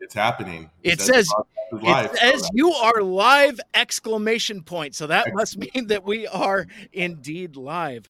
It's 0.00 0.14
happening. 0.14 0.70
It, 0.82 1.00
says, 1.00 1.28
it 1.72 2.16
says 2.16 2.50
you 2.52 2.72
are 2.72 3.02
live 3.02 3.60
exclamation 3.74 4.62
point. 4.62 4.94
So 4.94 5.06
that 5.08 5.34
must 5.34 5.58
mean 5.58 5.88
that 5.88 6.04
we 6.04 6.26
are 6.26 6.66
indeed 6.92 7.56
live. 7.56 8.08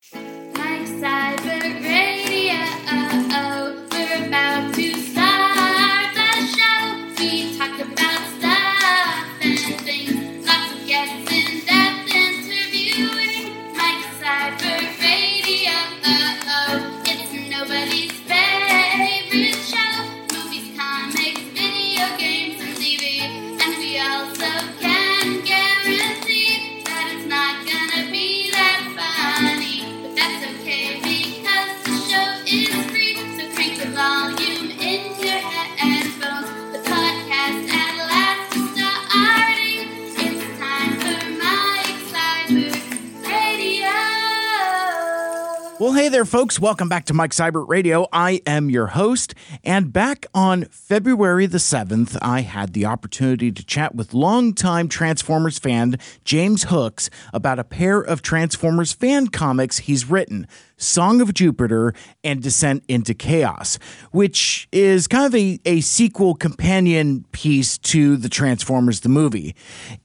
Hey 45.97 46.11
there, 46.11 46.27
folks. 46.27 46.61
Welcome 46.61 46.91
back 46.91 47.07
to 47.07 47.15
Mike 47.15 47.31
Seibert 47.31 47.69
Radio. 47.69 48.07
I 48.13 48.43
am 48.47 48.69
your 48.69 48.89
host. 48.89 49.35
And 49.65 49.95
back 49.95 50.27
on 50.35 50.67
February 50.67 51.47
the 51.47 51.57
7th, 51.57 52.19
I 52.21 52.43
had 52.43 52.75
the 52.75 52.85
opportunity 52.85 53.51
to 53.51 53.65
chat 53.65 53.95
with 53.95 54.13
longtime 54.13 54.89
Transformers 54.89 55.59
fan 55.59 55.99
James 56.23 56.65
Hooks 56.65 57.09
about 57.33 57.59
a 57.59 57.65
pair 57.65 57.99
of 57.99 58.21
Transformers 58.21 58.93
fan 58.93 59.29
comics 59.29 59.79
he's 59.79 60.05
written. 60.05 60.47
Song 60.79 61.21
of 61.21 61.33
Jupiter 61.33 61.95
and 62.23 62.43
Descent 62.43 62.85
into 62.87 63.15
Chaos, 63.15 63.79
which 64.11 64.69
is 64.73 65.07
kind 65.07 65.25
of 65.25 65.35
a, 65.35 65.59
a 65.65 65.81
sequel 65.81 66.35
companion 66.35 67.25
piece 67.33 67.79
to 67.79 68.17
the 68.17 68.29
Transformers 68.29 69.01
the 69.01 69.09
movie. 69.09 69.55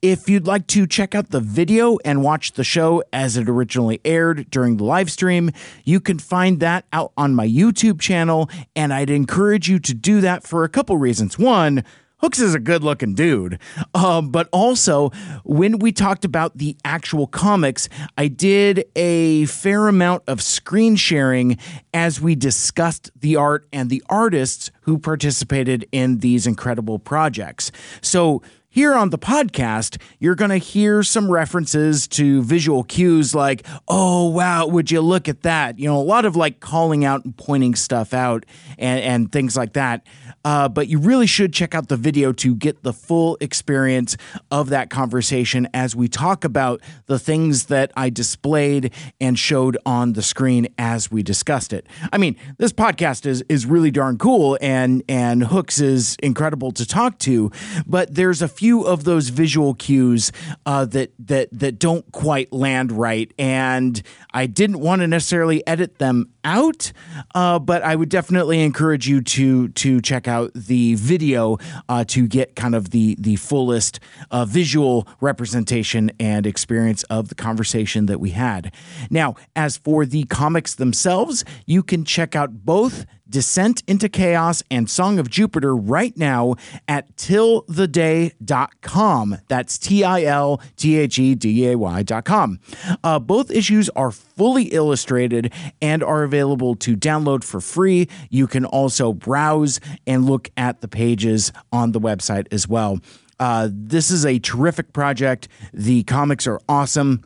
If 0.01 0.29
you'd 0.29 0.47
like 0.47 0.67
to 0.67 0.87
check 0.87 1.13
out 1.13 1.31
the 1.31 1.41
video 1.41 1.97
and 2.05 2.23
watch 2.23 2.53
the 2.53 2.63
show 2.63 3.03
as 3.11 3.35
it 3.35 3.49
originally 3.49 3.99
aired 4.05 4.49
during 4.49 4.77
the 4.77 4.85
live 4.85 5.11
stream, 5.11 5.51
you 5.83 5.99
can 5.99 6.19
find 6.19 6.59
that 6.61 6.85
out 6.93 7.11
on 7.17 7.35
my 7.35 7.47
YouTube 7.47 7.99
channel, 7.99 8.49
and 8.75 8.93
I'd 8.93 9.09
encourage 9.09 9.69
you 9.69 9.79
to 9.79 9.93
do 9.93 10.21
that 10.21 10.43
for 10.43 10.63
a 10.63 10.69
couple 10.69 10.97
reasons. 10.97 11.37
One, 11.37 11.83
Hooks 12.21 12.39
is 12.39 12.53
a 12.53 12.59
good 12.59 12.83
looking 12.83 13.15
dude. 13.15 13.59
Um, 13.95 14.29
but 14.29 14.47
also, 14.51 15.09
when 15.43 15.79
we 15.79 15.91
talked 15.91 16.23
about 16.23 16.55
the 16.55 16.77
actual 16.85 17.25
comics, 17.25 17.89
I 18.15 18.27
did 18.27 18.85
a 18.95 19.45
fair 19.45 19.87
amount 19.87 20.23
of 20.27 20.39
screen 20.41 20.95
sharing 20.95 21.57
as 21.95 22.21
we 22.21 22.35
discussed 22.35 23.09
the 23.19 23.35
art 23.35 23.67
and 23.73 23.89
the 23.89 24.03
artists 24.07 24.69
who 24.81 24.99
participated 24.99 25.87
in 25.91 26.19
these 26.19 26.45
incredible 26.45 26.99
projects. 26.99 27.71
So, 28.01 28.43
here 28.73 28.93
on 28.93 29.09
the 29.09 29.17
podcast, 29.17 30.01
you're 30.19 30.33
going 30.33 30.49
to 30.49 30.57
hear 30.57 31.03
some 31.03 31.29
references 31.29 32.07
to 32.07 32.41
visual 32.41 32.85
cues 32.85 33.35
like, 33.35 33.67
oh, 33.89 34.29
wow, 34.29 34.65
would 34.65 34.89
you 34.89 35.01
look 35.01 35.27
at 35.27 35.41
that? 35.41 35.77
You 35.77 35.89
know, 35.89 35.97
a 35.97 36.01
lot 36.01 36.23
of 36.23 36.37
like 36.37 36.61
calling 36.61 37.03
out 37.03 37.25
and 37.25 37.35
pointing 37.35 37.75
stuff 37.75 38.13
out 38.13 38.45
and, 38.77 39.01
and 39.01 39.31
things 39.31 39.57
like 39.57 39.73
that. 39.73 40.07
Uh, 40.43 40.67
but 40.67 40.87
you 40.87 40.99
really 40.99 41.27
should 41.27 41.53
check 41.53 41.75
out 41.75 41.87
the 41.87 41.97
video 41.97 42.31
to 42.33 42.55
get 42.55 42.83
the 42.83 42.93
full 42.93 43.37
experience 43.39 44.17
of 44.49 44.69
that 44.69 44.89
conversation 44.89 45.67
as 45.73 45.95
we 45.95 46.07
talk 46.07 46.43
about 46.43 46.81
the 47.05 47.19
things 47.19 47.65
that 47.65 47.91
I 47.95 48.09
displayed 48.09 48.93
and 49.19 49.37
showed 49.37 49.77
on 49.85 50.13
the 50.13 50.21
screen 50.21 50.67
as 50.77 51.11
we 51.11 51.21
discussed 51.23 51.73
it. 51.73 51.85
I 52.11 52.17
mean, 52.17 52.35
this 52.57 52.73
podcast 52.73 53.25
is 53.25 53.43
is 53.49 53.65
really 53.65 53.91
darn 53.91 54.17
cool 54.17 54.57
and 54.61 55.03
and 55.07 55.43
Hooks 55.43 55.79
is 55.79 56.17
incredible 56.23 56.71
to 56.71 56.85
talk 56.85 57.19
to, 57.19 57.51
but 57.85 58.15
there's 58.15 58.41
a 58.41 58.47
few 58.47 58.83
of 58.83 59.03
those 59.03 59.29
visual 59.29 59.73
cues 59.73 60.31
uh, 60.65 60.85
that 60.85 61.13
that 61.19 61.49
that 61.51 61.77
don't 61.79 62.09
quite 62.11 62.51
land 62.51 62.91
right, 62.91 63.31
and 63.37 64.01
I 64.33 64.47
didn't 64.47 64.79
want 64.79 65.01
to 65.01 65.07
necessarily 65.07 65.65
edit 65.67 65.99
them 65.99 66.31
out, 66.43 66.91
uh, 67.35 67.59
but 67.59 67.83
I 67.83 67.95
would 67.95 68.09
definitely 68.09 68.61
encourage 68.61 69.07
you 69.07 69.21
to 69.21 69.67
to 69.69 70.01
check 70.01 70.27
out 70.27 70.30
the 70.53 70.95
video 70.95 71.57
uh, 71.89 72.03
to 72.05 72.27
get 72.27 72.55
kind 72.55 72.75
of 72.75 72.91
the 72.91 73.15
the 73.19 73.35
fullest 73.35 73.99
uh, 74.31 74.45
visual 74.45 75.07
representation 75.19 76.11
and 76.19 76.45
experience 76.45 77.03
of 77.03 77.29
the 77.29 77.35
conversation 77.35 78.05
that 78.05 78.19
we 78.19 78.31
had. 78.31 78.73
Now, 79.09 79.35
as 79.55 79.77
for 79.77 80.05
the 80.05 80.23
comics 80.25 80.75
themselves, 80.75 81.43
you 81.65 81.83
can 81.83 82.05
check 82.05 82.35
out 82.35 82.65
both 82.65 83.05
Descent 83.31 83.81
into 83.87 84.07
Chaos 84.09 84.61
and 84.69 84.89
Song 84.89 85.17
of 85.17 85.29
Jupiter 85.29 85.73
right 85.75 86.17
now 86.17 86.55
at 86.87 87.15
tiltheday.com. 87.15 89.37
That's 89.47 89.77
T 89.77 90.03
I 90.03 90.23
L 90.23 90.59
T 90.75 90.97
H 90.97 91.17
E 91.17 91.35
D 91.35 91.69
A 91.69 91.77
Y.com. 91.77 92.59
Uh, 93.03 93.19
both 93.19 93.49
issues 93.49 93.87
are 93.89 94.11
fully 94.11 94.65
illustrated 94.65 95.53
and 95.81 96.03
are 96.03 96.23
available 96.23 96.75
to 96.75 96.97
download 96.97 97.45
for 97.45 97.61
free. 97.61 98.09
You 98.29 98.47
can 98.47 98.65
also 98.65 99.13
browse 99.13 99.79
and 100.05 100.25
look 100.25 100.49
at 100.57 100.81
the 100.81 100.89
pages 100.89 101.53
on 101.71 101.93
the 101.93 101.99
website 101.99 102.47
as 102.51 102.67
well. 102.67 102.99
Uh, 103.39 103.69
this 103.71 104.11
is 104.11 104.25
a 104.25 104.39
terrific 104.39 104.91
project. 104.93 105.47
The 105.73 106.03
comics 106.03 106.45
are 106.45 106.59
awesome 106.69 107.23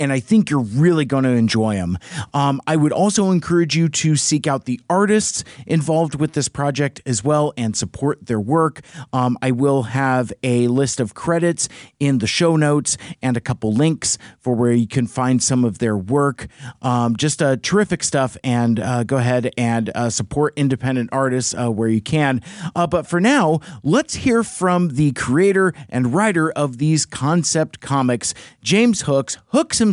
and 0.00 0.12
I 0.12 0.18
think 0.18 0.48
you're 0.48 0.60
really 0.60 1.04
going 1.04 1.24
to 1.24 1.30
enjoy 1.30 1.74
them. 1.74 1.98
Um, 2.32 2.60
I 2.66 2.74
would 2.76 2.92
also 2.92 3.30
encourage 3.30 3.76
you 3.76 3.88
to 3.90 4.16
seek 4.16 4.46
out 4.46 4.64
the 4.64 4.80
artists 4.88 5.44
involved 5.66 6.14
with 6.14 6.32
this 6.32 6.48
project 6.48 7.02
as 7.04 7.22
well 7.22 7.52
and 7.56 7.76
support 7.76 8.26
their 8.26 8.40
work. 8.40 8.80
Um, 9.12 9.36
I 9.42 9.50
will 9.50 9.84
have 9.84 10.32
a 10.42 10.68
list 10.68 10.98
of 10.98 11.14
credits 11.14 11.68
in 12.00 12.18
the 12.18 12.26
show 12.26 12.56
notes 12.56 12.96
and 13.20 13.36
a 13.36 13.40
couple 13.40 13.72
links 13.72 14.16
for 14.38 14.54
where 14.54 14.72
you 14.72 14.88
can 14.88 15.06
find 15.06 15.42
some 15.42 15.64
of 15.64 15.78
their 15.78 15.96
work. 15.96 16.48
Um, 16.80 17.14
just 17.16 17.42
uh, 17.42 17.56
terrific 17.62 18.02
stuff, 18.02 18.38
and 18.42 18.80
uh, 18.80 19.04
go 19.04 19.18
ahead 19.18 19.52
and 19.58 19.90
uh, 19.94 20.08
support 20.08 20.54
independent 20.56 21.10
artists 21.12 21.54
uh, 21.54 21.70
where 21.70 21.88
you 21.88 22.00
can. 22.00 22.40
Uh, 22.74 22.86
but 22.86 23.06
for 23.06 23.20
now, 23.20 23.60
let's 23.82 24.14
hear 24.14 24.42
from 24.42 24.88
the 24.90 25.12
creator 25.12 25.74
and 25.90 26.14
writer 26.14 26.50
of 26.52 26.78
these 26.78 27.04
concept 27.04 27.80
comics, 27.80 28.32
James 28.62 29.02
Hooks. 29.02 29.36
Hooks 29.48 29.78
himself 29.78 29.89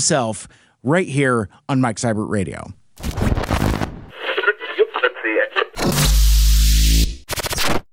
right 0.84 1.08
here 1.08 1.50
on 1.68 1.82
Mike 1.82 1.98
Seibert 1.98 2.30
Radio. 2.30 2.74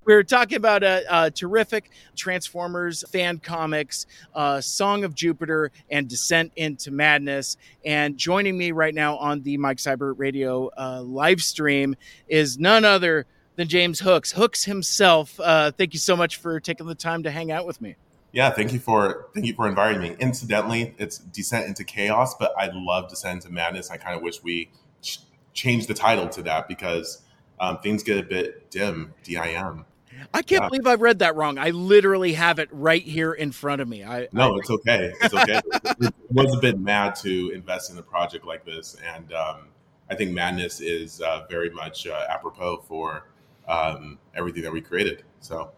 We 0.06 0.12
are 0.12 0.22
talking 0.22 0.56
about 0.56 0.82
a, 0.82 1.30
terrific 1.34 1.90
Transformers 2.14 3.04
fan 3.08 3.38
comics, 3.38 4.04
uh, 4.34 4.60
Song 4.60 5.02
of 5.04 5.14
Jupiter, 5.14 5.70
and 5.90 6.06
Descent 6.06 6.52
into 6.56 6.90
Madness. 6.90 7.56
And 7.86 8.18
joining 8.18 8.58
me 8.58 8.72
right 8.72 8.94
now 8.94 9.16
on 9.16 9.42
the 9.42 9.56
Mike 9.56 9.78
Seibert 9.78 10.16
Radio 10.18 10.70
uh, 10.76 11.00
live 11.02 11.42
stream 11.42 11.96
is 12.28 12.58
none 12.58 12.84
other 12.84 13.24
than 13.56 13.66
James 13.66 13.98
Hooks. 13.98 14.30
Hooks 14.32 14.64
himself. 14.64 15.40
Uh, 15.40 15.70
thank 15.70 15.94
you 15.94 16.00
so 16.00 16.16
much 16.16 16.36
for 16.36 16.60
taking 16.60 16.86
the 16.86 16.94
time 16.94 17.22
to 17.22 17.30
hang 17.30 17.50
out 17.50 17.66
with 17.66 17.80
me. 17.80 17.96
Yeah, 18.34 18.50
thank 18.50 18.72
you 18.72 18.80
for 18.80 19.28
thank 19.32 19.46
you 19.46 19.54
for 19.54 19.68
inviting 19.68 20.02
me. 20.02 20.16
Incidentally, 20.18 20.92
it's 20.98 21.18
Descent 21.18 21.68
into 21.68 21.84
Chaos, 21.84 22.34
but 22.34 22.52
I 22.58 22.68
love 22.74 23.08
Descent 23.08 23.44
into 23.44 23.54
Madness. 23.54 23.92
I 23.92 23.96
kind 23.96 24.16
of 24.16 24.22
wish 24.22 24.42
we 24.42 24.72
ch- 25.00 25.20
changed 25.52 25.86
the 25.86 25.94
title 25.94 26.28
to 26.30 26.42
that 26.42 26.66
because 26.66 27.22
um, 27.60 27.78
things 27.78 28.02
get 28.02 28.18
a 28.18 28.24
bit 28.24 28.72
dim. 28.72 29.14
Dim. 29.22 29.84
I 30.32 30.42
can't 30.42 30.62
yeah. 30.62 30.68
believe 30.68 30.86
I 30.88 30.94
read 30.94 31.20
that 31.20 31.36
wrong. 31.36 31.58
I 31.58 31.70
literally 31.70 32.32
have 32.32 32.58
it 32.58 32.68
right 32.72 33.02
here 33.02 33.32
in 33.32 33.52
front 33.52 33.80
of 33.80 33.86
me. 33.86 34.02
I 34.02 34.26
no, 34.32 34.56
I, 34.56 34.58
it's 34.58 34.70
okay. 34.70 35.12
It's 35.20 35.34
okay. 35.34 35.60
it 36.00 36.14
was 36.28 36.52
a 36.56 36.58
bit 36.58 36.76
mad 36.76 37.14
to 37.16 37.50
invest 37.54 37.92
in 37.92 37.98
a 37.98 38.02
project 38.02 38.44
like 38.44 38.64
this, 38.64 38.96
and 39.14 39.32
um, 39.32 39.68
I 40.10 40.16
think 40.16 40.32
Madness 40.32 40.80
is 40.80 41.20
uh, 41.20 41.46
very 41.48 41.70
much 41.70 42.08
uh, 42.08 42.26
apropos 42.28 42.78
for 42.88 43.28
um, 43.68 44.18
everything 44.34 44.64
that 44.64 44.72
we 44.72 44.80
created. 44.80 45.22
So 45.38 45.70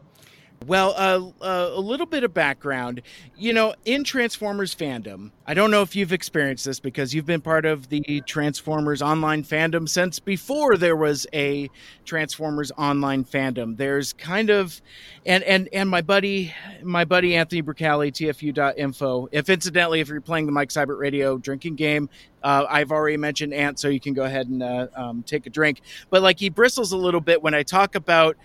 well, 0.67 0.95
uh, 0.97 1.45
uh, 1.45 1.71
a 1.75 1.81
little 1.81 2.07
bit 2.07 2.25
of 2.25 2.33
background. 2.33 3.03
You 3.37 3.53
know, 3.53 3.75
in 3.85 4.05
Transformers 4.05 4.75
fandom, 4.75 5.31
I 5.47 5.55
don't 5.55 5.71
know 5.71 5.83
if 5.83 5.95
you've 5.95 6.13
experienced 6.13 6.65
this 6.65 6.81
because 6.81 7.15
you've 7.15 7.27
been 7.27 7.41
part 7.41 7.67
of 7.67 7.89
the 7.89 8.23
Transformers 8.27 9.03
online 9.03 9.45
fandom 9.45 9.89
since 9.89 10.19
before 10.19 10.77
there 10.77 10.97
was 10.97 11.27
a 11.33 11.71
Transformers 12.05 12.73
online 12.73 13.25
fandom. 13.25 13.77
There's 13.77 14.13
kind 14.15 14.51
of, 14.51 14.81
and 15.25 15.45
and 15.45 15.69
and 15.73 15.89
my 15.91 16.01
buddy, 16.01 16.55
my 16.83 17.05
buddy 17.05 17.37
Anthony 17.37 17.63
Bricali, 17.63 18.11
TFU.info. 18.11 19.29
If 19.33 19.51
incidentally, 19.51 20.01
if 20.01 20.09
you're 20.09 20.21
playing 20.21 20.47
the 20.47 20.53
Mike 20.53 20.71
Seibert 20.71 20.99
Radio 20.99 21.37
drinking 21.39 21.77
game, 21.77 22.09
uh, 22.43 22.65
I've 22.69 22.93
already 22.93 23.17
mentioned 23.17 23.53
Ant, 23.53 23.79
so 23.79 23.89
you 23.89 24.01
can 24.01 24.15
go 24.15 24.25
ahead 24.25 24.49
and 24.49 24.63
uh, 24.63 24.87
um, 24.95 25.23
take 25.25 25.47
a 25.47 25.51
drink. 25.51 25.81
But 26.11 26.23
like 26.23 26.39
he 26.39 26.49
bristles 26.49 26.93
a 26.93 26.97
little 26.97 27.21
bit 27.21 27.43
when 27.43 27.55
I 27.55 27.63
talk 27.63 27.95
about 27.95 28.37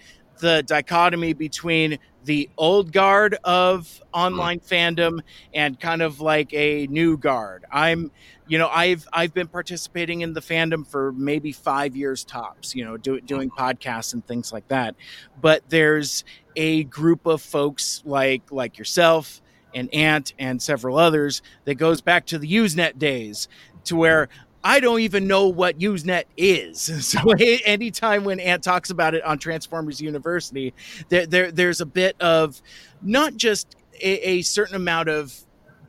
the 0.41 0.63
dichotomy 0.63 1.33
between 1.33 1.97
the 2.25 2.49
old 2.57 2.91
guard 2.91 3.37
of 3.43 4.01
online 4.13 4.59
hmm. 4.59 4.73
fandom 4.73 5.21
and 5.53 5.79
kind 5.79 6.01
of 6.01 6.19
like 6.19 6.53
a 6.53 6.87
new 6.87 7.17
guard. 7.17 7.65
I'm, 7.71 8.11
you 8.47 8.57
know, 8.57 8.67
I've 8.67 9.07
I've 9.13 9.33
been 9.33 9.47
participating 9.47 10.21
in 10.21 10.33
the 10.33 10.41
fandom 10.41 10.85
for 10.85 11.13
maybe 11.13 11.51
five 11.53 11.95
years 11.95 12.23
tops. 12.25 12.75
You 12.75 12.83
know, 12.85 12.97
do, 12.97 13.21
doing 13.21 13.49
podcasts 13.49 14.13
and 14.13 14.25
things 14.25 14.51
like 14.51 14.67
that. 14.67 14.95
But 15.39 15.63
there's 15.69 16.25
a 16.55 16.83
group 16.83 17.25
of 17.25 17.41
folks 17.41 18.03
like 18.05 18.51
like 18.51 18.77
yourself 18.77 19.41
and 19.73 19.93
Ant 19.93 20.33
and 20.37 20.61
several 20.61 20.97
others 20.97 21.41
that 21.63 21.75
goes 21.75 22.01
back 22.01 22.25
to 22.25 22.37
the 22.37 22.51
Usenet 22.51 22.99
days, 22.99 23.47
to 23.85 23.95
where 23.95 24.27
I 24.63 24.79
don't 24.79 24.99
even 25.01 25.27
know 25.27 25.47
what 25.47 25.79
Usenet 25.79 26.25
is. 26.37 26.89
So 27.11 27.31
anytime 27.65 28.23
when 28.23 28.39
Ant 28.39 28.63
talks 28.63 28.89
about 28.89 29.15
it 29.15 29.23
on 29.23 29.37
Transformers 29.37 29.99
University, 29.99 30.73
there, 31.09 31.25
there 31.25 31.51
there's 31.51 31.81
a 31.81 31.85
bit 31.85 32.15
of 32.21 32.61
not 33.01 33.35
just 33.35 33.75
a, 34.01 34.29
a 34.29 34.41
certain 34.43 34.75
amount 34.75 35.09
of 35.09 35.33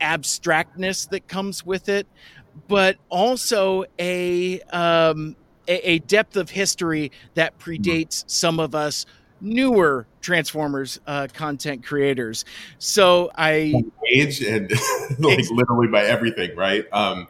abstractness 0.01 1.09
that 1.09 1.27
comes 1.27 1.65
with 1.65 1.87
it, 1.87 2.07
but 2.67 2.97
also 3.09 3.85
a 3.99 4.59
um, 4.61 5.35
a, 5.67 5.91
a 5.91 5.99
depth 5.99 6.35
of 6.35 6.49
history 6.49 7.11
that 7.35 7.57
predates 7.59 8.23
some 8.27 8.59
of 8.59 8.75
us 8.75 9.05
newer 9.39 10.07
Transformers 10.21 10.99
uh, 11.05 11.27
content 11.33 11.85
creators. 11.85 12.45
So 12.79 13.31
I 13.35 13.83
age 14.11 14.41
and 14.41 14.71
like 15.19 15.49
literally 15.51 15.87
by 15.87 16.05
everything, 16.05 16.55
right? 16.55 16.85
Um, 16.91 17.27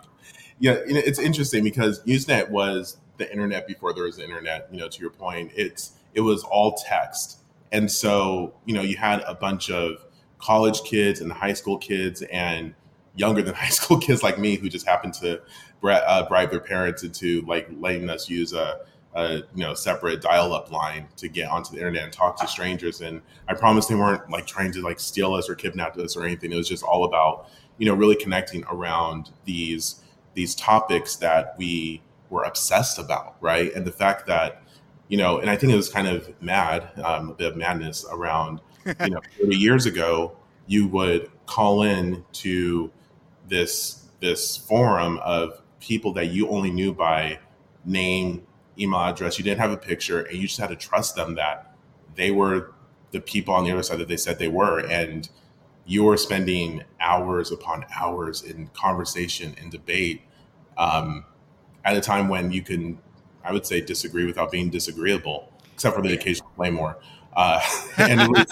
yeah, 0.64 0.78
it's 0.86 1.20
interesting 1.20 1.62
because 1.62 2.02
Usenet 2.04 2.50
was 2.50 2.96
the 3.18 3.30
internet 3.30 3.68
before 3.68 3.94
there 3.94 4.06
was 4.06 4.16
the 4.16 4.24
internet. 4.24 4.70
You 4.72 4.80
know, 4.80 4.88
to 4.88 5.02
your 5.02 5.10
point, 5.10 5.52
it's 5.58 5.92
it 6.14 6.22
was 6.22 6.46
all 6.46 6.72
text, 6.76 7.40
and 7.74 7.92
so 7.92 8.54
you 8.64 8.74
know 8.74 8.82
you 8.82 8.96
had 8.96 9.20
a 9.28 9.36
bunch 9.36 9.70
of 9.70 10.06
college 10.40 10.82
kids 10.84 11.20
and 11.20 11.34
high 11.34 11.52
school 11.52 11.78
kids 11.78 12.22
and 12.32 12.74
younger 13.18 13.42
than 13.42 13.54
high 13.66 13.68
school 13.68 13.98
kids 13.98 14.24
like 14.24 14.40
me 14.40 14.56
who 14.56 14.70
just 14.70 14.88
happened 14.88 15.14
to 15.16 15.42
uh, 15.84 16.26
bribe 16.30 16.50
their 16.50 16.62
parents 16.62 17.04
into 17.04 17.42
like 17.42 17.68
letting 17.82 18.10
us 18.10 18.30
use 18.30 18.54
a, 18.54 18.86
a 19.16 19.36
you 19.54 19.66
know 19.66 19.74
separate 19.74 20.22
dial-up 20.22 20.72
line 20.72 21.06
to 21.18 21.28
get 21.28 21.50
onto 21.50 21.72
the 21.72 21.78
internet 21.78 22.04
and 22.04 22.14
talk 22.14 22.40
to 22.40 22.48
strangers. 22.48 23.02
And 23.02 23.22
I 23.50 23.54
promise 23.54 23.88
they 23.88 23.96
weren't 23.96 24.30
like 24.30 24.48
trying 24.48 24.72
to 24.72 24.82
like 24.82 25.02
steal 25.02 25.34
us 25.34 25.50
or 25.50 25.56
kidnap 25.56 25.98
us 25.98 26.16
or 26.16 26.24
anything. 26.24 26.54
It 26.54 26.56
was 26.56 26.70
just 26.70 26.84
all 26.84 27.04
about 27.04 27.50
you 27.80 27.86
know 27.86 27.96
really 27.96 28.16
connecting 28.16 28.64
around 28.72 29.32
these 29.44 30.00
these 30.34 30.56
topics 30.56 31.16
that 31.18 31.56
we 31.58 32.02
were 32.30 32.44
obsessed 32.44 33.00
about, 33.00 33.36
right? 33.42 33.74
And 33.74 33.86
the 33.86 33.92
fact 33.92 34.28
that, 34.28 34.64
you 35.08 35.18
know, 35.18 35.38
and 35.38 35.50
I 35.50 35.56
think 35.56 35.72
it 35.72 35.76
was 35.76 35.90
kind 35.90 36.08
of 36.08 36.34
mad, 36.42 36.90
um, 37.04 37.30
a 37.30 37.34
bit 37.34 37.52
of 37.52 37.58
madness 37.58 38.06
around, 38.12 38.62
you 38.86 39.10
know, 39.10 39.22
30 39.42 39.58
years 39.58 39.86
ago, 39.86 40.36
you 40.66 40.88
would 40.88 41.30
call 41.46 41.84
in 41.84 42.24
to 42.34 42.92
this 43.48 44.00
this 44.20 44.56
forum 44.56 45.20
of 45.24 45.62
people 45.82 46.14
that 46.14 46.28
you 46.28 46.48
only 46.48 46.72
knew 46.72 46.94
by 46.94 47.38
name, 47.84 48.42
email 48.80 49.02
address. 49.02 49.38
You 49.38 49.44
didn't 49.44 49.60
have 49.60 49.72
a 49.72 49.78
picture, 49.78 50.22
and 50.22 50.38
you 50.38 50.48
just 50.48 50.60
had 50.60 50.70
to 50.70 50.78
trust 50.78 51.16
them 51.16 51.36
that 51.36 51.76
they 52.16 52.32
were 52.32 52.74
the 53.12 53.20
people 53.20 53.54
on 53.54 53.66
the 53.66 53.72
other 53.72 53.84
side 53.84 54.00
that 54.00 54.08
they 54.08 54.18
said 54.18 54.40
they 54.40 54.48
were, 54.48 54.80
and 54.80 55.30
you're 55.86 56.18
spending 56.18 56.84
hours 57.00 57.52
upon 57.52 57.86
hours 57.96 58.42
in 58.42 58.68
conversation 58.68 59.56
and 59.60 59.72
debate 59.72 60.22
um, 60.78 61.26
at 61.84 61.96
a 61.96 62.02
time 62.02 62.30
when 62.30 62.52
you 62.52 62.62
can, 62.62 62.98
I 63.44 63.52
would 63.52 63.66
say, 63.66 63.82
disagree 63.82 64.26
without 64.26 64.52
being 64.52 64.70
disagreeable, 64.70 65.52
except 65.74 65.96
for 65.96 66.02
the 66.02 66.14
occasional 66.14 66.50
blame 66.56 66.76
more. 66.76 66.98
Uh, 67.36 67.60
and 67.98 68.22
it 68.22 68.30
was, 68.30 68.46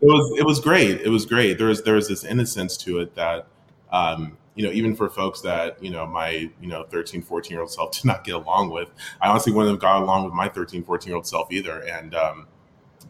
it 0.00 0.06
was, 0.06 0.38
it 0.40 0.46
was 0.46 0.60
great. 0.60 1.00
It 1.00 1.08
was 1.08 1.26
great. 1.26 1.58
There 1.58 1.68
was 1.68 1.82
there 1.82 1.94
was 1.94 2.08
this 2.08 2.24
innocence 2.24 2.76
to 2.78 3.00
it 3.00 3.14
that 3.14 3.46
um, 3.90 4.36
you 4.56 4.64
know 4.64 4.72
even 4.72 4.96
for 4.96 5.08
folks 5.08 5.42
that 5.42 5.82
you 5.82 5.90
know 5.90 6.06
my 6.06 6.50
you 6.60 6.66
know 6.66 6.84
13 6.84 7.22
14 7.22 7.50
year 7.52 7.60
old 7.60 7.70
self 7.70 7.92
did 7.92 8.04
not 8.04 8.24
get 8.24 8.34
along 8.34 8.70
with 8.70 8.88
i 9.20 9.28
honestly 9.28 9.52
wouldn't 9.52 9.72
have 9.72 9.80
got 9.80 10.02
along 10.02 10.24
with 10.24 10.34
my 10.34 10.48
13 10.48 10.82
14 10.82 11.08
year 11.08 11.16
old 11.16 11.26
self 11.26 11.52
either 11.52 11.80
and 11.86 12.14
um, 12.14 12.46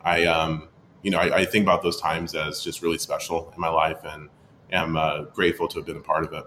i 0.05 0.25
um, 0.25 0.69
you 1.07 1.13
know, 1.13 1.19
I, 1.19 1.37
I, 1.37 1.45
think 1.45 1.63
about 1.63 1.85
those 1.85 2.01
times 2.01 2.35
as 2.35 2.65
just 2.65 2.83
really 2.83 2.99
special 2.99 3.53
in 3.55 3.61
my 3.61 3.69
life 3.69 4.03
and 4.03 4.29
am 4.73 4.97
uh, 4.97 5.23
grateful 5.23 5.69
to 5.69 5.79
have 5.79 5.87
been 5.87 5.99
a 5.99 6.01
part 6.01 6.25
of 6.25 6.33
it. 6.33 6.45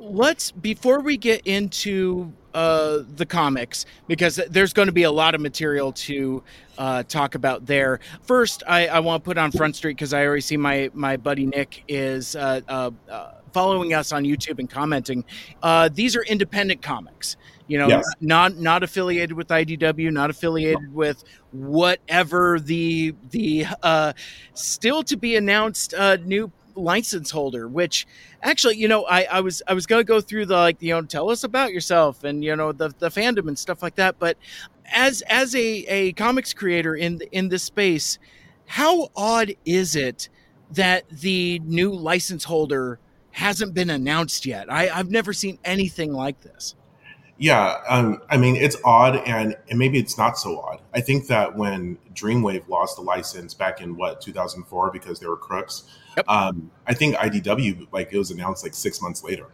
Let's, 0.00 0.50
before 0.50 0.98
we 0.98 1.16
get 1.16 1.46
into 1.46 2.32
uh, 2.54 3.04
the 3.14 3.24
comics, 3.24 3.86
because 4.08 4.40
there's 4.50 4.72
going 4.72 4.86
to 4.86 4.92
be 4.92 5.04
a 5.04 5.12
lot 5.12 5.36
of 5.36 5.40
material 5.40 5.92
to 5.92 6.42
uh, 6.76 7.04
talk 7.04 7.36
about 7.36 7.66
there. 7.66 8.00
First, 8.22 8.64
I, 8.66 8.88
I 8.88 8.98
want 8.98 9.22
to 9.22 9.24
put 9.24 9.38
on 9.38 9.52
Front 9.52 9.76
Street 9.76 9.92
because 9.92 10.12
I 10.12 10.26
already 10.26 10.40
see 10.40 10.56
my, 10.56 10.90
my 10.92 11.16
buddy 11.16 11.46
Nick 11.46 11.84
is 11.86 12.34
uh, 12.34 12.62
uh, 12.66 12.90
uh, 13.08 13.34
following 13.52 13.94
us 13.94 14.10
on 14.10 14.24
YouTube 14.24 14.58
and 14.58 14.68
commenting. 14.68 15.24
these 15.92 16.16
are 16.16 16.24
independent 16.24 16.82
comics 16.82 17.36
you 17.70 17.78
know 17.78 17.86
yes. 17.86 18.04
not 18.20 18.56
not 18.56 18.82
affiliated 18.82 19.32
with 19.32 19.46
IDW 19.48 20.10
not 20.12 20.28
affiliated 20.28 20.92
with 20.92 21.22
whatever 21.52 22.58
the 22.58 23.14
the 23.30 23.64
uh, 23.82 24.12
still 24.54 25.04
to 25.04 25.16
be 25.16 25.36
announced 25.36 25.94
uh, 25.94 26.16
new 26.24 26.50
license 26.74 27.30
holder 27.30 27.68
which 27.68 28.08
actually 28.42 28.76
you 28.76 28.88
know 28.88 29.04
I, 29.04 29.22
I 29.24 29.40
was 29.40 29.62
I 29.68 29.74
was 29.74 29.86
gonna 29.86 30.02
go 30.02 30.20
through 30.20 30.46
the 30.46 30.56
like 30.56 30.82
you 30.82 30.92
know 30.94 31.02
tell 31.02 31.30
us 31.30 31.44
about 31.44 31.72
yourself 31.72 32.24
and 32.24 32.42
you 32.42 32.56
know 32.56 32.72
the 32.72 32.88
the 32.98 33.08
fandom 33.08 33.46
and 33.46 33.58
stuff 33.58 33.82
like 33.82 33.94
that 33.96 34.18
but 34.18 34.36
as 34.92 35.22
as 35.22 35.54
a 35.54 35.60
a 35.60 36.12
comics 36.14 36.52
creator 36.52 36.96
in 36.96 37.20
in 37.30 37.48
this 37.50 37.62
space 37.62 38.18
how 38.66 39.10
odd 39.14 39.54
is 39.64 39.94
it 39.94 40.28
that 40.72 41.08
the 41.08 41.60
new 41.64 41.92
license 41.92 42.44
holder 42.44 42.98
hasn't 43.32 43.74
been 43.74 43.90
announced 43.90 44.44
yet? 44.46 44.70
I, 44.72 44.88
I've 44.88 45.10
never 45.10 45.32
seen 45.32 45.58
anything 45.64 46.12
like 46.12 46.40
this 46.40 46.74
yeah, 47.40 47.78
um, 47.88 48.20
I 48.28 48.36
mean 48.36 48.54
it's 48.54 48.76
odd, 48.84 49.16
and, 49.26 49.56
and 49.70 49.78
maybe 49.78 49.98
it's 49.98 50.18
not 50.18 50.36
so 50.36 50.60
odd. 50.60 50.82
I 50.92 51.00
think 51.00 51.26
that 51.28 51.56
when 51.56 51.96
Dreamwave 52.12 52.68
lost 52.68 52.96
the 52.96 53.02
license 53.02 53.54
back 53.54 53.80
in 53.80 53.96
what 53.96 54.20
2004 54.20 54.90
because 54.90 55.20
they 55.20 55.26
were 55.26 55.38
crooks, 55.38 55.84
yep. 56.18 56.28
um, 56.28 56.70
I 56.86 56.92
think 56.92 57.16
IDW 57.16 57.88
like 57.92 58.12
it 58.12 58.18
was 58.18 58.30
announced 58.30 58.62
like 58.62 58.74
six 58.74 59.00
months 59.00 59.24
later. 59.24 59.46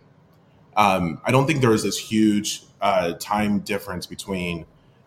Um, 0.77 1.21
I 1.25 1.31
don't 1.31 1.47
think 1.47 1.61
there 1.61 1.71
was 1.71 1.85
this 1.85 1.97
huge 1.97 2.65
uh, 2.81 3.12
time 3.21 3.61
difference 3.61 4.05
between 4.05 4.67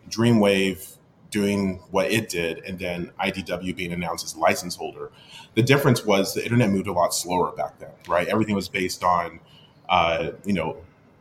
Dreamwave 0.09 0.95
doing 1.31 1.81
what 1.91 2.09
it 2.09 2.29
did 2.29 2.59
and 2.59 2.79
then 2.79 3.11
IDW 3.19 3.75
being 3.75 3.91
announced 3.91 4.23
as 4.23 4.37
license 4.37 4.77
holder. 4.77 5.11
The 5.55 5.63
difference 5.63 6.05
was 6.05 6.33
the 6.33 6.43
internet 6.43 6.69
moved 6.69 6.87
a 6.87 6.93
lot 6.93 7.13
slower 7.13 7.51
back 7.51 7.77
then, 7.79 7.91
right? 8.07 8.27
Everything 8.29 8.55
was 8.55 8.69
based 8.69 9.03
on, 9.03 9.41
uh, 9.89 10.31
you 10.45 10.53
know, 10.53 10.77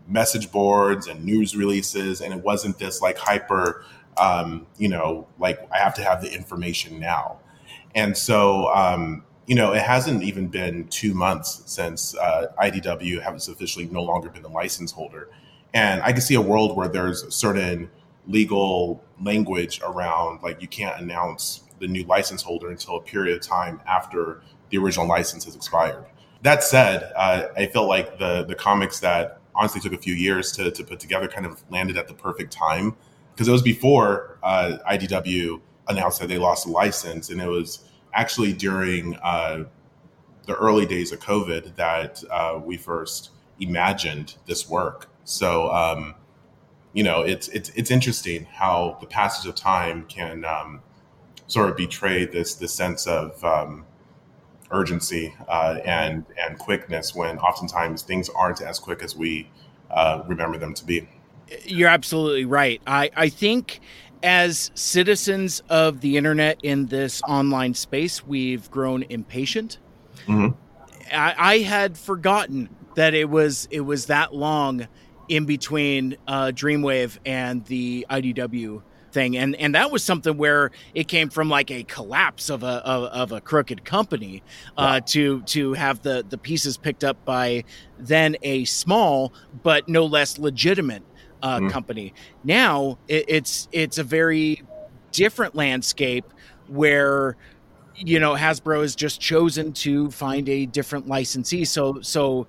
message 0.08 0.50
boards 0.50 1.06
and 1.06 1.24
news 1.24 1.54
releases, 1.54 2.20
and 2.20 2.32
it 2.32 2.42
wasn't 2.42 2.78
this 2.78 3.00
like 3.00 3.18
hyper, 3.18 3.84
um, 4.16 4.66
you 4.78 4.88
know, 4.88 5.26
like 5.38 5.60
I 5.72 5.78
have 5.78 5.94
to 5.94 6.02
have 6.02 6.22
the 6.22 6.32
information 6.32 6.98
now. 6.98 7.38
And 7.94 8.16
so, 8.16 8.68
um, 8.74 9.24
you 9.46 9.54
know, 9.54 9.72
it 9.72 9.82
hasn't 9.82 10.22
even 10.22 10.48
been 10.48 10.88
two 10.88 11.14
months 11.14 11.62
since 11.66 12.16
uh, 12.16 12.52
IDW 12.60 13.22
has 13.22 13.48
officially 13.48 13.86
no 13.86 14.02
longer 14.02 14.28
been 14.28 14.42
the 14.42 14.48
license 14.48 14.92
holder. 14.92 15.28
And 15.74 16.02
I 16.02 16.12
can 16.12 16.20
see 16.20 16.34
a 16.34 16.40
world 16.40 16.76
where 16.76 16.88
there's 16.88 17.32
certain 17.34 17.90
legal 18.26 19.02
language 19.22 19.80
around 19.82 20.42
like 20.42 20.60
you 20.60 20.68
can't 20.68 21.00
announce 21.00 21.62
the 21.80 21.86
new 21.86 22.04
license 22.04 22.42
holder 22.42 22.70
until 22.70 22.96
a 22.96 23.00
period 23.00 23.36
of 23.36 23.42
time 23.42 23.80
after 23.86 24.42
the 24.70 24.78
original 24.78 25.06
license 25.06 25.44
has 25.44 25.56
expired. 25.56 26.04
That 26.42 26.62
said, 26.62 27.10
uh, 27.16 27.46
I 27.56 27.66
felt 27.66 27.88
like 27.88 28.18
the 28.18 28.44
the 28.44 28.54
comics 28.54 29.00
that 29.00 29.38
honestly 29.58 29.80
took 29.80 29.92
a 29.92 29.98
few 29.98 30.14
years 30.14 30.52
to, 30.52 30.70
to 30.70 30.84
put 30.84 31.00
together 31.00 31.28
kind 31.28 31.44
of 31.44 31.62
landed 31.68 31.98
at 31.98 32.08
the 32.08 32.14
perfect 32.14 32.52
time 32.52 32.96
because 33.34 33.48
it 33.48 33.52
was 33.52 33.62
before 33.62 34.38
uh, 34.42 34.78
IDW 34.88 35.60
announced 35.88 36.20
that 36.20 36.28
they 36.28 36.38
lost 36.38 36.66
a 36.66 36.70
license, 36.70 37.30
and 37.30 37.40
it 37.40 37.46
was 37.46 37.84
actually 38.14 38.52
during 38.52 39.16
uh, 39.16 39.64
the 40.46 40.54
early 40.54 40.86
days 40.86 41.12
of 41.12 41.20
COVID 41.20 41.76
that 41.76 42.22
uh, 42.30 42.60
we 42.64 42.76
first 42.76 43.30
imagined 43.60 44.36
this 44.46 44.68
work. 44.68 45.08
So, 45.24 45.70
um, 45.70 46.14
you 46.92 47.02
know, 47.02 47.22
it's 47.22 47.48
it's 47.48 47.68
it's 47.70 47.90
interesting 47.90 48.44
how 48.44 48.96
the 49.00 49.06
passage 49.06 49.48
of 49.48 49.54
time 49.54 50.04
can 50.06 50.44
um, 50.44 50.80
sort 51.46 51.68
of 51.68 51.76
betray 51.76 52.24
this 52.24 52.54
this 52.54 52.74
sense 52.74 53.06
of 53.06 53.42
um, 53.44 53.84
urgency 54.70 55.34
uh, 55.48 55.78
and 55.84 56.25
and 56.38 56.58
quickness 56.58 57.14
when 57.14 57.38
oftentimes 57.38 58.02
things 58.02 58.28
aren't 58.30 58.60
as 58.60 58.78
quick 58.78 59.02
as 59.02 59.16
we 59.16 59.48
uh, 59.90 60.22
remember 60.26 60.58
them 60.58 60.75
to 60.75 60.84
be. 60.84 61.08
You're 61.64 61.88
absolutely 61.88 62.44
right. 62.44 62.80
I, 62.87 63.10
I 63.16 63.28
think 63.30 63.80
as 64.22 64.70
citizens 64.75 65.62
of 65.68 66.00
the 66.00 66.16
internet 66.16 66.58
in 66.62 66.87
this 66.87 67.22
online 67.22 67.75
space, 67.75 68.26
we've 68.26 68.70
grown 68.70 69.02
impatient. 69.04 69.78
Mm-hmm. 70.26 70.54
I, 71.12 71.34
I, 71.38 71.58
had 71.58 71.96
forgotten 71.96 72.68
that 72.96 73.14
it 73.14 73.30
was 73.30 73.66
it 73.70 73.80
was 73.80 74.06
that 74.06 74.34
long 74.34 74.88
in 75.28 75.46
between 75.46 76.16
uh, 76.26 76.46
Dreamwave 76.54 77.18
and 77.25 77.64
the 77.66 78.06
IDW 78.10 78.82
thing, 79.18 79.37
and 79.37 79.56
and 79.56 79.75
that 79.75 79.90
was 79.90 80.04
something 80.04 80.37
where 80.37 80.70
it 80.94 81.08
came 81.08 81.28
from 81.28 81.48
like 81.48 81.70
a 81.70 81.82
collapse 81.84 82.50
of 82.50 82.62
a 82.62 82.87
of, 82.87 83.04
of 83.04 83.32
a 83.32 83.40
crooked 83.40 83.84
company 83.84 84.42
uh, 84.76 85.00
to 85.06 85.42
to 85.42 85.72
have 85.72 86.02
the 86.02 86.25
the 86.28 86.38
pieces 86.38 86.76
picked 86.76 87.02
up 87.02 87.25
by 87.25 87.64
then 87.98 88.37
a 88.42 88.64
small 88.64 89.32
but 89.62 89.88
no 89.88 90.06
less 90.06 90.38
legitimate 90.38 91.02
uh, 91.42 91.58
mm. 91.58 91.70
company. 91.70 92.14
Now 92.44 92.98
it, 93.08 93.25
it's 93.28 93.68
it's 93.72 93.98
a 93.98 94.04
very 94.04 94.62
different 95.10 95.56
landscape 95.56 96.26
where 96.68 97.37
you 97.96 98.20
know 98.20 98.34
Hasbro 98.34 98.82
has 98.82 98.94
just 98.94 99.20
chosen 99.20 99.72
to 99.84 100.12
find 100.12 100.48
a 100.48 100.66
different 100.66 101.08
licensee. 101.08 101.64
So 101.64 102.00
so 102.02 102.46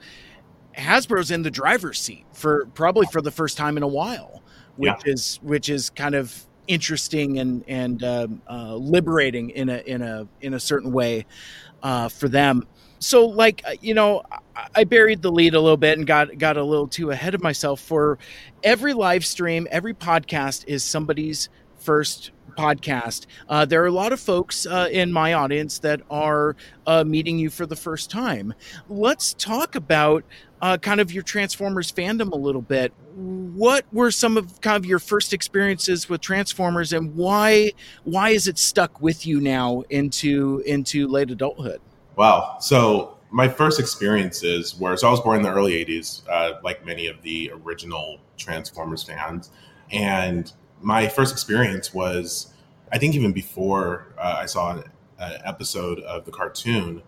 Hasbro's 0.78 1.32
in 1.32 1.42
the 1.42 1.52
driver's 1.52 2.00
seat 2.00 2.26
for 2.34 2.68
probably 2.76 3.08
for 3.08 3.22
the 3.22 3.32
first 3.32 3.58
time 3.58 3.76
in 3.76 3.82
a 3.82 3.88
while, 3.88 4.44
which 4.76 4.90
yeah. 5.06 5.14
is 5.14 5.40
which 5.42 5.68
is 5.68 5.90
kind 5.90 6.14
of 6.14 6.46
interesting 6.70 7.40
and 7.40 7.66
and 7.68 8.04
uh, 8.04 8.28
uh, 8.50 8.76
liberating 8.76 9.50
in 9.50 9.68
a 9.70 9.80
in 9.80 10.02
a 10.02 10.28
in 10.40 10.54
a 10.54 10.60
certain 10.60 10.94
way 10.94 11.26
uh, 11.84 12.08
for 12.08 12.30
them. 12.30 12.64
So 13.00 13.26
like 13.28 13.62
uh, 13.66 13.72
you 13.82 13.94
know, 13.94 14.24
I 14.76 14.84
buried 14.86 15.22
the 15.22 15.32
lead 15.32 15.56
a 15.56 15.60
little 15.60 15.78
bit 15.78 15.98
and 15.98 16.08
got 16.08 16.38
got 16.38 16.56
a 16.56 16.64
little 16.64 16.88
too 16.88 17.12
ahead 17.12 17.36
of 17.36 17.42
myself. 17.42 17.82
For 17.82 18.18
every 18.64 18.94
live 18.94 19.26
stream, 19.26 19.68
every 19.72 19.94
podcast 19.94 20.64
is 20.68 20.84
somebody's 20.84 21.50
first 21.78 22.32
podcast. 22.58 23.26
Uh, 23.48 23.66
there 23.66 23.82
are 23.82 23.88
a 23.88 23.92
lot 23.92 24.12
of 24.12 24.20
folks 24.20 24.66
uh, 24.66 24.90
in 24.92 25.12
my 25.12 25.34
audience 25.34 25.80
that 25.80 26.02
are 26.10 26.56
uh, 26.86 27.04
meeting 27.04 27.40
you 27.40 27.50
for 27.50 27.66
the 27.66 27.76
first 27.76 28.12
time. 28.12 28.54
Let's 28.90 29.34
talk 29.34 29.76
about 29.76 30.26
uh, 30.62 30.78
kind 30.78 31.00
of 31.00 31.12
your 31.12 31.24
Transformers 31.24 31.92
fandom 31.92 32.32
a 32.32 32.36
little 32.38 32.62
bit. 32.62 32.94
What 33.16 33.86
were 33.92 34.12
some 34.12 34.38
of 34.38 34.62
kind 34.62 34.78
of 34.78 34.86
your 34.86 35.00
first 35.00 35.34
experiences 35.34 36.10
with 36.10 36.22
Transformers, 36.22 36.94
and 36.94 37.16
why 37.16 37.72
why 38.04 38.30
is 38.30 38.48
it 38.48 38.58
stuck 38.58 39.02
with 39.02 39.26
you 39.26 39.40
now 39.40 39.84
into 39.90 40.64
into 40.66 41.08
late 41.08 41.32
adulthood? 41.32 41.82
Wow. 42.16 42.58
So 42.60 43.18
my 43.32 43.48
first 43.48 43.80
experiences 43.80 44.78
were 44.80 44.98
so 44.98 45.08
I 45.08 45.12
was 45.12 45.22
born 45.22 45.38
in 45.38 45.44
the 45.44 45.52
early 45.52 45.74
'80s, 45.86 46.22
uh, 46.30 46.60
like 46.64 46.86
many 46.86 47.08
of 47.08 47.22
the 47.22 47.52
original 47.54 48.20
Transformers 48.38 49.04
fans, 49.04 49.52
and 49.92 50.52
my 50.82 51.08
first 51.08 51.32
experience 51.32 51.94
was, 51.94 52.54
I 52.92 52.98
think, 52.98 53.16
even 53.16 53.34
before 53.34 54.14
uh, 54.18 54.38
I 54.40 54.46
saw 54.46 54.78
an, 54.78 54.84
an, 55.20 55.42
episode 55.44 56.00
of 56.00 56.26
the 56.26 56.32
cartoon, 56.32 57.02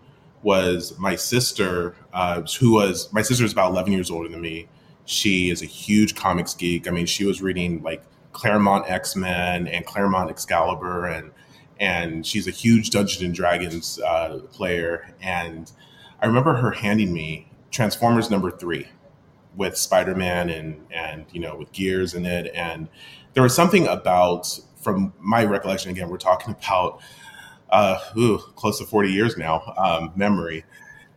was 0.43 0.97
my 0.97 1.15
sister, 1.15 1.95
uh, 2.13 2.41
who 2.59 2.73
was 2.73 3.11
my 3.13 3.21
sister 3.21 3.45
is 3.45 3.51
about 3.51 3.71
11 3.71 3.91
years 3.93 4.09
older 4.09 4.29
than 4.29 4.41
me. 4.41 4.67
She 5.05 5.49
is 5.49 5.61
a 5.61 5.65
huge 5.65 6.15
comics 6.15 6.53
geek. 6.53 6.87
I 6.87 6.91
mean, 6.91 7.05
she 7.05 7.25
was 7.25 7.41
reading 7.41 7.81
like 7.83 8.03
Claremont 8.31 8.89
X 8.89 9.15
Men 9.15 9.67
and 9.67 9.85
Claremont 9.85 10.29
Excalibur, 10.29 11.05
and 11.07 11.31
and 11.79 12.25
she's 12.25 12.47
a 12.47 12.51
huge 12.51 12.91
Dungeons 12.91 13.21
and 13.23 13.33
Dragons 13.33 13.99
uh, 13.99 14.39
player. 14.51 15.13
And 15.21 15.71
I 16.21 16.27
remember 16.27 16.55
her 16.55 16.71
handing 16.71 17.13
me 17.13 17.51
Transformers 17.71 18.29
number 18.29 18.51
three 18.51 18.87
with 19.55 19.77
Spider 19.77 20.15
Man 20.15 20.49
and 20.49 20.85
and 20.91 21.25
you 21.31 21.39
know 21.39 21.55
with 21.55 21.71
gears 21.71 22.13
in 22.13 22.25
it, 22.25 22.51
and 22.55 22.87
there 23.33 23.43
was 23.43 23.55
something 23.55 23.87
about, 23.87 24.59
from 24.81 25.13
my 25.19 25.45
recollection, 25.45 25.91
again, 25.91 26.09
we're 26.09 26.17
talking 26.17 26.55
about 26.59 27.01
uh, 27.71 27.99
ooh, 28.17 28.37
close 28.55 28.79
to 28.79 28.85
40 28.85 29.11
years 29.11 29.37
now, 29.37 29.73
um, 29.77 30.11
memory, 30.15 30.65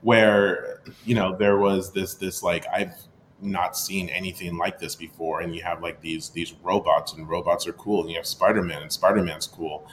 where, 0.02 0.80
you 1.04 1.14
know, 1.14 1.36
there 1.36 1.58
was 1.58 1.92
this, 1.92 2.14
this 2.14 2.42
like, 2.42 2.66
I've 2.72 2.94
not 3.40 3.76
seen 3.76 4.08
anything 4.08 4.56
like 4.56 4.78
this 4.78 4.94
before. 4.94 5.40
And 5.40 5.54
you 5.54 5.62
have 5.62 5.82
like 5.82 6.00
these, 6.00 6.30
these 6.30 6.54
robots 6.62 7.12
and 7.12 7.28
robots 7.28 7.66
are 7.66 7.72
cool. 7.72 8.02
And 8.02 8.10
you 8.10 8.16
have 8.16 8.26
Spider-Man 8.26 8.82
and 8.82 8.92
Spider-Man's 8.92 9.46
cool. 9.46 9.86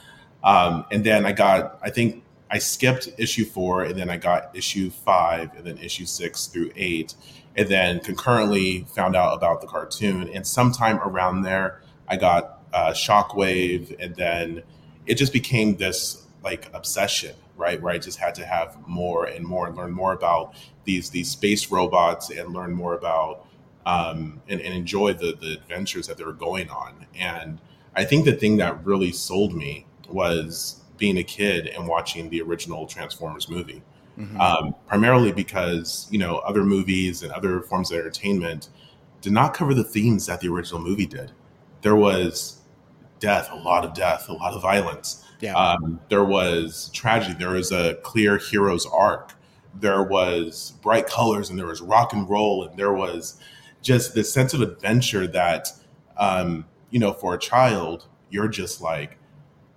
Um, 0.44 0.84
and 0.90 1.04
then 1.04 1.26
I 1.26 1.32
got, 1.32 1.78
I 1.82 1.90
think 1.90 2.24
I 2.50 2.58
skipped 2.58 3.08
issue 3.18 3.44
four 3.44 3.84
and 3.84 3.98
then 3.98 4.10
I 4.10 4.16
got 4.16 4.54
issue 4.54 4.90
five 4.90 5.54
and 5.56 5.66
then 5.66 5.78
issue 5.78 6.06
six 6.06 6.46
through 6.46 6.72
eight. 6.76 7.14
And 7.56 7.68
then 7.68 8.00
concurrently 8.00 8.86
found 8.94 9.14
out 9.14 9.34
about 9.34 9.60
the 9.60 9.66
cartoon. 9.66 10.28
And 10.32 10.46
sometime 10.46 10.98
around 11.00 11.42
there, 11.42 11.82
I 12.08 12.16
got 12.16 12.62
uh, 12.72 12.92
Shockwave, 12.92 13.94
and 14.00 14.14
then 14.16 14.62
it 15.06 15.16
just 15.16 15.32
became 15.32 15.76
this 15.76 16.21
like 16.42 16.68
obsession, 16.74 17.34
right? 17.56 17.80
Where 17.80 17.92
I 17.92 17.98
just 17.98 18.18
had 18.18 18.34
to 18.36 18.46
have 18.46 18.76
more 18.86 19.26
and 19.26 19.44
more 19.44 19.66
and 19.66 19.76
learn 19.76 19.92
more 19.92 20.12
about 20.12 20.54
these 20.84 21.10
these 21.10 21.30
space 21.30 21.70
robots 21.70 22.30
and 22.30 22.52
learn 22.52 22.72
more 22.72 22.94
about 22.94 23.46
um, 23.86 24.40
and, 24.48 24.60
and 24.60 24.74
enjoy 24.74 25.12
the 25.14 25.36
the 25.40 25.54
adventures 25.54 26.06
that 26.06 26.16
they 26.16 26.24
were 26.24 26.32
going 26.32 26.68
on. 26.70 27.06
And 27.14 27.60
I 27.94 28.04
think 28.04 28.24
the 28.24 28.32
thing 28.32 28.56
that 28.58 28.84
really 28.84 29.12
sold 29.12 29.54
me 29.54 29.86
was 30.08 30.80
being 30.98 31.18
a 31.18 31.24
kid 31.24 31.66
and 31.68 31.88
watching 31.88 32.28
the 32.30 32.42
original 32.42 32.86
Transformers 32.86 33.48
movie. 33.48 33.82
Mm-hmm. 34.18 34.38
Um, 34.38 34.74
primarily 34.86 35.32
because 35.32 36.06
you 36.10 36.18
know 36.18 36.38
other 36.38 36.64
movies 36.64 37.22
and 37.22 37.32
other 37.32 37.62
forms 37.62 37.90
of 37.90 37.98
entertainment 37.98 38.68
did 39.22 39.32
not 39.32 39.54
cover 39.54 39.72
the 39.72 39.84
themes 39.84 40.26
that 40.26 40.40
the 40.40 40.48
original 40.48 40.80
movie 40.80 41.06
did 41.06 41.32
there 41.82 41.96
was 41.96 42.60
death, 43.18 43.50
a 43.52 43.56
lot 43.56 43.84
of 43.84 43.92
death, 43.92 44.28
a 44.28 44.32
lot 44.32 44.54
of 44.54 44.62
violence. 44.62 45.24
Yeah. 45.42 45.54
Um, 45.54 46.00
there 46.08 46.24
was 46.24 46.88
tragedy. 46.94 47.34
There 47.34 47.50
was 47.50 47.72
a 47.72 47.96
clear 47.96 48.38
hero's 48.38 48.86
arc. 48.86 49.32
There 49.74 50.02
was 50.02 50.74
bright 50.82 51.06
colors 51.06 51.50
and 51.50 51.58
there 51.58 51.66
was 51.66 51.82
rock 51.82 52.12
and 52.12 52.28
roll 52.30 52.64
and 52.64 52.78
there 52.78 52.92
was 52.92 53.38
just 53.82 54.14
this 54.14 54.32
sense 54.32 54.54
of 54.54 54.60
adventure 54.60 55.26
that, 55.26 55.68
um, 56.16 56.64
you 56.90 57.00
know, 57.00 57.12
for 57.12 57.34
a 57.34 57.38
child, 57.38 58.06
you're 58.30 58.48
just 58.48 58.80
like, 58.80 59.18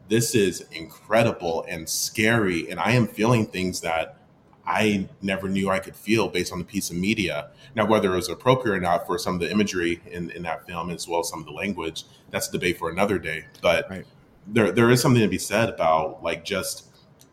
this 0.08 0.36
is 0.36 0.62
incredible 0.72 1.66
and 1.68 1.90
scary. 1.90 2.70
And 2.70 2.80
I 2.80 2.92
am 2.92 3.08
feeling 3.08 3.48
things 3.48 3.82
that 3.82 4.20
I 4.68 5.10
never 5.22 5.50
knew 5.50 5.70
I 5.70 5.80
could 5.80 5.96
feel 5.96 6.28
based 6.28 6.54
on 6.54 6.60
the 6.60 6.66
piece 6.66 6.92
of 6.92 6.98
media. 6.98 7.50
Now, 7.76 7.88
whether 7.88 8.14
it 8.14 8.16
was 8.16 8.30
appropriate 8.30 8.76
or 8.76 8.80
not 8.80 9.08
for 9.08 9.18
some 9.18 9.36
of 9.36 9.40
the 9.40 9.50
imagery 9.50 10.02
in, 10.12 10.30
in 10.32 10.44
that 10.44 10.68
film, 10.68 10.92
as 10.92 11.08
well 11.08 11.22
as 11.22 11.30
some 11.30 11.40
of 11.40 11.46
the 11.46 11.52
language, 11.52 12.06
that's 12.30 12.50
a 12.50 12.52
debate 12.52 12.78
for 12.78 12.90
another 12.90 13.18
day. 13.18 13.46
But 13.62 13.90
right. 13.90 14.06
There, 14.48 14.72
there 14.72 14.90
is 14.90 15.02
something 15.02 15.22
to 15.22 15.28
be 15.28 15.38
said 15.38 15.70
about 15.70 16.24
like 16.24 16.46
just 16.46 16.88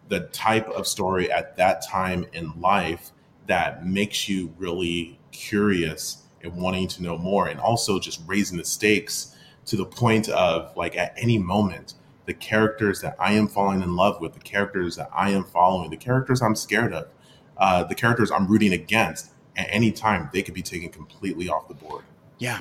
the 0.09 0.21
type 0.21 0.69
of 0.69 0.87
story 0.87 1.31
at 1.31 1.57
that 1.57 1.83
time 1.87 2.27
in 2.33 2.61
life 2.61 3.13
that 3.47 3.87
makes 3.87 4.29
you 4.29 4.53
really 4.59 5.19
curious 5.31 6.23
and 6.43 6.55
wanting 6.55 6.89
to 6.89 7.03
know 7.03 7.17
more, 7.17 7.49
and 7.49 7.61
also 7.61 7.99
just 7.99 8.21
raising 8.27 8.59
the 8.59 8.65
stakes 8.65 9.37
to 9.67 9.77
the 9.77 9.85
point 9.85 10.29
of 10.29 10.77
like 10.77 10.97
at 10.97 11.15
any 11.17 11.39
moment 11.39 11.95
the 12.27 12.35
characters 12.35 13.01
that 13.01 13.17
I 13.19 13.33
am 13.33 13.49
falling 13.49 13.83
in 13.83 13.97
love 13.97 14.21
with, 14.21 14.35
the 14.35 14.41
characters 14.41 14.97
that 14.97 15.11
I 15.13 15.31
am 15.31 15.45
following, 15.45 15.91
the 15.91 15.97
characters 15.97 16.41
I'm 16.41 16.55
scared 16.55 16.93
of 16.93 17.09
uh, 17.57 17.85
the 17.85 17.95
characters 17.95 18.31
I'm 18.31 18.47
rooting 18.47 18.73
against 18.73 19.31
at 19.57 19.67
any 19.71 19.93
time 19.93 20.31
they 20.33 20.43
could 20.43 20.55
be 20.55 20.63
taken 20.63 20.89
completely 20.89 21.49
off 21.49 21.69
the 21.69 21.75
board. 21.75 22.05
Yeah, 22.39 22.61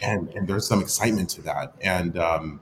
and 0.00 0.28
and 0.30 0.46
there's 0.46 0.66
some 0.66 0.80
excitement 0.80 1.30
to 1.30 1.42
that, 1.42 1.74
and 1.80 2.18
um, 2.18 2.60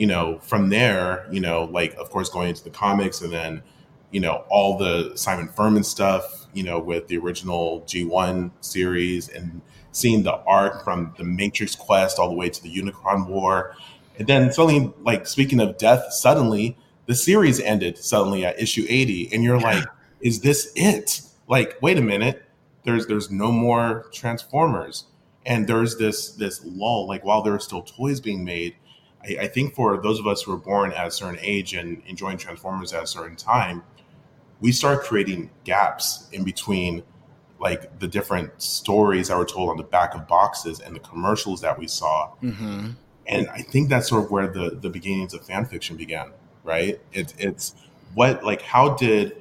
you 0.00 0.06
know 0.06 0.38
from 0.38 0.70
there, 0.70 1.26
you 1.30 1.40
know, 1.40 1.64
like 1.64 1.94
of 1.96 2.08
course 2.08 2.30
going 2.30 2.48
into 2.48 2.64
the 2.64 2.70
comics, 2.70 3.20
and 3.20 3.30
then 3.30 3.62
you 4.10 4.18
know 4.18 4.44
all 4.48 4.78
the 4.78 5.12
Simon 5.14 5.48
Furman 5.48 5.84
stuff, 5.84 6.46
you 6.54 6.62
know, 6.62 6.78
with 6.78 7.06
the 7.08 7.18
original 7.18 7.82
G1 7.82 8.50
series, 8.62 9.28
and 9.28 9.60
seeing 9.92 10.22
the 10.22 10.36
arc 10.46 10.84
from 10.84 11.14
the 11.18 11.24
Matrix 11.24 11.76
Quest 11.76 12.18
all 12.18 12.30
the 12.30 12.34
way 12.34 12.48
to 12.48 12.62
the 12.62 12.74
Unicron 12.74 13.28
War, 13.28 13.76
and 14.18 14.26
then 14.26 14.50
suddenly, 14.50 14.90
like 15.02 15.26
speaking 15.26 15.60
of 15.60 15.76
death, 15.76 16.14
suddenly 16.14 16.78
the 17.04 17.14
series 17.14 17.60
ended 17.60 17.98
suddenly 17.98 18.42
at 18.46 18.58
issue 18.58 18.86
80, 18.88 19.34
and 19.34 19.44
you're 19.44 19.60
like 19.60 19.84
is 20.22 20.40
this 20.40 20.72
it? 20.76 21.20
Like, 21.46 21.76
wait 21.82 21.98
a 21.98 22.02
minute, 22.02 22.42
there's 22.84 23.06
there's 23.06 23.30
no 23.30 23.52
more 23.52 24.06
Transformers, 24.14 25.04
and 25.44 25.66
there's 25.66 25.98
this 25.98 26.30
this 26.30 26.64
lull. 26.64 27.06
Like, 27.06 27.22
while 27.22 27.42
there 27.42 27.52
are 27.52 27.60
still 27.60 27.82
toys 27.82 28.18
being 28.18 28.46
made, 28.46 28.76
I, 29.24 29.42
I 29.42 29.48
think 29.48 29.74
for 29.74 30.00
those 30.00 30.18
of 30.18 30.26
us 30.26 30.42
who 30.42 30.52
were 30.52 30.58
born 30.58 30.92
at 30.92 31.06
a 31.06 31.10
certain 31.10 31.38
age 31.40 31.74
and 31.74 32.02
enjoying 32.06 32.38
Transformers 32.38 32.92
at 32.92 33.02
a 33.02 33.06
certain 33.06 33.36
time, 33.36 33.82
we 34.60 34.72
start 34.72 35.04
creating 35.04 35.50
gaps 35.64 36.28
in 36.32 36.44
between 36.44 37.02
like 37.58 37.98
the 37.98 38.08
different 38.08 38.50
stories 38.60 39.28
that 39.28 39.36
were 39.36 39.44
told 39.44 39.68
on 39.70 39.76
the 39.76 39.82
back 39.82 40.14
of 40.14 40.26
boxes 40.26 40.80
and 40.80 40.94
the 40.94 41.00
commercials 41.00 41.60
that 41.60 41.78
we 41.78 41.86
saw. 41.86 42.30
Mm-hmm. 42.42 42.90
And 43.26 43.48
I 43.50 43.62
think 43.62 43.88
that's 43.88 44.08
sort 44.08 44.24
of 44.24 44.30
where 44.30 44.48
the 44.48 44.78
the 44.80 44.90
beginnings 44.90 45.34
of 45.34 45.44
fan 45.44 45.66
fiction 45.66 45.96
began, 45.96 46.32
right? 46.64 47.00
It, 47.12 47.34
it's 47.38 47.74
what 48.14 48.42
like 48.42 48.62
how 48.62 48.94
did 48.94 49.40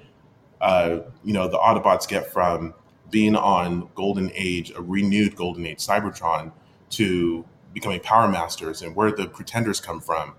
uh, 0.61 0.99
you 1.23 1.33
know, 1.33 1.47
the 1.47 1.57
Autobots 1.57 2.07
get 2.07 2.31
from 2.31 2.73
being 3.09 3.35
on 3.35 3.89
Golden 3.95 4.31
Age, 4.33 4.71
a 4.75 4.81
renewed 4.81 5.35
Golden 5.35 5.65
Age 5.65 5.79
Cybertron, 5.79 6.51
to 6.91 7.45
becoming 7.73 7.99
Power 7.99 8.27
Masters, 8.27 8.81
and 8.81 8.95
where 8.95 9.11
the 9.11 9.27
Pretenders 9.27 9.79
come 9.79 9.99
from, 10.01 10.35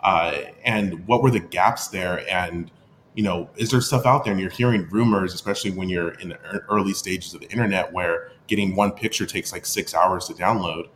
uh, 0.00 0.36
and 0.64 1.06
what 1.06 1.22
were 1.22 1.30
the 1.30 1.40
gaps 1.40 1.88
there, 1.88 2.28
and 2.30 2.70
you 3.14 3.22
know, 3.22 3.48
is 3.56 3.70
there 3.70 3.80
stuff 3.80 4.06
out 4.06 4.24
there? 4.24 4.32
And 4.32 4.40
you're 4.40 4.50
hearing 4.50 4.88
rumors, 4.90 5.34
especially 5.34 5.70
when 5.70 5.88
you're 5.88 6.14
in 6.14 6.30
the 6.30 6.38
early 6.68 6.92
stages 6.92 7.32
of 7.32 7.40
the 7.40 7.48
internet, 7.48 7.92
where 7.92 8.32
getting 8.48 8.74
one 8.74 8.90
picture 8.90 9.24
takes 9.24 9.52
like 9.52 9.64
six 9.64 9.94
hours 9.94 10.26
to 10.26 10.34
download, 10.34 10.88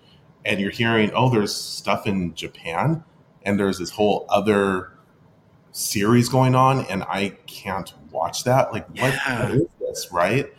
and 0.44 0.60
you're 0.60 0.70
hearing, 0.70 1.12
oh, 1.14 1.30
there's 1.30 1.54
stuff 1.54 2.06
in 2.06 2.34
Japan 2.34 3.04
and 3.48 3.58
there's 3.58 3.78
this 3.78 3.90
whole 3.90 4.26
other 4.28 4.92
series 5.72 6.28
going 6.28 6.54
on, 6.54 6.84
and 6.86 7.02
I 7.04 7.30
can't 7.46 7.92
watch 8.10 8.44
that. 8.44 8.72
Like, 8.72 8.86
what, 8.88 9.14
yeah. 9.14 9.48
what 9.48 9.54
is 9.54 9.66
this, 9.80 10.12
right? 10.12 10.52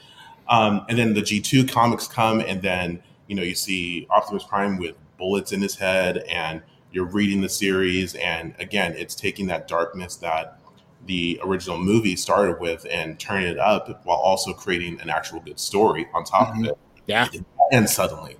Um, 0.48 0.86
and 0.89 0.98
then 0.98 1.13
the 1.13 1.21
G2 1.21 1.69
comics 1.69 2.07
come, 2.07 2.39
and 2.39 2.62
then 2.62 3.01
you 3.27 3.36
know 3.36 3.43
you 3.43 3.53
see 3.53 4.07
Optimus 4.09 4.43
Prime 4.43 4.77
with 4.77 4.95
bullets 5.19 5.51
in 5.51 5.61
his 5.61 5.75
head, 5.75 6.17
and 6.29 6.63
you're 6.91 7.05
reading 7.05 7.41
the 7.41 7.49
series, 7.49 8.15
and 8.15 8.55
again, 8.57 8.95
it's 8.97 9.13
taking 9.13 9.45
that 9.47 9.67
darkness 9.67 10.15
that 10.17 10.59
the 11.05 11.39
original 11.43 11.77
movie 11.77 12.15
started 12.15 12.59
with 12.59 12.85
and 12.89 13.19
turning 13.19 13.47
it 13.47 13.59
up 13.59 14.05
while 14.05 14.17
also 14.17 14.53
creating 14.53 14.99
an 15.01 15.09
actual 15.09 15.39
good 15.39 15.59
story 15.59 16.07
on 16.13 16.23
top 16.23 16.49
mm-hmm. 16.49 16.65
of 16.65 16.71
it. 16.71 16.77
Yeah. 17.07 17.27
And 17.71 17.89
suddenly. 17.89 18.38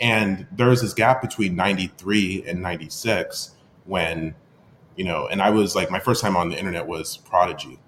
And 0.00 0.46
there's 0.50 0.82
this 0.82 0.94
gap 0.94 1.22
between 1.22 1.54
93 1.54 2.44
and 2.46 2.60
96 2.60 3.52
when, 3.84 4.34
you 4.96 5.04
know, 5.04 5.28
and 5.28 5.40
I 5.40 5.50
was 5.50 5.76
like, 5.76 5.90
my 5.90 6.00
first 6.00 6.22
time 6.22 6.36
on 6.36 6.48
the 6.48 6.58
internet 6.58 6.86
was 6.86 7.18
Prodigy. 7.18 7.78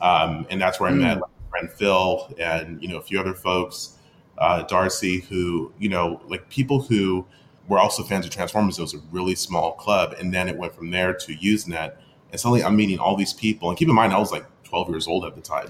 Um, 0.00 0.46
and 0.50 0.60
that's 0.60 0.80
where 0.80 0.90
mm. 0.90 0.94
I 0.94 0.96
met 0.96 1.20
like, 1.20 1.30
my 1.30 1.50
friend 1.50 1.70
Phil 1.70 2.34
and, 2.38 2.82
you 2.82 2.88
know, 2.88 2.96
a 2.96 3.02
few 3.02 3.20
other 3.20 3.34
folks, 3.34 3.96
uh, 4.38 4.62
Darcy, 4.62 5.20
who, 5.20 5.72
you 5.78 5.88
know, 5.88 6.20
like 6.26 6.48
people 6.48 6.82
who 6.82 7.26
were 7.68 7.78
also 7.78 8.02
fans 8.02 8.24
of 8.26 8.32
Transformers. 8.32 8.78
It 8.78 8.82
was 8.82 8.94
a 8.94 9.00
really 9.10 9.34
small 9.34 9.72
club. 9.72 10.14
And 10.18 10.32
then 10.32 10.48
it 10.48 10.56
went 10.56 10.74
from 10.74 10.90
there 10.90 11.14
to 11.14 11.36
Usenet 11.36 11.96
and 12.32 12.40
suddenly 12.40 12.64
I'm 12.64 12.74
meeting 12.74 12.98
all 12.98 13.14
these 13.14 13.34
people. 13.34 13.68
And 13.68 13.78
keep 13.78 13.88
in 13.88 13.94
mind, 13.94 14.12
I 14.12 14.18
was 14.18 14.32
like 14.32 14.46
12 14.64 14.88
years 14.88 15.06
old 15.06 15.24
at 15.26 15.34
the 15.36 15.42
time. 15.42 15.68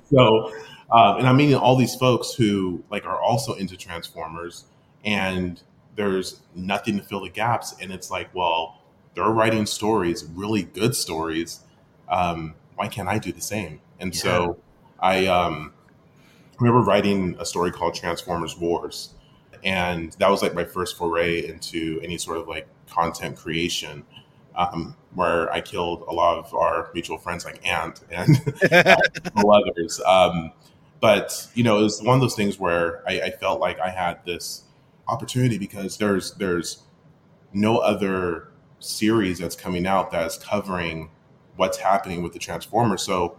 so, 0.10 0.52
uh, 0.90 1.16
and 1.18 1.26
I'm 1.26 1.36
meeting 1.36 1.56
all 1.56 1.76
these 1.76 1.96
folks 1.96 2.32
who 2.32 2.82
like 2.90 3.04
are 3.04 3.20
also 3.20 3.54
into 3.54 3.76
Transformers, 3.76 4.64
and 5.04 5.60
there's 5.96 6.40
nothing 6.54 6.96
to 6.96 7.02
fill 7.02 7.22
the 7.22 7.28
gaps. 7.28 7.74
And 7.80 7.92
it's 7.92 8.10
like, 8.10 8.32
well, 8.34 8.80
they're 9.14 9.24
writing 9.24 9.66
stories, 9.66 10.24
really 10.24 10.62
good 10.62 10.94
stories. 10.94 11.60
Um, 12.08 12.54
why 12.76 12.86
can't 12.86 13.08
I 13.08 13.18
do 13.18 13.32
the 13.32 13.40
same? 13.40 13.80
And 13.98 14.14
yeah. 14.14 14.22
so 14.22 14.58
I 15.00 15.26
um, 15.26 15.72
remember 16.60 16.82
writing 16.82 17.34
a 17.40 17.44
story 17.44 17.72
called 17.72 17.94
Transformers 17.94 18.56
Wars. 18.56 19.10
And 19.64 20.12
that 20.18 20.30
was 20.30 20.42
like 20.42 20.54
my 20.54 20.64
first 20.64 20.96
foray 20.96 21.46
into 21.46 22.00
any 22.02 22.18
sort 22.18 22.38
of 22.38 22.48
like 22.48 22.68
content 22.88 23.36
creation 23.36 24.04
um, 24.56 24.96
where 25.14 25.50
I 25.52 25.60
killed 25.60 26.04
a 26.08 26.12
lot 26.12 26.38
of 26.38 26.52
our 26.52 26.90
mutual 26.92 27.18
friends 27.18 27.44
like 27.44 27.64
Ant 27.66 28.00
and 28.10 28.36
others. 29.36 30.00
Um, 30.04 30.52
but 31.00 31.48
you 31.54 31.62
know, 31.62 31.78
it 31.78 31.82
was 31.84 32.02
one 32.02 32.16
of 32.16 32.20
those 32.20 32.34
things 32.34 32.58
where 32.58 33.02
I, 33.08 33.20
I, 33.20 33.30
felt 33.30 33.60
like 33.60 33.78
I 33.78 33.90
had 33.90 34.24
this 34.26 34.64
opportunity 35.06 35.58
because 35.58 35.96
there's 35.96 36.34
there's 36.34 36.82
no 37.52 37.78
other 37.78 38.48
series 38.80 39.38
that's 39.38 39.56
coming 39.56 39.86
out 39.86 40.10
that's 40.10 40.36
covering 40.36 41.10
what's 41.56 41.78
happening 41.78 42.22
with 42.22 42.32
the 42.32 42.38
Transformers. 42.38 43.02
So 43.02 43.38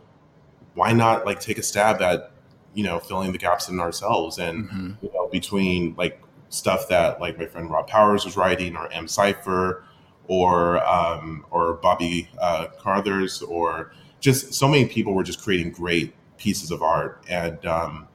why 0.73 0.93
not 0.93 1.25
like 1.25 1.39
take 1.39 1.57
a 1.57 1.63
stab 1.63 2.01
at 2.01 2.31
you 2.73 2.83
know 2.83 2.99
filling 2.99 3.31
the 3.31 3.37
gaps 3.37 3.67
in 3.67 3.79
ourselves 3.79 4.37
and 4.37 4.69
mm-hmm. 4.69 4.91
you 5.01 5.11
know 5.13 5.27
between 5.27 5.95
like 5.97 6.21
stuff 6.49 6.87
that 6.89 7.19
like 7.19 7.37
my 7.37 7.45
friend 7.45 7.69
Rob 7.69 7.87
Powers 7.87 8.25
was 8.25 8.35
writing 8.35 8.75
or 8.75 8.91
M 8.91 9.07
Cipher 9.07 9.83
or 10.29 10.85
um, 10.87 11.45
or 11.51 11.73
Bobby 11.73 12.29
uh, 12.39 12.67
Carruthers, 12.79 13.41
or 13.41 13.91
just 14.21 14.53
so 14.53 14.67
many 14.67 14.85
people 14.85 15.13
were 15.13 15.23
just 15.23 15.41
creating 15.41 15.71
great 15.71 16.13
pieces 16.37 16.71
of 16.71 16.81
art, 16.81 17.25
and 17.27 17.65
um, 17.65 18.07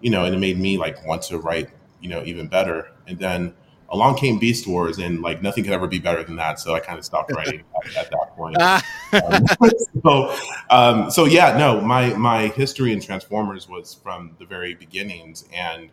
you 0.00 0.10
know, 0.10 0.24
and 0.24 0.34
it 0.34 0.38
made 0.38 0.58
me 0.58 0.78
like 0.78 1.06
want 1.06 1.22
to 1.22 1.38
write, 1.38 1.68
you 2.00 2.08
know, 2.08 2.24
even 2.24 2.48
better. 2.48 2.90
And 3.06 3.18
then 3.18 3.54
along 3.90 4.16
came 4.16 4.38
Beast 4.38 4.66
Wars, 4.66 4.98
and 4.98 5.20
like 5.20 5.42
nothing 5.42 5.64
could 5.64 5.72
ever 5.72 5.86
be 5.86 5.98
better 5.98 6.22
than 6.22 6.36
that. 6.36 6.60
So 6.60 6.74
I 6.74 6.80
kind 6.80 6.98
of 6.98 7.04
stopped 7.04 7.32
writing 7.36 7.62
at, 7.84 7.96
at, 7.96 8.10
that 8.10 8.36
point. 8.36 8.60
um, 8.60 9.70
so, 10.02 10.36
um, 10.70 11.10
so 11.10 11.24
yeah, 11.24 11.56
no, 11.56 11.80
my 11.80 12.14
my 12.14 12.48
history 12.48 12.92
in 12.92 13.00
Transformers 13.00 13.68
was 13.68 13.94
from 13.94 14.36
the 14.38 14.46
very 14.46 14.74
beginnings, 14.74 15.44
and 15.52 15.90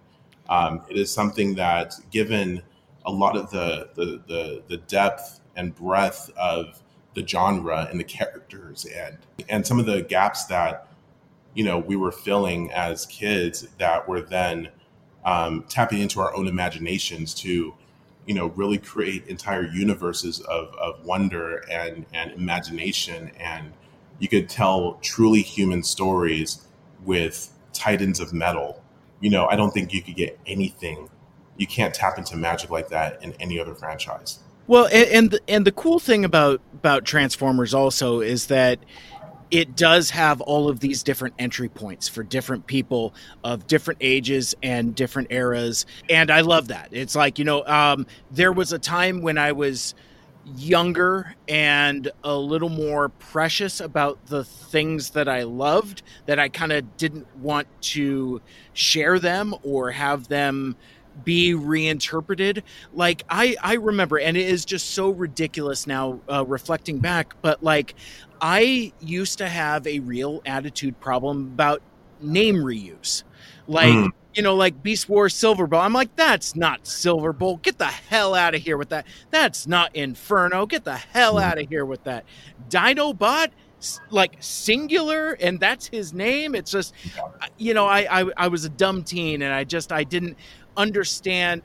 um, 0.49 0.81
it 0.89 0.97
is 0.97 1.12
something 1.12 1.55
that, 1.55 1.93
given 2.12 2.62
a 3.05 3.12
lot 3.12 3.36
of 3.36 3.49
the 3.51 3.89
the 3.95 4.21
the, 4.27 4.63
the 4.67 4.77
depth 4.77 5.39
and 5.55 5.75
breadth 5.75 6.29
of 6.38 6.81
the 7.15 7.25
genre 7.25 7.88
and 7.89 7.99
the 7.99 8.03
characters 8.03 8.86
and 8.86 9.17
and 9.49 9.65
some 9.65 9.79
of 9.79 9.88
the 9.88 10.03
gaps 10.03 10.45
that 10.45 10.88
you 11.55 11.63
know 11.63 11.79
we 11.79 11.95
were 11.95 12.12
filling 12.12 12.71
as 12.71 13.07
kids 13.07 13.67
that 13.79 14.07
were 14.07 14.21
then 14.21 14.69
um, 15.25 15.65
tapping 15.67 15.99
into 15.99 16.19
our 16.19 16.33
own 16.36 16.47
imaginations 16.47 17.33
to 17.33 17.73
you 18.27 18.35
know 18.35 18.47
really 18.49 18.77
create 18.77 19.25
entire 19.27 19.63
universes 19.63 20.39
of, 20.41 20.67
of 20.75 21.03
wonder 21.03 21.63
and 21.71 22.05
and 22.13 22.31
imagination. 22.33 23.31
And 23.39 23.73
you 24.19 24.27
could 24.27 24.49
tell 24.49 24.99
truly 25.01 25.41
human 25.41 25.81
stories 25.81 26.67
with 27.03 27.51
titans 27.73 28.19
of 28.19 28.33
metal. 28.33 28.83
You 29.21 29.31
know 29.31 29.47
i 29.47 29.55
don't 29.55 29.71
think 29.71 29.93
you 29.93 30.03
could 30.03 30.15
get 30.15 30.39
anything 30.45 31.09
you 31.57 31.67
can't 31.67 31.93
tap 31.93 32.17
into 32.17 32.37
magic 32.37 32.69
like 32.69 32.89
that 32.89 33.21
in 33.23 33.33
any 33.39 33.59
other 33.59 33.75
franchise. 33.75 34.39
Well, 34.67 34.87
and 34.87 35.07
and 35.09 35.31
the, 35.31 35.41
and 35.47 35.65
the 35.65 35.71
cool 35.71 35.99
thing 35.99 36.23
about 36.25 36.61
about 36.73 37.05
Transformers 37.05 37.73
also 37.73 38.19
is 38.19 38.47
that 38.47 38.79
it 39.51 39.75
does 39.75 40.10
have 40.10 40.41
all 40.41 40.69
of 40.69 40.79
these 40.79 41.03
different 41.03 41.33
entry 41.39 41.69
points 41.69 42.07
for 42.07 42.23
different 42.23 42.67
people 42.67 43.13
of 43.43 43.67
different 43.67 43.97
ages 44.01 44.55
and 44.62 44.95
different 44.95 45.31
eras 45.31 45.86
and 46.10 46.29
i 46.31 46.41
love 46.41 46.67
that. 46.69 46.89
It's 46.91 47.15
like 47.15 47.39
you 47.39 47.45
know 47.45 47.65
um, 47.65 48.05
there 48.31 48.51
was 48.51 48.73
a 48.73 48.79
time 48.79 49.21
when 49.21 49.38
i 49.38 49.51
was 49.51 49.95
younger 50.55 51.36
and 51.49 52.10
a 52.23 52.36
little 52.36 52.69
more 52.69 53.10
precious 53.10 53.81
about 53.81 54.25
the 54.27 54.45
things 54.45 55.10
that 55.12 55.27
i 55.27 55.43
loved 55.43 56.03
that 56.25 56.39
i 56.39 56.47
kind 56.47 56.71
of 56.71 56.95
didn't 56.95 57.27
want 57.38 57.67
to 57.81 58.41
share 58.73 59.19
them 59.19 59.53
or 59.63 59.91
have 59.91 60.29
them 60.29 60.75
be 61.23 61.53
reinterpreted. 61.53 62.63
Like 62.93 63.23
i 63.29 63.55
i 63.62 63.73
remember 63.73 64.17
and 64.19 64.38
it 64.38 64.47
is 64.47 64.65
just 64.65 64.91
so 64.91 65.10
ridiculous 65.10 65.88
now 65.88 66.19
uh, 66.31 66.45
reflecting 66.45 66.99
back 66.99 67.33
but 67.41 67.63
like 67.63 67.95
i 68.41 68.91
used 69.00 69.38
to 69.38 69.47
have 69.47 69.86
a 69.88 70.00
real 70.00 70.41
attitude 70.45 71.00
problem 71.00 71.52
about 71.54 71.82
name 72.21 72.58
reuse. 72.58 73.23
Like 73.67 73.93
mm. 73.93 74.10
you 74.34 74.43
know 74.43 74.56
like 74.56 74.82
beast 74.82 75.10
wars 75.10 75.34
Silverbolt. 75.34 75.84
I'm 75.84 75.93
like 75.93 76.15
that's 76.15 76.56
not 76.56 76.84
Silverbolt. 76.84 77.62
Get 77.62 77.78
the 77.78 77.86
hell 77.86 78.34
out 78.34 78.56
of 78.56 78.62
here 78.62 78.78
with 78.78 78.89
that. 78.89 79.06
That's 79.32 79.67
not 79.67 79.95
inferno. 79.95 80.65
Get 80.65 80.84
the 80.84 80.97
hell 80.97 81.36
mm. 81.36 81.43
out 81.43 81.60
of 81.60 81.67
here 81.69 81.86
with 81.86 82.04
that. 82.06 82.26
Dinobot 82.69 83.50
like 84.10 84.38
singular 84.39 85.34
and 85.34 85.60
that's 85.60 85.88
his 85.88 86.13
name. 86.13 86.56
It's 86.56 86.71
just 86.71 86.93
you 87.58 87.73
know 87.73 87.86
I, 87.86 88.21
I 88.21 88.32
i 88.38 88.47
was 88.47 88.65
a 88.65 88.69
dumb 88.69 89.04
teen 89.04 89.43
and 89.43 89.54
i 89.54 89.63
just 89.63 89.91
i 89.91 90.04
didn't 90.04 90.38
understand 90.76 91.63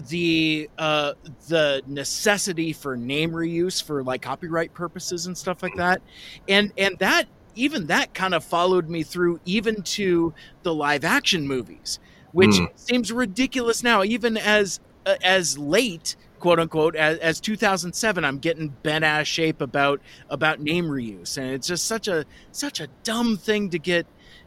the 0.00 0.68
uh 0.78 1.14
the 1.48 1.82
necessity 1.86 2.72
for 2.72 2.96
name 2.96 3.32
reuse 3.32 3.82
for 3.82 4.02
like 4.02 4.22
copyright 4.22 4.72
purposes 4.74 5.26
and 5.26 5.36
stuff 5.36 5.62
like 5.62 5.76
that. 5.76 6.02
And 6.48 6.72
and 6.76 6.98
that 6.98 7.26
even 7.54 7.86
that 7.86 8.14
kind 8.14 8.34
of 8.34 8.44
followed 8.44 8.88
me 8.88 9.02
through 9.02 9.40
even 9.44 9.82
to 9.82 10.32
the 10.62 10.72
live 10.72 11.04
action 11.04 11.46
movies 11.46 11.98
which 12.32 12.50
mm. 12.50 12.68
seems 12.76 13.10
ridiculous 13.10 13.82
now 13.82 14.04
even 14.04 14.36
as 14.36 14.78
uh, 15.04 15.16
as 15.24 15.58
late 15.58 16.14
quote 16.38 16.60
unquote 16.60 16.94
as, 16.94 17.18
as 17.18 17.40
2007 17.40 18.24
i'm 18.24 18.38
getting 18.38 18.68
bent 18.82 19.04
ass 19.04 19.26
shape 19.26 19.60
about 19.60 20.00
about 20.28 20.60
name 20.60 20.86
reuse. 20.86 21.36
And 21.38 21.50
it's 21.50 21.66
just 21.66 21.86
such 21.86 22.08
a 22.08 22.24
such 22.52 22.80
a 22.80 22.88
dumb 23.02 23.36
thing 23.36 23.70
to 23.70 23.78
get 23.78 24.06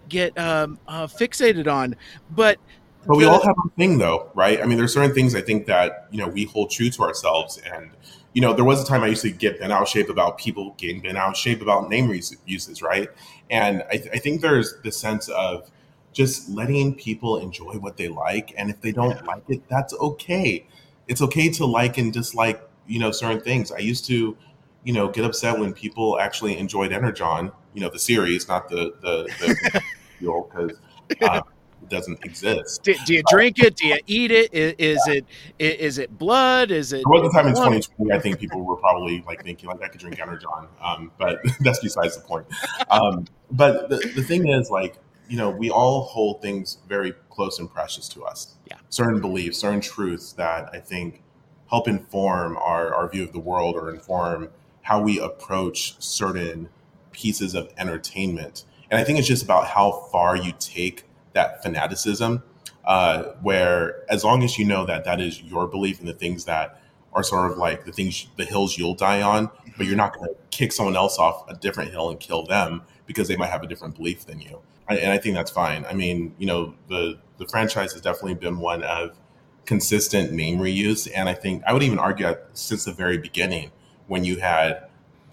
get 0.10 0.38
um, 0.38 0.80
uh, 0.88 1.08
fixated 1.08 1.72
on. 1.72 1.96
But 2.32 2.58
but 3.06 3.18
we 3.18 3.26
all 3.26 3.42
have 3.44 3.56
a 3.66 3.70
thing, 3.78 3.98
though, 3.98 4.32
right? 4.34 4.62
I 4.62 4.66
mean, 4.66 4.78
there's 4.78 4.94
certain 4.94 5.14
things 5.14 5.36
I 5.36 5.42
think 5.42 5.66
that 5.68 6.08
you 6.12 6.20
know 6.20 6.28
we 6.28 6.46
hold 6.46 6.72
true 6.72 6.90
to 6.90 7.04
ourselves, 7.04 7.60
and 7.74 7.92
you 8.34 8.42
know, 8.42 8.54
there 8.54 8.66
was 8.66 8.82
a 8.82 8.86
time 8.86 9.04
I 9.04 9.08
used 9.08 9.22
to 9.22 9.32
get 9.32 9.60
bent 9.60 9.72
out 9.72 9.88
shape 9.88 10.10
about 10.10 10.38
people 10.38 10.74
getting 10.78 11.02
bent 11.02 11.18
out 11.18 11.38
shape 11.38 11.62
about 11.62 11.90
name 11.90 12.10
uses, 12.46 12.82
right? 12.82 13.10
And 13.50 13.84
I, 13.90 13.98
th- 13.98 14.10
I 14.12 14.18
think 14.18 14.42
there's 14.42 14.74
the 14.84 14.92
sense 14.92 15.30
of 15.30 15.70
just 16.14 16.50
letting 16.50 16.96
people 16.96 17.38
enjoy 17.38 17.74
what 17.74 17.98
they 17.98 18.08
like, 18.08 18.54
and 18.58 18.70
if 18.70 18.82
they 18.82 18.92
don't 18.92 19.18
yeah. 19.18 19.24
like 19.26 19.44
it, 19.50 19.68
that's 19.70 19.94
okay. 19.94 20.66
It's 21.08 21.22
okay 21.22 21.50
to 21.50 21.66
like 21.66 21.98
and 21.98 22.12
dislike, 22.12 22.62
you 22.88 23.00
know, 23.00 23.12
certain 23.12 23.42
things. 23.42 23.72
I 23.72 23.80
used 23.80 24.06
to, 24.06 24.36
you 24.84 24.94
know, 24.94 25.10
get 25.10 25.26
upset 25.26 25.60
when 25.60 25.74
people 25.74 26.20
actually 26.20 26.58
enjoyed 26.58 26.92
Energon, 26.92 27.52
you 27.74 27.82
know, 27.82 27.90
the 27.90 28.00
series, 28.00 28.48
not 28.48 28.70
the 28.70 28.94
the, 29.02 29.24
the 29.40 29.82
because. 30.20 30.80
Uh, 31.22 31.42
doesn't 31.90 32.24
exist. 32.24 32.84
Do, 32.84 32.96
do 33.06 33.14
you 33.14 33.24
drink 33.30 33.60
it? 33.60 33.76
Do 33.76 33.88
you 33.88 33.98
eat 34.08 34.32
it? 34.32 34.54
Is, 34.54 34.76
is 34.78 35.04
yeah. 35.08 35.14
it 35.14 35.26
is 35.60 35.98
it 35.98 36.18
blood? 36.18 36.72
Is 36.72 36.94
it? 36.94 37.04
There 37.10 37.22
was 37.22 37.30
a 37.30 37.36
time 37.36 37.48
in 37.48 37.54
2020 37.54 38.12
I 38.12 38.20
think 38.20 38.40
people 38.40 38.62
were 38.62 38.78
probably 38.78 39.24
like 39.28 39.44
thinking 39.44 39.70
like 39.70 39.82
I 39.82 39.88
could 39.88 40.00
drink 40.00 40.20
Energon, 40.20 40.68
um, 40.82 41.12
but 41.18 41.40
that's 41.60 41.80
besides 41.80 42.16
the 42.16 42.24
point. 42.24 42.46
Um, 42.90 43.26
but 43.52 43.90
the, 43.90 43.98
the 44.16 44.24
thing 44.24 44.48
is 44.50 44.70
like 44.70 44.98
you 45.28 45.38
know 45.38 45.50
we 45.50 45.70
all 45.70 46.04
hold 46.04 46.42
things 46.42 46.80
very 46.88 47.14
close 47.30 47.60
and 47.60 47.72
precious 47.72 48.08
to 48.10 48.24
us. 48.24 48.56
Yeah. 48.66 48.78
Certain 48.90 49.22
beliefs, 49.22 49.58
certain 49.58 49.82
truths 49.82 50.34
that 50.34 50.70
I 50.74 50.80
think 50.80 51.24
help 51.70 51.88
inform 51.88 52.56
our, 52.58 52.94
our 52.94 53.10
view 53.10 53.24
of 53.24 53.34
the 53.34 53.40
world 53.40 53.76
or 53.76 53.90
inform 53.90 54.50
how 54.84 55.02
we 55.02 55.20
approach 55.20 55.96
certain 56.00 56.70
pieces 57.12 57.56
of 57.56 57.74
entertainment. 57.78 58.66
And 58.92 59.02
I 59.02 59.04
think 59.04 59.18
it's 59.18 59.28
just 59.28 59.44
about 59.44 59.66
how 59.68 60.08
far 60.12 60.36
you 60.36 60.54
take 60.60 61.06
that 61.34 61.64
fanaticism, 61.64 62.44
uh, 62.86 63.24
where 63.42 64.04
as 64.10 64.24
long 64.24 64.44
as 64.44 64.58
you 64.58 64.66
know 64.66 64.86
that 64.86 65.06
that 65.06 65.20
is 65.20 65.42
your 65.42 65.68
belief 65.68 66.00
and 66.00 66.08
the 66.08 66.14
things 66.14 66.46
that 66.46 66.82
are 67.14 67.24
sort 67.24 67.52
of 67.52 67.58
like 67.58 67.86
the 67.86 67.92
things, 67.92 68.28
the 68.38 68.46
hills 68.46 68.78
you'll 68.78 68.96
die 68.96 69.22
on, 69.22 69.50
but 69.78 69.86
you're 69.86 69.96
not 69.96 70.16
going 70.16 70.28
to 70.28 70.36
kick 70.52 70.72
someone 70.72 70.96
else 70.96 71.20
off 71.20 71.48
a 71.50 71.56
different 71.56 71.92
hill 71.92 72.10
and 72.10 72.20
kill 72.20 72.46
them 72.46 72.82
because 73.06 73.28
they 73.28 73.36
might 73.36 73.50
have 73.50 73.64
a 73.64 73.68
different 73.68 73.96
belief 73.96 74.26
than 74.26 74.40
you. 74.40 74.60
and 74.88 75.12
I 75.12 75.18
think 75.18 75.36
that's 75.36 75.52
fine. 75.52 75.86
I 75.86 75.94
mean, 75.94 76.36
you 76.38 76.46
know, 76.46 76.76
the 76.90 77.20
the 77.38 77.46
franchise 77.48 77.94
has 77.94 78.02
definitely 78.02 78.36
been 78.36 78.60
one 78.60 78.84
of 78.84 79.18
consistent 79.66 80.32
name 80.32 80.60
reuse, 80.60 81.10
and 81.14 81.30
I 81.30 81.34
think 81.34 81.64
I 81.66 81.74
would 81.74 81.84
even 81.84 82.00
argue 82.00 82.26
that 82.26 82.50
since 82.54 82.86
the 82.86 82.94
very 82.94 83.18
beginning, 83.18 83.72
when 84.08 84.24
you 84.24 84.38
had 84.38 84.88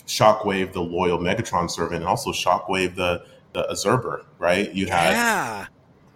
Shockwave, 0.06 0.72
the 0.72 0.82
loyal 0.82 1.18
Megatron 1.18 1.70
servant, 1.70 1.96
and 1.96 2.06
also 2.06 2.32
Shockwave, 2.32 2.94
the 2.96 3.24
the 3.52 3.64
Azurber, 3.64 4.24
right? 4.38 4.72
You 4.72 4.86
had, 4.86 5.12
yeah. 5.12 5.66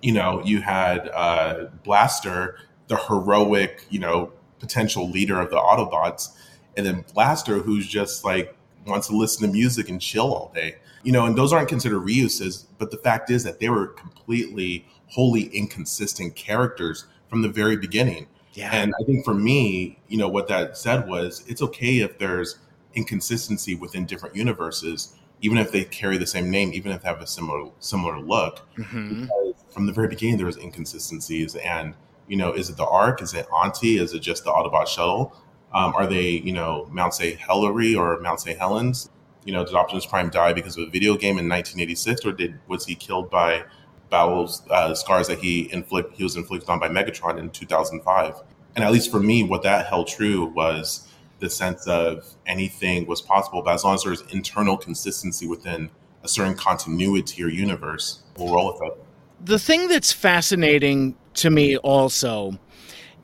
You 0.05 0.13
know, 0.13 0.43
you 0.45 0.61
had 0.61 1.09
uh, 1.15 1.65
Blaster, 1.83 2.59
the 2.89 2.97
heroic, 2.97 3.87
you 3.89 3.99
know, 3.99 4.31
potential 4.59 5.09
leader 5.09 5.41
of 5.41 5.49
the 5.49 5.57
Autobots, 5.57 6.29
and 6.77 6.85
then 6.85 7.07
Blaster, 7.15 7.61
who's 7.61 7.87
just 7.87 8.23
like 8.23 8.55
wants 8.87 9.09
to 9.09 9.17
listen 9.17 9.47
to 9.47 9.51
music 9.51 9.89
and 9.89 9.99
chill 9.99 10.35
all 10.35 10.53
day. 10.55 10.77
You 11.05 11.13
know, 11.13 11.25
and 11.25 11.39
those 11.39 11.55
aren't 11.55 11.71
considered 11.71 12.01
reuses, 12.01 12.67
but 12.77 12.91
the 12.91 12.99
fact 12.99 13.31
is 13.31 13.45
that 13.45 13.61
they 13.61 13.71
were 13.71 13.87
completely, 13.87 14.87
wholly 15.07 15.45
inconsistent 15.45 16.37
characters 16.37 17.07
from 17.31 17.41
the 17.41 17.49
very 17.49 17.79
beginning. 17.79 18.27
Yeah. 18.53 18.71
And 18.75 18.93
I 19.01 19.05
think 19.05 19.25
for 19.25 19.35
me, 19.35 19.99
you 20.09 20.19
know, 20.19 20.29
what 20.29 20.49
that 20.49 20.77
said 20.77 21.09
was 21.09 21.43
it's 21.49 21.63
okay 21.63 22.01
if 22.01 22.19
there's 22.19 22.59
inconsistency 22.93 23.75
within 23.75 24.05
different 24.05 24.37
universes, 24.37 25.15
even 25.41 25.57
if 25.57 25.73
they 25.73 25.85
carry 25.85 26.19
the 26.19 26.27
same 26.27 26.51
name, 26.51 26.75
even 26.75 26.93
if 26.93 27.01
they 27.01 27.09
have 27.09 27.23
a 27.23 27.27
similar 27.27 27.71
similar 27.81 28.21
look. 28.21 28.69
Mm-hmm. 28.77 29.29
From 29.75 29.87
the 29.87 29.93
very 29.93 30.07
beginning, 30.07 30.37
there 30.37 30.47
was 30.47 30.57
inconsistencies, 30.57 31.57
and 31.57 31.95
you 32.29 32.37
know, 32.37 32.53
is 32.53 32.71
it 32.71 32.77
the 32.77 32.87
arc 32.87 33.21
Is 33.21 33.35
it 33.35 33.47
Auntie? 33.53 33.99
Is 33.99 34.15
it 34.15 34.21
just 34.21 34.45
the 34.45 34.51
Autobot 34.51 34.87
shuttle? 34.87 35.37
Um, 35.73 35.93
are 35.97 36.07
they, 36.07 36.29
you 36.29 36.53
know, 36.53 36.89
Mount 36.93 37.13
St. 37.13 37.37
Hilary 37.39 37.97
or 37.97 38.21
Mount 38.21 38.41
St. 38.41 38.57
Helens? 38.57 39.11
You 39.45 39.53
know, 39.53 39.65
did 39.65 39.75
Optimus 39.75 40.07
Prime 40.07 40.31
die 40.31 40.53
because 40.53 40.79
of 40.79 40.87
a 40.87 40.91
video 40.91 41.17
game 41.17 41.39
in 41.39 41.49
1986, 41.49 42.25
or 42.25 42.33
did 42.33 42.61
was 42.69 42.87
he 42.87 42.95
killed 42.95 43.31
by 43.31 43.65
battles 44.11 44.63
uh, 44.71 44.95
scars 44.95 45.27
that 45.27 45.41
he 45.41 45.71
inflict 45.73 46.15
he 46.15 46.23
was 46.23 46.37
inflicted 46.37 46.71
on 46.71 46.79
by 46.79 46.89
Megatron 46.89 47.39
in 47.41 47.51
2005? 47.51 48.43
And 48.77 48.85
at 48.85 48.93
least 48.93 49.11
for 49.11 49.19
me, 49.19 49.43
what 49.43 49.65
that 49.65 49.87
held 49.87 50.07
true 50.07 50.47
was 50.47 51.09
the 51.41 51.51
sense 51.51 51.89
of 51.89 52.33
anything 52.47 53.07
was 53.07 53.21
possible, 53.21 53.61
but 53.61 53.75
as 53.75 53.83
long 53.83 53.97
as 53.97 54.05
there's 54.05 54.23
internal 54.33 54.77
consistency 54.77 55.49
within 55.49 55.91
a 56.23 56.29
certain 56.29 56.55
continuity 56.55 57.43
or 57.43 57.49
universe, 57.49 58.23
we'll 58.39 58.55
roll 58.55 58.73
with 58.73 58.83
it. 58.83 59.04
The 59.45 59.59
thing 59.59 59.89
that's 59.89 60.13
fascinating 60.13 61.17
to 61.35 61.51
me 61.51 61.77
also 61.77 62.59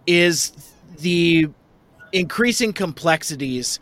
is 0.06 0.52
the 0.98 1.48
increasing 2.12 2.72
complexities 2.72 3.80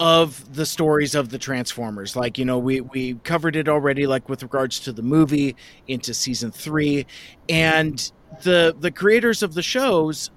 of 0.00 0.54
the 0.54 0.64
stories 0.64 1.14
of 1.14 1.28
the 1.28 1.38
Transformers. 1.38 2.16
Like, 2.16 2.38
you 2.38 2.44
know, 2.44 2.58
we, 2.58 2.80
we 2.80 3.14
covered 3.22 3.54
it 3.54 3.68
already, 3.68 4.06
like 4.06 4.28
with 4.28 4.42
regards 4.42 4.80
to 4.80 4.92
the 4.92 5.02
movie 5.02 5.54
into 5.86 6.14
season 6.14 6.50
three. 6.50 7.06
And 7.48 8.10
the 8.42 8.74
the 8.78 8.90
creators 8.90 9.42
of 9.42 9.54
the 9.54 9.62
shows 9.62 10.30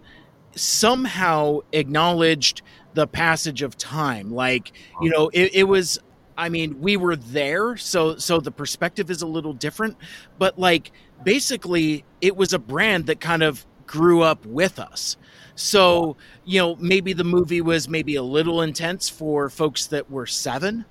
somehow 0.55 1.59
acknowledged 1.71 2.61
the 2.93 3.07
passage 3.07 3.61
of 3.61 3.77
time. 3.77 4.31
Like, 4.31 4.73
you 5.01 5.09
know, 5.09 5.29
it, 5.33 5.55
it 5.55 5.63
was 5.63 5.97
I 6.37 6.49
mean, 6.49 6.79
we 6.79 6.97
were 6.97 7.15
there, 7.15 7.77
so 7.77 8.17
so 8.17 8.39
the 8.39 8.51
perspective 8.51 9.09
is 9.09 9.21
a 9.21 9.27
little 9.27 9.53
different, 9.53 9.97
but 10.39 10.57
like 10.57 10.91
basically 11.23 12.03
it 12.21 12.35
was 12.35 12.53
a 12.53 12.59
brand 12.59 13.05
that 13.07 13.19
kind 13.19 13.43
of 13.43 13.65
grew 13.85 14.21
up 14.21 14.45
with 14.45 14.79
us. 14.79 15.17
So, 15.55 16.17
you 16.45 16.59
know, 16.59 16.75
maybe 16.77 17.13
the 17.13 17.23
movie 17.23 17.61
was 17.61 17.87
maybe 17.87 18.15
a 18.15 18.23
little 18.23 18.61
intense 18.61 19.09
for 19.09 19.49
folks 19.49 19.85
that 19.87 20.09
were 20.09 20.25
7, 20.25 20.83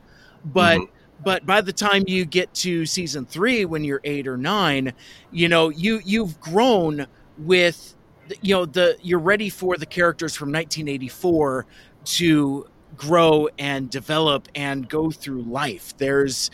but 0.44 0.78
mm-hmm. 0.78 0.92
but 1.24 1.44
by 1.44 1.60
the 1.60 1.72
time 1.72 2.04
you 2.06 2.24
get 2.24 2.52
to 2.54 2.86
season 2.86 3.26
3 3.26 3.64
when 3.64 3.82
you're 3.82 4.00
8 4.04 4.28
or 4.28 4.36
9, 4.36 4.92
you 5.32 5.48
know, 5.48 5.68
you 5.70 6.00
you've 6.04 6.40
grown 6.40 7.06
with 7.38 7.94
you 8.40 8.54
know 8.54 8.64
the 8.64 8.96
you're 9.02 9.18
ready 9.18 9.48
for 9.48 9.76
the 9.76 9.86
characters 9.86 10.34
from 10.34 10.48
1984 10.48 11.66
to 12.04 12.66
grow 12.96 13.48
and 13.58 13.90
develop 13.90 14.48
and 14.54 14.88
go 14.88 15.10
through 15.10 15.42
life. 15.42 15.96
There's 15.98 16.50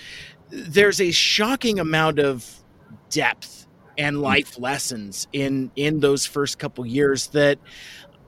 there's 0.51 1.01
a 1.01 1.11
shocking 1.11 1.79
amount 1.79 2.18
of 2.18 2.62
depth 3.11 3.66
and 3.96 4.16
mm. 4.16 4.22
life 4.22 4.59
lessons 4.59 5.27
in 5.33 5.70
in 5.77 6.01
those 6.01 6.27
first 6.27 6.59
couple 6.59 6.87
years 6.87 7.29
that 7.29 7.59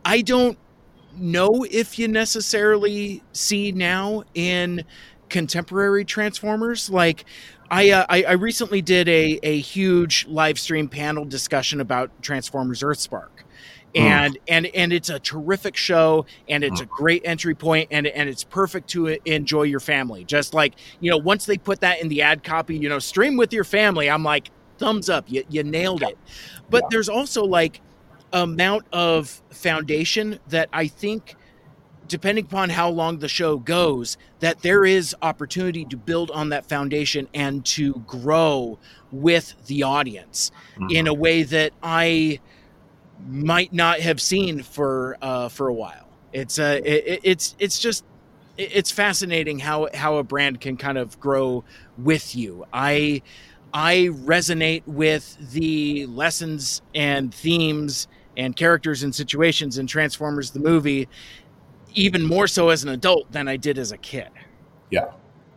I 0.05 0.23
don't 0.23 0.59
know 1.16 1.64
if 1.70 1.99
you 1.99 2.09
necessarily 2.09 3.23
see 3.33 3.73
now 3.73 4.25
in 4.35 4.85
contemporary 5.29 6.05
Transformers. 6.05 6.90
Like 6.90 7.25
I, 7.70 7.90
uh, 7.90 8.07
I, 8.09 8.23
I 8.25 8.33
recently 8.33 8.83
did 8.83 9.09
a 9.09 9.38
a 9.42 9.59
huge 9.61 10.27
live 10.29 10.59
stream 10.59 10.88
panel 10.88 11.25
discussion 11.25 11.81
about 11.81 12.23
Transformers 12.23 12.83
Earthspark. 12.83 13.29
And 13.94 14.35
mm. 14.35 14.40
and 14.48 14.66
and 14.66 14.92
it's 14.92 15.09
a 15.09 15.18
terrific 15.18 15.76
show 15.76 16.24
and 16.48 16.62
it's 16.62 16.81
mm. 16.81 16.85
a 16.85 16.87
great 16.87 17.22
entry 17.24 17.55
point 17.55 17.88
and 17.90 18.07
and 18.07 18.29
it's 18.29 18.44
perfect 18.44 18.88
to 18.88 19.09
enjoy 19.24 19.62
your 19.62 19.81
family 19.81 20.24
just 20.24 20.55
like 20.55 20.74
you 21.00 21.11
know 21.11 21.16
once 21.16 21.46
they 21.46 21.59
put 21.59 21.81
that 21.81 22.00
in 22.00 22.09
the 22.09 22.22
ad 22.22 22.44
copy 22.44 22.76
you 22.76 22.88
know 22.88 22.98
stream 22.98 23.37
with 23.37 23.53
your 23.53 23.64
family 23.64 24.09
i'm 24.09 24.22
like 24.22 24.50
thumbs 24.79 25.11
up 25.11 25.24
you, 25.29 25.44
you 25.48 25.62
nailed 25.62 26.03
it 26.03 26.16
but 26.70 26.83
yeah. 26.85 26.88
there's 26.90 27.09
also 27.09 27.44
like 27.44 27.81
amount 28.33 28.85
of 28.92 29.42
foundation 29.50 30.38
that 30.48 30.68
i 30.72 30.87
think 30.87 31.37
depending 32.07 32.44
upon 32.44 32.70
how 32.70 32.88
long 32.88 33.18
the 33.18 33.29
show 33.29 33.57
goes 33.57 34.16
that 34.40 34.61
there 34.62 34.85
is 34.85 35.14
opportunity 35.22 35.85
to 35.85 35.96
build 35.96 36.31
on 36.33 36.48
that 36.48 36.66
foundation 36.68 37.29
and 37.35 37.64
to 37.64 37.94
grow 38.07 38.79
with 39.12 39.55
the 39.66 39.83
audience 39.83 40.50
mm. 40.76 40.92
in 40.92 41.09
a 41.09 41.14
way 41.14 41.42
that 41.42 41.72
i 41.83 42.38
might 43.28 43.72
not 43.72 44.00
have 44.00 44.20
seen 44.20 44.62
for 44.62 45.16
uh, 45.22 45.48
for 45.48 45.68
a 45.68 45.74
while. 45.74 46.09
It's 46.33 46.59
uh, 46.59 46.80
it, 46.85 47.20
it's 47.22 47.56
it's 47.59 47.78
just 47.78 48.04
it's 48.56 48.90
fascinating 48.90 49.59
how 49.59 49.88
how 49.94 50.16
a 50.16 50.22
brand 50.22 50.61
can 50.61 50.76
kind 50.76 50.98
of 50.98 51.18
grow 51.20 51.64
with 51.98 52.37
you. 52.37 52.66
I 52.72 53.22
I 53.72 54.11
resonate 54.12 54.83
with 54.87 55.37
the 55.52 56.06
lessons 56.06 56.83
and 56.94 57.33
themes 57.35 58.09
and 58.37 58.54
characters 58.54 59.02
and 59.02 59.14
situations 59.14 59.78
in 59.78 59.87
Transformers 59.87 60.50
the 60.50 60.61
movie 60.61 61.09
even 61.94 62.24
more 62.24 62.46
so 62.46 62.68
as 62.68 62.85
an 62.85 62.88
adult 62.90 63.30
than 63.33 63.48
I 63.48 63.56
did 63.56 63.76
as 63.76 63.90
a 63.90 63.98
kid. 63.98 64.28
Yeah, 64.90 65.11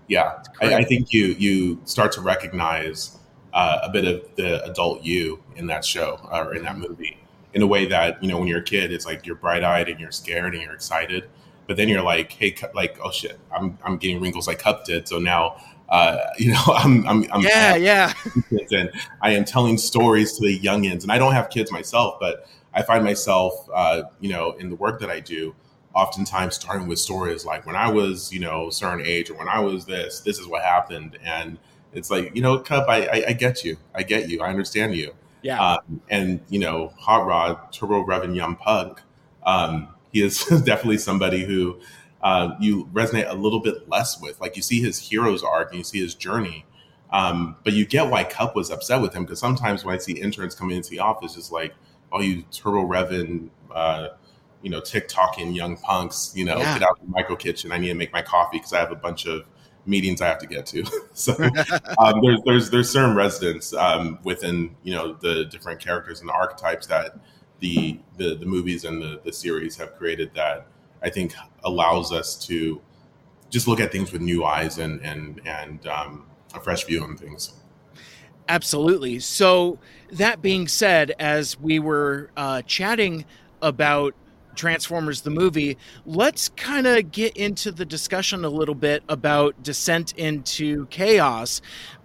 yeah. 0.08 0.42
I, 0.62 0.76
I, 0.76 0.84
think 0.84 1.14
you 1.14 1.28
you 1.38 1.82
start 1.86 2.12
to 2.14 2.22
recognize 2.22 3.20
uh, 3.54 3.80
a 3.84 3.90
bit 3.90 4.06
of 4.06 4.36
the 4.36 4.64
adult 4.66 5.04
you 5.04 5.44
in 5.56 5.68
that 5.68 5.86
show 5.86 6.20
or 6.32 6.56
in 6.56 6.64
that 6.64 6.78
movie 6.78 7.23
in 7.54 7.62
a 7.62 7.68
way 7.68 7.86
that 7.86 8.22
you 8.22 8.28
know 8.28 8.38
when 8.38 8.48
you're 8.48 8.60
a 8.60 8.64
kid 8.64 8.92
it's 8.92 9.06
like 9.06 9.26
you're 9.26 9.36
bright-eyed 9.36 9.90
and 9.90 10.00
you're 10.00 10.12
scared 10.12 10.54
and 10.54 10.64
you're 10.64 10.74
excited 10.74 11.30
but 11.68 11.78
then 11.78 11.88
you're 11.88 12.02
like 12.02 12.32
hey 12.32 12.56
like 12.74 12.98
oh 13.04 13.12
shit 13.12 13.40
i'm, 13.56 13.78
I'm 13.84 13.98
getting 13.98 14.20
wrinkles 14.22 14.48
like 14.48 14.60
Kup 14.60 14.86
did 14.86 15.08
so 15.08 15.20
now 15.20 15.58
uh, 15.90 16.18
you 16.38 16.52
know 16.52 16.64
i'm 16.68 17.08
i'm, 17.08 17.26
I'm 17.32 17.42
yeah 17.42 17.76
yeah. 17.76 18.14
and 18.72 18.92
i 19.22 19.32
am 19.32 19.46
telling 19.46 19.78
stories 19.78 20.34
to 20.38 20.42
the 20.42 20.60
youngins 20.60 21.04
and 21.04 21.12
i 21.12 21.18
don't 21.18 21.34
have 21.34 21.50
kids 21.50 21.72
myself 21.72 22.18
but 22.20 22.48
i 22.74 22.82
find 22.82 23.04
myself 23.04 23.68
uh, 23.74 24.04
you 24.20 24.30
know 24.30 24.52
in 24.54 24.70
the 24.70 24.76
work 24.76 25.00
that 25.02 25.10
i 25.10 25.20
do 25.20 25.56
oftentimes 25.94 26.56
starting 26.56 26.88
with 26.88 26.98
stories 26.98 27.46
like 27.46 27.66
when 27.68 27.76
i 27.76 27.90
was 27.90 28.32
you 28.34 28.40
know 28.40 28.70
certain 28.70 29.06
age 29.06 29.30
or 29.30 29.36
when 29.36 29.48
i 29.48 29.60
was 29.60 29.86
this 29.86 30.22
this 30.22 30.40
is 30.40 30.48
what 30.48 30.64
happened 30.64 31.18
and 31.24 31.60
it's 31.94 32.10
like 32.10 32.36
you 32.36 32.42
know 32.42 32.58
Kup 32.58 32.90
I, 32.90 33.06
I, 33.06 33.24
I 33.28 33.34
get 33.34 33.64
you 33.64 33.78
i 33.94 34.02
get 34.02 34.28
you 34.28 34.42
i 34.42 34.50
understand 34.50 34.96
you 34.96 35.14
yeah. 35.44 35.62
Um, 35.62 36.02
and, 36.10 36.40
you 36.50 36.60
know, 36.60 36.94
Hot 36.98 37.26
Rod, 37.28 37.72
Turbo 37.72 38.04
Revan 38.04 38.36
Young 38.36 38.56
Punk, 38.56 39.02
um, 39.46 39.90
he 40.12 40.24
is 40.24 40.44
definitely 40.66 40.98
somebody 40.98 41.44
who 41.44 41.80
uh, 42.22 42.56
you 42.60 42.86
resonate 42.94 43.30
a 43.30 43.36
little 43.36 43.60
bit 43.60 43.88
less 43.90 44.20
with. 44.22 44.40
Like 44.40 44.56
you 44.56 44.62
see 44.62 44.82
his 44.82 44.98
hero's 44.98 45.44
arc 45.44 45.70
and 45.70 45.78
you 45.80 45.84
see 45.84 46.00
his 46.00 46.16
journey. 46.16 46.66
Um, 47.12 47.58
but 47.64 47.74
you 47.74 47.86
get 47.86 48.10
why 48.10 48.24
Kup 48.24 48.56
was 48.56 48.72
upset 48.72 49.02
with 49.02 49.14
him 49.14 49.24
because 49.24 49.40
sometimes 49.40 49.86
when 49.86 49.94
I 49.94 50.00
see 50.00 50.14
interns 50.14 50.56
coming 50.56 50.78
into 50.78 50.90
the 50.90 51.00
office, 51.00 51.38
it's 51.38 51.52
like, 51.52 51.76
oh, 52.12 52.22
you 52.22 52.44
Turbo 52.52 52.88
Revan, 52.88 53.50
uh, 53.74 54.10
you 54.64 54.70
know, 54.70 54.82
TikToking 54.82 55.56
young 55.56 55.78
punks, 55.78 56.32
you 56.36 56.46
know, 56.46 56.58
yeah. 56.58 56.80
get 56.80 56.88
out 56.88 56.98
of 57.00 57.06
the 57.06 57.12
micro 57.12 57.36
kitchen. 57.36 57.72
I 57.72 57.78
need 57.78 57.90
to 57.90 57.94
make 57.94 58.14
my 58.14 58.22
coffee 58.22 58.58
because 58.58 58.74
I 58.74 58.80
have 58.80 58.92
a 58.92 58.96
bunch 58.96 59.28
of 59.28 59.44
meetings 59.86 60.22
I 60.22 60.28
have 60.28 60.40
to 60.40 60.48
get 60.48 60.66
to. 60.68 60.84
so 61.14 61.34
um, 62.00 62.22
there's 62.22 62.42
there's 62.46 62.70
there's 62.70 62.90
certain 62.90 63.16
residents 63.16 63.74
um, 63.74 64.20
within 64.24 64.76
you 64.84 64.94
know 64.94 65.14
the 65.14 65.46
different 65.46 65.80
characters 65.80 66.20
and 66.20 66.30
the 66.30 66.34
archetypes 66.34 66.88
that 66.88 67.18
the 67.60 68.00
the, 68.18 68.36
the 68.36 68.46
movies 68.46 68.84
and 68.84 69.02
the, 69.02 69.22
the 69.24 69.34
series 69.34 69.78
have 69.78 69.96
created 69.96 70.32
that 70.36 70.68
I 71.02 71.10
think 71.10 71.34
allows 71.64 72.12
us 72.12 72.36
to 72.48 72.82
just 73.50 73.68
look 73.68 73.80
at 73.80 73.92
things 73.92 74.12
with 74.12 74.22
new 74.22 74.44
eyes 74.44 74.78
and 74.78 75.02
and 75.02 75.42
and 75.46 75.86
um, 75.88 76.26
a 76.54 76.60
fresh 76.60 76.86
view 76.86 77.04
on 77.04 77.18
things. 77.18 77.54
Absolutely. 78.50 79.20
So 79.20 79.80
that 80.12 80.42
being 80.42 80.68
said, 80.68 81.14
as 81.18 81.58
we 81.60 81.80
were 81.80 82.30
uh, 82.36 82.62
chatting 82.64 83.26
about 83.62 84.16
Transformers 84.56 85.22
the 85.22 85.30
movie, 85.30 85.78
let's 86.06 86.50
kind 86.50 86.88
of 86.88 87.12
get 87.12 87.36
into 87.38 87.72
the 87.72 87.86
discussion 87.86 88.46
a 88.46 88.50
little 88.50 88.76
bit 88.76 89.04
about 89.10 89.62
Descent 89.64 90.14
into 90.14 90.86
Chaos 90.88 91.62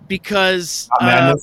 because 0.09 0.89
uh, 1.01 1.37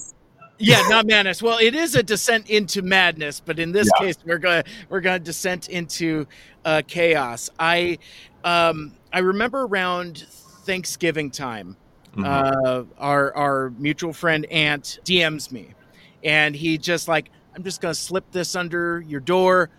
yeah, 0.57 0.81
not 0.87 1.05
madness. 1.05 1.41
Well, 1.41 1.57
it 1.59 1.75
is 1.75 1.95
a 1.95 2.03
descent 2.03 2.49
into 2.49 2.81
madness, 2.81 3.41
but 3.43 3.59
in 3.59 3.71
this 3.71 3.89
yeah. 3.95 4.05
case, 4.05 4.15
we're 4.25 4.37
gonna 4.37 4.63
we're 4.89 5.01
gonna 5.01 5.19
descent 5.19 5.69
into 5.69 6.25
uh, 6.63 6.81
chaos. 6.87 7.49
I 7.59 7.97
um, 8.43 8.93
I 9.11 9.19
remember 9.19 9.63
around 9.63 10.25
Thanksgiving 10.29 11.29
time, 11.29 11.75
mm-hmm. 12.15 12.23
uh, 12.23 12.83
our 12.97 13.35
our 13.35 13.69
mutual 13.77 14.13
friend 14.13 14.45
Ant 14.45 14.99
DMs 15.03 15.51
me, 15.51 15.73
and 16.23 16.55
he 16.55 16.77
just 16.77 17.07
like 17.07 17.31
I'm 17.55 17.63
just 17.63 17.81
gonna 17.81 17.93
slip 17.93 18.31
this 18.31 18.55
under 18.55 19.01
your 19.01 19.19
door, 19.19 19.69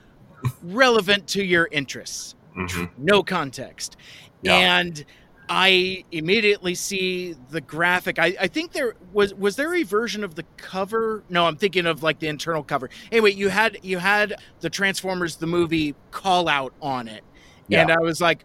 relevant 0.63 1.27
to 1.29 1.45
your 1.45 1.69
interests, 1.71 2.35
mm-hmm. 2.57 2.85
no 2.99 3.23
context, 3.23 3.97
yeah. 4.43 4.55
and 4.55 5.05
I 5.49 6.05
immediately 6.11 6.75
see 6.75 7.37
the 7.51 7.61
graphic. 7.61 8.19
I, 8.19 8.35
I 8.41 8.47
think 8.49 8.73
there 8.73 8.95
was 9.13 9.35
was 9.35 9.57
there 9.57 9.75
a 9.75 9.83
version 9.83 10.25
of 10.25 10.35
the 10.35 10.45
cover? 10.57 11.23
No, 11.29 11.47
I'm 11.47 11.57
thinking 11.57 11.87
of 11.87 12.03
like 12.03 12.19
the 12.19 12.29
internal 12.29 12.63
cover. 12.63 12.91
Anyway, 13.13 13.33
you 13.33 13.49
had 13.49 13.79
you 13.83 13.99
had 13.99 14.37
the 14.61 14.71
Transformers 14.71 15.37
the 15.37 15.47
movie 15.47 15.95
call 16.11 16.49
out 16.49 16.73
on 16.83 17.09
it, 17.09 17.23
yeah. 17.69 17.83
and 17.83 17.93
I 17.93 17.99
was 17.99 18.21
like, 18.21 18.45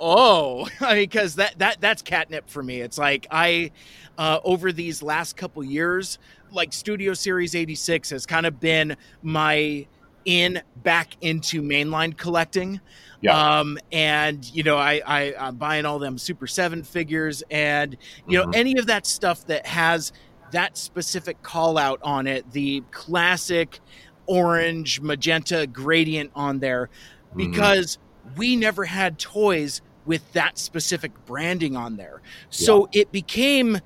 oh, 0.00 0.68
because 0.80 1.36
that 1.36 1.58
that 1.58 1.80
that's 1.80 2.02
catnip 2.02 2.50
for 2.50 2.62
me. 2.62 2.80
It's 2.80 2.98
like 2.98 3.26
I 3.30 3.70
uh, 4.18 4.40
over 4.44 4.72
these 4.72 5.02
last 5.02 5.36
couple 5.36 5.64
years, 5.64 6.18
like 6.50 6.72
Studio 6.72 7.14
Series 7.14 7.54
86 7.54 8.10
has 8.10 8.26
kind 8.26 8.44
of 8.44 8.60
been 8.60 8.96
my 9.22 9.86
in 10.24 10.60
back 10.76 11.16
into 11.20 11.62
mainline 11.62 12.16
collecting. 12.16 12.80
Yeah. 13.20 13.60
Um, 13.60 13.78
and 13.92 14.44
you 14.52 14.62
know, 14.62 14.76
I, 14.76 15.00
I 15.06 15.34
I'm 15.38 15.56
buying 15.56 15.84
all 15.84 15.98
them 15.98 16.18
Super 16.18 16.46
Seven 16.46 16.82
figures, 16.82 17.42
and 17.50 17.96
you 18.26 18.40
mm-hmm. 18.40 18.50
know, 18.50 18.58
any 18.58 18.78
of 18.78 18.86
that 18.86 19.06
stuff 19.06 19.46
that 19.46 19.66
has 19.66 20.12
that 20.50 20.76
specific 20.76 21.42
call 21.42 21.78
out 21.78 22.00
on 22.02 22.26
it, 22.26 22.50
the 22.52 22.82
classic 22.90 23.80
orange 24.26 25.00
magenta 25.00 25.66
gradient 25.66 26.30
on 26.34 26.58
there, 26.58 26.88
mm-hmm. 27.30 27.50
because 27.50 27.96
mm-hmm. 27.96 28.38
we 28.38 28.56
never 28.56 28.84
had 28.84 29.18
toys 29.18 29.82
with 30.04 30.32
that 30.32 30.58
specific 30.58 31.12
branding 31.26 31.76
on 31.76 31.96
there. 31.96 32.22
So 32.50 32.88
yeah. 32.92 33.02
it 33.02 33.12
became 33.12 33.78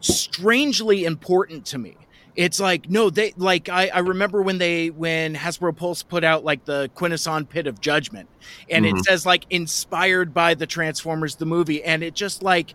strangely 0.00 1.04
important 1.04 1.64
to 1.66 1.78
me 1.78 1.96
it's 2.36 2.60
like 2.60 2.88
no 2.90 3.10
they 3.10 3.32
like 3.36 3.68
I, 3.68 3.88
I 3.88 3.98
remember 4.00 4.42
when 4.42 4.58
they 4.58 4.90
when 4.90 5.34
hasbro 5.34 5.74
pulse 5.74 6.02
put 6.02 6.22
out 6.22 6.44
like 6.44 6.64
the 6.66 6.90
quintesson 6.94 7.46
pit 7.46 7.66
of 7.66 7.80
judgment 7.80 8.28
and 8.70 8.84
mm-hmm. 8.84 8.98
it 8.98 9.04
says 9.04 9.24
like 9.26 9.46
inspired 9.50 10.34
by 10.34 10.54
the 10.54 10.66
transformers 10.66 11.36
the 11.36 11.46
movie 11.46 11.82
and 11.82 12.02
it 12.02 12.14
just 12.14 12.42
like 12.42 12.74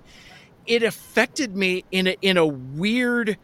it 0.65 0.83
affected 0.83 1.55
me 1.55 1.85
in 1.91 2.07
a 2.07 2.17
in 2.21 2.37
a 2.37 2.45
weird 2.45 3.37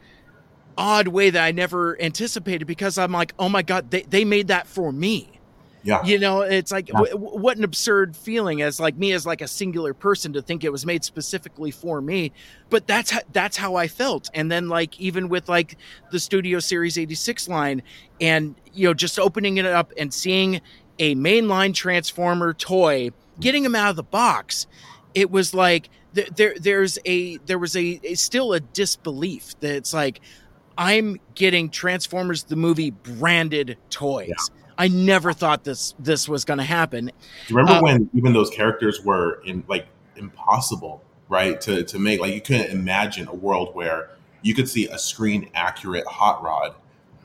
odd 0.77 1.07
way 1.07 1.29
that 1.29 1.43
i 1.43 1.51
never 1.51 1.99
anticipated 2.01 2.65
because 2.65 2.97
i'm 2.97 3.11
like 3.11 3.33
oh 3.37 3.49
my 3.49 3.61
god 3.61 3.91
they, 3.91 4.01
they 4.01 4.25
made 4.25 4.47
that 4.47 4.67
for 4.67 4.91
me 4.91 5.36
yeah. 5.87 6.03
You 6.03 6.19
know, 6.19 6.41
it's 6.41 6.69
like 6.69 6.89
yeah. 6.89 6.99
w- 6.99 7.15
what 7.15 7.55
an 7.55 7.63
absurd 7.63 8.17
feeling 8.17 8.61
as 8.61 8.77
like 8.77 8.97
me 8.97 9.13
as 9.13 9.25
like 9.25 9.39
a 9.39 9.47
singular 9.47 9.93
person 9.93 10.33
to 10.33 10.41
think 10.41 10.65
it 10.65 10.71
was 10.71 10.85
made 10.85 11.05
specifically 11.05 11.71
for 11.71 12.01
me. 12.01 12.33
But 12.69 12.87
that's 12.87 13.11
how, 13.11 13.21
that's 13.31 13.55
how 13.55 13.75
I 13.75 13.87
felt. 13.87 14.29
And 14.33 14.51
then 14.51 14.67
like 14.67 14.99
even 14.99 15.29
with 15.29 15.47
like 15.47 15.77
the 16.11 16.19
Studio 16.19 16.59
Series 16.59 16.97
86 16.97 17.47
line 17.47 17.83
and 18.19 18.55
you 18.73 18.89
know 18.89 18.93
just 18.93 19.17
opening 19.17 19.55
it 19.57 19.65
up 19.65 19.93
and 19.97 20.13
seeing 20.13 20.59
a 20.99 21.15
mainline 21.15 21.73
transformer 21.73 22.53
toy, 22.53 23.11
getting 23.39 23.63
them 23.63 23.73
out 23.73 23.89
of 23.89 23.95
the 23.95 24.03
box, 24.03 24.67
it 25.15 25.31
was 25.31 25.53
like 25.53 25.89
there 26.11 26.53
there's 26.59 26.99
a 27.05 27.37
there 27.45 27.59
was 27.59 27.77
a, 27.77 28.01
a 28.03 28.15
still 28.15 28.51
a 28.51 28.59
disbelief 28.59 29.57
that 29.61 29.73
it's 29.73 29.93
like 29.93 30.19
I'm 30.77 31.17
getting 31.33 31.69
Transformers 31.69 32.43
the 32.43 32.57
movie 32.57 32.91
branded 32.91 33.77
toys. 33.89 34.27
Yeah 34.27 34.56
I 34.77 34.87
never 34.87 35.33
thought 35.33 35.63
this 35.63 35.95
this 35.99 36.29
was 36.29 36.45
going 36.45 36.59
to 36.59 36.63
happen. 36.63 37.05
Do 37.05 37.13
you 37.47 37.57
remember 37.57 37.77
um, 37.77 37.81
when 37.83 38.09
even 38.13 38.33
those 38.33 38.49
characters 38.49 39.03
were 39.03 39.41
in 39.45 39.63
like 39.67 39.87
impossible, 40.15 41.03
right? 41.29 41.59
To 41.61 41.83
to 41.83 41.99
make 41.99 42.19
like 42.19 42.33
you 42.33 42.41
couldn't 42.41 42.71
imagine 42.71 43.27
a 43.27 43.35
world 43.35 43.73
where 43.75 44.11
you 44.41 44.53
could 44.53 44.69
see 44.69 44.87
a 44.87 44.97
screen 44.97 45.49
accurate 45.53 46.05
hot 46.05 46.43
rod 46.43 46.75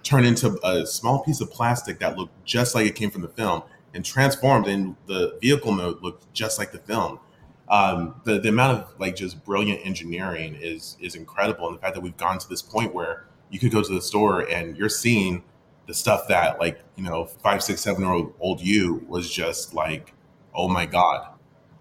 turn 0.03 0.25
into 0.25 0.59
a 0.67 0.87
small 0.87 1.23
piece 1.23 1.41
of 1.41 1.51
plastic 1.51 2.01
that 2.01 2.17
looked 2.17 2.45
just 2.45 2.75
like 2.75 2.87
it 2.87 2.95
came 2.95 3.11
from 3.11 3.23
the 3.23 3.29
film 3.29 3.63
and 3.95 4.05
transformed 4.05 4.67
in 4.67 4.97
the 5.07 5.39
vehicle 5.41 5.73
mode 5.73 6.03
looked 6.03 6.33
just 6.33 6.59
like 6.59 6.73
the 6.73 6.79
film. 6.79 7.21
Um, 7.69 8.21
the 8.25 8.39
the 8.39 8.49
amount 8.49 8.79
of 8.79 8.95
like 8.99 9.17
just 9.17 9.45
brilliant 9.45 9.85
engineering 9.85 10.57
is 10.61 10.97
is 11.01 11.15
incredible, 11.15 11.69
and 11.69 11.77
the 11.77 11.81
fact 11.81 11.95
that 11.95 12.01
we've 12.01 12.17
gone 12.17 12.39
to 12.39 12.49
this 12.49 12.63
point 12.63 12.93
where 12.93 13.27
you 13.51 13.59
could 13.59 13.71
go 13.71 13.83
to 13.83 13.95
the 13.95 14.03
store 14.03 14.41
and 14.41 14.77
you're 14.77 14.89
seeing 14.89 15.45
the 15.87 15.95
stuff 15.95 16.29
that 16.29 16.59
like 16.59 16.81
you 16.97 17.03
know 17.03 17.25
five 17.25 17.63
six 17.63 17.81
seven 17.81 18.03
year 18.03 18.13
old, 18.13 18.35
old 18.41 18.61
you 18.61 19.05
was 19.09 19.31
just 19.31 19.75
like 19.75 20.15
oh 20.55 20.69
my 20.69 20.87
god. 20.87 21.29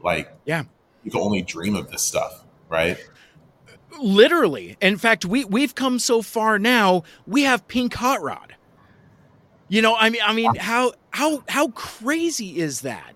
Like 0.02 0.34
yeah. 0.46 0.64
you 1.04 1.12
can 1.12 1.22
only 1.22 1.42
dream 1.42 1.76
of 1.76 1.92
this 1.92 2.02
stuff 2.02 2.44
right? 2.72 2.98
Literally. 4.00 4.78
In 4.82 4.98
fact 4.98 5.26
we 5.26 5.46
we've 5.46 5.76
come 5.76 6.00
so 6.00 6.24
far 6.24 6.58
now 6.58 7.04
we 7.28 7.44
have 7.44 7.68
pink 7.68 7.94
hot 7.94 8.24
rod. 8.24 8.56
You 9.68 9.82
know 9.82 9.96
i 9.96 10.10
mean 10.10 10.22
i 10.26 10.34
mean 10.34 10.56
how 10.56 10.94
how 11.12 11.44
how 11.48 11.68
crazy 11.70 12.60
is 12.60 12.82
that? 12.82 13.14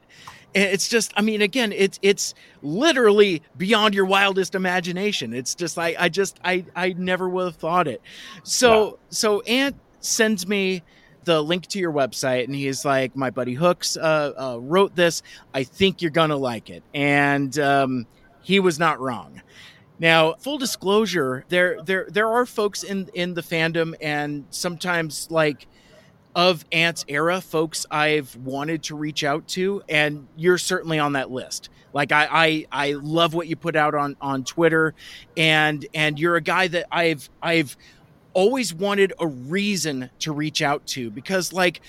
It's 0.54 0.88
just 0.88 1.14
i 1.18 1.22
mean 1.22 1.42
again 1.42 1.74
it's 1.74 2.00
it's 2.02 2.34
literally 2.62 3.42
beyond 3.58 3.96
your 3.96 4.06
wildest 4.06 4.54
imagination. 4.54 5.34
It's 5.34 5.56
just 5.56 5.78
like 5.78 5.96
i 5.98 6.10
just 6.10 6.40
i 6.44 6.66
i 6.76 6.94
never 6.94 7.28
would 7.28 7.46
have 7.46 7.56
thought 7.56 7.88
it. 7.88 8.02
So 8.44 9.00
so 9.10 9.42
ant 9.42 9.78
sends 10.06 10.48
me 10.48 10.84
the 11.26 11.42
link 11.42 11.66
to 11.68 11.80
your 11.80 11.92
website 11.92 12.46
and 12.46 12.56
he's 12.56 12.86
like 12.86 13.16
my 13.16 13.30
buddy 13.30 13.54
hooks 13.54 13.98
uh, 13.98 14.32
uh, 14.38 14.58
wrote 14.60 14.96
this. 14.96 15.22
I 15.54 15.64
think 15.64 16.02
you're 16.02 16.12
gonna 16.12 16.38
like 16.38 16.70
it. 16.70 16.84
And 16.94 17.58
um, 17.60 18.08
he 18.42 18.60
was 18.60 18.80
not 18.80 19.00
wrong. 19.00 19.42
Now 20.00 20.34
full 20.36 20.58
disclosure 20.58 21.46
there 21.50 21.82
there 21.84 22.08
there 22.10 22.30
are 22.30 22.46
folks 22.46 22.84
in 22.84 23.10
in 23.14 23.34
the 23.34 23.42
fandom 23.42 23.96
and 24.02 24.46
sometimes 24.50 25.30
like 25.32 25.68
of 26.36 26.66
ant's 26.74 27.06
era 27.08 27.40
folks 27.40 27.86
i've 27.90 28.36
wanted 28.36 28.84
to 28.84 28.94
reach 28.94 29.24
out 29.24 29.48
to 29.48 29.82
and 29.88 30.28
you're 30.36 30.58
certainly 30.58 31.00
on 31.00 31.14
that 31.14 31.32
list. 31.32 31.70
Like 31.94 32.12
I, 32.12 32.28
I 32.30 32.66
i 32.72 32.92
love 32.92 33.34
what 33.34 33.48
you 33.48 33.56
put 33.56 33.78
out 33.78 33.96
on 33.96 34.18
on 34.20 34.44
twitter 34.44 34.94
and 35.38 35.86
and 35.94 36.20
you're 36.20 36.36
a 36.36 36.42
guy 36.42 36.68
that 36.68 36.88
i've 36.92 37.30
i've 37.42 37.78
always 38.36 38.74
wanted 38.74 39.14
a 39.20 39.26
reason 39.26 40.12
to 40.20 40.32
reach 40.32 40.62
out 40.62 40.86
to 40.86 41.10
because 41.10 41.52
like 41.52 41.82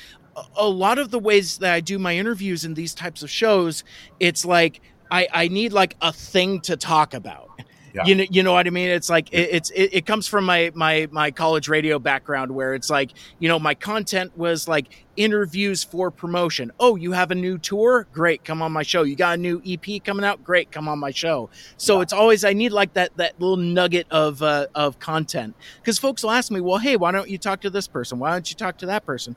a 0.56 0.68
lot 0.68 0.98
of 0.98 1.10
the 1.10 1.18
ways 1.18 1.58
that 1.58 1.72
I 1.74 1.80
do 1.80 1.98
my 1.98 2.16
interviews 2.16 2.64
in 2.64 2.74
these 2.74 2.94
types 2.94 3.22
of 3.22 3.30
shows, 3.30 3.84
it's 4.20 4.44
like 4.44 4.80
I, 5.10 5.28
I 5.32 5.48
need 5.48 5.72
like 5.72 5.96
a 6.00 6.12
thing 6.12 6.60
to 6.62 6.76
talk 6.76 7.12
about. 7.12 7.50
Yeah. 7.96 8.04
You 8.04 8.14
know, 8.14 8.24
you 8.28 8.42
know 8.42 8.52
what 8.52 8.66
I 8.66 8.70
mean. 8.70 8.90
It's 8.90 9.08
like 9.08 9.32
it, 9.32 9.48
it's 9.52 9.70
it, 9.70 9.88
it, 9.94 10.06
comes 10.06 10.28
from 10.28 10.44
my 10.44 10.70
my 10.74 11.08
my 11.10 11.30
college 11.30 11.66
radio 11.66 11.98
background, 11.98 12.50
where 12.50 12.74
it's 12.74 12.90
like 12.90 13.12
you 13.38 13.48
know 13.48 13.58
my 13.58 13.72
content 13.72 14.36
was 14.36 14.68
like 14.68 15.06
interviews 15.16 15.82
for 15.82 16.10
promotion. 16.10 16.72
Oh, 16.78 16.96
you 16.96 17.12
have 17.12 17.30
a 17.30 17.34
new 17.34 17.56
tour? 17.56 18.06
Great, 18.12 18.44
come 18.44 18.60
on 18.60 18.70
my 18.70 18.82
show. 18.82 19.02
You 19.02 19.16
got 19.16 19.38
a 19.38 19.40
new 19.40 19.62
EP 19.66 20.04
coming 20.04 20.26
out? 20.26 20.44
Great, 20.44 20.70
come 20.70 20.88
on 20.88 20.98
my 20.98 21.10
show. 21.10 21.48
So 21.78 21.96
yeah. 21.96 22.02
it's 22.02 22.12
always 22.12 22.44
I 22.44 22.52
need 22.52 22.72
like 22.72 22.92
that 22.92 23.16
that 23.16 23.40
little 23.40 23.56
nugget 23.56 24.06
of 24.10 24.42
uh, 24.42 24.66
of 24.74 24.98
content 24.98 25.56
because 25.80 25.98
folks 25.98 26.22
will 26.22 26.32
ask 26.32 26.52
me, 26.52 26.60
well, 26.60 26.78
hey, 26.78 26.96
why 26.96 27.12
don't 27.12 27.30
you 27.30 27.38
talk 27.38 27.62
to 27.62 27.70
this 27.70 27.88
person? 27.88 28.18
Why 28.18 28.32
don't 28.32 28.50
you 28.50 28.56
talk 28.56 28.76
to 28.78 28.86
that 28.86 29.06
person? 29.06 29.36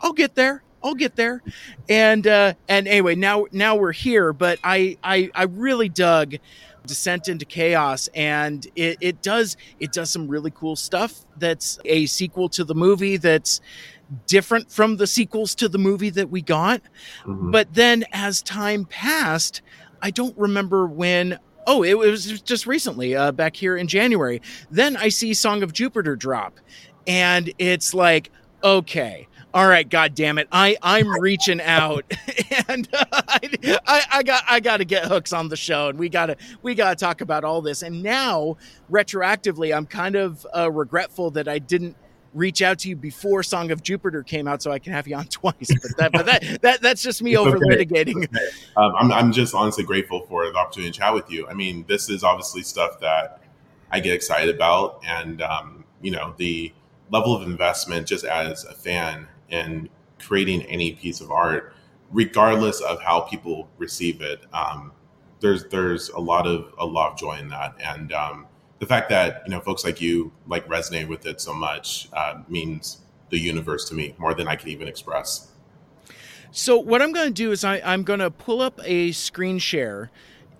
I'll 0.00 0.14
get 0.14 0.34
there. 0.34 0.64
I'll 0.82 0.94
get 0.94 1.16
there. 1.16 1.42
And 1.88 2.26
uh, 2.26 2.54
and 2.68 2.88
anyway, 2.88 3.14
now 3.14 3.46
now 3.52 3.76
we're 3.76 3.92
here. 3.92 4.32
But 4.32 4.58
I 4.64 4.96
I, 5.04 5.30
I 5.34 5.44
really 5.44 5.88
dug 5.88 6.36
descent 6.86 7.28
into 7.28 7.44
chaos 7.44 8.08
and 8.14 8.66
it, 8.76 8.96
it 9.00 9.22
does 9.22 9.56
it 9.78 9.92
does 9.92 10.10
some 10.10 10.28
really 10.28 10.50
cool 10.50 10.76
stuff 10.76 11.24
that's 11.38 11.78
a 11.84 12.06
sequel 12.06 12.48
to 12.48 12.64
the 12.64 12.74
movie 12.74 13.16
that's 13.16 13.60
different 14.26 14.70
from 14.70 14.96
the 14.96 15.06
sequels 15.06 15.54
to 15.54 15.68
the 15.68 15.78
movie 15.78 16.10
that 16.10 16.30
we 16.30 16.40
got 16.40 16.82
mm-hmm. 17.24 17.50
but 17.50 17.72
then 17.74 18.04
as 18.12 18.42
time 18.42 18.84
passed 18.84 19.62
i 20.02 20.10
don't 20.10 20.36
remember 20.36 20.86
when 20.86 21.38
oh 21.66 21.82
it 21.82 21.96
was 21.96 22.40
just 22.42 22.66
recently 22.66 23.14
uh, 23.14 23.30
back 23.30 23.54
here 23.54 23.76
in 23.76 23.86
january 23.86 24.40
then 24.70 24.96
i 24.96 25.08
see 25.08 25.32
song 25.34 25.62
of 25.62 25.72
jupiter 25.72 26.16
drop 26.16 26.58
and 27.06 27.52
it's 27.58 27.94
like 27.94 28.30
okay 28.64 29.28
all 29.52 29.66
right, 29.66 29.88
God 29.88 30.14
damn 30.14 30.38
it, 30.38 30.48
I 30.52 30.76
I'm 30.82 31.08
reaching 31.20 31.60
out, 31.60 32.04
and 32.68 32.88
uh, 32.92 33.04
I, 33.12 33.78
I, 33.86 34.02
I 34.12 34.22
got 34.22 34.44
I 34.48 34.60
got 34.60 34.76
to 34.76 34.84
get 34.84 35.04
hooks 35.04 35.32
on 35.32 35.48
the 35.48 35.56
show, 35.56 35.88
and 35.88 35.98
we 35.98 36.08
gotta 36.08 36.36
we 36.62 36.74
gotta 36.74 36.96
talk 36.96 37.20
about 37.20 37.42
all 37.44 37.60
this. 37.60 37.82
And 37.82 38.02
now, 38.02 38.56
retroactively, 38.90 39.76
I'm 39.76 39.86
kind 39.86 40.14
of 40.14 40.46
uh, 40.56 40.70
regretful 40.70 41.32
that 41.32 41.48
I 41.48 41.58
didn't 41.58 41.96
reach 42.32 42.62
out 42.62 42.78
to 42.78 42.88
you 42.88 42.94
before 42.94 43.42
Song 43.42 43.72
of 43.72 43.82
Jupiter 43.82 44.22
came 44.22 44.46
out, 44.46 44.62
so 44.62 44.70
I 44.70 44.78
can 44.78 44.92
have 44.92 45.08
you 45.08 45.16
on 45.16 45.24
twice. 45.30 45.54
But 45.82 45.96
that 45.96 46.12
but 46.12 46.26
that, 46.26 46.62
that 46.62 46.82
that's 46.82 47.02
just 47.02 47.22
me 47.22 47.36
over 47.36 47.58
litigating. 47.58 48.24
Okay. 48.24 48.46
Um, 48.76 48.94
I'm 48.96 49.12
I'm 49.12 49.32
just 49.32 49.54
honestly 49.54 49.84
grateful 49.84 50.20
for 50.26 50.46
the 50.46 50.56
opportunity 50.56 50.92
to 50.92 50.98
chat 50.98 51.12
with 51.12 51.30
you. 51.30 51.48
I 51.48 51.54
mean, 51.54 51.84
this 51.88 52.08
is 52.08 52.22
obviously 52.22 52.62
stuff 52.62 53.00
that 53.00 53.42
I 53.90 54.00
get 54.00 54.14
excited 54.14 54.54
about, 54.54 55.02
and 55.04 55.42
um, 55.42 55.84
you 56.00 56.12
know 56.12 56.34
the 56.36 56.72
level 57.10 57.34
of 57.34 57.42
investment 57.42 58.06
just 58.06 58.24
as 58.24 58.64
a 58.64 58.74
fan 58.74 59.26
in 59.50 59.88
creating 60.18 60.62
any 60.62 60.92
piece 60.92 61.20
of 61.20 61.30
art, 61.30 61.74
regardless 62.10 62.80
of 62.80 63.00
how 63.02 63.20
people 63.20 63.68
receive 63.78 64.20
it. 64.20 64.40
Um, 64.52 64.92
there's 65.40 65.64
there's 65.66 66.10
a 66.10 66.20
lot 66.20 66.46
of 66.46 66.72
a 66.78 66.86
lot 66.86 67.12
of 67.12 67.18
joy 67.18 67.38
in 67.38 67.48
that, 67.48 67.74
and 67.82 68.12
um, 68.12 68.46
the 68.78 68.86
fact 68.86 69.08
that 69.10 69.42
you 69.46 69.50
know 69.50 69.60
folks 69.60 69.84
like 69.84 70.00
you 70.00 70.32
like 70.46 70.66
resonate 70.68 71.08
with 71.08 71.26
it 71.26 71.40
so 71.40 71.54
much 71.54 72.08
uh, 72.12 72.42
means 72.48 72.98
the 73.30 73.38
universe 73.38 73.88
to 73.88 73.94
me 73.94 74.14
more 74.18 74.34
than 74.34 74.48
I 74.48 74.56
can 74.56 74.68
even 74.68 74.88
express. 74.88 75.48
So 76.52 76.76
what 76.76 77.00
I'm 77.00 77.12
going 77.12 77.28
to 77.28 77.34
do 77.34 77.52
is 77.52 77.62
I, 77.62 77.80
I'm 77.84 78.02
going 78.02 78.18
to 78.18 78.30
pull 78.30 78.60
up 78.60 78.80
a 78.84 79.12
screen 79.12 79.60
share 79.60 80.10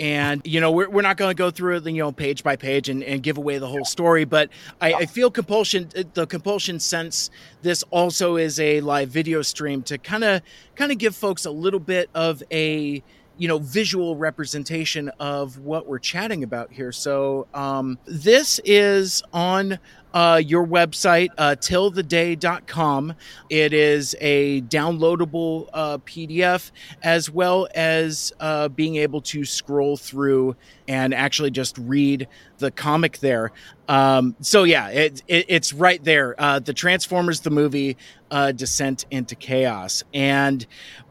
and 0.01 0.41
you 0.45 0.61
know 0.61 0.73
we're, 0.73 0.89
we're 0.89 1.03
not 1.03 1.19
going 1.19 1.31
to 1.31 1.35
go 1.35 1.51
through 1.51 1.77
it 1.77 1.85
you 1.87 2.03
know 2.03 2.11
page 2.11 2.43
by 2.43 2.57
page 2.57 2.89
and, 2.89 3.05
and 3.05 3.23
give 3.23 3.37
away 3.37 3.59
the 3.59 3.69
whole 3.69 3.85
story 3.85 4.25
but 4.25 4.49
I, 4.81 4.95
I, 4.95 5.07
feel 5.07 5.31
compulsion 5.31 5.91
the 6.15 6.27
compulsion 6.27 6.81
sense 6.81 7.31
this 7.61 7.85
also 7.91 8.37
is 8.37 8.59
a 8.59 8.81
live 8.81 9.11
video 9.11 9.43
stream 9.43 9.83
to 9.85 9.99
kind 9.99 10.25
of 10.25 10.41
kind 10.75 10.91
of 10.91 10.99
give 10.99 11.15
folks 11.15 11.45
a 11.45 11.51
little 11.51 11.81
bit 11.81 12.09
of 12.15 12.43
a 12.51 13.03
you 13.41 13.49
know 13.49 13.59
visual 13.59 14.17
representation 14.17 15.09
of 15.19 15.59
what 15.59 15.87
we're 15.87 15.99
chatting 15.99 16.45
about 16.45 16.71
here. 16.71 16.93
So 16.93 17.47
um, 17.55 17.99
this 18.05 18.61
is 18.67 19.23
on 19.33 19.79
uh, 20.14 20.40
your 20.44 20.66
website 20.66 21.29
uh, 21.38 21.55
tiltheday.com 21.59 23.14
it 23.49 23.73
is 23.73 24.16
a 24.20 24.61
downloadable 24.62 25.68
uh, 25.73 25.99
pdf 25.99 26.70
as 27.03 27.31
well 27.31 27.68
as 27.75 28.33
uh, 28.40 28.68
being 28.68 28.96
able 28.96 29.20
to 29.20 29.44
scroll 29.44 29.96
through 29.96 30.57
and 30.88 31.14
actually 31.14 31.51
just 31.51 31.79
read 31.79 32.27
the 32.59 32.70
comic 32.70 33.18
there. 33.18 33.53
Um, 33.88 34.37
so 34.40 34.64
yeah 34.64 34.88
it, 34.88 35.23
it, 35.29 35.46
it's 35.49 35.73
right 35.73 36.03
there. 36.03 36.35
Uh, 36.38 36.59
the 36.59 36.75
transformers 36.75 37.40
the 37.40 37.51
movie 37.51 37.96
uh, 38.31 38.53
descent 38.53 39.07
into 39.11 39.35
chaos. 39.35 40.03
And 40.14 40.66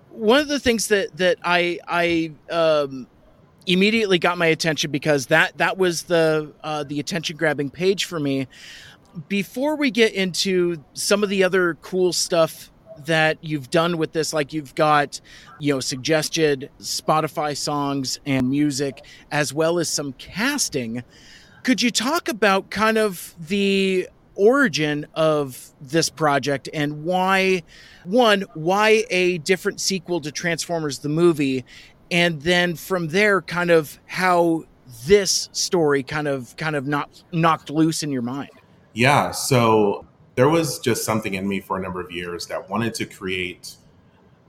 one 0.09 0.39
of 0.39 0.47
the 0.47 0.59
things 0.59 0.88
that 0.88 1.15
that 1.17 1.38
I 1.43 1.79
I 1.88 2.31
um, 2.51 3.07
immediately 3.65 4.19
got 4.19 4.38
my 4.38 4.47
attention 4.47 4.91
because 4.91 5.27
that 5.27 5.57
that 5.57 5.77
was 5.77 6.03
the 6.03 6.51
uh, 6.63 6.83
the 6.83 6.99
attention 6.99 7.38
grabbing 7.38 7.69
page 7.69 8.05
for 8.05 8.19
me. 8.19 8.47
Before 9.27 9.75
we 9.75 9.91
get 9.91 10.13
into 10.13 10.83
some 10.93 11.23
of 11.23 11.29
the 11.29 11.43
other 11.43 11.75
cool 11.81 12.13
stuff 12.13 12.71
that 13.05 13.37
you've 13.41 13.69
done 13.69 13.97
with 13.97 14.11
this, 14.11 14.33
like 14.33 14.53
you've 14.53 14.75
got 14.75 15.19
you 15.59 15.73
know 15.73 15.79
suggested 15.79 16.69
Spotify 16.79 17.55
songs 17.55 18.19
and 18.25 18.49
music 18.49 19.05
as 19.31 19.53
well 19.53 19.79
as 19.79 19.89
some 19.89 20.13
casting. 20.13 21.03
Could 21.63 21.81
you 21.81 21.91
talk 21.91 22.29
about 22.29 22.69
kind 22.69 22.97
of 22.97 23.35
the 23.39 24.07
origin 24.35 25.05
of 25.15 25.71
this 25.81 26.09
project 26.09 26.69
and 26.73 27.03
why 27.03 27.61
one 28.05 28.41
why 28.53 29.03
a 29.09 29.37
different 29.39 29.81
sequel 29.81 30.21
to 30.21 30.31
Transformers 30.31 30.99
the 30.99 31.09
movie 31.09 31.65
and 32.09 32.41
then 32.41 32.75
from 32.75 33.09
there 33.09 33.41
kind 33.41 33.69
of 33.69 33.99
how 34.05 34.63
this 35.05 35.49
story 35.51 36.03
kind 36.03 36.27
of 36.27 36.55
kind 36.55 36.75
of 36.75 36.87
not 36.87 37.23
knocked 37.31 37.69
loose 37.69 38.01
in 38.01 38.11
your 38.11 38.21
mind. 38.21 38.49
Yeah, 38.93 39.32
so 39.32 40.06
there 40.36 40.49
was 40.49 40.80
just 40.80 41.06
something 41.06 41.34
in 41.34 41.47
me 41.47 41.60
for 41.60 41.78
a 41.78 41.82
number 41.82 42.02
of 42.02 42.12
years 42.12 42.47
that 42.47 42.69
wanted 42.69 42.93
to 42.95 43.06
create 43.06 43.75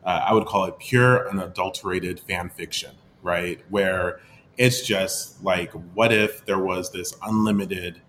uh, 0.04 0.24
I 0.26 0.32
would 0.32 0.46
call 0.46 0.64
it 0.64 0.78
pure 0.78 1.28
unadulterated 1.28 2.20
fan 2.20 2.48
fiction, 2.48 2.92
right? 3.22 3.60
Where 3.68 4.20
it's 4.56 4.86
just 4.86 5.42
like 5.44 5.72
what 5.94 6.12
if 6.12 6.44
there 6.46 6.58
was 6.58 6.90
this 6.90 7.14
unlimited 7.22 8.00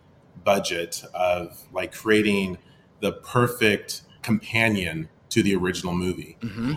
budget 0.43 1.03
of 1.13 1.61
like 1.71 1.93
creating 1.93 2.57
the 2.99 3.13
perfect 3.13 4.03
companion 4.21 5.09
to 5.29 5.43
the 5.43 5.55
original 5.55 5.93
movie. 5.93 6.37
Mm-hmm. 6.41 6.73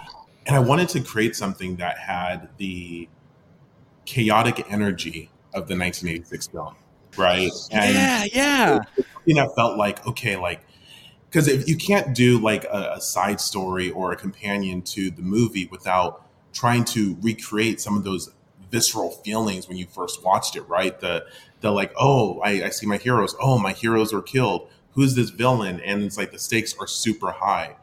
And 0.46 0.56
I 0.56 0.58
wanted 0.58 0.88
to 0.90 1.00
create 1.00 1.34
something 1.34 1.76
that 1.76 1.98
had 1.98 2.48
the 2.58 3.08
chaotic 4.04 4.66
energy 4.70 5.30
of 5.54 5.68
the 5.68 5.76
1986 5.76 6.48
film, 6.48 6.74
right? 7.16 7.50
And 7.70 7.94
yeah, 7.94 8.24
yeah. 8.32 9.04
You 9.24 9.34
know, 9.34 9.48
felt 9.50 9.76
like 9.78 10.06
okay, 10.06 10.36
like 10.36 10.60
because 11.34 11.48
if 11.48 11.68
you 11.68 11.76
can't 11.76 12.14
do 12.14 12.38
like 12.38 12.64
a, 12.64 12.94
a, 12.96 13.00
side 13.00 13.40
story 13.40 13.90
or 13.90 14.12
a 14.12 14.16
companion 14.16 14.82
to 14.82 15.10
the 15.10 15.22
movie 15.22 15.66
without 15.66 16.24
trying 16.52 16.84
to 16.84 17.16
recreate 17.20 17.80
some 17.80 17.96
of 17.96 18.04
those 18.04 18.30
visceral 18.70 19.10
feelings 19.10 19.68
when 19.68 19.76
you 19.76 19.86
first 19.86 20.22
watched 20.24 20.54
it, 20.54 20.62
right? 20.62 20.98
The 21.00 21.26
the 21.60 21.70
like, 21.70 21.92
oh, 21.98 22.40
I, 22.40 22.64
I 22.64 22.68
see 22.68 22.86
my 22.86 22.98
heroes. 22.98 23.34
Oh, 23.40 23.58
my 23.58 23.72
heroes 23.72 24.12
were 24.12 24.22
killed. 24.22 24.68
Who's 24.92 25.14
this 25.14 25.30
villain? 25.30 25.80
And 25.80 26.02
it's 26.02 26.16
like 26.18 26.30
the 26.30 26.38
stakes 26.38 26.74
are 26.78 26.86
super 26.86 27.32
high. 27.32 27.76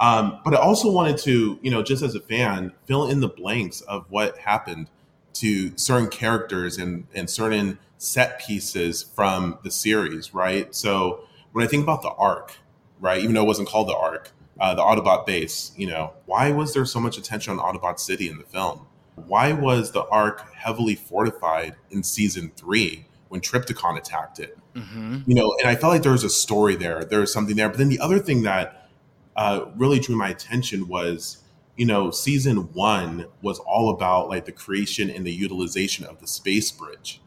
Um, 0.00 0.40
but 0.44 0.54
I 0.54 0.58
also 0.58 0.90
wanted 0.90 1.16
to, 1.18 1.58
you 1.62 1.70
know, 1.70 1.82
just 1.82 2.02
as 2.02 2.14
a 2.14 2.20
fan, 2.20 2.72
fill 2.86 3.08
in 3.08 3.20
the 3.20 3.28
blanks 3.28 3.80
of 3.82 4.04
what 4.10 4.36
happened 4.38 4.90
to 5.34 5.76
certain 5.76 6.08
characters 6.08 6.78
and, 6.78 7.06
and 7.14 7.28
certain 7.28 7.78
set 7.98 8.40
pieces 8.40 9.02
from 9.02 9.58
the 9.62 9.70
series, 9.70 10.34
right? 10.34 10.74
So 10.74 11.20
when 11.52 11.64
I 11.64 11.68
think 11.68 11.82
about 11.82 12.02
the 12.02 12.10
Ark, 12.10 12.54
right, 13.00 13.20
even 13.20 13.34
though 13.34 13.42
it 13.42 13.46
wasn't 13.46 13.68
called 13.68 13.88
the 13.88 13.96
Ark, 13.96 14.30
uh, 14.60 14.74
the 14.74 14.82
Autobot 14.82 15.26
base, 15.26 15.72
you 15.76 15.86
know, 15.86 16.12
why 16.26 16.50
was 16.50 16.74
there 16.74 16.84
so 16.84 17.00
much 17.00 17.16
attention 17.16 17.58
on 17.58 17.74
Autobot 17.74 17.98
City 17.98 18.28
in 18.28 18.38
the 18.38 18.44
film? 18.44 18.86
Why 19.14 19.52
was 19.52 19.92
the 19.92 20.04
Ark 20.06 20.52
heavily 20.54 20.94
fortified 20.94 21.76
in 21.90 22.02
season 22.02 22.52
three 22.56 23.06
when 23.28 23.40
Trypticon 23.40 23.98
attacked 23.98 24.40
it? 24.40 24.58
Mm-hmm. 24.74 25.20
You 25.26 25.34
know, 25.34 25.54
and 25.60 25.68
I 25.68 25.76
felt 25.76 25.92
like 25.92 26.02
there 26.02 26.12
was 26.12 26.24
a 26.24 26.30
story 26.30 26.76
there. 26.76 27.04
There 27.04 27.20
was 27.20 27.32
something 27.32 27.56
there. 27.56 27.68
But 27.68 27.78
then 27.78 27.88
the 27.88 28.00
other 28.00 28.18
thing 28.18 28.42
that 28.42 28.90
uh, 29.36 29.66
really 29.76 29.98
drew 29.98 30.16
my 30.16 30.28
attention 30.28 30.88
was, 30.88 31.41
you 31.76 31.86
know, 31.86 32.10
season 32.10 32.72
one 32.72 33.26
was 33.40 33.58
all 33.60 33.90
about 33.90 34.28
like 34.28 34.44
the 34.44 34.52
creation 34.52 35.10
and 35.10 35.26
the 35.26 35.32
utilization 35.32 36.04
of 36.04 36.20
the 36.20 36.26
space 36.26 36.70
bridge. 36.70 37.20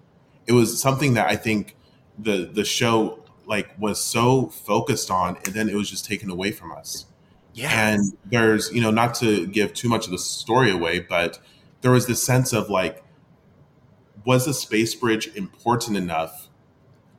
It 0.46 0.54
was 0.54 0.80
something 0.80 1.16
that 1.16 1.28
I 1.28 1.36
think 1.36 1.76
the 2.18 2.50
the 2.52 2.64
show 2.64 3.24
like 3.46 3.70
was 3.80 4.02
so 4.02 4.48
focused 4.48 5.12
on, 5.12 5.38
and 5.46 5.54
then 5.54 5.70
it 5.70 5.76
was 5.76 5.90
just 5.90 6.06
taken 6.06 6.30
away 6.30 6.52
from 6.52 6.72
us. 6.72 7.06
Yeah. 7.54 7.90
And 7.90 8.18
there's, 8.26 8.72
you 8.74 8.82
know, 8.82 8.92
not 8.92 9.16
to 9.16 9.48
give 9.48 9.74
too 9.74 9.88
much 9.88 10.06
of 10.06 10.12
the 10.12 10.18
story 10.18 10.70
away, 10.72 11.00
but 11.00 11.40
there 11.82 11.92
was 11.92 12.06
this 12.06 12.22
sense 12.22 12.52
of 12.52 12.70
like, 12.70 13.02
was 14.26 14.46
the 14.46 14.54
space 14.54 14.94
bridge 14.94 15.34
important 15.36 15.96
enough 15.96 16.50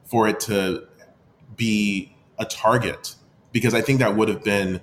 for 0.05 0.29
it 0.29 0.39
to 0.41 0.87
be 1.57 2.15
a 2.39 2.45
target? 2.45 3.15
Because 3.51 3.73
I 3.73 3.81
think 3.81 4.01
that 4.01 4.15
would 4.15 4.29
have 4.29 4.45
been, 4.45 4.83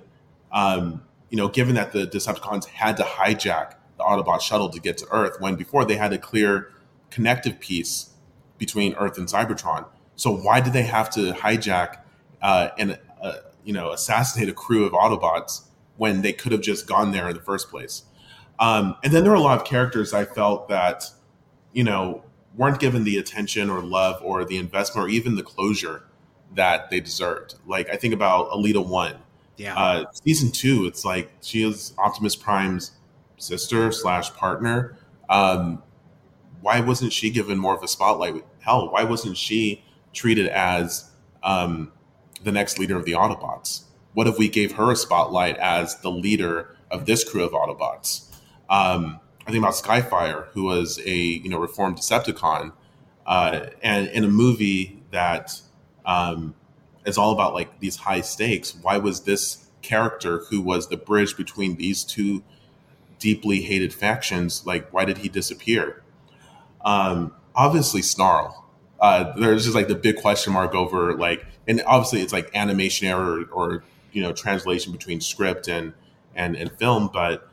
um, 0.50 1.02
you 1.34 1.36
know, 1.36 1.48
given 1.48 1.74
that 1.74 1.90
the 1.90 2.06
Decepticons 2.06 2.66
had 2.66 2.96
to 2.96 3.02
hijack 3.02 3.72
the 3.98 4.04
Autobot 4.04 4.40
shuttle 4.40 4.68
to 4.68 4.78
get 4.78 4.96
to 4.98 5.06
Earth, 5.10 5.40
when 5.40 5.56
before 5.56 5.84
they 5.84 5.96
had 5.96 6.12
a 6.12 6.16
clear 6.16 6.70
connective 7.10 7.58
piece 7.58 8.10
between 8.56 8.94
Earth 8.94 9.18
and 9.18 9.26
Cybertron. 9.26 9.84
So 10.14 10.30
why 10.30 10.60
did 10.60 10.72
they 10.74 10.84
have 10.84 11.10
to 11.10 11.32
hijack 11.32 11.96
uh, 12.40 12.68
and 12.78 13.00
uh, 13.20 13.38
you 13.64 13.72
know 13.72 13.90
assassinate 13.90 14.48
a 14.48 14.52
crew 14.52 14.84
of 14.84 14.92
Autobots 14.92 15.62
when 15.96 16.22
they 16.22 16.32
could 16.32 16.52
have 16.52 16.60
just 16.60 16.86
gone 16.86 17.10
there 17.10 17.28
in 17.28 17.34
the 17.34 17.42
first 17.42 17.68
place? 17.68 18.04
Um, 18.60 18.94
and 19.02 19.12
then 19.12 19.24
there 19.24 19.32
were 19.32 19.36
a 19.36 19.40
lot 19.40 19.60
of 19.60 19.66
characters 19.66 20.14
I 20.14 20.26
felt 20.26 20.68
that, 20.68 21.10
you 21.72 21.82
know, 21.82 22.22
weren't 22.54 22.78
given 22.78 23.02
the 23.02 23.18
attention 23.18 23.70
or 23.70 23.80
love 23.80 24.22
or 24.22 24.44
the 24.44 24.58
investment 24.58 25.08
or 25.08 25.10
even 25.10 25.34
the 25.34 25.42
closure 25.42 26.04
that 26.54 26.90
they 26.90 27.00
deserved. 27.00 27.56
Like 27.66 27.90
I 27.90 27.96
think 27.96 28.14
about 28.14 28.50
Elita 28.50 28.86
One. 28.86 29.16
Yeah. 29.56 29.76
Uh, 29.76 30.04
season 30.12 30.50
two, 30.50 30.86
it's 30.86 31.04
like 31.04 31.30
she 31.40 31.62
is 31.62 31.92
Optimus 31.98 32.36
Prime's 32.36 32.92
sister 33.36 33.92
slash 33.92 34.32
partner. 34.34 34.96
Um, 35.28 35.82
why 36.60 36.80
wasn't 36.80 37.12
she 37.12 37.30
given 37.30 37.58
more 37.58 37.74
of 37.74 37.82
a 37.82 37.88
spotlight? 37.88 38.44
Hell, 38.60 38.90
why 38.90 39.04
wasn't 39.04 39.36
she 39.36 39.84
treated 40.12 40.48
as 40.48 41.10
um, 41.42 41.92
the 42.42 42.52
next 42.52 42.78
leader 42.78 42.96
of 42.96 43.04
the 43.04 43.12
Autobots? 43.12 43.84
What 44.14 44.26
if 44.26 44.38
we 44.38 44.48
gave 44.48 44.72
her 44.72 44.92
a 44.92 44.96
spotlight 44.96 45.56
as 45.58 46.00
the 46.00 46.10
leader 46.10 46.74
of 46.90 47.06
this 47.06 47.28
crew 47.28 47.44
of 47.44 47.52
Autobots? 47.52 48.28
Um, 48.70 49.20
I 49.46 49.50
think 49.50 49.62
about 49.62 49.74
Skyfire, 49.74 50.46
who 50.52 50.64
was 50.64 50.98
a 51.04 51.14
you 51.14 51.48
know 51.48 51.58
reformed 51.58 51.98
Decepticon, 51.98 52.72
uh, 53.26 53.66
and 53.82 54.08
in 54.08 54.24
a 54.24 54.28
movie 54.28 55.02
that 55.10 55.60
um, 56.06 56.54
is 57.04 57.18
all 57.18 57.32
about 57.32 57.54
like 57.54 57.80
these 57.80 57.96
high 57.96 58.20
stakes. 58.20 58.74
Why 58.74 58.98
was 58.98 59.22
this 59.22 59.66
character 59.82 60.44
who 60.50 60.60
was 60.60 60.88
the 60.88 60.96
bridge 60.96 61.36
between 61.36 61.76
these 61.76 62.02
two 62.04 62.42
deeply 63.18 63.62
hated 63.62 63.94
factions, 63.94 64.66
like 64.66 64.92
why 64.92 65.04
did 65.04 65.18
he 65.18 65.28
disappear? 65.28 66.02
Um, 66.84 67.32
obviously, 67.54 68.02
Snarl. 68.02 68.68
Uh, 69.00 69.32
there's 69.38 69.64
just 69.64 69.74
like 69.74 69.88
the 69.88 69.94
big 69.94 70.16
question 70.16 70.52
mark 70.52 70.74
over 70.74 71.16
like, 71.16 71.44
and 71.66 71.82
obviously 71.86 72.20
it's 72.20 72.32
like 72.32 72.50
animation 72.54 73.06
error 73.06 73.40
or, 73.40 73.44
or 73.52 73.84
you 74.12 74.22
know 74.22 74.32
translation 74.32 74.92
between 74.92 75.20
script 75.20 75.68
and 75.68 75.92
and 76.34 76.56
and 76.56 76.70
film, 76.72 77.10
but 77.12 77.48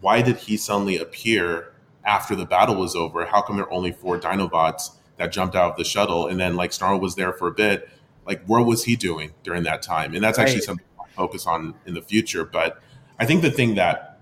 why 0.00 0.22
did 0.22 0.36
he 0.36 0.56
suddenly 0.56 0.96
appear 0.98 1.72
after 2.04 2.34
the 2.34 2.44
battle 2.44 2.76
was 2.76 2.94
over? 2.94 3.24
How 3.26 3.42
come 3.42 3.56
there 3.56 3.66
are 3.66 3.72
only 3.72 3.92
four 3.92 4.18
Dinobots 4.18 4.96
that 5.16 5.32
jumped 5.32 5.56
out 5.56 5.72
of 5.72 5.76
the 5.76 5.84
shuttle, 5.84 6.26
and 6.26 6.38
then 6.38 6.56
like 6.56 6.72
Snarl 6.72 7.00
was 7.00 7.14
there 7.14 7.32
for 7.32 7.48
a 7.48 7.52
bit? 7.52 7.88
Like, 8.26 8.44
what 8.46 8.66
was 8.66 8.84
he 8.84 8.96
doing 8.96 9.32
during 9.42 9.62
that 9.64 9.82
time? 9.82 10.14
And 10.14 10.22
that's 10.22 10.38
actually 10.38 10.56
right. 10.56 10.64
something 10.64 10.86
I 11.00 11.08
focus 11.10 11.46
on 11.46 11.74
in 11.86 11.94
the 11.94 12.02
future. 12.02 12.44
But 12.44 12.80
I 13.18 13.24
think 13.24 13.42
the 13.42 13.50
thing 13.50 13.76
that 13.76 14.20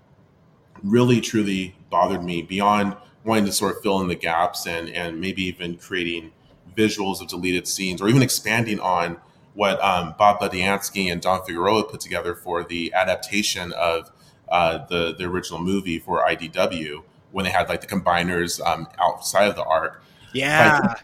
really 0.82 1.20
truly 1.20 1.74
bothered 1.90 2.22
me 2.22 2.42
beyond 2.42 2.96
wanting 3.24 3.46
to 3.46 3.52
sort 3.52 3.76
of 3.76 3.82
fill 3.82 4.00
in 4.00 4.08
the 4.08 4.14
gaps 4.14 4.66
and 4.66 4.88
and 4.90 5.20
maybe 5.20 5.42
even 5.42 5.76
creating 5.76 6.30
visuals 6.76 7.20
of 7.20 7.28
deleted 7.28 7.66
scenes 7.66 8.02
or 8.02 8.08
even 8.08 8.22
expanding 8.22 8.78
on 8.80 9.16
what 9.54 9.82
um, 9.82 10.14
Bob 10.18 10.40
Budiansky 10.40 11.10
and 11.10 11.20
Don 11.20 11.44
Figueroa 11.44 11.84
put 11.84 12.00
together 12.00 12.34
for 12.34 12.64
the 12.64 12.92
adaptation 12.92 13.72
of 13.72 14.10
uh, 14.48 14.84
the 14.86 15.14
the 15.16 15.24
original 15.24 15.60
movie 15.60 15.98
for 15.98 16.24
IDW 16.26 17.02
when 17.32 17.44
they 17.44 17.50
had 17.50 17.68
like 17.68 17.80
the 17.80 17.86
combiners 17.86 18.64
um, 18.64 18.86
outside 18.98 19.48
of 19.48 19.56
the 19.56 19.64
Ark. 19.64 20.02
Yeah, 20.32 20.96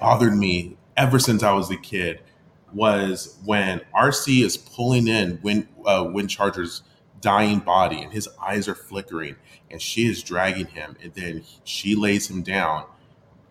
bothered 0.00 0.34
me 0.34 0.76
ever 0.96 1.18
since 1.18 1.42
I 1.42 1.52
was 1.52 1.70
a 1.70 1.76
kid 1.76 2.20
was 2.74 3.38
when 3.44 3.80
Arcee 3.94 4.44
is 4.44 4.56
pulling 4.56 5.08
in 5.08 5.40
Wind 5.42 5.68
uh, 5.84 6.04
Windcharger's 6.04 6.82
dying 7.20 7.58
body 7.58 8.00
and 8.00 8.12
his 8.12 8.28
eyes 8.40 8.66
are 8.68 8.74
flickering 8.74 9.36
and 9.70 9.80
she 9.80 10.08
is 10.08 10.22
dragging 10.22 10.66
him 10.66 10.96
and 11.02 11.12
then 11.14 11.44
she 11.64 11.94
lays 11.94 12.30
him 12.30 12.42
down 12.42 12.84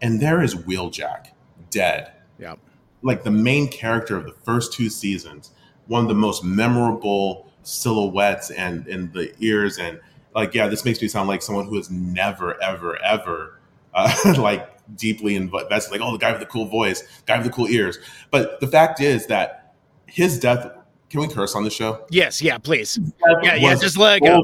and 0.02 0.22
there 0.22 0.42
is 0.42 0.56
Wheeljack 0.56 1.28
dead. 1.70 2.12
Yeah. 2.40 2.56
Like 3.02 3.24
the 3.24 3.32
main 3.32 3.68
character 3.68 4.18
of 4.18 4.26
the 4.26 4.34
first 4.44 4.74
two 4.74 4.90
seasons, 4.90 5.52
one 5.88 6.04
of 6.04 6.08
the 6.08 6.16
most 6.16 6.44
memorable 6.44 7.50
silhouettes 7.64 8.50
and 8.52 8.88
and 8.88 9.14
the 9.14 9.34
ears 9.40 9.78
and 9.78 10.00
like 10.34 10.54
yeah 10.54 10.68
this 10.68 10.86
makes 10.86 11.02
me 11.02 11.08
sound 11.08 11.28
like 11.28 11.42
someone 11.42 11.68
who 11.68 11.76
has 11.76 11.90
never 11.92 12.62
ever 12.64 13.02
ever 13.04 13.60
uh, 13.94 14.34
like 14.38 14.79
deeply 14.96 15.36
invested 15.36 15.92
like 15.92 16.02
oh 16.02 16.12
the 16.12 16.18
guy 16.18 16.32
with 16.32 16.40
the 16.40 16.46
cool 16.46 16.66
voice 16.66 17.04
guy 17.26 17.38
with 17.38 17.48
the 17.48 17.54
cool 17.54 17.68
ears. 17.68 17.98
But 18.32 18.60
the 18.60 18.68
fact 18.68 19.02
is 19.02 19.28
that 19.28 19.76
his 20.06 20.40
death 20.40 20.72
can 21.10 21.22
we 21.22 21.28
curse 21.28 21.56
on 21.56 21.64
the 21.64 21.70
show? 21.70 22.06
Yes 22.10 22.42
yeah 22.42 22.58
please. 22.58 23.00
Yeah 23.44 23.56
yeah 23.56 23.76
just 23.76 23.98
let 23.98 24.22
go 24.22 24.44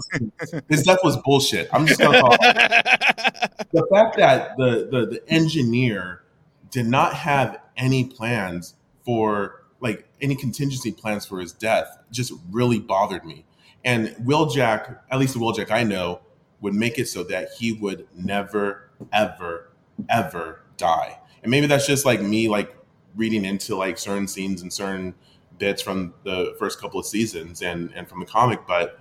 his 0.70 0.84
death 0.84 1.00
was 1.04 1.18
bullshit. 1.18 1.70
I'm 1.74 1.86
just 1.86 2.00
gonna 2.00 2.22
call 2.22 2.32
the 2.38 3.88
fact 3.92 4.18
that 4.18 4.58
the, 4.58 4.88
the 4.92 5.06
the 5.08 5.24
engineer 5.28 6.24
did 6.72 6.86
not 6.86 7.14
have 7.14 7.60
any 7.78 8.06
plans 8.06 8.76
for 9.06 9.64
like 9.80 10.08
any 10.22 10.36
contingency 10.36 10.92
plans 10.92 11.26
for 11.26 11.40
his 11.40 11.54
death 11.54 11.88
just 12.12 12.34
really 12.52 12.80
bothered 12.80 13.26
me. 13.26 13.46
And 13.84 14.08
Wheeljack, 14.26 15.00
at 15.12 15.20
least 15.20 15.36
the 15.36 15.40
Wheeljack 15.40 15.70
I 15.70 15.84
know, 15.84 16.22
would 16.62 16.74
make 16.74 16.98
it 16.98 17.08
so 17.08 17.24
that 17.26 17.50
he 17.60 17.74
would 17.74 18.08
never, 18.16 18.90
ever, 19.14 19.70
ever 20.10 20.62
die. 20.78 21.20
And 21.44 21.52
maybe 21.52 21.68
that's 21.68 21.88
just 21.88 22.06
like 22.06 22.22
me, 22.22 22.50
like 22.50 22.76
reading 23.16 23.46
into 23.46 23.76
like 23.76 23.98
certain 23.98 24.28
scenes 24.28 24.62
and 24.62 24.72
certain 24.72 25.14
bits 25.58 25.82
from 25.82 26.14
the 26.24 26.56
first 26.60 26.82
couple 26.82 27.00
of 27.00 27.06
seasons 27.06 27.62
and 27.62 27.92
and 27.96 28.08
from 28.10 28.20
the 28.20 28.26
comic. 28.26 28.68
But 28.68 29.00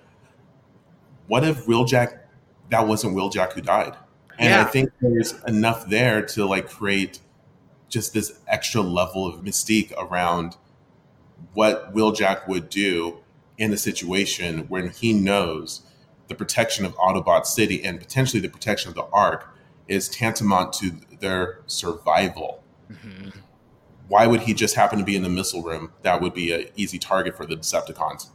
what 1.27 1.43
if 1.43 1.65
Wheeljack? 1.65 2.19
that 2.69 2.87
wasn't 2.87 3.15
Wheeljack 3.15 3.53
who 3.53 3.61
died? 3.61 3.95
And 4.37 4.49
yeah. 4.49 4.61
I 4.61 4.65
think 4.65 4.91
there's 5.01 5.33
enough 5.47 5.87
there 5.87 6.25
to 6.27 6.45
like 6.45 6.67
create 6.69 7.19
just 7.89 8.13
this 8.13 8.39
extra 8.47 8.81
level 8.81 9.25
of 9.25 9.41
mystique 9.41 9.93
around 9.97 10.57
what 11.53 11.93
Wheeljack 11.93 12.47
would 12.47 12.69
do 12.69 13.19
in 13.57 13.71
a 13.71 13.77
situation 13.77 14.65
when 14.67 14.89
he 14.89 15.13
knows 15.13 15.81
the 16.27 16.35
protection 16.35 16.85
of 16.85 16.95
Autobot 16.95 17.45
City 17.45 17.83
and 17.83 17.99
potentially 17.99 18.41
the 18.41 18.49
protection 18.49 18.89
of 18.89 18.95
the 18.95 19.05
Ark 19.13 19.54
is 19.87 20.09
tantamount 20.09 20.73
to 20.73 20.91
their 21.19 21.61
survival. 21.67 22.63
Mm-hmm. 22.91 23.29
Why 24.07 24.27
would 24.27 24.41
he 24.41 24.53
just 24.53 24.75
happen 24.75 24.99
to 24.99 25.05
be 25.05 25.15
in 25.15 25.23
the 25.23 25.29
missile 25.29 25.63
room? 25.63 25.91
That 26.03 26.21
would 26.21 26.33
be 26.33 26.51
an 26.51 26.67
easy 26.75 26.99
target 26.99 27.35
for 27.35 27.45
the 27.45 27.55
Decepticons. 27.55 28.29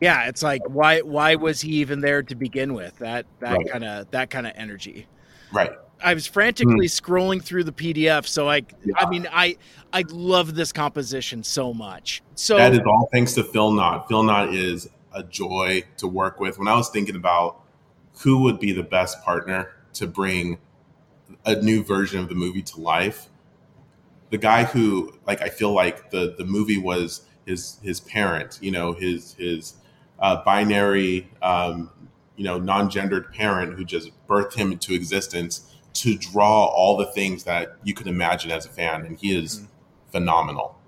Yeah, 0.00 0.26
it's 0.28 0.42
like 0.42 0.62
why 0.66 1.00
why 1.02 1.34
was 1.34 1.60
he 1.60 1.74
even 1.74 2.00
there 2.00 2.22
to 2.22 2.34
begin 2.34 2.72
with? 2.72 2.96
That 2.98 3.26
that 3.40 3.56
right. 3.56 3.70
kind 3.70 3.84
of 3.84 4.10
that 4.12 4.30
kind 4.30 4.46
of 4.46 4.54
energy. 4.56 5.06
Right. 5.52 5.72
I 6.02 6.14
was 6.14 6.26
frantically 6.26 6.86
mm. 6.86 7.00
scrolling 7.00 7.42
through 7.42 7.64
the 7.64 7.72
PDF. 7.72 8.26
So 8.26 8.48
I, 8.48 8.62
yeah. 8.84 8.94
I 8.96 9.08
mean, 9.10 9.28
I, 9.30 9.56
I 9.92 10.04
love 10.08 10.54
this 10.54 10.72
composition 10.72 11.42
so 11.42 11.74
much. 11.74 12.22
So 12.34 12.56
that 12.56 12.72
is 12.72 12.80
all 12.86 13.08
thanks 13.12 13.34
to 13.34 13.44
Phil 13.44 13.72
Knott. 13.72 14.08
Phil 14.08 14.22
Knott 14.22 14.54
is 14.54 14.88
a 15.12 15.22
joy 15.22 15.82
to 15.98 16.08
work 16.08 16.40
with. 16.40 16.58
When 16.58 16.68
I 16.68 16.74
was 16.74 16.88
thinking 16.88 17.16
about 17.16 17.62
who 18.20 18.42
would 18.42 18.60
be 18.60 18.72
the 18.72 18.82
best 18.82 19.22
partner 19.22 19.74
to 19.94 20.06
bring 20.06 20.58
a 21.44 21.56
new 21.56 21.82
version 21.82 22.20
of 22.20 22.28
the 22.28 22.34
movie 22.34 22.62
to 22.62 22.80
life, 22.80 23.28
the 24.30 24.38
guy 24.38 24.64
who, 24.64 25.12
like, 25.26 25.42
I 25.42 25.48
feel 25.48 25.72
like 25.72 26.10
the 26.10 26.34
the 26.38 26.44
movie 26.44 26.78
was 26.78 27.22
his 27.46 27.78
his 27.82 28.00
parent. 28.00 28.58
You 28.60 28.70
know, 28.70 28.92
his 28.92 29.34
his 29.34 29.74
uh, 30.18 30.42
binary, 30.44 31.28
um, 31.42 31.90
you 32.36 32.44
know, 32.44 32.58
non-gendered 32.58 33.32
parent 33.32 33.74
who 33.74 33.84
just 33.84 34.10
birthed 34.28 34.54
him 34.54 34.72
into 34.72 34.94
existence 34.94 35.74
to 35.92 36.16
draw 36.16 36.66
all 36.66 36.96
the 36.96 37.06
things 37.06 37.44
that 37.44 37.76
you 37.82 37.94
could 37.94 38.06
imagine 38.06 38.50
as 38.50 38.66
a 38.66 38.68
fan, 38.68 39.04
and 39.04 39.18
he 39.18 39.36
is 39.36 39.56
mm-hmm. 39.56 39.66
phenomenal, 40.12 40.78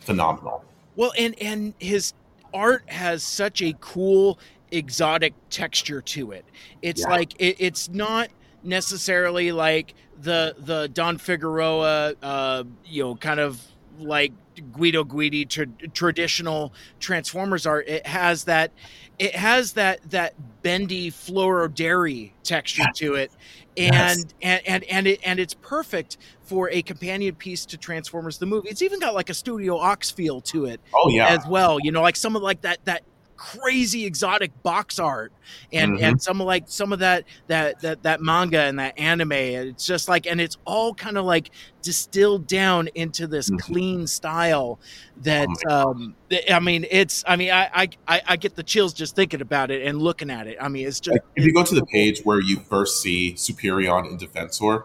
phenomenal. 0.00 0.64
Well, 0.96 1.12
and 1.18 1.34
and 1.40 1.74
his 1.78 2.14
art 2.54 2.84
has 2.86 3.22
such 3.22 3.60
a 3.60 3.74
cool 3.80 4.38
exotic 4.70 5.34
texture 5.50 6.00
to 6.00 6.32
it. 6.32 6.44
It's 6.80 7.02
yeah. 7.02 7.08
like 7.08 7.34
it, 7.38 7.56
it's 7.58 7.88
not 7.90 8.28
necessarily 8.66 9.52
like 9.52 9.94
the 10.20 10.54
the 10.58 10.88
Don 10.88 11.18
Figueroa, 11.18 12.14
uh, 12.22 12.64
you 12.84 13.02
know, 13.04 13.14
kind 13.16 13.40
of 13.40 13.60
like 13.98 14.32
Guido 14.72 15.04
Guidi 15.04 15.48
tra- 15.48 15.66
traditional 15.92 16.72
Transformers 17.00 17.66
art. 17.66 17.88
It 17.88 18.06
has 18.06 18.44
that 18.44 18.72
it 19.18 19.34
has 19.34 19.72
that 19.74 20.10
that 20.10 20.34
bendy 20.62 21.10
fluoro 21.10 22.30
texture 22.42 22.82
yes. 22.82 22.98
to 22.98 23.14
it 23.14 23.32
and, 23.76 23.94
yes. 23.94 24.24
and 24.42 24.62
and 24.66 24.84
and 24.84 25.06
it 25.06 25.20
and 25.24 25.38
it's 25.38 25.54
perfect 25.54 26.18
for 26.42 26.70
a 26.70 26.82
companion 26.82 27.34
piece 27.34 27.66
to 27.66 27.76
Transformers 27.76 28.38
the 28.38 28.46
movie. 28.46 28.68
It's 28.68 28.82
even 28.82 29.00
got 29.00 29.14
like 29.14 29.30
a 29.30 29.34
Studio 29.34 29.76
Ox 29.78 30.10
feel 30.10 30.40
to 30.42 30.66
it. 30.66 30.80
Oh 30.94 31.08
yeah, 31.10 31.26
as 31.28 31.46
well. 31.46 31.78
You 31.80 31.92
know, 31.92 32.02
like 32.02 32.16
some 32.16 32.36
of 32.36 32.42
like 32.42 32.62
that 32.62 32.84
that 32.84 33.02
crazy 33.36 34.06
exotic 34.06 34.50
box 34.62 34.98
art 34.98 35.32
and 35.72 35.94
mm-hmm. 35.94 36.04
and 36.04 36.22
some 36.22 36.38
like 36.38 36.64
some 36.66 36.92
of 36.92 36.98
that 36.98 37.24
that 37.46 37.78
that 37.80 38.02
that 38.02 38.20
manga 38.20 38.60
and 38.60 38.78
that 38.78 38.98
anime 38.98 39.32
it's 39.32 39.86
just 39.86 40.08
like 40.08 40.26
and 40.26 40.40
it's 40.40 40.56
all 40.64 40.94
kind 40.94 41.18
of 41.18 41.24
like 41.24 41.50
distilled 41.82 42.46
down 42.46 42.88
into 42.94 43.26
this 43.26 43.50
mm-hmm. 43.50 43.58
clean 43.58 44.06
style 44.06 44.78
that 45.18 45.48
oh 45.68 45.90
um 45.90 46.14
i 46.50 46.58
mean 46.58 46.86
it's 46.90 47.24
i 47.28 47.36
mean 47.36 47.50
I, 47.50 47.88
I 48.08 48.22
i 48.26 48.36
get 48.36 48.56
the 48.56 48.62
chills 48.62 48.92
just 48.92 49.14
thinking 49.14 49.40
about 49.40 49.70
it 49.70 49.86
and 49.86 50.00
looking 50.00 50.30
at 50.30 50.46
it 50.46 50.56
i 50.60 50.68
mean 50.68 50.86
it's 50.86 51.00
just 51.00 51.18
if 51.36 51.44
you 51.44 51.52
go 51.52 51.62
to 51.62 51.74
the 51.74 51.86
page 51.86 52.22
where 52.24 52.40
you 52.40 52.60
first 52.60 53.02
see 53.02 53.34
superion 53.34 54.08
and 54.08 54.18
defensor 54.18 54.84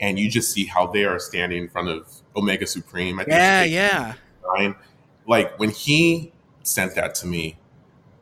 and 0.00 0.18
you 0.18 0.30
just 0.30 0.52
see 0.52 0.64
how 0.64 0.86
they 0.86 1.04
are 1.04 1.18
standing 1.18 1.62
in 1.62 1.68
front 1.68 1.88
of 1.88 2.08
omega 2.34 2.66
supreme 2.66 3.20
I 3.20 3.24
think 3.24 3.34
yeah 3.34 3.62
yeah 3.64 4.14
nine. 4.56 4.74
like 5.26 5.58
when 5.58 5.70
he 5.70 6.32
sent 6.62 6.94
that 6.94 7.14
to 7.16 7.26
me 7.26 7.59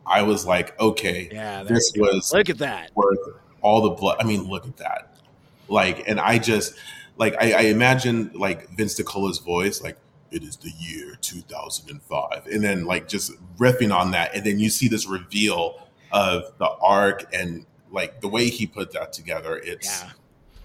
I 0.09 0.23
was 0.23 0.45
like, 0.45 0.79
okay, 0.79 1.29
yeah, 1.31 1.63
this 1.63 1.93
was 1.95 2.33
look 2.33 2.49
at 2.49 2.57
that 2.57 2.91
worth 2.95 3.19
all 3.61 3.81
the 3.81 3.91
blood. 3.91 4.17
I 4.19 4.23
mean, 4.23 4.43
look 4.43 4.65
at 4.65 4.77
that. 4.77 5.15
Like, 5.67 6.07
and 6.07 6.19
I 6.19 6.39
just 6.39 6.73
like 7.17 7.35
I, 7.39 7.51
I 7.51 7.61
imagine 7.61 8.31
like 8.33 8.69
Vince 8.75 8.99
DiCola's 8.99 9.37
voice, 9.37 9.81
like 9.81 9.97
it 10.31 10.43
is 10.43 10.57
the 10.57 10.71
year 10.79 11.15
2005, 11.21 12.47
and 12.47 12.63
then 12.63 12.85
like 12.85 13.07
just 13.07 13.31
riffing 13.57 13.95
on 13.95 14.11
that, 14.11 14.33
and 14.33 14.43
then 14.43 14.59
you 14.59 14.69
see 14.69 14.87
this 14.87 15.07
reveal 15.07 15.87
of 16.11 16.51
the 16.57 16.69
Ark 16.81 17.25
and 17.31 17.65
like 17.91 18.21
the 18.21 18.27
way 18.27 18.49
he 18.49 18.65
put 18.65 18.91
that 18.93 19.13
together. 19.13 19.57
It's 19.63 20.03
yeah. 20.03 20.11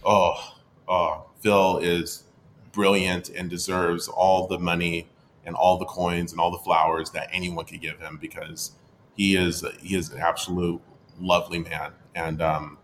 oh 0.05 0.57
oh 0.89 1.27
Phil 1.41 1.79
is 1.79 2.25
brilliant 2.73 3.29
and 3.29 3.51
deserves 3.51 4.09
all 4.09 4.47
the 4.47 4.59
money 4.59 5.09
and 5.45 5.55
all 5.55 5.79
the 5.79 5.85
coins 5.85 6.33
and 6.33 6.41
all 6.41 6.51
the 6.51 6.59
flowers 6.59 7.11
that 7.11 7.29
anyone 7.33 7.65
could 7.65 7.81
give 7.81 7.99
him 8.01 8.19
because 8.21 8.73
he 9.17 9.37
is 9.37 9.65
he 9.81 9.97
is 9.97 10.11
an 10.11 10.21
absolute 10.21 10.81
lovely 11.21 11.59
man, 11.59 11.93
and 12.15 12.43
um, 12.43 12.79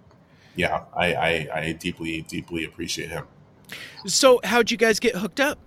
yeah, 0.56 0.84
I, 0.94 1.14
I, 1.14 1.48
I 1.54 1.72
deeply 1.72 2.22
deeply 2.22 2.64
appreciate 2.64 3.10
him. 3.10 3.26
So, 4.06 4.40
how'd 4.44 4.70
you 4.70 4.76
guys 4.76 4.98
get 4.98 5.16
hooked 5.16 5.40
up? 5.40 5.58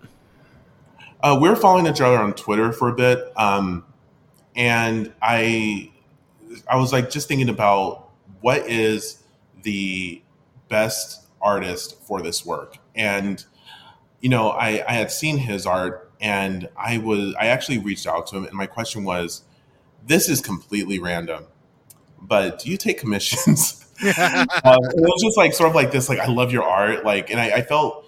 Uh, 1.21 1.37
we 1.39 1.47
were 1.47 1.55
following 1.55 1.87
each 1.87 2.01
other 2.01 2.17
on 2.17 2.33
Twitter 2.33 2.73
for 2.73 2.89
a 2.89 2.93
bit. 2.93 3.31
Um, 3.37 3.85
and 4.55 5.13
I 5.21 5.91
I 6.69 6.77
was 6.77 6.91
like 6.91 7.09
just 7.09 7.27
thinking 7.27 7.49
about 7.49 8.09
what 8.41 8.67
is 8.69 9.23
the 9.63 10.21
best 10.69 11.25
artist 11.41 12.01
for 12.03 12.21
this 12.21 12.45
work, 12.45 12.77
and 12.95 13.43
you 14.21 14.29
know 14.29 14.49
I 14.49 14.83
I 14.87 14.93
had 14.93 15.11
seen 15.11 15.37
his 15.37 15.65
art, 15.65 16.11
and 16.21 16.69
I 16.77 16.97
was 16.97 17.35
I 17.39 17.47
actually 17.47 17.79
reached 17.79 18.07
out 18.07 18.27
to 18.27 18.37
him, 18.37 18.45
and 18.45 18.53
my 18.53 18.67
question 18.67 19.03
was, 19.03 19.43
this 20.05 20.29
is 20.29 20.41
completely 20.41 20.99
random, 20.99 21.45
but 22.21 22.59
do 22.59 22.69
you 22.69 22.77
take 22.77 22.99
commissions? 22.99 23.79
um, 24.03 24.09
it 24.15 25.01
was 25.01 25.21
just 25.23 25.37
like 25.37 25.53
sort 25.53 25.69
of 25.69 25.75
like 25.75 25.91
this, 25.91 26.09
like 26.09 26.19
I 26.19 26.27
love 26.27 26.51
your 26.51 26.63
art, 26.63 27.05
like, 27.05 27.29
and 27.29 27.39
I, 27.39 27.51
I 27.51 27.61
felt 27.61 28.03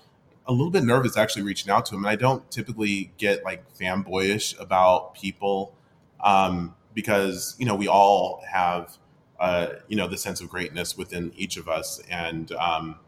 a 0.47 0.51
little 0.51 0.71
bit 0.71 0.83
nervous 0.83 1.17
actually 1.17 1.43
reaching 1.43 1.71
out 1.71 1.85
to 1.87 1.95
him. 1.95 2.01
And 2.01 2.09
I 2.09 2.15
don't 2.15 2.49
typically 2.51 3.11
get 3.17 3.43
like 3.43 3.71
fanboyish 3.77 4.59
about 4.59 5.15
people 5.15 5.75
um, 6.23 6.75
because 6.93 7.55
you 7.59 7.65
know 7.65 7.75
we 7.75 7.87
all 7.87 8.43
have 8.49 8.97
uh, 9.39 9.67
you 9.87 9.95
know 9.95 10.07
the 10.07 10.17
sense 10.17 10.41
of 10.41 10.49
greatness 10.49 10.97
within 10.97 11.31
each 11.35 11.57
of 11.57 11.67
us, 11.67 12.01
and 12.09 12.51
um, 12.53 12.99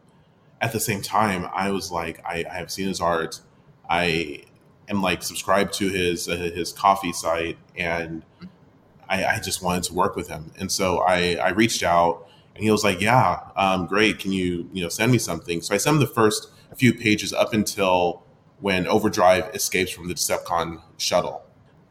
at 0.60 0.72
the 0.72 0.80
same 0.80 1.02
time, 1.02 1.48
I 1.52 1.70
was 1.70 1.90
like, 1.90 2.20
I, 2.24 2.44
I 2.50 2.54
have 2.54 2.70
seen 2.70 2.88
his 2.88 3.00
art. 3.00 3.40
I 3.88 4.42
am 4.88 5.02
like 5.02 5.22
subscribed 5.22 5.72
to 5.74 5.88
his 5.88 6.28
uh, 6.28 6.36
his 6.36 6.72
Ko-fi 6.72 7.12
site, 7.12 7.58
and 7.76 8.22
I, 9.08 9.24
I, 9.24 9.40
just 9.40 9.62
wanted 9.62 9.84
to 9.84 9.94
work 9.94 10.16
with 10.16 10.28
him. 10.28 10.52
And 10.58 10.70
so 10.70 10.98
I, 10.98 11.34
I 11.34 11.50
reached 11.50 11.82
out, 11.82 12.28
and 12.54 12.62
he 12.62 12.70
was 12.70 12.84
like, 12.84 13.00
"Yeah, 13.00 13.40
um, 13.56 13.86
great. 13.86 14.18
Can 14.18 14.32
you 14.32 14.68
you 14.72 14.82
know 14.82 14.88
send 14.88 15.12
me 15.12 15.18
something?" 15.18 15.62
So 15.62 15.74
I 15.74 15.78
sent 15.78 15.94
him 15.94 16.00
the 16.00 16.06
first 16.06 16.50
few 16.76 16.92
pages 16.92 17.32
up 17.32 17.52
until 17.52 18.22
when 18.60 18.86
Overdrive 18.86 19.54
escapes 19.54 19.90
from 19.90 20.08
the 20.08 20.14
Decepticon 20.14 20.82
shuttle, 20.96 21.44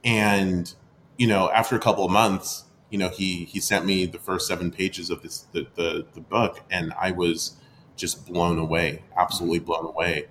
and 0.04 0.74
you 1.18 1.28
know 1.28 1.50
after 1.52 1.76
a 1.76 1.80
couple 1.80 2.06
of 2.06 2.12
months, 2.12 2.66
you 2.90 2.98
know 2.98 3.10
he 3.10 3.46
he 3.46 3.60
sent 3.60 3.86
me 3.86 4.06
the 4.06 4.20
first 4.20 4.48
seven 4.48 4.72
pages 4.72 5.10
of 5.10 5.22
this 5.24 5.46
the 5.54 5.68
the, 5.76 6.06
the 6.14 6.22
book, 6.22 6.62
and 6.70 6.94
I 7.00 7.12
was 7.12 7.58
just 7.96 8.28
blown 8.28 8.60
away, 8.60 9.04
absolutely 9.18 9.60
blown 9.60 9.86
away. 9.86 10.28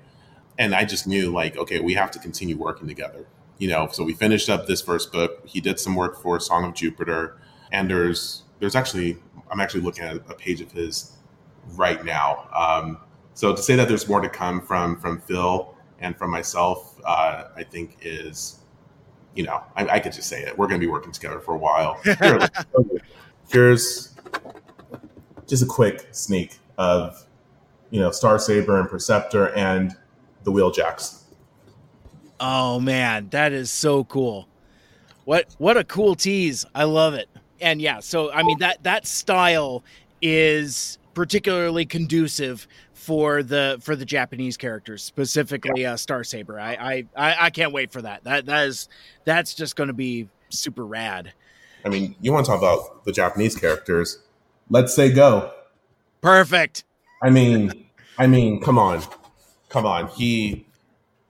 And 0.58 0.74
I 0.74 0.84
just 0.84 1.06
knew 1.06 1.30
like, 1.30 1.56
okay, 1.56 1.80
we 1.80 1.94
have 1.94 2.10
to 2.12 2.18
continue 2.18 2.56
working 2.56 2.88
together. 2.88 3.26
You 3.58 3.68
know, 3.68 3.88
so 3.90 4.04
we 4.04 4.12
finished 4.12 4.50
up 4.50 4.66
this 4.66 4.82
first 4.82 5.12
book. 5.12 5.42
He 5.46 5.60
did 5.60 5.80
some 5.80 5.94
work 5.94 6.20
for 6.20 6.38
Song 6.40 6.64
of 6.64 6.74
Jupiter, 6.74 7.38
and 7.72 7.90
there's 7.90 8.42
there's 8.60 8.74
actually 8.74 9.18
I'm 9.50 9.60
actually 9.60 9.82
looking 9.82 10.04
at 10.04 10.16
a 10.16 10.34
page 10.34 10.60
of 10.60 10.72
his 10.72 11.12
right 11.74 12.04
now. 12.04 12.48
Um, 12.54 12.98
so 13.34 13.54
to 13.54 13.62
say 13.62 13.76
that 13.76 13.88
there's 13.88 14.08
more 14.08 14.20
to 14.20 14.28
come 14.28 14.60
from 14.60 14.98
from 15.00 15.20
Phil 15.20 15.74
and 16.00 16.16
from 16.16 16.30
myself, 16.30 17.00
uh, 17.04 17.44
I 17.56 17.62
think 17.62 17.98
is, 18.02 18.60
you 19.34 19.44
know, 19.44 19.62
I, 19.76 19.86
I, 19.88 20.00
could 20.00 20.12
just 20.12 20.28
say 20.28 20.42
it. 20.42 20.56
We're 20.56 20.66
going 20.66 20.80
to 20.80 20.86
be 20.86 20.90
working 20.90 21.12
together 21.12 21.40
for 21.40 21.54
a 21.54 21.58
while. 21.58 22.00
Here, 22.04 22.48
here's 23.48 24.14
just 25.46 25.62
a 25.62 25.66
quick 25.66 26.08
sneak 26.10 26.58
of, 26.76 27.26
you 27.90 28.00
know, 28.00 28.10
Star 28.10 28.38
Saber 28.38 28.78
and 28.78 28.88
Perceptor 28.88 29.54
and 29.54 29.96
the 30.44 30.52
Wheeljacks. 30.52 31.22
Oh 32.38 32.80
man, 32.80 33.28
that 33.30 33.52
is 33.52 33.70
so 33.70 34.04
cool! 34.04 34.48
What 35.24 35.54
what 35.58 35.76
a 35.76 35.84
cool 35.84 36.14
tease! 36.14 36.64
I 36.74 36.84
love 36.84 37.14
it 37.14 37.28
and 37.60 37.80
yeah, 37.80 38.00
so 38.00 38.32
I 38.32 38.42
mean 38.42 38.58
that 38.58 38.82
that 38.82 39.06
style 39.06 39.84
is 40.20 40.98
particularly 41.14 41.86
conducive 41.86 42.66
for 42.92 43.42
the 43.42 43.78
for 43.80 43.96
the 43.96 44.04
Japanese 44.04 44.56
characters, 44.56 45.02
specifically 45.02 45.82
yeah. 45.82 45.94
uh, 45.94 45.96
Star 45.96 46.24
Saber. 46.24 46.60
I, 46.60 47.04
I 47.16 47.36
I 47.46 47.50
can't 47.50 47.72
wait 47.72 47.92
for 47.92 48.02
that. 48.02 48.24
That 48.24 48.46
that 48.46 48.68
is 48.68 48.88
that's 49.24 49.54
just 49.54 49.76
going 49.76 49.88
to 49.88 49.94
be 49.94 50.28
super 50.48 50.84
rad. 50.84 51.32
I 51.84 51.88
mean, 51.88 52.16
you 52.20 52.32
want 52.32 52.46
to 52.46 52.52
talk 52.52 52.58
about 52.58 53.04
the 53.04 53.12
Japanese 53.12 53.56
characters? 53.56 54.18
Let's 54.68 54.94
say 54.94 55.12
go. 55.12 55.52
Perfect. 56.20 56.84
I 57.22 57.30
mean, 57.30 57.86
I 58.18 58.26
mean, 58.26 58.60
come 58.60 58.78
on, 58.78 59.02
come 59.68 59.86
on. 59.86 60.08
He 60.08 60.66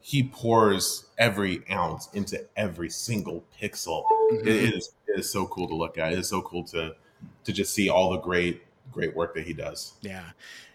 he 0.06 0.22
pours 0.22 1.06
every 1.18 1.64
ounce 1.68 2.08
into 2.12 2.40
every 2.56 2.88
single 2.88 3.42
pixel. 3.60 4.04
Mm-hmm. 4.04 4.46
It 4.46 4.74
is 4.76 4.92
it 5.08 5.18
is 5.18 5.28
so 5.28 5.48
cool 5.48 5.66
to 5.66 5.74
look 5.74 5.98
at. 5.98 6.12
It 6.12 6.20
is 6.20 6.28
so 6.28 6.42
cool 6.42 6.62
to 6.66 6.94
to 7.42 7.52
just 7.52 7.74
see 7.74 7.88
all 7.88 8.12
the 8.12 8.18
great 8.18 8.62
great 8.92 9.16
work 9.16 9.34
that 9.34 9.44
he 9.44 9.52
does. 9.52 9.94
Yeah. 10.02 10.22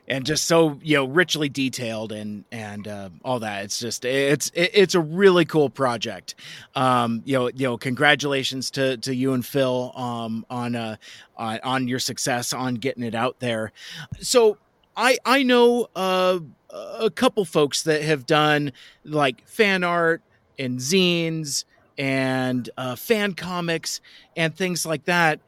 And 0.06 0.26
just 0.26 0.48
so 0.48 0.78
you 0.84 0.98
know, 0.98 1.06
richly 1.06 1.48
detailed 1.48 2.12
and 2.12 2.44
and 2.52 2.86
uh, 2.86 3.10
all 3.24 3.40
that. 3.40 3.64
It's 3.64 3.80
just 3.80 4.04
it's 4.04 4.52
it's 4.54 4.96
a 4.96 5.00
really 5.00 5.46
cool 5.46 5.70
project. 5.70 6.36
Um, 6.76 7.22
you 7.24 7.38
know, 7.38 7.48
you 7.48 7.68
know, 7.68 7.78
congratulations 7.78 8.70
to 8.72 8.98
to 8.98 9.16
you 9.16 9.32
and 9.32 9.46
Phil 9.46 9.94
um, 9.96 10.46
on 10.50 10.76
uh, 10.76 10.98
on 11.38 11.58
on 11.64 11.88
your 11.88 12.00
success 12.00 12.52
on 12.52 12.76
getting 12.76 13.04
it 13.04 13.16
out 13.16 13.40
there. 13.40 13.72
So 14.20 14.58
I 14.96 15.18
I 15.26 15.44
know 15.44 15.88
uh, 15.96 16.40
a 16.70 17.10
couple 17.10 17.46
folks 17.46 17.84
that 17.84 18.02
have 18.02 18.26
done 18.26 18.72
like 19.04 19.48
fan 19.48 19.84
art 19.84 20.22
and 20.58 20.80
zines 20.80 21.66
and 21.98 22.70
uh, 22.78 22.96
fan 22.96 23.34
comics 23.34 24.02
and 24.36 24.56
things 24.56 24.86
like 24.86 25.06
that. 25.06 25.40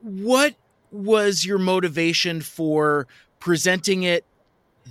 What 0.00 0.54
was 0.90 1.44
your 1.44 1.58
motivation 1.58 2.40
for 2.40 3.06
presenting 3.40 4.04
it 4.04 4.24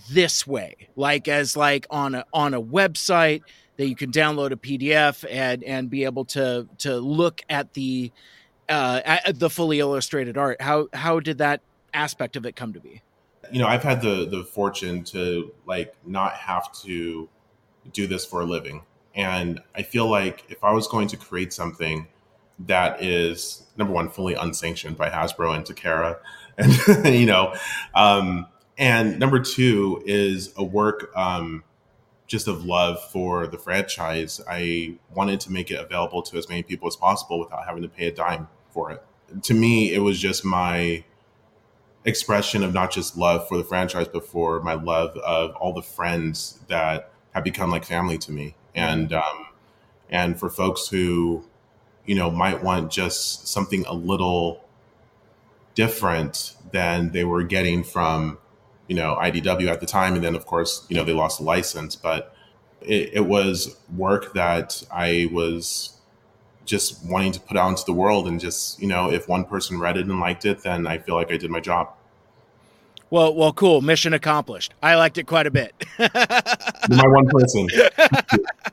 this 0.09 0.45
way, 0.47 0.76
like 0.95 1.28
as 1.28 1.55
like 1.55 1.86
on 1.89 2.16
a 2.16 2.26
on 2.34 2.53
a 2.53 2.61
website 2.61 3.41
that 3.78 3.88
you 3.88 3.95
can 3.95 4.11
download 4.11 4.51
a 4.51 4.55
PDF 4.55 5.26
and 5.30 5.64
and 5.64 5.89
be 5.89 6.03
able 6.03 6.26
to 6.26 6.68
to 6.80 6.97
look 6.97 7.41
at 7.49 7.74
the 7.74 8.11
uh, 8.70 9.01
at 9.05 9.39
the 9.39 9.49
fully 9.49 9.80
illustrated 9.80 10.38
art? 10.38 10.61
How 10.61 10.88
how 10.93 11.20
did 11.20 11.38
that 11.38 11.61
aspect 11.93 12.36
of 12.36 12.45
it 12.45 12.55
come 12.55 12.74
to 12.74 12.80
be? 12.80 13.01
You 13.51 13.59
know, 13.59 13.67
I've 13.67 13.83
had 13.83 14.01
the 14.01 14.25
the 14.25 14.43
fortune 14.43 15.03
to 15.05 15.53
like 15.65 15.93
not 16.05 16.33
have 16.33 16.71
to 16.81 17.29
do 17.91 18.07
this 18.07 18.25
for 18.25 18.41
a 18.41 18.45
living. 18.45 18.83
And 19.15 19.61
I 19.75 19.83
feel 19.83 20.09
like 20.09 20.45
if 20.49 20.63
I 20.63 20.71
was 20.71 20.87
going 20.87 21.07
to 21.09 21.17
create 21.17 21.53
something 21.53 22.07
that 22.59 23.03
is 23.03 23.63
number 23.77 23.93
one, 23.93 24.09
fully 24.09 24.35
unsanctioned 24.35 24.97
by 24.97 25.09
Hasbro 25.09 25.55
and 25.55 25.65
Takara, 25.65 26.17
and 26.57 27.15
you 27.15 27.25
know, 27.25 27.55
um, 27.93 28.47
and 28.77 29.19
number 29.19 29.39
two 29.39 30.01
is 30.05 30.53
a 30.55 30.63
work 30.63 31.11
um, 31.15 31.63
just 32.27 32.47
of 32.47 32.65
love 32.65 33.03
for 33.11 33.47
the 33.47 33.57
franchise. 33.57 34.41
I 34.47 34.95
wanted 35.13 35.39
to 35.41 35.51
make 35.51 35.71
it 35.71 35.79
available 35.79 36.21
to 36.23 36.37
as 36.37 36.49
many 36.49 36.63
people 36.63 36.87
as 36.87 36.95
possible 36.95 37.39
without 37.39 37.65
having 37.65 37.83
to 37.83 37.89
pay 37.89 38.07
a 38.07 38.11
dime 38.11 38.47
for 38.71 38.91
it. 38.91 39.03
To 39.43 39.53
me, 39.53 39.93
it 39.93 39.99
was 39.99 40.19
just 40.19 40.45
my 40.45 41.03
expression 42.06 42.64
of 42.64 42.74
not 42.74 42.91
just 42.91 43.18
love 43.18 43.47
for 43.47 43.58
the 43.58 43.64
franchise, 43.64 44.08
but 44.08 44.26
for 44.26 44.62
my 44.62 44.74
love 44.74 45.16
of 45.18 45.56
all 45.56 45.74
the 45.74 45.82
friends 45.82 46.60
that 46.68 47.12
have 47.34 47.43
become 47.43 47.72
like 47.72 47.86
family 47.86 48.18
to 48.20 48.32
me. 48.32 48.56
And 48.76 49.14
um, 49.14 49.47
and 50.10 50.39
for 50.39 50.49
folks 50.49 50.88
who 50.88 51.45
you 52.06 52.16
know 52.16 52.30
might 52.30 52.64
want 52.64 52.91
just 52.91 53.47
something 53.47 53.86
a 53.86 53.93
little 53.93 54.64
different 55.76 56.56
than 56.72 57.12
they 57.12 57.24
were 57.24 57.43
getting 57.43 57.84
from 57.84 58.38
you 58.88 58.95
know 58.95 59.18
IDW 59.20 59.68
at 59.68 59.80
the 59.80 59.86
time, 59.86 60.16
and 60.16 60.24
then 60.24 60.36
of 60.36 60.45
course 60.45 60.86
you 60.89 60.95
know 60.95 61.04
they 61.04 61.14
lost 61.14 61.39
the 61.39 61.45
license, 61.45 61.95
but 61.95 62.36
it, 62.82 63.12
it 63.14 63.26
was 63.26 63.78
work 63.95 64.34
that 64.34 64.84
I 64.91 65.30
was 65.32 65.99
just 66.66 67.05
wanting 67.05 67.32
to 67.34 67.39
put 67.39 67.57
out 67.57 67.70
into 67.70 67.84
the 67.86 67.93
world, 67.93 68.28
and 68.28 68.39
just 68.39 68.82
you 68.82 68.88
know 68.88 69.11
if 69.11 69.28
one 69.28 69.45
person 69.45 69.80
read 69.80 69.97
it 69.97 70.07
and 70.07 70.20
liked 70.20 70.45
it, 70.45 70.64
then 70.64 70.88
I 70.88 70.97
feel 70.97 71.16
like 71.16 71.32
I 71.32 71.38
did 71.38 71.51
my 71.51 71.59
job. 71.59 71.93
Well, 73.14 73.36
well, 73.36 73.53
cool. 73.53 73.82
Mission 73.82 74.14
accomplished. 74.14 74.74
I 74.82 74.95
liked 74.95 75.20
it 75.20 75.28
quite 75.28 75.45
a 75.45 75.51
bit. 75.51 75.72
My 75.99 77.05
one 77.05 77.28
person. 77.28 77.70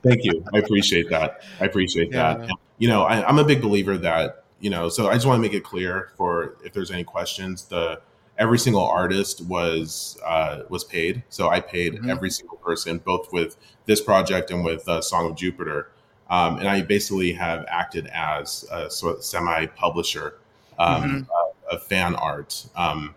Thank 0.01 0.23
you. 0.23 0.43
I 0.51 0.57
appreciate 0.57 1.11
that. 1.11 1.43
I 1.59 1.65
appreciate 1.65 2.11
yeah. 2.11 2.33
that. 2.33 2.49
You 2.79 2.87
know, 2.87 3.03
I, 3.03 3.23
I'm 3.23 3.37
a 3.37 3.43
big 3.43 3.61
believer 3.61 3.99
that 3.99 4.45
you 4.59 4.71
know. 4.71 4.89
So 4.89 5.09
I 5.09 5.13
just 5.13 5.27
want 5.27 5.37
to 5.37 5.41
make 5.43 5.53
it 5.53 5.63
clear 5.63 6.09
for 6.17 6.55
if 6.65 6.73
there's 6.73 6.89
any 6.89 7.03
questions, 7.03 7.65
the 7.65 8.01
every 8.39 8.57
single 8.57 8.83
artist 8.83 9.45
was 9.45 10.17
uh, 10.25 10.63
was 10.69 10.83
paid. 10.83 11.21
So 11.29 11.49
I 11.49 11.59
paid 11.59 11.93
mm-hmm. 11.93 12.09
every 12.09 12.31
single 12.31 12.57
person, 12.57 12.97
both 12.97 13.31
with 13.31 13.57
this 13.85 14.01
project 14.01 14.49
and 14.49 14.65
with 14.65 14.89
uh, 14.89 15.01
Song 15.01 15.29
of 15.29 15.35
Jupiter. 15.35 15.91
Um, 16.31 16.59
and 16.59 16.67
I 16.67 16.81
basically 16.81 17.33
have 17.33 17.65
acted 17.67 18.07
as 18.07 18.65
a 18.71 18.89
sort 18.89 19.17
of 19.17 19.23
semi 19.23 19.65
publisher 19.67 20.39
um, 20.79 21.03
mm-hmm. 21.03 21.21
uh, 21.29 21.75
of 21.75 21.83
fan 21.83 22.15
art. 22.15 22.65
Um, 22.75 23.13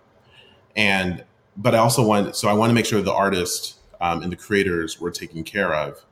and 0.77 1.25
but 1.57 1.77
I 1.77 1.79
also 1.79 2.05
wanted 2.05 2.35
so 2.35 2.49
I 2.49 2.53
wanted 2.53 2.73
to 2.73 2.75
make 2.75 2.87
sure 2.87 3.01
the 3.01 3.15
artist 3.15 3.77
um, 4.01 4.23
and 4.23 4.33
the 4.33 4.37
creators 4.37 5.01
were 5.01 5.13
taken 5.13 5.45
care 5.45 5.73
of, 5.73 6.05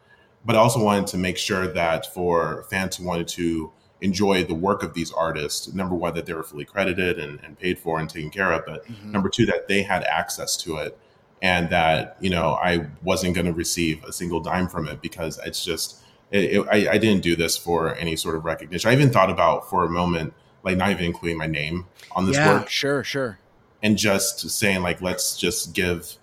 but 0.47 0.55
I 0.55 0.61
also 0.61 0.83
wanted 0.83 1.09
to 1.09 1.19
make 1.19 1.37
sure 1.37 1.67
that 1.67 2.15
for 2.15 2.65
fans 2.71 2.97
who 2.97 3.05
wanted 3.05 3.27
to 3.29 3.73
enjoy 4.01 4.45
the 4.45 4.55
work 4.55 4.85
of 4.85 4.95
these 4.95 5.13
artists, 5.13 5.73
number 5.75 5.97
one 5.97 6.15
that 6.15 6.27
they 6.27 6.35
were 6.35 6.43
fully 6.45 6.65
credited 6.65 7.19
and, 7.19 7.41
and 7.43 7.59
paid 7.59 7.81
for 7.81 7.99
and 7.99 8.09
taken 8.09 8.31
care 8.31 8.53
of, 8.53 8.65
but 8.65 8.87
mm-hmm. 8.87 9.11
number 9.11 9.29
two 9.29 9.45
that 9.47 9.67
they 9.67 9.83
had 9.83 10.05
access 10.05 10.57
to 10.57 10.77
it 10.77 10.97
and 11.43 11.69
that 11.71 12.17
you 12.21 12.31
know 12.31 12.53
I 12.53 12.87
wasn't 13.03 13.35
going 13.35 13.47
to 13.47 13.53
receive 13.53 14.05
a 14.05 14.13
single 14.13 14.39
dime 14.39 14.69
from 14.69 14.87
it 14.87 15.03
because 15.03 15.41
it's 15.45 15.65
just 15.65 15.99
it, 16.33 16.57
it, 16.57 16.67
I, 16.71 16.95
I 16.95 16.99
didn't 16.99 17.23
do 17.23 17.37
this 17.37 17.57
for 17.57 17.95
any 17.95 18.17
sort 18.17 18.35
of 18.35 18.45
recognition. 18.45 18.91
I 18.91 18.95
even 18.95 19.11
thought 19.11 19.31
about 19.31 19.69
for 19.71 19.85
a 19.85 19.89
moment, 19.89 20.35
like 20.65 20.77
not 20.77 20.91
even 20.91 21.05
including 21.05 21.39
my 21.39 21.47
name 21.47 21.87
on 22.13 22.27
this 22.27 22.37
yeah, 22.37 22.55
work. 22.55 22.69
Sure, 22.69 23.05
sure. 23.05 23.39
And 23.83 23.97
just 23.97 24.49
saying 24.51 24.83
like, 24.83 25.03
let's 25.03 25.37
just 25.37 25.75
give 25.75 26.17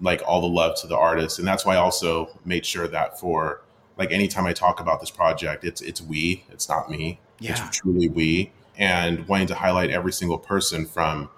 like 0.00 0.22
all 0.26 0.40
the 0.40 0.48
love 0.48 0.78
to 0.80 0.86
the 0.86 0.96
artist. 0.96 1.38
And 1.38 1.48
that's 1.48 1.64
why 1.64 1.74
I 1.74 1.78
also 1.78 2.38
made 2.44 2.64
sure 2.66 2.86
that 2.88 3.18
for 3.18 3.62
like 3.96 4.12
anytime 4.12 4.46
I 4.46 4.52
talk 4.52 4.80
about 4.80 5.00
this 5.00 5.10
project, 5.10 5.64
it's 5.64 5.80
it's 5.80 6.00
we, 6.00 6.44
it's 6.50 6.68
not 6.68 6.90
me. 6.90 7.18
Yeah. 7.40 7.52
It's 7.52 7.78
truly 7.78 8.08
we. 8.08 8.52
And 8.76 9.26
wanting 9.26 9.48
to 9.48 9.56
highlight 9.56 9.90
every 9.90 10.12
single 10.12 10.38
person 10.38 10.86
from, 10.86 11.30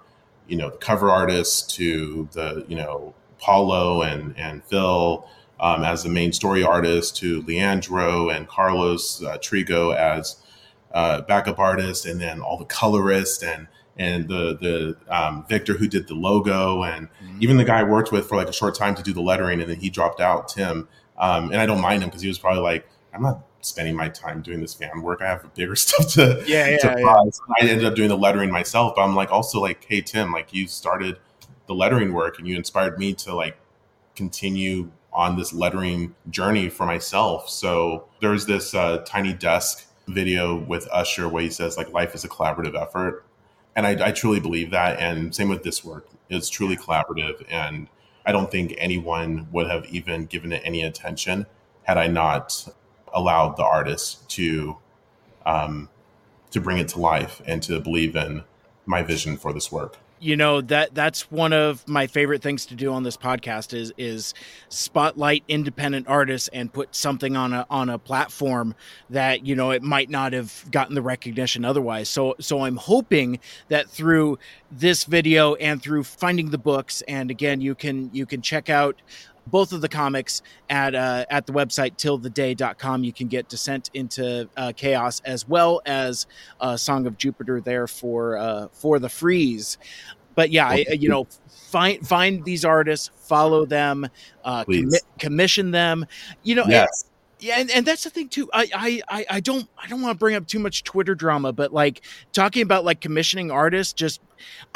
you 0.47 0.57
know, 0.57 0.69
the 0.69 0.77
cover 0.77 1.09
artist 1.09 1.73
to 1.75 2.27
the, 2.33 2.65
you 2.67 2.75
know, 2.75 3.15
Paulo 3.39 4.03
and 4.03 4.37
and 4.37 4.63
Phil 4.65 5.27
um, 5.61 5.83
as 5.83 6.03
the 6.03 6.09
main 6.09 6.33
story 6.33 6.63
artist 6.63 7.15
to 7.17 7.43
Leandro 7.43 8.29
and 8.29 8.47
Carlos 8.47 9.23
uh, 9.23 9.37
Trigo 9.37 9.95
as 9.95 10.37
uh, 10.93 11.21
backup 11.21 11.59
artist, 11.59 12.05
and 12.05 12.19
then 12.19 12.41
all 12.41 12.57
the 12.57 12.65
colorists 12.65 13.43
and 13.43 13.67
and 13.97 14.27
the 14.27 14.57
the 14.57 14.97
um, 15.15 15.45
Victor 15.47 15.73
who 15.73 15.87
did 15.87 16.07
the 16.07 16.15
logo, 16.15 16.83
and 16.83 17.07
mm-hmm. 17.23 17.37
even 17.41 17.57
the 17.57 17.63
guy 17.63 17.79
I 17.79 17.83
worked 17.83 18.11
with 18.11 18.27
for 18.27 18.35
like 18.35 18.49
a 18.49 18.53
short 18.53 18.75
time 18.75 18.95
to 18.95 19.03
do 19.03 19.13
the 19.13 19.21
lettering, 19.21 19.61
and 19.61 19.69
then 19.69 19.77
he 19.77 19.89
dropped 19.89 20.19
out, 20.19 20.47
Tim. 20.49 20.87
Um, 21.17 21.51
and 21.51 21.61
I 21.61 21.67
don't 21.67 21.81
mind 21.81 22.01
him 22.01 22.09
because 22.09 22.23
he 22.23 22.27
was 22.27 22.39
probably 22.39 22.63
like, 22.63 22.89
I'm 23.13 23.21
not 23.21 23.43
spending 23.61 23.95
my 23.95 24.09
time 24.09 24.41
doing 24.41 24.59
this 24.59 24.73
fan 24.73 25.03
work. 25.03 25.21
I 25.21 25.27
have 25.27 25.53
bigger 25.53 25.75
stuff 25.77 26.11
to 26.13 26.43
yeah 26.47 26.69
yeah. 26.69 26.77
To 26.77 26.95
yeah. 26.97 27.29
So 27.31 27.43
I 27.61 27.67
ended 27.67 27.85
up 27.85 27.95
doing 27.95 28.09
the 28.09 28.17
lettering 28.17 28.51
myself, 28.51 28.95
but 28.95 29.03
I'm 29.03 29.15
like 29.15 29.31
also 29.31 29.59
like, 29.61 29.85
hey 29.87 30.01
Tim, 30.01 30.31
like 30.31 30.53
you 30.53 30.67
started 30.67 31.19
the 31.67 31.75
lettering 31.75 32.13
work 32.13 32.39
and 32.39 32.47
you 32.47 32.55
inspired 32.55 32.97
me 32.97 33.13
to 33.13 33.35
like 33.35 33.57
continue 34.15 34.91
on 35.13 35.37
this 35.37 35.53
lettering 35.53 36.15
journey 36.29 36.69
for 36.69 36.85
myself. 36.85 37.49
So 37.49 38.05
there's 38.21 38.45
this 38.45 38.73
uh, 38.73 38.99
tiny 39.05 39.33
desk 39.33 39.85
video 40.07 40.55
with 40.55 40.87
Usher 40.91 41.27
where 41.27 41.43
he 41.43 41.49
says 41.49 41.77
like 41.77 41.91
life 41.91 42.15
is 42.15 42.23
a 42.23 42.29
collaborative 42.29 42.79
effort, 42.79 43.25
and 43.75 43.85
I, 43.85 44.07
I 44.07 44.11
truly 44.11 44.39
believe 44.39 44.71
that. 44.71 44.99
And 44.99 45.33
same 45.33 45.49
with 45.49 45.63
this 45.63 45.83
work, 45.83 46.07
it's 46.29 46.49
truly 46.49 46.77
collaborative, 46.77 47.45
and 47.49 47.87
I 48.25 48.31
don't 48.31 48.51
think 48.51 48.75
anyone 48.77 49.47
would 49.51 49.67
have 49.67 49.85
even 49.85 50.25
given 50.25 50.51
it 50.51 50.61
any 50.63 50.81
attention 50.81 51.45
had 51.83 51.97
I 51.97 52.07
not 52.07 52.67
allowed 53.13 53.57
the 53.57 53.63
artist 53.63 54.29
to 54.31 54.77
um, 55.45 55.89
to 56.51 56.61
bring 56.61 56.77
it 56.77 56.87
to 56.89 56.99
life 56.99 57.41
and 57.45 57.63
to 57.63 57.79
believe 57.79 58.15
in 58.15 58.43
my 58.85 59.01
vision 59.01 59.37
for 59.37 59.53
this 59.53 59.71
work 59.71 59.97
you 60.21 60.37
know 60.37 60.61
that 60.61 60.93
that's 60.93 61.31
one 61.31 61.51
of 61.51 61.85
my 61.87 62.05
favorite 62.07 62.41
things 62.41 62.65
to 62.67 62.75
do 62.75 62.93
on 62.93 63.03
this 63.03 63.17
podcast 63.17 63.73
is 63.73 63.91
is 63.97 64.33
spotlight 64.69 65.43
independent 65.47 66.07
artists 66.07 66.47
and 66.53 66.71
put 66.71 66.95
something 66.95 67.35
on 67.35 67.51
a 67.53 67.65
on 67.69 67.89
a 67.89 67.97
platform 67.97 68.75
that 69.09 69.45
you 69.45 69.55
know 69.55 69.71
it 69.71 69.81
might 69.81 70.09
not 70.09 70.31
have 70.33 70.63
gotten 70.71 70.95
the 70.95 71.01
recognition 71.01 71.65
otherwise. 71.65 72.07
So 72.07 72.35
so 72.39 72.63
i'm 72.63 72.77
hoping 72.77 73.39
that 73.69 73.89
through 73.89 74.37
this 74.71 75.05
video 75.05 75.55
and 75.55 75.81
through 75.81 76.03
finding 76.03 76.51
the 76.51 76.57
books 76.57 77.01
and 77.07 77.31
again 77.31 77.59
you 77.59 77.73
can 77.73 78.09
you 78.13 78.25
can 78.25 78.41
check 78.41 78.69
out 78.69 79.01
both 79.47 79.73
of 79.73 79.81
the 79.81 79.89
comics 79.89 80.41
at 80.69 80.95
uh, 80.95 81.25
at 81.29 81.45
the 81.45 81.53
website 81.53 81.97
tiltheday.com. 81.97 83.03
You 83.03 83.13
can 83.13 83.27
get 83.27 83.49
Descent 83.49 83.89
into 83.93 84.49
uh, 84.57 84.73
Chaos 84.75 85.21
as 85.25 85.47
well 85.47 85.81
as 85.85 86.27
uh, 86.59 86.77
Song 86.77 87.07
of 87.07 87.17
Jupiter 87.17 87.61
there 87.61 87.87
for 87.87 88.37
uh, 88.37 88.67
for 88.71 88.99
the 88.99 89.09
freeze. 89.09 89.77
But 90.33 90.49
yeah, 90.51 90.67
I, 90.67 90.85
you 90.91 91.09
know, 91.09 91.27
find 91.49 92.05
find 92.07 92.43
these 92.45 92.63
artists, 92.63 93.11
follow 93.15 93.65
them, 93.65 94.07
uh, 94.45 94.63
commi- 94.63 94.99
commission 95.19 95.71
them. 95.71 96.05
You 96.43 96.55
know, 96.55 96.65
yes. 96.67 97.05
Yeah, 97.41 97.55
and, 97.57 97.71
and 97.71 97.85
that's 97.87 98.03
the 98.03 98.11
thing 98.11 98.29
too. 98.29 98.47
I, 98.53 99.01
I 99.09 99.25
I 99.27 99.39
don't 99.39 99.67
I 99.75 99.87
don't 99.87 99.99
want 100.01 100.13
to 100.15 100.19
bring 100.19 100.35
up 100.35 100.45
too 100.45 100.59
much 100.59 100.83
Twitter 100.83 101.15
drama, 101.15 101.51
but 101.51 101.73
like 101.73 102.01
talking 102.33 102.61
about 102.61 102.85
like 102.85 103.01
commissioning 103.01 103.49
artists, 103.49 103.93
just 103.93 104.21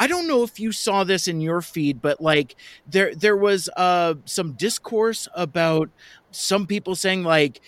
I 0.00 0.08
don't 0.08 0.26
know 0.26 0.42
if 0.42 0.58
you 0.58 0.72
saw 0.72 1.04
this 1.04 1.28
in 1.28 1.40
your 1.40 1.62
feed, 1.62 2.02
but 2.02 2.20
like 2.20 2.56
there 2.88 3.14
there 3.14 3.36
was 3.36 3.68
uh 3.76 4.14
some 4.24 4.52
discourse 4.54 5.28
about 5.36 5.90
some 6.32 6.66
people 6.66 6.96
saying 6.96 7.22
like 7.22 7.60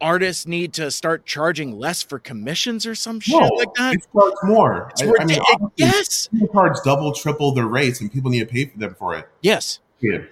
artists 0.00 0.48
need 0.48 0.72
to 0.74 0.90
start 0.90 1.24
charging 1.24 1.78
less 1.78 2.02
for 2.02 2.18
commissions 2.18 2.86
or 2.86 2.96
some 2.96 3.20
shit 3.20 3.40
no, 3.40 3.46
like 3.56 3.72
that. 3.74 3.94
It's 3.94 4.08
charge 4.12 4.34
more. 4.42 4.90
I, 5.00 5.12
I 5.20 5.24
mean, 5.26 5.40
yes, 5.76 6.26
people 6.26 6.48
charge 6.48 6.76
double, 6.84 7.12
triple 7.12 7.52
their 7.52 7.68
rates, 7.68 8.00
and 8.00 8.12
people 8.12 8.32
need 8.32 8.40
to 8.40 8.46
pay 8.46 8.64
for 8.64 8.78
them 8.78 8.96
for 8.96 9.14
it. 9.14 9.28
Yes. 9.42 9.78
Yeah. 10.00 10.22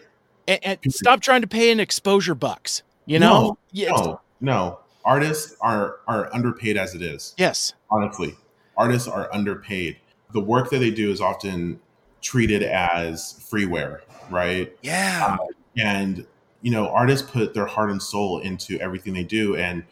And, 0.49 0.79
and 0.83 0.93
stop 0.93 1.21
trying 1.21 1.43
to 1.43 1.47
pay 1.47 1.71
in 1.71 1.79
exposure 1.79 2.35
bucks. 2.35 2.83
You 3.07 3.19
know, 3.19 3.41
no, 3.41 3.59
yeah, 3.73 3.91
no, 3.91 4.21
no. 4.41 4.79
Artists 5.05 5.57
are 5.61 5.97
are 6.07 6.33
underpaid 6.33 6.77
as 6.77 6.95
it 6.95 7.03
is. 7.03 7.35
Yes, 7.37 7.75
honestly, 7.91 8.37
artists 8.77 9.09
are 9.09 9.33
underpaid. 9.33 9.97
The 10.33 10.41
work 10.41 10.71
that 10.71 10.79
they 10.79 10.91
do 10.91 11.11
is 11.11 11.21
often 11.21 11.81
treated 12.21 12.63
as 12.63 13.45
freeware, 13.51 14.01
right? 14.31 14.75
Yeah. 14.83 15.37
Uh, 15.41 15.47
and 15.77 16.27
you 16.61 16.71
know, 16.71 16.89
artists 16.89 17.29
put 17.29 17.55
their 17.55 17.67
heart 17.67 17.91
and 17.91 18.01
soul 18.01 18.39
into 18.39 18.79
everything 18.79 19.15
they 19.15 19.25
do, 19.25 19.57
and 19.57 19.85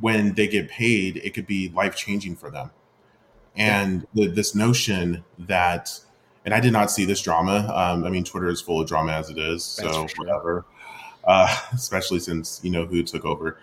when 0.00 0.34
they 0.34 0.48
get 0.48 0.68
paid, 0.68 1.18
it 1.18 1.34
could 1.34 1.46
be 1.46 1.68
life 1.68 1.94
changing 1.94 2.34
for 2.34 2.50
them. 2.50 2.70
And 3.54 4.06
the, 4.12 4.26
this 4.26 4.54
notion 4.54 5.24
that, 5.38 5.98
and 6.44 6.52
I 6.52 6.60
did 6.60 6.72
not 6.72 6.90
see 6.90 7.06
this 7.06 7.22
drama. 7.22 7.72
Um, 7.74 8.04
I 8.04 8.10
mean, 8.10 8.24
Twitter 8.24 8.48
is 8.48 8.60
full 8.60 8.80
of 8.80 8.88
drama 8.88 9.12
as 9.12 9.30
it 9.30 9.38
is, 9.38 9.64
so 9.64 10.06
whatever 10.16 10.66
uh, 11.26 11.54
especially 11.72 12.18
since 12.18 12.60
you 12.62 12.70
know 12.70 12.86
who 12.86 13.02
took 13.02 13.24
over. 13.24 13.58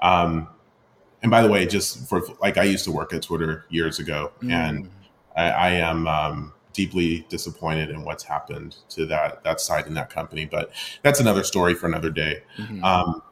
Um, 0.00 0.48
and 1.22 1.30
by 1.30 1.42
the 1.42 1.48
way, 1.48 1.66
just 1.66 2.08
for 2.08 2.22
like 2.40 2.56
I 2.56 2.64
used 2.64 2.84
to 2.84 2.92
work 2.92 3.12
at 3.12 3.22
Twitter 3.22 3.64
years 3.68 3.98
ago, 3.98 4.32
mm. 4.40 4.52
and 4.52 4.88
I, 5.36 5.50
I 5.50 5.68
am 5.70 6.06
um, 6.06 6.52
deeply 6.72 7.26
disappointed 7.28 7.90
in 7.90 8.04
what's 8.04 8.22
happened 8.22 8.76
to 8.90 9.04
that 9.06 9.42
that 9.42 9.60
side 9.60 9.86
in 9.86 9.94
that 9.94 10.10
company. 10.10 10.44
But 10.44 10.70
that's 11.02 11.18
another 11.18 11.42
story 11.42 11.74
for 11.74 11.86
another 11.86 12.10
day. 12.10 12.42
Mm-hmm. 12.56 12.84
Um, 12.84 13.22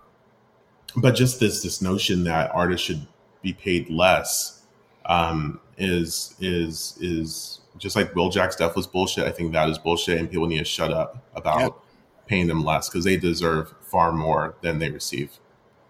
but 0.96 1.12
just 1.12 1.38
this 1.38 1.62
this 1.62 1.80
notion 1.80 2.24
that 2.24 2.50
artists 2.54 2.84
should 2.86 3.06
be 3.42 3.52
paid 3.52 3.88
less 3.88 4.62
um, 5.04 5.60
is 5.78 6.34
is 6.40 6.98
is 7.00 7.60
just 7.78 7.94
like 7.94 8.12
Wheeljack 8.14 8.52
stuff 8.52 8.74
was 8.74 8.86
bullshit. 8.86 9.24
I 9.24 9.30
think 9.30 9.52
that 9.52 9.68
is 9.68 9.78
bullshit, 9.78 10.18
and 10.18 10.28
people 10.30 10.46
need 10.46 10.58
to 10.58 10.64
shut 10.64 10.92
up 10.92 11.22
about. 11.34 11.82
Paying 12.26 12.46
them 12.46 12.64
less 12.64 12.88
because 12.88 13.04
they 13.04 13.16
deserve 13.16 13.74
far 13.80 14.12
more 14.12 14.56
than 14.60 14.78
they 14.78 14.90
receive. 14.90 15.38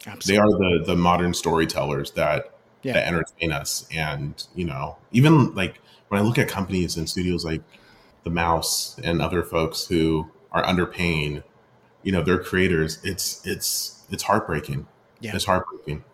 Absolutely. 0.07 0.32
They 0.32 0.39
are 0.39 0.78
the 0.78 0.84
the 0.87 0.97
modern 0.97 1.34
storytellers 1.34 2.12
that 2.12 2.53
yeah. 2.82 2.93
that 2.93 3.09
entertain 3.09 3.53
us, 3.53 3.87
and 3.93 4.47
you 4.55 4.64
know, 4.64 4.97
even 5.12 5.55
like 5.55 5.80
when 6.09 6.20
I 6.20 6.24
look 6.24 6.39
at 6.39 6.49
companies 6.49 6.97
and 6.97 7.09
studios 7.09 7.45
like 7.45 7.62
the 8.24 8.30
Mouse 8.30 8.99
and 9.03 9.20
other 9.20 9.43
folks 9.43 9.87
who 9.87 10.28
are 10.53 10.62
underpaying, 10.64 11.43
you 12.03 12.12
know, 12.12 12.22
their 12.22 12.39
creators, 12.39 12.99
it's 13.03 13.45
it's 13.45 14.05
it's 14.11 14.22
heartbreaking. 14.22 14.87
Yeah. 15.20 15.34
It's 15.34 15.45
heartbreaking. 15.45 16.05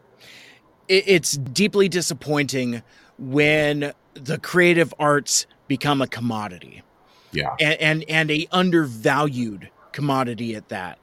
It's 0.88 1.36
deeply 1.36 1.88
disappointing 1.88 2.82
when 3.18 3.92
the 4.14 4.38
creative 4.38 4.92
arts 4.98 5.46
become 5.68 6.02
a 6.02 6.06
commodity. 6.06 6.82
Yeah. 7.32 7.54
And 7.60 7.80
and, 7.80 8.04
and 8.08 8.30
a 8.30 8.46
undervalued 8.52 9.70
commodity 9.92 10.54
at 10.54 10.68
that. 10.68 10.98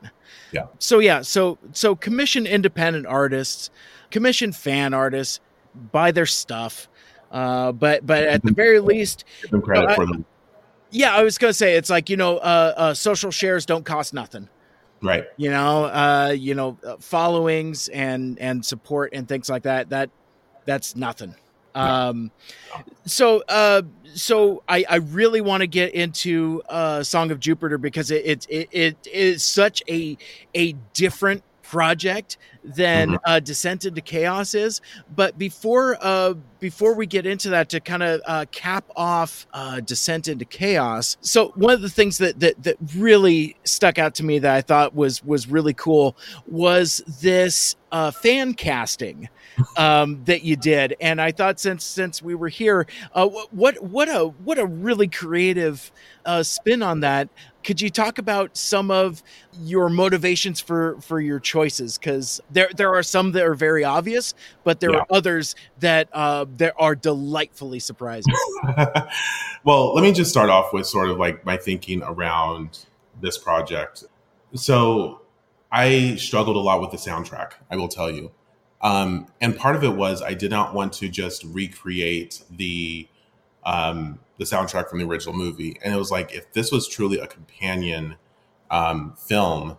Yeah. 0.51 0.67
So 0.79 0.99
yeah, 0.99 1.21
so 1.21 1.57
so 1.73 1.95
commission 1.95 2.45
independent 2.45 3.05
artists, 3.05 3.69
commission 4.11 4.51
fan 4.51 4.93
artists, 4.93 5.39
buy 5.91 6.11
their 6.11 6.25
stuff. 6.25 6.87
Uh, 7.31 7.71
but 7.71 8.05
but 8.05 8.23
at 8.23 8.43
the 8.43 8.51
very 8.51 8.79
least, 8.91 9.25
give 9.41 9.51
them 9.51 9.61
credit 9.61 9.95
for 9.95 10.05
them. 10.05 10.25
Yeah, 10.91 11.15
I 11.15 11.23
was 11.23 11.37
gonna 11.37 11.53
say 11.53 11.75
it's 11.75 11.89
like 11.89 12.09
you 12.09 12.17
know, 12.17 12.37
uh, 12.37 12.73
uh, 12.75 12.93
social 12.93 13.31
shares 13.31 13.65
don't 13.65 13.85
cost 13.85 14.13
nothing, 14.13 14.49
right? 15.01 15.25
You 15.37 15.51
know, 15.51 15.85
uh, 15.85 16.35
you 16.35 16.55
know, 16.55 16.77
uh, 16.83 16.97
followings 16.99 17.87
and 17.89 18.39
and 18.39 18.65
support 18.65 19.13
and 19.13 19.27
things 19.27 19.49
like 19.49 19.63
that. 19.63 19.89
That 19.89 20.09
that's 20.65 20.95
nothing. 20.95 21.35
Um, 21.79 22.31
so, 23.05 23.43
uh, 23.47 23.81
so 24.13 24.63
I, 24.67 24.85
I 24.89 24.95
really 24.97 25.41
want 25.41 25.61
to 25.61 25.67
get 25.67 25.93
into 25.93 26.61
uh, 26.69 27.03
Song 27.03 27.31
of 27.31 27.39
Jupiter 27.39 27.77
because 27.77 28.11
it, 28.11 28.25
it, 28.25 28.47
it, 28.49 28.69
it 28.71 29.07
is 29.11 29.43
such 29.43 29.83
a, 29.87 30.17
a 30.53 30.73
different 30.93 31.43
project 31.69 32.37
than 32.63 33.09
mm-hmm. 33.09 33.17
uh, 33.25 33.39
Descent 33.39 33.85
into 33.85 34.01
Chaos 34.01 34.53
is. 34.55 34.81
But 35.15 35.37
before 35.37 35.97
uh, 36.01 36.33
before 36.59 36.95
we 36.95 37.05
get 37.05 37.25
into 37.25 37.49
that, 37.51 37.69
to 37.69 37.79
kind 37.79 38.03
of 38.03 38.21
uh, 38.25 38.45
cap 38.51 38.85
off 38.95 39.47
uh, 39.53 39.79
Descent 39.79 40.27
into 40.27 40.45
Chaos, 40.45 41.17
so 41.21 41.49
one 41.55 41.73
of 41.73 41.81
the 41.81 41.89
things 41.89 42.17
that, 42.17 42.39
that 42.39 42.61
that 42.63 42.75
really 42.95 43.55
stuck 43.63 43.97
out 43.97 44.15
to 44.15 44.25
me 44.25 44.39
that 44.39 44.55
I 44.55 44.61
thought 44.61 44.95
was 44.95 45.23
was 45.23 45.47
really 45.47 45.73
cool 45.73 46.17
was 46.47 47.03
this 47.21 47.75
uh, 47.91 48.11
fan 48.11 48.53
casting 48.53 49.29
um, 49.77 50.23
that 50.25 50.43
you 50.43 50.55
did, 50.55 50.95
and 50.99 51.21
I 51.21 51.31
thought 51.31 51.59
since 51.59 51.83
since 51.83 52.21
we 52.21 52.33
were 52.33 52.49
here, 52.49 52.87
uh, 53.13 53.27
what 53.27 53.81
what 53.83 54.09
a 54.09 54.25
what 54.43 54.57
a 54.57 54.65
really 54.65 55.07
creative 55.07 55.91
uh, 56.25 56.43
spin 56.43 56.81
on 56.81 57.01
that 57.01 57.29
could 57.69 57.81
you 57.81 57.91
talk 57.91 58.17
about 58.17 58.57
some 58.57 58.89
of 58.89 59.21
your 59.61 59.89
motivations 59.89 60.59
for 60.59 60.99
for 61.01 61.21
your 61.21 61.39
choices? 61.39 61.99
Because 61.99 62.41
there 62.49 62.67
there 62.75 62.95
are 62.95 63.03
some 63.03 63.31
that 63.33 63.45
are 63.45 63.53
very 63.53 63.83
obvious, 63.83 64.33
but 64.63 64.79
there 64.79 64.91
yeah. 64.91 65.01
are 65.01 65.05
others 65.11 65.55
that 65.79 66.09
uh, 66.11 66.47
that 66.57 66.73
are 66.79 66.95
delightfully 66.95 67.77
surprising. 67.77 68.33
well, 69.63 69.93
let 69.93 70.01
me 70.01 70.11
just 70.11 70.31
start 70.31 70.49
off 70.49 70.73
with 70.73 70.87
sort 70.87 71.11
of 71.11 71.19
like 71.19 71.45
my 71.45 71.57
thinking 71.57 72.01
around 72.01 72.87
this 73.21 73.37
project. 73.37 74.03
So 74.55 75.21
I 75.71 76.15
struggled 76.15 76.55
a 76.55 76.61
lot 76.61 76.81
with 76.81 76.89
the 76.89 76.97
soundtrack. 76.97 77.51
I 77.69 77.75
will 77.75 77.87
tell 77.87 78.09
you. 78.09 78.31
Um, 78.81 79.27
and 79.39 79.55
part 79.55 79.75
of 79.75 79.83
it 79.83 79.95
was 79.95 80.23
I 80.23 80.33
did 80.33 80.49
not 80.49 80.73
want 80.73 80.93
to 80.93 81.07
just 81.07 81.43
recreate 81.43 82.41
the 82.49 83.07
um, 83.63 84.17
the 84.39 84.45
soundtrack 84.45 84.89
from 84.89 84.97
the 84.97 85.05
original 85.05 85.35
movie, 85.35 85.79
and 85.83 85.93
it 85.93 85.97
was 85.97 86.09
like 86.09 86.33
if 86.33 86.51
this 86.53 86.71
was 86.71 86.87
truly 86.87 87.19
a 87.19 87.27
companion 87.27 88.15
um, 88.71 89.13
film 89.15 89.77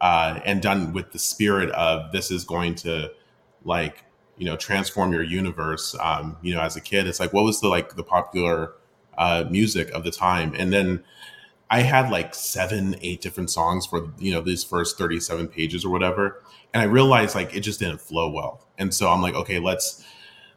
uh, 0.00 0.40
and 0.44 0.60
done 0.60 0.92
with 0.92 1.12
the 1.12 1.18
spirit 1.18 1.70
of 1.70 2.10
this 2.10 2.32
is 2.32 2.44
going 2.44 2.74
to 2.74 3.12
like 3.64 4.04
you 4.36 4.44
know 4.44 4.56
transform 4.56 5.12
your 5.12 5.22
universe. 5.22 5.94
Um, 6.00 6.36
you 6.42 6.52
know, 6.54 6.60
as 6.60 6.74
a 6.74 6.80
kid, 6.80 7.06
it's 7.06 7.20
like 7.20 7.32
what 7.32 7.44
was 7.44 7.60
the 7.60 7.68
like 7.68 7.94
the 7.94 8.02
popular 8.02 8.72
uh, 9.16 9.44
music 9.48 9.90
of 9.90 10.02
the 10.02 10.10
time, 10.10 10.54
and 10.58 10.72
then 10.72 11.04
I 11.70 11.82
had 11.82 12.10
like 12.10 12.34
seven, 12.34 12.96
eight 13.00 13.20
different 13.20 13.50
songs 13.50 13.86
for 13.86 14.12
you 14.18 14.32
know 14.32 14.40
these 14.40 14.64
first 14.64 14.98
thirty 14.98 15.20
seven 15.20 15.46
pages 15.46 15.84
or 15.84 15.90
whatever 15.90 16.42
and 16.72 16.82
I 16.82 16.86
realized 16.86 17.34
like 17.34 17.54
it 17.54 17.60
just 17.60 17.80
didn't 17.80 18.00
flow 18.00 18.30
well. 18.30 18.66
And 18.78 18.92
so 18.94 19.10
I'm 19.10 19.22
like, 19.22 19.34
okay, 19.34 19.58
let's 19.58 20.04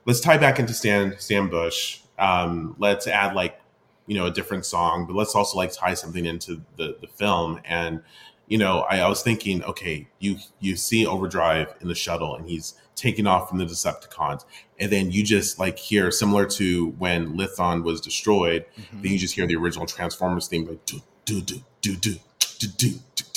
let's 0.06 0.20
tie 0.20 0.38
back 0.38 0.60
into 0.60 0.74
Stan 0.74 1.16
Stan 1.20 1.50
Bush. 1.50 2.02
Um, 2.18 2.76
let's 2.80 3.08
add 3.08 3.36
like 3.36 3.60
you 4.08 4.16
know 4.16 4.26
a 4.26 4.32
different 4.32 4.66
song, 4.66 5.06
but 5.06 5.16
let's 5.16 5.36
also 5.36 5.58
like 5.58 5.74
tie 5.74 5.94
something 5.94 6.26
into 6.26 6.62
the 6.78 6.98
the 7.02 7.08
film. 7.08 7.60
And 7.66 8.02
you 8.48 8.58
know, 8.58 8.82
I, 8.82 9.00
I 9.00 9.08
was 9.08 9.22
thinking, 9.22 9.64
okay, 9.64 10.08
you 10.20 10.38
you 10.60 10.76
see 10.76 11.06
Overdrive 11.06 11.74
in 11.82 11.88
the 11.88 11.96
shuttle, 11.96 12.36
and 12.36 12.48
he's 12.48 12.76
taking 12.96 13.28
off 13.28 13.50
from 13.50 13.58
the 13.58 13.66
Decepticons, 13.66 14.46
and 14.80 14.92
then 14.92 15.12
you 15.12 15.24
just 15.24 15.60
like 15.60 15.78
hear 15.78 16.12
similar 16.12 16.46
to 16.46 16.90
when 16.98 17.38
Lithone 17.38 17.84
was 17.84 18.00
destroyed. 18.02 18.66
Mm-hmm. 18.78 19.02
Then 19.02 19.12
you 19.12 19.18
just 19.18 19.36
hear 19.36 19.48
the 19.48 19.56
original 19.56 19.86
Transformers 19.86 20.48
theme 20.48 20.66
like 20.66 20.86
do 20.86 21.02
do 21.26 21.42
do 21.42 21.62
do 21.82 21.96
do 21.96 22.16
do 22.60 22.68
do, 22.68 22.94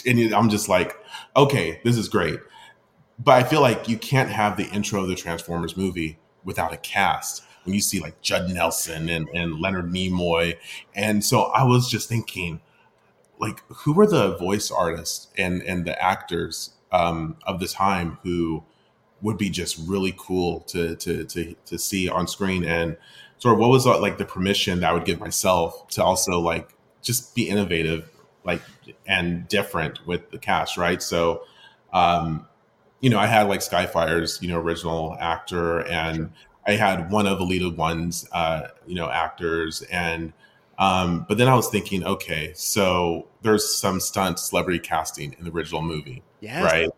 and 0.07 0.35
I'm 0.35 0.49
just 0.49 0.69
like, 0.69 0.97
okay, 1.37 1.81
this 1.85 1.97
is 1.97 2.09
great 2.09 2.39
but 3.19 3.33
I 3.33 3.43
feel 3.43 3.61
like 3.61 3.89
you 3.89 3.99
can't 3.99 4.31
have 4.31 4.57
the 4.57 4.69
intro 4.69 5.03
of 5.03 5.09
the 5.09 5.15
Transformers 5.15 5.77
movie 5.77 6.19
without 6.45 6.73
a 6.73 6.77
cast. 6.77 7.43
When 7.69 7.75
you 7.75 7.83
see 7.83 8.01
like 8.01 8.23
Judd 8.23 8.49
Nelson 8.49 9.11
and, 9.11 9.29
and 9.35 9.61
Leonard 9.61 9.93
Nimoy. 9.93 10.57
And 10.95 11.23
so 11.23 11.43
I 11.43 11.65
was 11.65 11.91
just 11.91 12.09
thinking, 12.09 12.63
like, 13.39 13.63
who 13.69 13.93
were 13.93 14.07
the 14.07 14.39
voice 14.39 14.71
artists 14.71 15.29
and, 15.37 15.61
and 15.65 15.85
the 15.85 16.03
actors 16.03 16.71
um, 16.93 17.37
of 17.47 17.61
the 17.61 17.69
time 17.69 18.17
who 18.23 18.65
would 19.21 19.37
be 19.37 19.51
just 19.51 19.77
really 19.87 20.15
cool 20.17 20.61
to, 20.61 20.97
to, 20.97 21.25
to, 21.25 21.55
to 21.67 21.79
see 21.79 22.09
on 22.09 22.27
screen? 22.27 22.65
And 22.65 22.97
sort 23.37 23.53
of 23.53 23.61
what 23.61 23.69
was 23.69 23.87
uh, 23.87 24.01
like 24.01 24.17
the 24.17 24.25
permission 24.25 24.81
that 24.81 24.89
I 24.89 24.95
would 24.95 25.05
give 25.05 25.21
myself 25.21 25.89
to 25.89 26.03
also 26.03 26.41
like 26.41 26.75
just 27.03 27.35
be 27.35 27.51
innovative, 27.51 28.09
like, 28.45 28.63
and 29.07 29.47
different 29.47 30.07
with 30.07 30.31
the 30.31 30.39
cast, 30.39 30.79
right? 30.79 31.03
So, 31.03 31.43
um, 31.93 32.47
you 33.03 33.11
know, 33.11 33.19
I 33.19 33.27
had 33.27 33.47
like 33.47 33.61
Skyfire's, 33.61 34.41
you 34.41 34.49
know, 34.49 34.59
original 34.59 35.19
actor, 35.21 35.81
and. 35.81 36.31
I 36.69 36.73
had 36.73 37.11
one 37.11 37.27
of 37.27 37.39
the 37.39 37.45
Elita 37.47 37.75
One's, 37.75 38.29
uh, 38.31 38.69
you 38.87 38.95
know, 38.95 39.09
actors, 39.11 39.81
and 39.91 40.35
um, 40.79 41.25
but 41.27 41.39
then 41.39 41.49
I 41.49 41.55
was 41.55 41.69
thinking, 41.69 42.05
okay, 42.05 42.53
so 42.55 43.27
there's 43.43 43.75
some 43.75 43.99
stunt 44.01 44.39
celebrity 44.39 44.79
casting 44.79 45.35
in 45.39 45.45
the 45.45 45.51
original 45.51 45.81
movie, 45.81 46.23
yes. 46.41 46.63
right? 46.63 46.91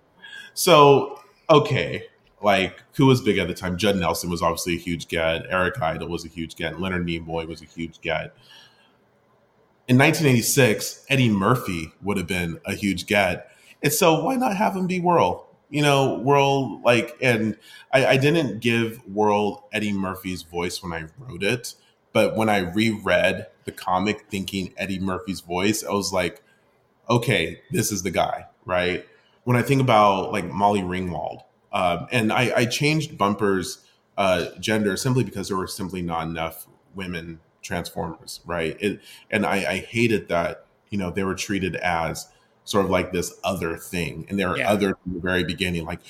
So 0.55 1.21
okay, 1.49 2.07
like 2.43 2.83
who 2.95 3.07
was 3.07 3.21
big 3.21 3.39
at 3.39 3.47
the 3.47 3.55
time? 3.55 3.79
Judd 3.79 3.97
Nelson 3.97 4.29
was 4.29 4.43
obviously 4.43 4.75
a 4.75 4.79
huge 4.79 5.07
get. 5.07 5.47
Eric 5.49 5.81
Idle 5.81 6.09
was 6.09 6.25
a 6.25 6.29
huge 6.29 6.57
get. 6.57 6.81
Leonard 6.81 7.07
Nimoy 7.07 7.47
was 7.47 7.63
a 7.63 7.67
huge 7.67 8.01
get. 8.01 8.35
In 9.87 9.99
1986, 9.99 11.07
Eddie 11.09 11.29
Murphy 11.29 11.93
would 12.03 12.17
have 12.17 12.27
been 12.27 12.59
a 12.65 12.75
huge 12.75 13.07
get. 13.07 13.51
And 13.83 13.93
so 13.93 14.23
why 14.25 14.35
not 14.35 14.57
have 14.57 14.75
him 14.75 14.87
be 14.87 15.01
Whirl? 15.01 15.50
You 15.71 15.83
know, 15.83 16.19
Whirl 16.19 16.83
like, 16.83 17.17
and 17.21 17.57
I, 17.93 18.07
I 18.07 18.17
didn't 18.17 18.61
give 18.61 18.99
Whirl 19.07 19.69
Eddie 19.73 19.93
Murphy's 19.93 20.43
voice 20.43 20.83
when 20.83 20.93
I 20.93 21.07
wrote 21.19 21.43
it, 21.43 21.75
but 22.13 22.37
when 22.37 22.49
I 22.49 22.59
reread 22.59 23.47
the 23.65 23.73
comic 23.73 24.27
thinking 24.31 24.75
Eddie 24.77 24.99
Murphy's 24.99 25.41
voice, 25.41 25.85
I 25.85 25.93
was 25.93 26.13
like, 26.13 26.43
okay, 27.09 27.61
this 27.71 27.93
is 27.93 28.03
the 28.03 28.11
guy, 28.11 28.47
right? 28.65 29.07
When 29.45 29.57
I 29.57 29.63
think 29.63 29.81
about 29.81 30.33
like 30.33 30.45
Molly 30.45 30.83
Ringwald, 30.83 31.43
um, 31.73 32.09
and 32.11 32.33
I, 32.33 32.53
I, 32.57 32.65
changed 32.65 33.17
Bumper's 33.17 33.85
uh, 34.19 34.47
gender 34.59 34.97
simply 34.97 35.23
because 35.23 35.47
there 35.47 35.57
were 35.57 35.69
simply 35.69 36.03
not 36.03 36.27
enough 36.27 36.67
women 36.97 37.39
Transformers, 37.63 38.41
right? 38.45 38.77
It, 38.81 39.01
and 39.31 39.47
I, 39.47 39.57
I 39.57 39.77
hated 39.79 40.29
that, 40.29 40.67
you 40.89 40.99
know, 40.99 41.11
they 41.11 41.25
were 41.25 41.35
treated 41.35 41.77
as 41.77 42.29
sort 42.71 42.85
of 42.85 42.91
like 42.91 43.13
this 43.13 43.35
other 43.43 43.77
thing. 43.77 44.27
And 44.29 44.39
there 44.39 44.49
are 44.49 44.57
yeah. 44.57 44.71
other 44.71 44.97
from 45.03 45.15
the 45.15 45.21
very 45.21 45.45
beginning, 45.45 45.85
like 45.85 46.01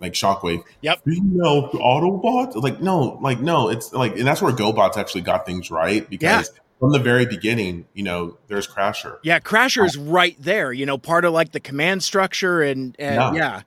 like 0.00 0.12
Shockwave. 0.12 0.62
Yep. 0.80 1.04
Female 1.04 1.70
Autobot. 1.70 2.54
Like 2.62 2.80
no, 2.80 3.18
like 3.20 3.40
no. 3.40 3.68
It's 3.68 3.92
like, 3.92 4.16
and 4.16 4.26
that's 4.26 4.40
where 4.40 4.52
GoBots 4.52 4.96
actually 4.96 5.22
got 5.22 5.46
things 5.46 5.70
right 5.70 6.08
because. 6.08 6.50
Yeah. 6.52 6.60
From 6.80 6.90
the 6.90 6.98
very 6.98 7.24
beginning, 7.24 7.86
you 7.94 8.02
know, 8.02 8.36
there's 8.48 8.66
Crasher. 8.66 9.18
Yeah, 9.22 9.38
Crasher's 9.38 9.96
right 9.96 10.36
there. 10.38 10.70
You 10.70 10.84
know, 10.84 10.98
part 10.98 11.24
of 11.24 11.32
like 11.32 11.52
the 11.52 11.60
command 11.60 12.02
structure, 12.02 12.60
and, 12.60 12.94
and 12.98 13.14
yeah. 13.14 13.32
yeah, 13.32 13.62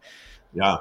yeah. 0.54 0.78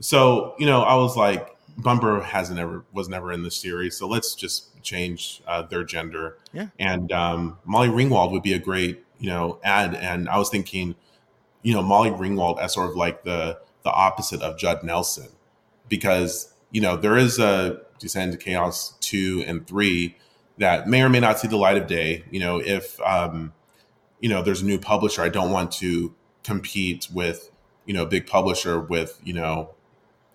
So 0.00 0.54
you 0.58 0.66
know, 0.66 0.80
I 0.80 0.96
was 0.96 1.16
like, 1.16 1.46
Bumper 1.76 2.22
hasn't 2.22 2.58
ever 2.58 2.84
was 2.92 3.08
never 3.08 3.30
in 3.30 3.42
the 3.42 3.50
series, 3.50 3.96
so 3.96 4.08
let's 4.08 4.34
just 4.34 4.82
change 4.82 5.42
uh, 5.46 5.62
their 5.62 5.84
gender. 5.84 6.38
Yeah, 6.52 6.68
and 6.78 7.12
um, 7.12 7.58
Molly 7.66 7.88
Ringwald 7.88 8.32
would 8.32 8.42
be 8.42 8.54
a 8.54 8.58
great 8.58 9.04
you 9.20 9.28
know, 9.28 9.60
add. 9.62 9.94
And 9.94 10.28
I 10.28 10.38
was 10.38 10.48
thinking, 10.48 10.96
you 11.62 11.74
know, 11.74 11.82
Molly 11.82 12.10
Ringwald 12.10 12.58
as 12.58 12.72
sort 12.74 12.90
of 12.90 12.96
like 12.96 13.22
the 13.22 13.60
the 13.84 13.90
opposite 13.90 14.42
of 14.42 14.58
Judd 14.58 14.82
Nelson, 14.82 15.28
because 15.88 16.52
you 16.72 16.80
know 16.80 16.96
there 16.96 17.16
is 17.16 17.38
a 17.38 17.82
Descent 18.00 18.32
into 18.32 18.42
Chaos 18.42 18.94
two 19.00 19.44
and 19.46 19.66
three 19.66 20.16
that 20.56 20.88
may 20.88 21.02
or 21.02 21.08
may 21.08 21.20
not 21.20 21.38
see 21.38 21.48
the 21.48 21.56
light 21.56 21.76
of 21.76 21.86
day. 21.86 22.24
You 22.30 22.40
know, 22.40 22.58
if 22.58 23.00
um, 23.02 23.52
you 24.20 24.28
know 24.28 24.42
there's 24.42 24.62
a 24.62 24.66
new 24.66 24.78
publisher, 24.78 25.22
I 25.22 25.28
don't 25.28 25.50
want 25.50 25.70
to 25.72 26.14
compete 26.42 27.08
with 27.12 27.50
you 27.84 27.92
know 27.92 28.06
big 28.06 28.26
publisher 28.26 28.80
with 28.80 29.20
you 29.22 29.34
know 29.34 29.70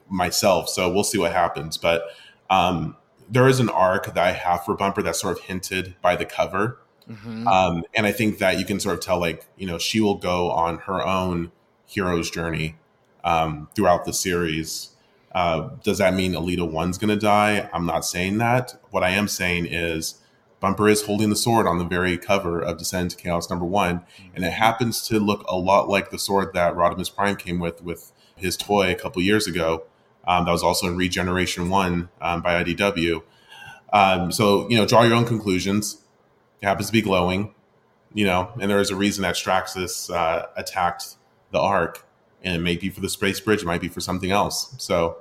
myself. 0.08 0.70
So 0.70 0.92
we'll 0.94 1.04
see 1.04 1.18
what 1.18 1.34
happens, 1.34 1.78
but. 1.78 2.06
Um, 2.48 2.96
there 3.28 3.48
is 3.48 3.60
an 3.60 3.70
arc 3.70 4.06
that 4.06 4.20
I 4.20 4.34
have 4.34 4.66
for 4.66 4.76
Bumper 4.76 5.02
that's 5.02 5.20
sort 5.20 5.40
of 5.40 5.46
hinted 5.46 5.96
by 6.00 6.16
the 6.16 6.26
cover 6.26 6.78
Mm-hmm. 7.10 7.48
Um, 7.48 7.84
and 7.94 8.06
I 8.06 8.12
think 8.12 8.40
that 8.40 8.58
you 8.58 8.66
can 8.66 8.80
sort 8.80 8.96
of 8.96 9.02
tell, 9.02 9.20
like, 9.20 9.46
you 9.58 9.68
know, 9.68 9.78
she 9.78 10.02
will 10.02 10.16
go 10.16 10.52
on 10.52 10.80
her 10.80 11.06
own 11.06 11.52
hero's 11.86 12.30
journey 12.32 12.76
um, 13.24 13.70
throughout 13.76 14.06
the 14.06 14.14
series. 14.14 14.90
Uh, 15.34 15.70
does 15.84 15.98
that 15.98 16.14
mean 16.14 16.34
Elita 16.34 16.70
One's 16.70 16.98
going 16.98 17.10
to 17.10 17.20
die? 17.20 17.70
I'm 17.74 17.86
not 17.86 18.06
saying 18.06 18.38
that. 18.38 18.80
What 18.92 19.04
I 19.04 19.10
am 19.10 19.28
saying 19.28 19.68
is 19.68 20.22
Bumper 20.60 20.88
is 20.88 21.04
holding 21.04 21.30
the 21.30 21.36
sword 21.36 21.68
on 21.68 21.78
the 21.78 21.84
very 21.86 22.18
cover 22.18 22.62
of 22.62 22.78
Descent 22.78 23.14
into 23.14 23.18
Chaos 23.18 23.50
number 23.50 23.66
one, 23.66 24.02
and 24.34 24.46
it 24.46 24.54
happens 24.54 25.06
to 25.08 25.20
look 25.20 25.46
a 25.48 25.56
lot 25.58 25.90
like 25.90 26.10
the 26.10 26.18
sword 26.18 26.54
that 26.54 26.74
Rodimus 26.74 27.14
Prime 27.14 27.36
came 27.36 27.60
with 27.60 27.84
with 27.84 28.14
his 28.36 28.56
toy 28.56 28.92
a 28.92 28.96
couple 28.96 29.22
years 29.22 29.46
ago. 29.46 29.84
Um, 30.28 30.46
that 30.46 30.52
was 30.52 30.64
also 30.64 30.88
in 30.88 30.98
Regeneration 30.98 31.70
One 31.70 32.10
um, 32.22 32.42
by 32.42 32.64
IDW. 32.64 33.22
Um, 33.94 34.32
so 34.32 34.68
you 34.70 34.78
know, 34.78 34.86
draw 34.86 35.04
your 35.04 35.16
own 35.16 35.26
conclusions. 35.26 36.02
It 36.62 36.66
happens 36.66 36.88
to 36.88 36.94
be 36.94 37.02
glowing, 37.02 37.54
you 38.14 38.26
know, 38.26 38.52
and 38.60 38.70
there 38.70 38.80
is 38.80 38.92
a 38.92 38.96
reason 38.96 39.24
that 39.24 39.36
Straxus 39.36 40.14
uh, 40.14 40.48
attacked 40.56 41.16
the 41.52 41.60
Ark, 41.60 42.06
and 42.44 42.56
it 42.56 42.60
may 42.60 42.78
be 42.78 42.90
for 42.90 43.02
the 43.02 43.10
space 43.10 43.40
bridge, 43.40 43.62
it 43.62 43.66
might 43.66 43.82
be 43.82 43.88
for 43.88 44.02
something 44.02 44.32
else. 44.32 44.74
So 44.78 45.18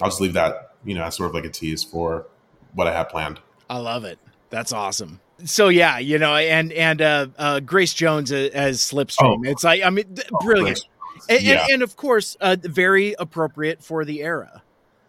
I'll 0.00 0.08
just 0.08 0.20
leave 0.20 0.32
that, 0.32 0.74
you 0.84 0.94
know, 0.94 1.04
as 1.04 1.16
sort 1.16 1.28
of 1.28 1.34
like 1.34 1.44
a 1.44 1.50
tease 1.50 1.84
for 1.84 2.26
what 2.72 2.86
I 2.86 2.92
have 2.92 3.08
planned. 3.08 3.40
I 3.68 3.78
love 3.78 4.04
it. 4.04 4.18
That's 4.50 4.72
awesome. 4.72 5.20
So 5.44 5.68
yeah, 5.68 5.98
you 5.98 6.18
know, 6.18 6.34
and 6.36 6.72
and 6.72 7.02
uh, 7.02 7.26
uh, 7.36 7.60
Grace 7.60 7.92
Jones 7.92 8.30
as 8.30 8.80
Slipstream. 8.80 9.38
Oh. 9.38 9.42
It's 9.44 9.64
like 9.64 9.82
I 9.82 9.90
mean, 9.90 10.16
oh, 10.32 10.38
brilliant, 10.44 10.80
and, 11.28 11.42
yeah. 11.42 11.62
and, 11.62 11.72
and, 11.72 11.82
of 11.82 11.96
course, 11.96 12.36
uh, 12.40 12.56
very 12.60 13.14
appropriate 13.18 13.82
for 13.82 14.04
the 14.04 14.22
era. 14.22 14.62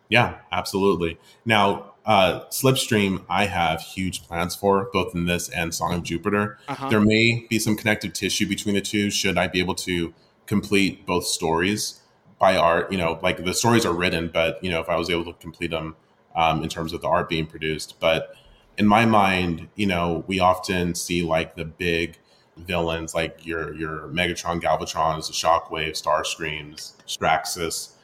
Yeah, 0.10 0.38
absolutely. 0.52 1.20
Now, 1.46 1.95
uh, 2.06 2.42
Slipstream, 2.50 3.24
I 3.30 3.48
have 3.48 3.82
huge 3.82 4.24
plans 4.24 4.56
for 4.56 4.90
both 4.94 5.16
in 5.16 5.26
this 5.26 5.50
and 5.50 5.74
Song 5.74 5.94
of 5.94 6.04
Jupiter. 6.04 6.60
Uh-huh. 6.68 6.90
There 6.90 7.02
may 7.02 7.48
be 7.50 7.58
some 7.58 7.76
connective 7.76 8.14
tissue 8.14 8.48
between 8.48 8.76
the 8.76 8.82
two. 8.82 9.10
Should 9.10 9.38
I 9.38 9.48
be 9.48 9.60
able 9.60 9.76
to 9.76 10.14
complete 10.46 11.06
both 11.06 11.26
stories 11.26 12.02
by 12.40 12.58
art? 12.58 12.92
You 12.92 13.00
know, 13.00 13.20
like 13.24 13.44
the 13.44 13.54
stories 13.54 13.86
are 13.86 13.94
written, 13.94 14.30
but 14.32 14.64
you 14.64 14.70
know, 14.70 14.80
if 14.82 14.90
I 14.90 14.98
was 14.98 15.10
able 15.10 15.26
to 15.26 15.34
complete 15.40 15.72
them 15.72 15.96
um, 16.36 16.62
in 16.62 16.70
terms 16.70 16.94
of 16.94 17.02
the 17.02 17.08
art 17.08 17.28
being 17.28 17.48
produced, 17.48 18.00
but 18.00 18.36
in 18.78 18.86
my 18.86 19.06
mind, 19.06 19.70
you 19.76 19.88
know, 19.88 20.24
we 20.28 20.40
often 20.40 20.94
see 20.94 21.24
like 21.24 21.56
the 21.56 21.66
big 21.66 22.20
villains 22.58 23.16
like 23.16 23.46
your 23.46 23.74
your 23.74 24.10
Megatron, 24.10 24.62
Galvatron, 24.62 25.26
the 25.26 25.34
Shockwave, 25.34 26.00
Starscreams, 26.00 26.94
Straxus, 27.08 27.95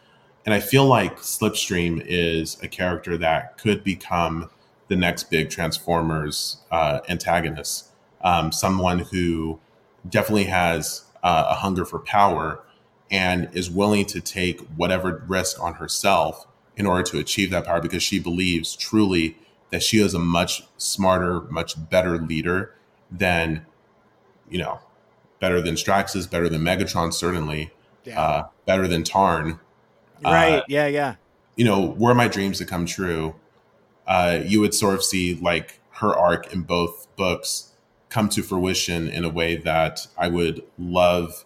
and 0.46 0.54
I 0.54 0.60
feel 0.60 0.86
like 0.86 1.18
Slipstream 1.18 2.04
is 2.06 2.58
a 2.64 2.68
character 2.68 3.18
that 3.18 3.58
could 3.58 3.84
become 3.84 4.50
the 4.88 4.96
next 4.96 5.30
big 5.30 5.50
Transformers 5.50 6.58
uh, 6.72 7.00
antagonist. 7.08 7.88
Um, 8.22 8.52
someone 8.52 9.00
who 9.00 9.60
definitely 10.08 10.46
has 10.46 11.04
uh, 11.24 11.48
a 11.50 11.56
hunger 11.56 11.86
for 11.86 12.00
power 12.00 12.64
and 13.10 13.50
is 13.54 13.70
willing 13.70 14.06
to 14.06 14.22
take 14.22 14.62
whatever 14.76 15.24
risk 15.28 15.62
on 15.62 15.76
herself 15.76 16.48
in 16.78 16.86
order 16.86 17.04
to 17.04 17.20
achieve 17.20 17.52
that 17.52 17.66
power 17.66 17.82
because 17.82 18.02
she 18.02 18.20
believes 18.20 18.76
truly 18.76 19.38
that 19.70 19.84
she 19.84 20.00
is 20.00 20.14
a 20.14 20.20
much 20.20 20.64
smarter, 20.78 21.42
much 21.42 21.76
better 21.90 22.18
leader 22.18 22.74
than, 23.12 23.66
you 24.50 24.58
know, 24.58 24.80
better 25.40 25.62
than 25.62 25.76
Straxus, 25.76 26.30
better 26.30 26.50
than 26.50 26.62
Megatron, 26.62 27.14
certainly, 27.14 27.72
yeah. 28.06 28.20
uh, 28.20 28.48
better 28.66 28.88
than 28.88 29.04
Tarn. 29.04 29.60
Right. 30.24 30.60
Uh, 30.60 30.64
yeah. 30.68 30.88
Yeah. 30.88 31.16
You 31.56 31.66
know, 31.66 31.96
were 31.98 32.14
my 32.14 32.28
dreams 32.28 32.58
to 32.60 32.66
come 32.66 32.86
true, 32.86 33.36
uh, 34.08 34.40
you 34.44 34.60
would 34.62 34.74
sort 34.74 34.96
of 34.96 35.04
see 35.04 35.36
like 35.36 35.80
her 35.92 36.16
arc 36.16 36.54
in 36.54 36.62
both 36.62 37.08
books 37.16 37.72
come 38.10 38.28
to 38.30 38.44
fruition 38.44 39.08
in 39.08 39.24
a 39.24 39.30
way 39.30 39.56
that 39.56 40.08
I 40.18 40.28
would 40.28 40.64
love 40.78 41.46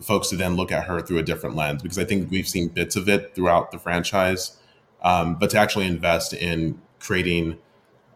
folks 0.00 0.28
to 0.28 0.36
then 0.36 0.56
look 0.56 0.72
at 0.72 0.84
her 0.84 1.00
through 1.00 1.18
a 1.18 1.22
different 1.22 1.56
lens 1.56 1.82
because 1.82 1.98
I 1.98 2.04
think 2.04 2.30
we've 2.30 2.48
seen 2.48 2.68
bits 2.68 2.96
of 2.96 3.08
it 3.08 3.34
throughout 3.34 3.70
the 3.70 3.78
franchise. 3.78 4.58
Um, 5.02 5.36
but 5.36 5.50
to 5.50 5.58
actually 5.58 5.86
invest 5.86 6.32
in 6.32 6.80
creating 6.98 7.58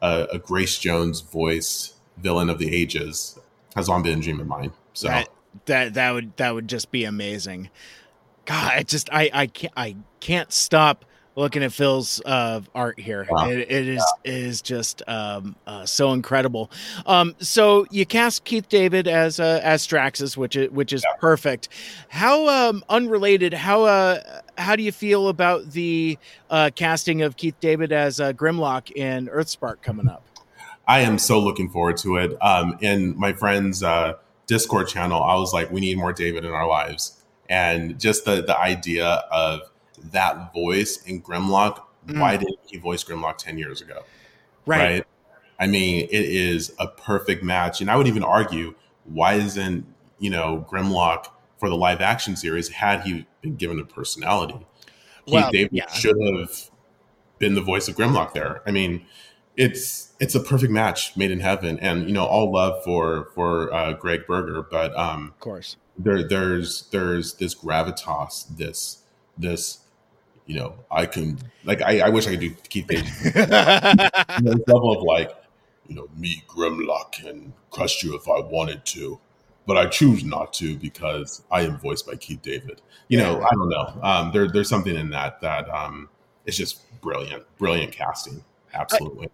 a, 0.03 0.27
a, 0.33 0.39
Grace 0.39 0.79
Jones 0.79 1.21
voice 1.21 1.95
villain 2.17 2.51
of 2.51 2.59
the 2.59 2.75
ages 2.75 3.39
has 3.77 3.89
long 3.89 4.03
been 4.03 4.19
a 4.19 4.23
dream 4.23 4.41
of 4.41 4.47
mine. 4.47 4.73
So 4.95 5.09
that, 5.09 5.29
that 5.67 5.95
that 5.95 6.11
would 6.13 6.37
that 6.39 6.55
would 6.55 6.69
just 6.69 6.91
be 6.91 7.05
amazing. 7.05 7.71
God, 8.51 8.73
I 8.75 8.83
just 8.83 9.09
I 9.13 9.31
I 9.33 9.47
can't 9.47 9.73
I 9.77 9.97
can't 10.19 10.53
stop 10.53 11.05
looking 11.37 11.63
at 11.63 11.73
Phil's 11.73 12.21
uh, 12.27 12.61
art 12.75 12.99
here. 12.99 13.25
Wow. 13.31 13.49
It, 13.49 13.61
it 13.61 13.87
is 13.87 14.05
yeah. 14.25 14.33
it 14.33 14.39
is 14.43 14.61
just 14.61 15.05
um, 15.07 15.55
uh, 15.69 15.87
so 15.87 16.13
incredible. 16.13 16.69
Um, 17.07 17.37
so 17.39 17.87
you 17.93 18.05
cast 18.05 18.43
Keith 18.43 18.69
David 18.69 19.07
as 19.07 19.39
uh, 19.39 19.61
as 19.63 19.87
Straxus, 19.87 20.37
which 20.37 20.57
is 20.57 20.69
which 20.73 20.93
is 20.93 21.05
yeah. 21.05 21.17
perfect. 21.21 21.69
How 22.09 22.49
um, 22.49 22.83
unrelated? 22.89 23.55
How 23.55 23.85
uh, 23.85 24.41
how 24.59 24.75
do 24.75 24.83
you 24.83 24.91
feel 24.91 25.29
about 25.29 25.71
the 25.71 26.19
uh, 26.51 26.71
casting 26.75 27.23
of 27.23 27.37
Keith 27.37 27.55
David 27.61 27.93
as 27.93 28.19
uh, 28.19 28.33
Grimlock 28.33 28.91
in 28.91 29.29
Earthspark 29.29 29.81
coming 29.81 30.09
up? 30.09 30.25
I 30.89 31.03
am 31.03 31.19
so 31.19 31.39
looking 31.39 31.71
forward 31.71 31.99
to 31.99 32.17
it. 32.17 32.37
Um, 32.43 32.79
in 32.81 33.17
my 33.17 33.33
friend's 33.33 33.85
uh, 33.85 34.15
Discord 34.49 34.89
channel, 34.89 35.23
I 35.23 35.37
was 35.37 35.53
like, 35.53 35.71
we 35.71 35.81
need 35.81 35.99
more 35.99 36.13
David 36.13 36.45
in 36.45 36.51
our 36.51 36.67
lives, 36.67 37.20
and 37.51 38.01
just 38.01 38.25
the 38.25 38.41
the 38.41 38.59
idea 38.59 39.07
of 39.31 39.63
that 40.13 40.55
voice 40.55 41.03
in 41.03 41.21
Grimlock, 41.21 41.83
mm. 42.07 42.19
why 42.19 42.39
didn't 42.39 42.61
he 42.65 42.79
voice 42.79 43.05
Grimlock 43.05 43.37
10 43.37 43.59
years 43.59 43.83
ago? 43.83 44.05
Right. 44.65 44.79
right. 44.79 45.07
I 45.59 45.67
mean, 45.67 46.09
it 46.11 46.25
is 46.25 46.73
a 46.79 46.89
perfect 46.89 47.43
match. 47.43 47.83
And 47.83 47.91
I 47.91 47.97
would 47.97 48.07
even 48.07 48.23
argue, 48.23 48.75
why 49.05 49.35
isn't, 49.35 49.85
you 50.19 50.31
know, 50.31 50.67
Grimlock 50.71 51.27
for 51.59 51.69
the 51.69 51.77
live 51.77 52.01
action 52.01 52.35
series, 52.35 52.69
had 52.71 53.03
he 53.03 53.27
been 53.43 53.57
given 53.57 53.79
a 53.79 53.85
personality? 53.85 54.67
Well, 55.27 55.51
Keith 55.51 55.53
David 55.53 55.71
yeah. 55.73 55.91
should 55.93 56.17
have 56.39 56.71
been 57.39 57.55
the 57.55 57.61
voice 57.61 57.89
of 57.89 57.97
Grimlock 57.97 58.33
there. 58.33 58.63
I 58.67 58.71
mean, 58.71 59.05
it's 59.57 60.13
it's 60.21 60.35
a 60.35 60.41
perfect 60.41 60.73
match 60.73 61.17
made 61.17 61.31
in 61.31 61.41
heaven, 61.41 61.79
and 61.81 62.07
you 62.07 62.13
know 62.13 62.25
all 62.25 62.53
love 62.53 62.83
for 62.85 63.29
for 63.35 63.73
uh, 63.73 63.93
Gregg 63.95 64.27
Berger, 64.27 64.63
but 64.63 64.97
um, 64.97 65.29
of 65.29 65.41
course. 65.41 65.77
there 65.99 66.27
there's 66.27 66.89
there's 66.91 67.35
this 67.35 67.55
gravitas, 67.55 68.57
this 68.57 69.03
this 69.37 69.81
you 70.47 70.57
know 70.57 70.75
I 70.91 71.07
can 71.07 71.39
like 71.65 71.83
I, 71.83 72.01
I 72.01 72.09
wish 72.09 72.27
I 72.27 72.31
could 72.31 72.41
do 72.41 72.55
Keith 72.69 72.87
Page. 72.89 73.05
This 74.43 74.57
level 74.67 74.97
of 74.97 75.03
like 75.03 75.31
you 75.89 75.95
know 75.95 76.09
me 76.17 76.43
Grimlock 76.49 77.27
and 77.29 77.53
crush 77.71 78.03
you 78.03 78.15
if 78.15 78.29
I 78.29 78.41
wanted 78.41 78.85
to, 78.87 79.19
but 79.67 79.77
I 79.77 79.87
choose 79.87 80.25
not 80.25 80.53
to 80.55 80.77
because 80.77 81.43
I 81.51 81.63
am 81.63 81.79
voiced 81.79 82.07
by 82.07 82.15
Keith 82.15 82.43
David. 82.43 82.81
You 83.09 83.19
know 83.19 83.43
I 83.43 83.51
don't 83.51 83.69
know. 83.69 84.01
Um, 84.03 84.33
there 84.33 84.49
there's 84.49 84.69
something 84.69 84.95
in 84.95 85.11
that 85.11 85.41
that 85.41 85.69
um, 85.69 86.09
it's 86.47 86.57
just 86.57 86.81
brilliant 87.01 87.45
brilliant 87.59 87.93
casting. 87.93 88.45
Absolutely. 88.73 89.27
I- 89.27 89.31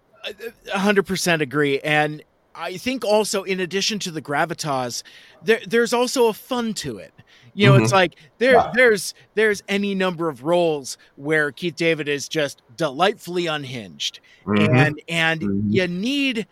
100% 0.66 1.40
agree. 1.40 1.80
And 1.80 2.22
I 2.54 2.76
think 2.76 3.04
also, 3.04 3.42
in 3.42 3.60
addition 3.60 3.98
to 4.00 4.10
the 4.10 4.22
gravitas, 4.22 5.02
there, 5.42 5.60
there's 5.66 5.92
also 5.92 6.28
a 6.28 6.32
fun 6.32 6.74
to 6.74 6.98
it. 6.98 7.12
You 7.54 7.66
know, 7.66 7.74
mm-hmm. 7.74 7.84
it's 7.84 7.92
like 7.92 8.16
there, 8.36 8.70
there's 8.74 9.14
there's 9.34 9.62
any 9.66 9.94
number 9.94 10.28
of 10.28 10.44
roles 10.44 10.98
where 11.16 11.50
Keith 11.52 11.74
David 11.74 12.06
is 12.06 12.28
just 12.28 12.60
delightfully 12.76 13.46
unhinged, 13.46 14.20
mm-hmm. 14.44 14.74
and 14.76 15.00
and 15.08 15.40
mm-hmm. 15.40 15.70
you 15.70 15.88
need 15.88 16.46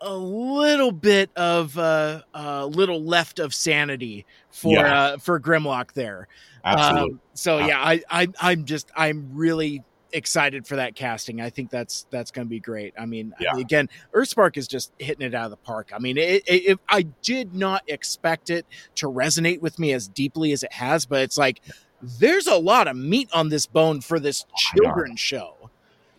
a 0.00 0.14
little 0.14 0.92
bit 0.92 1.30
of 1.34 1.76
uh, 1.76 2.22
a 2.32 2.38
uh, 2.38 2.62
uh, 2.62 2.66
little 2.66 3.02
left 3.02 3.40
of 3.40 3.52
sanity 3.52 4.26
for 4.50 4.74
yeah. 4.74 5.02
uh, 5.02 5.16
for 5.18 5.40
Grimlock 5.40 5.92
there. 5.92 6.28
Absolutely. 6.64 7.14
Um, 7.14 7.20
so 7.34 7.58
yeah, 7.58 7.80
I, 7.80 8.02
I 8.08 8.28
I'm 8.40 8.64
just 8.64 8.92
I'm 8.94 9.30
really 9.32 9.82
excited 10.12 10.66
for 10.66 10.76
that 10.76 10.94
casting. 10.94 11.40
I 11.40 11.50
think 11.50 11.70
that's 11.70 12.06
that's 12.10 12.30
going 12.30 12.46
to 12.46 12.50
be 12.50 12.60
great. 12.60 12.94
I 12.98 13.06
mean, 13.06 13.34
yeah. 13.40 13.56
again, 13.56 13.88
Earthspark 14.14 14.56
is 14.56 14.68
just 14.68 14.92
hitting 14.98 15.26
it 15.26 15.34
out 15.34 15.46
of 15.46 15.50
the 15.50 15.56
park. 15.56 15.90
I 15.94 15.98
mean, 15.98 16.16
it, 16.16 16.42
it, 16.46 16.70
it, 16.70 16.78
I 16.88 17.02
did 17.22 17.54
not 17.54 17.82
expect 17.86 18.50
it 18.50 18.66
to 18.96 19.06
resonate 19.06 19.60
with 19.60 19.78
me 19.78 19.92
as 19.92 20.08
deeply 20.08 20.52
as 20.52 20.62
it 20.62 20.72
has, 20.72 21.06
but 21.06 21.20
it's 21.22 21.38
like 21.38 21.60
there's 22.02 22.46
a 22.46 22.56
lot 22.56 22.88
of 22.88 22.96
meat 22.96 23.28
on 23.32 23.48
this 23.48 23.66
bone 23.66 24.00
for 24.00 24.18
this 24.18 24.44
children's 24.56 25.20
show. 25.20 25.54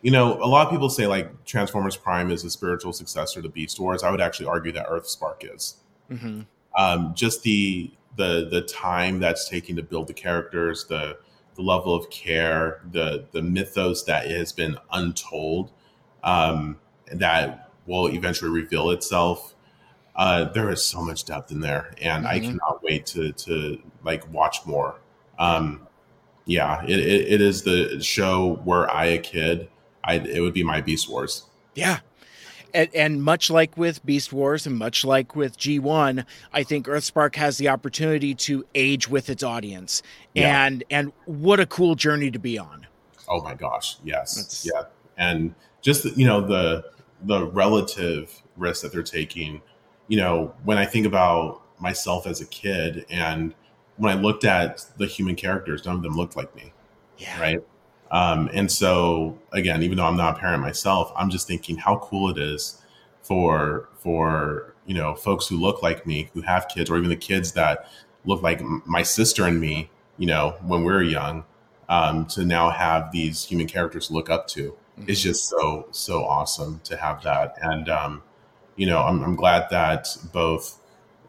You 0.01 0.11
know, 0.11 0.41
a 0.41 0.47
lot 0.47 0.65
of 0.65 0.71
people 0.71 0.89
say 0.89 1.07
like 1.07 1.45
Transformers 1.45 1.97
Prime 1.97 2.31
is 2.31 2.43
a 2.43 2.49
spiritual 2.49 2.93
successor 2.93 3.41
to 3.41 3.49
Beast 3.49 3.79
Wars. 3.79 4.03
I 4.03 4.11
would 4.11 4.21
actually 4.21 4.47
argue 4.47 4.71
that 4.73 4.87
Earthspark 4.87 5.53
is. 5.55 5.75
Mm-hmm. 6.09 6.41
Um, 6.77 7.13
just 7.15 7.43
the 7.43 7.91
the 8.15 8.47
the 8.49 8.61
time 8.61 9.19
that's 9.19 9.49
taking 9.49 9.75
to 9.75 9.83
build 9.83 10.07
the 10.07 10.13
characters, 10.13 10.85
the 10.85 11.17
the 11.59 11.65
level 11.65 11.93
of 11.93 12.09
care, 12.09 12.79
the 12.93 13.25
the 13.31 13.41
mythos 13.41 14.03
that 14.05 14.31
has 14.31 14.53
been 14.53 14.77
untold, 14.93 15.71
um, 16.23 16.79
that 17.11 17.69
will 17.85 18.07
eventually 18.07 18.49
reveal 18.49 18.91
itself. 18.91 19.55
Uh, 20.15 20.45
there 20.45 20.69
is 20.69 20.81
so 20.81 21.01
much 21.01 21.25
depth 21.25 21.51
in 21.51 21.59
there, 21.59 21.93
and 22.01 22.23
mm-hmm. 22.23 22.33
I 22.33 22.39
cannot 22.39 22.81
wait 22.81 23.05
to 23.07 23.33
to 23.33 23.77
like 24.05 24.31
watch 24.31 24.65
more. 24.65 25.01
Um, 25.37 25.85
yeah, 26.45 26.81
it, 26.85 26.97
it, 26.97 27.33
it 27.33 27.41
is 27.41 27.63
the 27.63 28.01
show 28.01 28.61
where 28.63 28.89
I, 28.89 29.05
a 29.05 29.17
kid, 29.17 29.67
I 30.05 30.15
it 30.15 30.39
would 30.39 30.53
be 30.53 30.63
my 30.63 30.79
Beast 30.79 31.09
Wars. 31.09 31.43
Yeah, 31.75 31.99
and, 32.73 32.89
and, 32.93 33.23
much 33.23 33.49
like 33.49 33.77
with 33.77 34.05
Beast 34.05 34.33
Wars 34.33 34.65
and 34.65 34.77
much 34.77 35.03
like 35.05 35.35
with 35.35 35.57
G1, 35.57 36.25
I 36.53 36.63
think 36.63 36.87
Earthspark 36.87 37.35
has 37.35 37.57
the 37.57 37.69
opportunity 37.69 38.35
to 38.35 38.65
age 38.75 39.09
with 39.09 39.29
its 39.29 39.43
audience. 39.43 40.01
Yeah. 40.33 40.65
And 40.65 40.83
and 40.89 41.11
what 41.25 41.59
a 41.59 41.65
cool 41.65 41.95
journey 41.95 42.31
to 42.31 42.39
be 42.39 42.57
on. 42.57 42.87
Oh 43.27 43.41
my 43.41 43.55
gosh, 43.55 43.97
yes. 44.03 44.35
That's... 44.35 44.65
Yeah. 44.65 44.83
And 45.17 45.53
just 45.81 46.05
you 46.17 46.25
know 46.25 46.41
the 46.41 46.85
the 47.23 47.45
relative 47.47 48.41
risk 48.57 48.81
that 48.83 48.91
they're 48.91 49.03
taking, 49.03 49.61
you 50.07 50.17
know, 50.17 50.53
when 50.63 50.77
I 50.77 50.85
think 50.85 51.05
about 51.05 51.61
myself 51.79 52.27
as 52.27 52.41
a 52.41 52.45
kid 52.45 53.05
and 53.09 53.53
when 53.97 54.17
I 54.17 54.19
looked 54.19 54.45
at 54.45 54.85
the 54.97 55.05
human 55.05 55.35
characters, 55.35 55.85
none 55.85 55.95
of 55.95 56.03
them 56.03 56.15
looked 56.15 56.35
like 56.35 56.55
me. 56.55 56.73
Yeah. 57.17 57.39
Right. 57.39 57.59
Um, 58.11 58.49
and 58.53 58.71
so 58.71 59.37
again, 59.51 59.83
even 59.83 59.97
though 59.97 60.05
I'm 60.05 60.17
not 60.17 60.37
a 60.37 60.39
parent 60.39 60.61
myself, 60.61 61.11
I'm 61.15 61.29
just 61.29 61.47
thinking 61.47 61.77
how 61.77 61.97
cool 61.97 62.29
it 62.29 62.37
is 62.37 62.81
for 63.21 63.89
for 63.99 64.73
you 64.85 64.95
know 64.95 65.13
folks 65.15 65.47
who 65.47 65.57
look 65.57 65.83
like 65.83 66.07
me, 66.07 66.29
who 66.33 66.41
have 66.41 66.67
kids, 66.67 66.89
or 66.89 66.97
even 66.97 67.09
the 67.09 67.15
kids 67.15 67.51
that 67.53 67.89
look 68.25 68.41
like 68.41 68.61
my 68.85 69.03
sister 69.03 69.45
and 69.45 69.59
me, 69.61 69.89
you 70.17 70.27
know, 70.27 70.55
when 70.65 70.83
we 70.83 70.91
are 70.93 71.01
young, 71.01 71.45
um, 71.87 72.25
to 72.27 72.45
now 72.45 72.69
have 72.69 73.11
these 73.11 73.43
human 73.43 73.67
characters 73.67 74.07
to 74.07 74.13
look 74.13 74.29
up 74.29 74.47
to 74.47 74.75
mm-hmm. 74.97 75.09
is 75.09 75.21
just 75.21 75.47
so 75.47 75.87
so 75.91 76.23
awesome 76.23 76.79
to 76.85 76.97
have 76.97 77.21
that. 77.23 77.55
And 77.61 77.89
um, 77.89 78.23
you 78.75 78.87
know, 78.87 78.99
I'm, 78.99 79.23
I'm 79.23 79.35
glad 79.35 79.69
that 79.69 80.07
both 80.31 80.79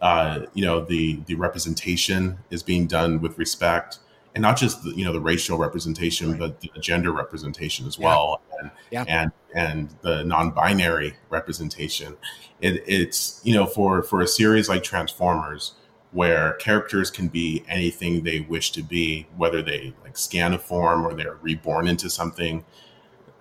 uh, 0.00 0.46
you 0.54 0.64
know 0.64 0.84
the 0.84 1.20
the 1.26 1.34
representation 1.34 2.38
is 2.50 2.62
being 2.62 2.86
done 2.86 3.20
with 3.20 3.38
respect 3.38 3.98
and 4.34 4.42
not 4.42 4.56
just 4.56 4.82
the, 4.84 4.90
you 4.90 5.04
know 5.04 5.12
the 5.12 5.20
racial 5.20 5.58
representation, 5.58 6.30
right. 6.30 6.38
but 6.38 6.60
the 6.60 6.70
gender 6.80 7.12
representation 7.12 7.86
as 7.86 7.98
well, 7.98 8.40
yeah. 8.50 8.58
And, 8.60 8.70
yeah. 8.90 9.04
and 9.08 9.32
and 9.54 9.94
the 10.02 10.24
non-binary 10.24 11.16
representation. 11.30 12.16
It, 12.60 12.82
it's 12.86 13.40
you 13.44 13.54
know 13.54 13.66
for 13.66 14.02
for 14.02 14.20
a 14.20 14.26
series 14.26 14.68
like 14.68 14.82
Transformers, 14.82 15.72
where 16.12 16.54
characters 16.54 17.10
can 17.10 17.28
be 17.28 17.64
anything 17.68 18.22
they 18.22 18.40
wish 18.40 18.70
to 18.72 18.82
be, 18.82 19.26
whether 19.36 19.62
they 19.62 19.94
like 20.02 20.16
scan 20.16 20.54
a 20.54 20.58
form 20.58 21.04
or 21.04 21.14
they're 21.14 21.38
reborn 21.42 21.88
into 21.88 22.08
something. 22.08 22.64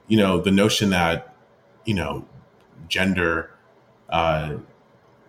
You 0.08 0.18
know, 0.18 0.42
the 0.42 0.52
notion 0.52 0.90
that 0.90 1.36
you 1.86 1.94
know 1.94 2.26
gender 2.88 3.52
uh, 4.10 4.58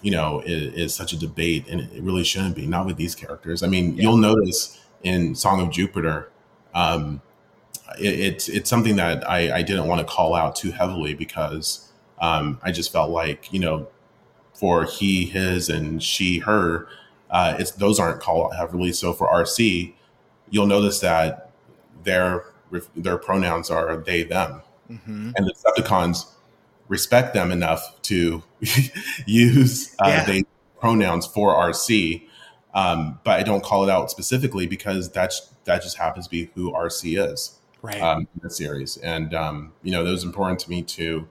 you 0.02 0.10
know, 0.10 0.40
is, 0.40 0.72
is, 0.74 0.94
such 0.94 1.12
a 1.12 1.16
debate, 1.18 1.66
and 1.68 1.80
it 1.80 2.02
really 2.02 2.24
shouldn't 2.24 2.56
be. 2.56 2.66
Not 2.66 2.86
with 2.86 2.96
these 2.96 3.14
characters. 3.14 3.62
I 3.62 3.66
mean, 3.66 3.94
yeah. 3.94 4.04
you'll 4.04 4.16
notice 4.16 4.80
in 5.02 5.34
Song 5.34 5.60
of 5.60 5.70
Jupiter, 5.70 6.30
um, 6.74 7.22
it, 7.98 8.18
it's 8.18 8.48
it's 8.48 8.70
something 8.70 8.96
that 8.96 9.28
I, 9.28 9.58
I 9.58 9.62
didn't 9.62 9.86
want 9.86 10.00
to 10.00 10.12
call 10.12 10.34
out 10.34 10.56
too 10.56 10.70
heavily 10.70 11.14
because 11.14 11.90
um, 12.20 12.58
I 12.62 12.72
just 12.72 12.92
felt 12.92 13.10
like 13.10 13.52
you 13.52 13.58
know, 13.58 13.88
for 14.52 14.84
he, 14.84 15.24
his, 15.24 15.68
and 15.68 16.02
she, 16.02 16.38
her, 16.38 16.86
uh, 17.30 17.56
it's 17.58 17.72
those 17.72 17.98
aren't 17.98 18.20
called 18.20 18.52
out 18.52 18.56
heavily. 18.56 18.92
So 18.92 19.12
for 19.12 19.28
Arcee, 19.28 19.94
you'll 20.50 20.66
notice 20.66 21.00
that 21.00 21.50
their 22.04 22.44
their 22.94 23.18
pronouns 23.18 23.70
are 23.70 23.96
they, 23.96 24.22
them, 24.22 24.62
mm-hmm. 24.90 25.32
and 25.36 25.46
the 25.46 25.54
Decepticons 25.54 26.26
respect 26.88 27.34
them 27.34 27.50
enough 27.52 28.00
to 28.02 28.42
use 29.26 29.94
uh, 29.98 30.08
yeah. 30.08 30.24
they 30.24 30.44
pronouns 30.78 31.26
for 31.26 31.54
Arcee. 31.54 32.26
Um, 32.74 33.18
but 33.24 33.40
I 33.40 33.42
don't 33.42 33.64
call 33.64 33.82
it 33.82 33.90
out 33.90 34.10
specifically 34.10 34.66
because 34.66 35.10
that's 35.10 35.50
that 35.64 35.82
just 35.82 35.96
happens 35.96 36.26
to 36.26 36.30
be 36.30 36.50
who 36.54 36.72
Arcee 36.72 37.20
is 37.32 37.58
right. 37.82 38.00
um, 38.00 38.20
in 38.20 38.40
the 38.42 38.50
series. 38.50 38.96
And 38.98 39.34
um, 39.34 39.72
you 39.82 39.90
know, 39.90 40.04
it 40.04 40.10
was 40.10 40.24
important 40.24 40.60
to 40.60 40.70
me 40.70 40.82
to 40.82 41.28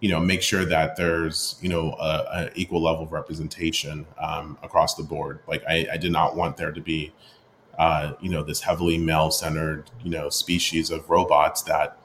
you 0.00 0.10
know 0.10 0.20
make 0.20 0.42
sure 0.42 0.64
that 0.64 0.96
there's 0.96 1.58
you 1.60 1.68
know 1.68 1.92
a, 1.94 2.26
a 2.32 2.50
equal 2.54 2.82
level 2.82 3.04
of 3.04 3.12
representation 3.12 4.06
um, 4.20 4.58
across 4.62 4.94
the 4.94 5.02
board. 5.02 5.40
Like 5.48 5.64
I, 5.68 5.86
I, 5.92 5.96
did 5.96 6.12
not 6.12 6.36
want 6.36 6.56
there 6.56 6.70
to 6.70 6.80
be 6.80 7.12
uh, 7.78 8.12
you 8.20 8.30
know 8.30 8.42
this 8.42 8.60
heavily 8.60 8.98
male 8.98 9.30
centered 9.30 9.90
you 10.02 10.10
know 10.10 10.28
species 10.28 10.90
of 10.90 11.08
robots 11.08 11.62
that 11.62 11.98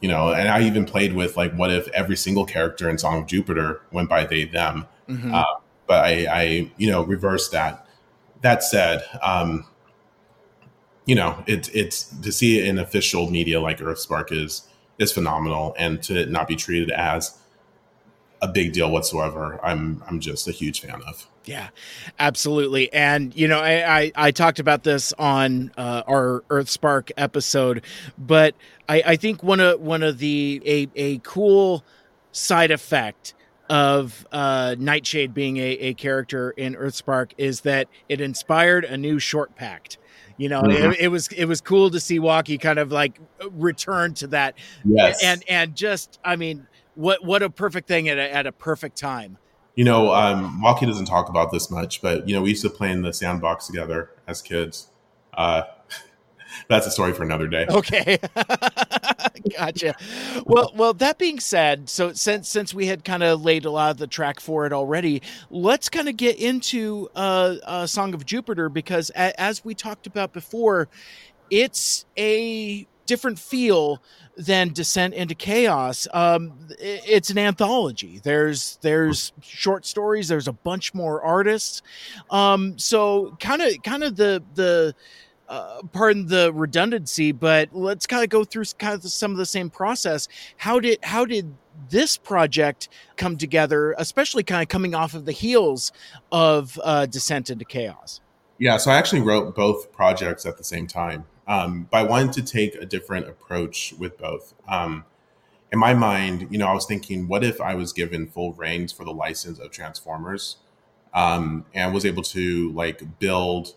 you 0.00 0.08
know 0.08 0.32
and 0.32 0.48
i 0.48 0.60
even 0.62 0.84
played 0.84 1.12
with 1.12 1.36
like 1.36 1.52
what 1.54 1.72
if 1.72 1.88
every 1.88 2.16
single 2.16 2.44
character 2.44 2.88
in 2.88 2.96
song 2.96 3.20
of 3.20 3.26
jupiter 3.26 3.80
went 3.90 4.08
by 4.08 4.24
they 4.24 4.44
them 4.44 4.86
mm-hmm. 5.08 5.34
uh, 5.34 5.42
but 5.88 6.04
I, 6.04 6.26
I 6.30 6.70
you 6.76 6.90
know 6.90 7.02
reversed 7.02 7.50
that 7.52 7.86
that 8.42 8.62
said 8.62 9.02
um 9.22 9.66
you 11.06 11.16
know 11.16 11.42
it's 11.46 11.68
it's 11.70 12.04
to 12.04 12.30
see 12.30 12.60
it 12.60 12.66
in 12.66 12.78
official 12.78 13.30
media 13.30 13.60
like 13.60 13.78
earthspark 13.78 14.30
is 14.30 14.68
is 14.98 15.10
phenomenal 15.10 15.74
and 15.78 16.00
to 16.04 16.26
not 16.26 16.46
be 16.46 16.54
treated 16.54 16.90
as 16.90 17.36
a 18.40 18.46
big 18.46 18.72
deal 18.72 18.90
whatsoever 18.90 19.58
i'm 19.64 20.04
i'm 20.06 20.20
just 20.20 20.46
a 20.46 20.52
huge 20.52 20.80
fan 20.82 21.02
of 21.08 21.26
yeah, 21.48 21.70
absolutely. 22.18 22.92
And 22.92 23.34
you 23.34 23.48
know, 23.48 23.58
I 23.58 24.00
I, 24.00 24.12
I 24.14 24.30
talked 24.32 24.58
about 24.58 24.82
this 24.82 25.14
on 25.14 25.72
uh, 25.78 26.02
our 26.06 26.44
Earth 26.50 26.68
Spark 26.68 27.10
episode, 27.16 27.84
but 28.18 28.54
I, 28.86 29.02
I 29.06 29.16
think 29.16 29.42
one 29.42 29.58
of 29.58 29.80
one 29.80 30.02
of 30.02 30.18
the 30.18 30.60
a 30.66 30.88
a 30.94 31.18
cool 31.20 31.86
side 32.32 32.70
effect 32.70 33.32
of 33.68 34.26
uh, 34.32 34.76
Nightshade 34.78 35.34
being 35.34 35.58
a, 35.58 35.62
a 35.62 35.94
character 35.94 36.50
in 36.50 36.74
Earthspark 36.74 37.32
is 37.38 37.62
that 37.62 37.88
it 38.08 38.20
inspired 38.20 38.84
a 38.84 38.96
new 38.96 39.16
Shortpacked. 39.16 39.98
You 40.36 40.48
know, 40.48 40.62
mm-hmm. 40.62 40.92
it, 40.92 41.00
it, 41.00 41.08
was 41.08 41.28
it 41.28 41.46
was 41.46 41.60
cool 41.60 41.90
to 41.90 41.98
see 41.98 42.18
Walkie 42.18 42.58
kind 42.58 42.78
of 42.78 42.92
like 42.92 43.18
return 43.50 44.14
to 44.14 44.28
that. 44.28 44.54
Yes. 44.84 45.22
And 45.22 45.42
and 45.48 45.74
just 45.74 46.20
I 46.24 46.36
mean, 46.36 46.66
what 46.94 47.24
what 47.24 47.42
a 47.42 47.50
perfect 47.50 47.88
thing 47.88 48.08
at 48.08 48.18
a, 48.18 48.32
at 48.32 48.46
a 48.46 48.52
perfect 48.52 48.96
time 48.96 49.38
you 49.78 49.84
know, 49.84 50.12
um, 50.12 50.60
Walkie 50.60 50.86
doesn't 50.86 51.04
talk 51.04 51.28
about 51.28 51.52
this 51.52 51.70
much, 51.70 52.02
but 52.02 52.28
you 52.28 52.34
know, 52.34 52.42
we 52.42 52.48
used 52.48 52.62
to 52.62 52.68
play 52.68 52.90
in 52.90 53.02
the 53.02 53.12
sandbox 53.12 53.68
together 53.68 54.10
as 54.26 54.42
kids. 54.42 54.88
Uh, 55.32 55.62
that's 56.68 56.84
a 56.84 56.90
story 56.90 57.12
for 57.12 57.22
another 57.22 57.46
day. 57.46 57.64
Okay, 57.70 58.18
gotcha. 59.56 59.94
Well, 60.44 60.72
well. 60.74 60.94
That 60.94 61.18
being 61.18 61.40
said, 61.40 61.88
so 61.88 62.12
since 62.12 62.48
since 62.48 62.74
we 62.74 62.86
had 62.86 63.04
kind 63.04 63.22
of 63.22 63.42
laid 63.42 63.64
a 63.64 63.70
lot 63.70 63.90
of 63.90 63.98
the 63.98 64.06
track 64.06 64.40
for 64.40 64.66
it 64.66 64.72
already, 64.72 65.22
let's 65.50 65.88
kind 65.88 66.08
of 66.08 66.16
get 66.16 66.36
into 66.38 67.08
uh, 67.14 67.56
a 67.66 67.88
Song 67.88 68.14
of 68.14 68.24
Jupiter 68.26 68.68
because, 68.68 69.10
a, 69.16 69.38
as 69.40 69.64
we 69.64 69.74
talked 69.74 70.06
about 70.06 70.32
before, 70.32 70.88
it's 71.50 72.04
a 72.18 72.86
different 73.06 73.38
feel 73.38 74.02
than 74.36 74.72
Descent 74.72 75.14
into 75.14 75.34
Chaos. 75.34 76.06
Um, 76.12 76.52
it's 76.78 77.30
an 77.30 77.38
anthology. 77.38 78.20
There's 78.22 78.78
there's 78.82 79.32
short 79.42 79.84
stories. 79.84 80.28
There's 80.28 80.46
a 80.48 80.52
bunch 80.52 80.94
more 80.94 81.20
artists. 81.22 81.82
Um, 82.30 82.78
so 82.78 83.36
kind 83.40 83.62
of 83.62 83.82
kind 83.82 84.04
of 84.04 84.16
the 84.16 84.42
the 84.54 84.94
uh, 85.48 85.82
pardon 85.92 86.26
the 86.26 86.52
redundancy, 86.52 87.32
but 87.32 87.68
let's 87.72 88.06
kind 88.06 88.22
of 88.22 88.30
go 88.30 88.44
through 88.44 88.64
kind 88.78 88.94
of 88.94 89.02
some 89.10 89.30
of 89.30 89.36
the 89.36 89.46
same 89.46 89.70
process. 89.70 90.28
How 90.56 90.80
did 90.80 90.98
how 91.02 91.24
did 91.24 91.54
this 91.90 92.16
project 92.16 92.88
come 93.16 93.36
together, 93.36 93.94
especially 93.98 94.42
kind 94.42 94.62
of 94.62 94.68
coming 94.68 94.94
off 94.94 95.14
of 95.14 95.24
the 95.24 95.32
heels 95.32 95.92
of 96.32 96.78
uh, 96.82 97.06
Descent 97.06 97.50
into 97.50 97.64
Chaos? 97.64 98.20
Yeah, 98.58 98.76
so 98.76 98.90
I 98.90 98.96
actually 98.96 99.22
wrote 99.22 99.54
both 99.54 99.92
projects 99.92 100.44
at 100.44 100.58
the 100.58 100.64
same 100.64 100.86
time 100.88 101.24
um, 101.48 101.88
but 101.90 101.98
I 101.98 102.02
wanted 102.02 102.34
to 102.34 102.42
take 102.42 102.74
a 102.74 102.84
different 102.84 103.26
approach 103.26 103.94
with 103.98 104.18
both. 104.18 104.54
Um, 104.68 105.06
in 105.72 105.78
my 105.78 105.94
mind, 105.94 106.46
you 106.50 106.58
know, 106.58 106.66
I 106.66 106.74
was 106.74 106.84
thinking, 106.84 107.26
what 107.26 107.42
if 107.42 107.60
I 107.60 107.74
was 107.74 107.92
given 107.92 108.26
full 108.26 108.52
reins 108.52 108.92
for 108.92 109.04
the 109.04 109.12
license 109.12 109.58
of 109.58 109.70
Transformers 109.70 110.58
um, 111.14 111.64
and 111.74 111.92
was 111.94 112.04
able 112.04 112.22
to 112.24 112.70
like 112.72 113.18
build 113.18 113.74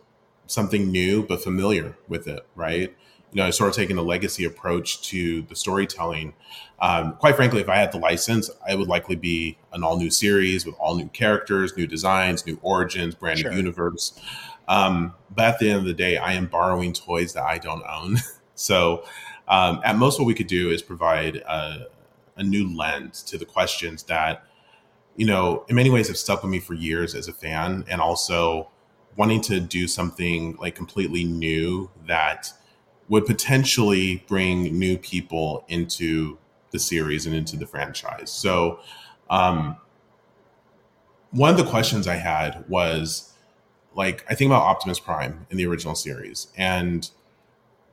something 0.51 0.91
new 0.91 1.23
but 1.23 1.43
familiar 1.43 1.97
with 2.07 2.27
it, 2.27 2.45
right? 2.55 2.95
You 3.31 3.41
know, 3.41 3.45
I 3.45 3.51
sort 3.51 3.69
of 3.69 3.75
taking 3.75 3.97
a 3.97 4.01
legacy 4.01 4.43
approach 4.43 5.01
to 5.09 5.43
the 5.43 5.55
storytelling. 5.55 6.33
Um, 6.79 7.13
quite 7.13 7.35
frankly, 7.35 7.61
if 7.61 7.69
I 7.69 7.77
had 7.77 7.93
the 7.93 7.97
license, 7.97 8.49
I 8.67 8.75
would 8.75 8.89
likely 8.89 9.15
be 9.15 9.57
an 9.71 9.83
all 9.83 9.97
new 9.97 10.09
series 10.09 10.65
with 10.65 10.75
all 10.75 10.95
new 10.95 11.07
characters, 11.07 11.77
new 11.77 11.87
designs, 11.87 12.45
new 12.45 12.59
origins, 12.61 13.15
brand 13.15 13.39
sure. 13.39 13.51
new 13.51 13.57
universe. 13.57 14.19
Um, 14.67 15.13
but 15.33 15.45
at 15.45 15.59
the 15.59 15.69
end 15.69 15.79
of 15.79 15.85
the 15.85 15.93
day, 15.93 16.17
I 16.17 16.33
am 16.33 16.47
borrowing 16.47 16.93
toys 16.93 17.33
that 17.33 17.43
I 17.43 17.57
don't 17.57 17.83
own. 17.87 18.17
so 18.55 19.05
um, 19.47 19.81
at 19.83 19.95
most, 19.97 20.19
what 20.19 20.25
we 20.25 20.33
could 20.33 20.47
do 20.47 20.69
is 20.69 20.81
provide 20.81 21.37
a, 21.37 21.87
a 22.35 22.43
new 22.43 22.75
lens 22.75 23.23
to 23.23 23.37
the 23.37 23.45
questions 23.45 24.03
that, 24.03 24.43
you 25.15 25.25
know, 25.25 25.65
in 25.67 25.75
many 25.75 25.89
ways 25.89 26.07
have 26.07 26.17
stuck 26.17 26.41
with 26.43 26.51
me 26.51 26.59
for 26.59 26.73
years 26.73 27.15
as 27.15 27.27
a 27.27 27.33
fan, 27.33 27.85
and 27.89 28.01
also 28.01 28.69
wanting 29.17 29.41
to 29.41 29.59
do 29.59 29.87
something 29.87 30.55
like 30.57 30.75
completely 30.75 31.23
new 31.23 31.89
that 32.07 32.51
would 33.09 33.25
potentially 33.25 34.23
bring 34.27 34.63
new 34.77 34.97
people 34.97 35.65
into 35.67 36.37
the 36.71 36.79
series 36.79 37.25
and 37.25 37.35
into 37.35 37.57
the 37.57 37.67
franchise. 37.67 38.31
So, 38.31 38.79
um, 39.29 39.75
one 41.31 41.49
of 41.49 41.57
the 41.57 41.69
questions 41.69 42.07
I 42.07 42.15
had 42.15 42.65
was 42.69 43.33
like 43.93 44.25
I 44.29 44.35
think 44.35 44.49
about 44.49 44.63
Optimus 44.63 44.99
Prime 44.99 45.45
in 45.49 45.57
the 45.57 45.65
original 45.65 45.95
series, 45.95 46.47
and 46.57 47.09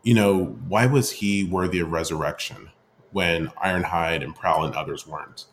you 0.02 0.14
know 0.14 0.56
why 0.68 0.86
was 0.86 1.10
he 1.10 1.44
worthy 1.44 1.80
of 1.80 1.90
resurrection 1.90 2.70
when 3.10 3.48
Ironhide 3.64 4.22
and 4.22 4.34
Prowl 4.34 4.64
and 4.64 4.74
others 4.74 5.06
weren't? 5.06 5.46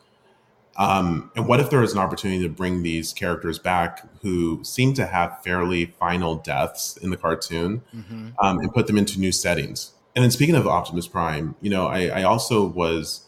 Um, 0.78 1.30
and 1.34 1.48
what 1.48 1.60
if 1.60 1.70
there 1.70 1.80
was 1.80 1.92
an 1.92 1.98
opportunity 1.98 2.42
to 2.42 2.48
bring 2.48 2.82
these 2.82 3.12
characters 3.12 3.58
back 3.58 4.06
who 4.22 4.62
seem 4.62 4.92
to 4.94 5.06
have 5.06 5.42
fairly 5.42 5.86
final 5.86 6.36
deaths 6.36 6.96
in 6.98 7.10
the 7.10 7.16
cartoon 7.16 7.82
mm-hmm. 7.94 8.28
um, 8.40 8.58
and 8.58 8.72
put 8.72 8.86
them 8.86 8.98
into 8.98 9.18
new 9.18 9.32
settings? 9.32 9.92
And 10.14 10.22
then 10.22 10.30
speaking 10.30 10.54
of 10.54 10.66
Optimus 10.66 11.06
Prime, 11.06 11.54
you 11.60 11.70
know, 11.70 11.86
I, 11.86 12.06
I 12.06 12.22
also 12.24 12.66
was 12.66 13.22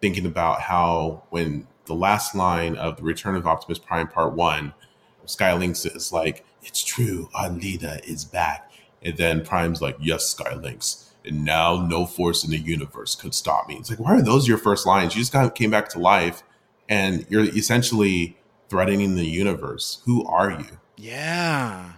thinking 0.00 0.26
about 0.26 0.62
how 0.62 1.24
when 1.30 1.66
the 1.86 1.94
last 1.94 2.34
line 2.34 2.76
of 2.76 2.96
the 2.96 3.02
Return 3.02 3.34
of 3.34 3.46
Optimus 3.46 3.78
Prime 3.78 4.08
Part 4.08 4.34
One, 4.34 4.74
Skylynx 5.26 5.94
is 5.94 6.12
like, 6.12 6.44
it's 6.62 6.82
true, 6.82 7.28
our 7.34 7.50
leader 7.50 7.98
is 8.04 8.24
back. 8.24 8.70
And 9.02 9.16
then 9.16 9.44
Prime's 9.44 9.80
like, 9.80 9.96
yes, 10.00 10.34
Skylynx. 10.34 11.10
And 11.24 11.44
now 11.44 11.86
no 11.86 12.06
force 12.06 12.44
in 12.44 12.50
the 12.50 12.58
universe 12.58 13.14
could 13.14 13.34
stop 13.34 13.68
me. 13.68 13.76
It's 13.76 13.90
like, 13.90 14.00
why 14.00 14.14
are 14.14 14.22
those 14.22 14.48
your 14.48 14.58
first 14.58 14.86
lines? 14.86 15.14
You 15.14 15.20
just 15.20 15.32
kind 15.32 15.46
of 15.46 15.54
came 15.54 15.70
back 15.70 15.88
to 15.90 15.98
life 15.98 16.42
and 16.88 17.26
you're 17.28 17.44
essentially 17.44 18.36
threatening 18.68 19.14
the 19.14 19.26
universe. 19.26 20.02
Who 20.04 20.24
are 20.26 20.50
you? 20.50 20.78
Yeah. 20.96 21.92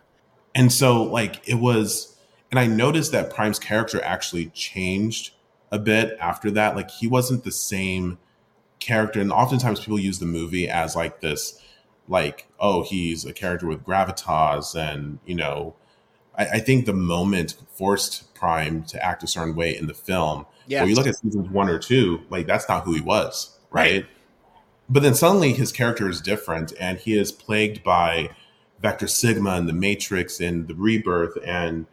And 0.54 0.72
so, 0.72 1.02
like, 1.02 1.48
it 1.48 1.54
was, 1.54 2.16
and 2.50 2.58
I 2.58 2.66
noticed 2.66 3.12
that 3.12 3.32
Prime's 3.32 3.58
character 3.58 4.02
actually 4.02 4.46
changed 4.46 5.32
a 5.70 5.78
bit 5.78 6.16
after 6.20 6.50
that. 6.52 6.74
Like, 6.74 6.90
he 6.90 7.06
wasn't 7.06 7.44
the 7.44 7.52
same 7.52 8.18
character. 8.80 9.20
And 9.20 9.32
oftentimes 9.32 9.80
people 9.80 9.98
use 9.98 10.18
the 10.18 10.26
movie 10.26 10.68
as 10.68 10.96
like 10.96 11.20
this 11.20 11.60
like, 12.10 12.48
oh, 12.58 12.82
he's 12.82 13.24
a 13.24 13.32
character 13.32 13.66
with 13.66 13.84
gravitas, 13.84 14.74
and 14.74 15.20
you 15.24 15.36
know, 15.36 15.76
I, 16.36 16.46
I 16.46 16.58
think 16.58 16.84
the 16.84 16.92
moment 16.92 17.56
forced 17.72 18.34
Prime 18.34 18.82
to 18.84 19.02
act 19.02 19.22
a 19.22 19.26
certain 19.26 19.54
way 19.54 19.74
in 19.74 19.86
the 19.86 19.94
film. 19.94 20.44
Yeah. 20.66 20.80
When 20.80 20.90
you 20.90 20.96
look 20.96 21.06
at 21.06 21.16
seasons 21.16 21.48
one 21.48 21.68
or 21.68 21.78
two, 21.78 22.20
like 22.28 22.46
that's 22.46 22.68
not 22.68 22.84
who 22.84 22.94
he 22.94 23.00
was, 23.00 23.56
right? 23.70 23.92
right? 23.92 24.06
But 24.90 25.04
then 25.04 25.14
suddenly 25.14 25.52
his 25.52 25.70
character 25.70 26.08
is 26.08 26.20
different, 26.20 26.72
and 26.80 26.98
he 26.98 27.16
is 27.16 27.30
plagued 27.30 27.84
by 27.84 28.30
Vector 28.82 29.06
Sigma 29.06 29.50
and 29.50 29.68
the 29.68 29.72
Matrix 29.72 30.40
and 30.40 30.66
the 30.66 30.74
Rebirth, 30.74 31.38
and 31.44 31.86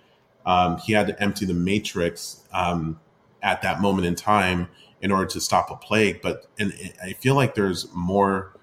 um, 0.46 0.78
he 0.78 0.94
had 0.94 1.08
to 1.08 1.22
empty 1.22 1.46
the 1.46 1.54
Matrix 1.54 2.44
um, 2.52 3.00
at 3.44 3.62
that 3.62 3.82
moment 3.82 4.08
in 4.08 4.16
time 4.16 4.68
in 5.02 5.12
order 5.12 5.28
to 5.28 5.40
stop 5.40 5.70
a 5.70 5.76
plague. 5.76 6.22
But 6.24 6.48
and 6.58 6.74
I 7.04 7.14
feel 7.14 7.36
like 7.36 7.54
there's 7.54 7.88
more 7.94 8.54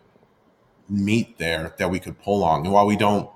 meat 0.89 1.39
there 1.39 1.75
that 1.79 1.91
we 1.91 2.01
could 2.01 2.21
pull 2.21 2.43
on. 2.43 2.65
And 2.65 2.73
while 2.73 2.87
we 2.87 2.97
don't 2.97 3.31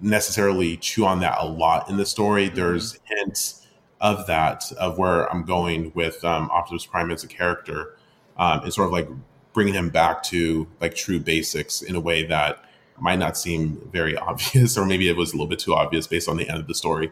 necessarily 0.00 0.76
chew 0.76 1.06
on 1.06 1.20
that 1.20 1.38
a 1.40 1.46
lot 1.46 1.88
in 1.88 1.96
the 1.96 2.06
story, 2.06 2.46
mm-hmm. 2.46 2.56
there's 2.56 2.98
hints 3.04 3.66
of 4.00 4.26
that 4.26 4.70
of 4.72 4.98
where 4.98 5.30
I'm 5.32 5.44
going 5.44 5.92
with 5.94 6.22
um, 6.24 6.50
Optimus 6.50 6.84
Prime 6.84 7.10
as 7.10 7.24
a 7.24 7.28
character. 7.28 7.96
Um, 8.36 8.62
it's 8.64 8.76
sort 8.76 8.88
of 8.88 8.92
like 8.92 9.08
bringing 9.54 9.72
him 9.72 9.88
back 9.88 10.22
to 10.24 10.66
like 10.80 10.94
true 10.94 11.18
basics 11.18 11.80
in 11.80 11.96
a 11.96 12.00
way 12.00 12.26
that 12.26 12.62
might 12.98 13.18
not 13.18 13.38
seem 13.38 13.88
very 13.90 14.16
obvious, 14.18 14.76
or 14.76 14.84
maybe 14.84 15.08
it 15.08 15.16
was 15.16 15.32
a 15.32 15.36
little 15.36 15.48
bit 15.48 15.60
too 15.60 15.74
obvious 15.74 16.06
based 16.06 16.28
on 16.28 16.36
the 16.36 16.46
end 16.48 16.60
of 16.60 16.66
the 16.66 16.74
story. 16.74 17.10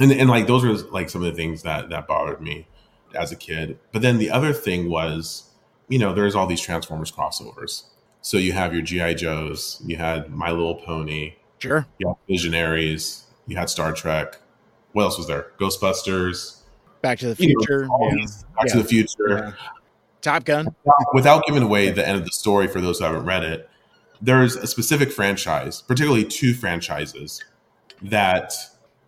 And, 0.00 0.10
and 0.10 0.30
like 0.30 0.46
those 0.46 0.64
were 0.64 0.72
like 0.90 1.10
some 1.10 1.22
of 1.22 1.30
the 1.30 1.36
things 1.36 1.62
that 1.62 1.90
that 1.90 2.08
bothered 2.08 2.40
me 2.40 2.66
as 3.14 3.30
a 3.30 3.36
kid. 3.36 3.78
But 3.92 4.02
then 4.02 4.18
the 4.18 4.30
other 4.30 4.52
thing 4.52 4.88
was, 4.88 5.50
you 5.88 5.98
know, 5.98 6.14
there's 6.14 6.34
all 6.34 6.46
these 6.46 6.60
Transformers 6.60 7.12
crossovers. 7.12 7.84
So 8.22 8.38
you 8.38 8.52
have 8.52 8.72
your 8.72 8.82
GI 8.82 9.16
Joes, 9.16 9.82
you 9.84 9.96
had 9.96 10.30
My 10.30 10.50
Little 10.50 10.76
Pony, 10.76 11.34
sure, 11.58 11.86
you 11.98 12.08
had 12.08 12.16
Visionaries, 12.26 13.26
you 13.46 13.56
had 13.56 13.68
Star 13.68 13.92
Trek. 13.92 14.38
What 14.92 15.02
else 15.02 15.18
was 15.18 15.26
there? 15.26 15.52
Ghostbusters, 15.58 16.62
Back 17.02 17.18
to 17.18 17.28
the 17.28 17.36
Future, 17.36 17.82
you 17.82 17.88
know, 17.88 18.10
yeah. 18.16 18.26
Back 18.56 18.66
yeah. 18.66 18.72
to 18.72 18.78
the 18.78 18.88
Future, 18.88 19.28
yeah. 19.28 19.52
Top 20.24 20.44
Gun. 20.44 20.74
Without 21.12 21.44
giving 21.46 21.62
away 21.62 21.90
the 21.90 22.06
end 22.06 22.18
of 22.18 22.24
the 22.24 22.32
story 22.32 22.66
for 22.66 22.80
those 22.80 22.98
who 22.98 23.04
haven't 23.04 23.24
read 23.24 23.44
it, 23.44 23.68
there's 24.20 24.56
a 24.56 24.66
specific 24.66 25.12
franchise, 25.12 25.82
particularly 25.82 26.24
two 26.24 26.54
franchises, 26.54 27.44
that 28.02 28.52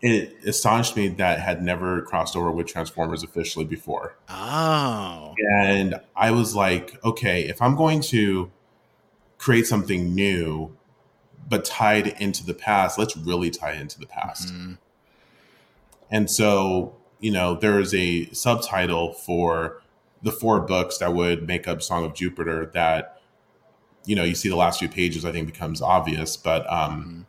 it 0.02 0.36
astonished 0.44 0.94
me 0.94 1.08
that 1.08 1.40
had 1.40 1.62
never 1.62 2.02
crossed 2.02 2.36
over 2.36 2.52
with 2.52 2.66
Transformers 2.66 3.22
officially 3.22 3.64
before. 3.64 4.16
Oh. 4.28 5.34
And 5.60 6.00
I 6.14 6.30
was 6.30 6.54
like, 6.54 7.02
okay, 7.02 7.48
if 7.48 7.62
I'm 7.62 7.74
going 7.74 8.02
to 8.02 8.50
create 9.38 9.66
something 9.66 10.14
new, 10.14 10.76
but 11.48 11.64
tied 11.64 12.08
into 12.20 12.44
the 12.44 12.54
past, 12.54 12.98
let's 12.98 13.16
really 13.16 13.50
tie 13.50 13.72
into 13.72 13.98
the 13.98 14.06
past. 14.06 14.52
Mm-hmm. 14.52 14.72
And 16.10 16.30
so, 16.30 16.94
you 17.20 17.30
know, 17.30 17.54
there 17.54 17.80
is 17.80 17.94
a 17.94 18.26
subtitle 18.30 19.14
for 19.14 19.80
the 20.22 20.32
four 20.32 20.60
books 20.60 20.98
that 20.98 21.14
would 21.14 21.46
make 21.46 21.68
up 21.68 21.82
Song 21.82 22.04
of 22.04 22.14
Jupiter 22.14 22.70
that, 22.74 23.20
you 24.04 24.16
know, 24.16 24.24
you 24.24 24.34
see 24.34 24.48
the 24.48 24.56
last 24.56 24.78
few 24.78 24.88
pages, 24.88 25.24
I 25.24 25.32
think 25.32 25.46
becomes 25.46 25.82
obvious, 25.82 26.36
but 26.36 26.70
um, 26.72 27.26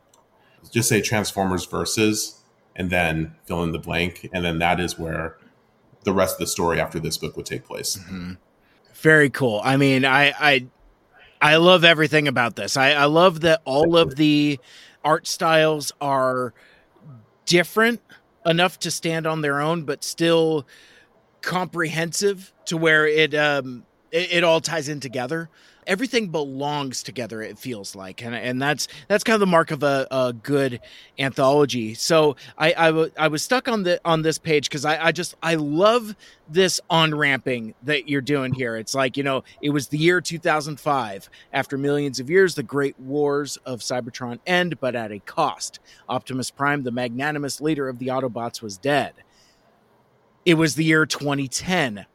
mm-hmm. 0.62 0.70
just 0.72 0.90
say 0.90 1.02
Transformers 1.02 1.66
versus 1.66 2.42
and 2.76 2.90
then 2.90 3.36
fill 3.46 3.64
in 3.64 3.72
the 3.72 3.80
blank. 3.80 4.30
And 4.32 4.46
then 4.46 4.60
that 4.60 4.80
is 4.80 4.98
where 4.98 5.38
the 6.04 6.14
rest 6.14 6.36
of 6.36 6.40
the 6.40 6.48
story 6.48 6.80
after 6.80 7.00
this 7.00 7.18
book 7.18 7.36
would 7.36 7.46
take 7.46 7.66
place. 7.66 7.98
Mm-hmm. 7.98 8.34
Very 8.94 9.30
cool. 9.30 9.62
I 9.64 9.78
mean, 9.78 10.06
I, 10.06 10.34
I, 10.40 10.68
I 11.42 11.58
love 11.58 11.84
everything 11.84 12.28
about 12.28 12.56
this. 12.56 12.78
I, 12.78 12.92
I 12.92 13.06
love 13.06 13.42
that 13.42 13.62
all 13.66 13.98
of 13.98 14.16
the 14.16 14.60
art 15.04 15.28
styles 15.28 15.92
are 16.02 16.54
different 17.46 18.02
enough 18.46 18.80
to 18.80 18.92
stand 18.92 19.28
on 19.28 19.42
their 19.42 19.60
own, 19.60 19.84
but 19.84 20.04
still 20.04 20.66
comprehensive 21.42 22.54
to 22.68 22.78
where 22.78 23.08
it 23.08 23.34
um 23.34 23.84
it, 24.12 24.32
it 24.32 24.44
all 24.44 24.62
ties 24.62 24.88
in 24.88 25.00
together. 25.00 25.50
Everything 25.86 26.28
belongs 26.28 27.02
together 27.02 27.42
it 27.42 27.58
feels 27.58 27.96
like 27.96 28.22
and, 28.22 28.36
and 28.36 28.62
that's 28.62 28.90
that's 29.08 29.24
kind 29.24 29.36
of 29.36 29.40
the 29.40 29.46
mark 29.46 29.72
of 29.72 29.84
a, 29.84 30.06
a 30.12 30.34
good 30.34 30.82
anthology. 31.18 31.94
So 31.94 32.36
I, 32.58 32.74
I, 32.78 32.86
w- 32.88 33.12
I 33.18 33.30
was 33.30 33.42
stuck 33.42 33.70
on 33.70 33.84
the 33.84 34.02
on 34.04 34.22
this 34.22 34.38
page 34.38 34.68
because 34.70 34.84
I, 34.84 35.06
I 35.06 35.12
just 35.14 35.36
i 35.42 35.56
love 35.56 36.14
this 36.50 36.82
on 36.90 37.16
ramping 37.16 37.74
that 37.84 38.10
you're 38.10 38.20
doing 38.20 38.54
here. 38.54 38.76
It's 38.76 38.94
like 38.94 39.16
you 39.16 39.24
know 39.24 39.46
it 39.62 39.70
was 39.70 39.88
the 39.88 39.98
year 39.98 40.20
2005 40.20 41.30
after 41.54 41.78
millions 41.78 42.20
of 42.20 42.30
years 42.30 42.56
the 42.56 42.64
great 42.64 43.00
wars 43.00 43.56
of 43.66 43.80
cybertron 43.80 44.40
end 44.46 44.82
but 44.82 44.94
at 44.94 45.14
a 45.14 45.20
cost. 45.20 45.80
Optimus 46.10 46.52
prime 46.52 46.84
the 46.84 46.92
magnanimous 46.92 47.62
leader 47.62 47.88
of 47.88 47.98
the 47.98 48.08
autobots 48.08 48.62
was 48.62 48.78
dead. 48.78 49.14
It 50.46 50.56
was 50.56 50.76
the 50.76 50.84
year 50.84 51.06
2010 51.06 52.06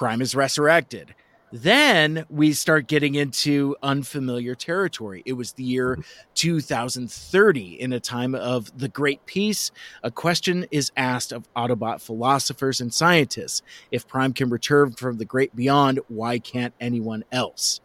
prime 0.00 0.22
is 0.22 0.34
resurrected 0.34 1.14
then 1.52 2.24
we 2.30 2.52
start 2.52 2.86
getting 2.86 3.16
into 3.16 3.74
unfamiliar 3.82 4.54
territory. 4.54 5.22
It 5.26 5.32
was 5.32 5.52
the 5.52 5.64
year 5.64 5.98
2030, 6.34 7.80
in 7.80 7.92
a 7.92 7.98
time 8.00 8.34
of 8.34 8.78
the 8.78 8.88
Great 8.88 9.26
Peace. 9.26 9.72
A 10.02 10.10
question 10.10 10.66
is 10.70 10.92
asked 10.96 11.32
of 11.32 11.52
Autobot 11.54 12.00
philosophers 12.00 12.80
and 12.80 12.94
scientists 12.94 13.62
If 13.90 14.06
Prime 14.06 14.32
can 14.32 14.48
return 14.48 14.92
from 14.92 15.18
the 15.18 15.24
great 15.24 15.56
beyond, 15.56 15.98
why 16.08 16.38
can't 16.38 16.74
anyone 16.80 17.24
else? 17.32 17.80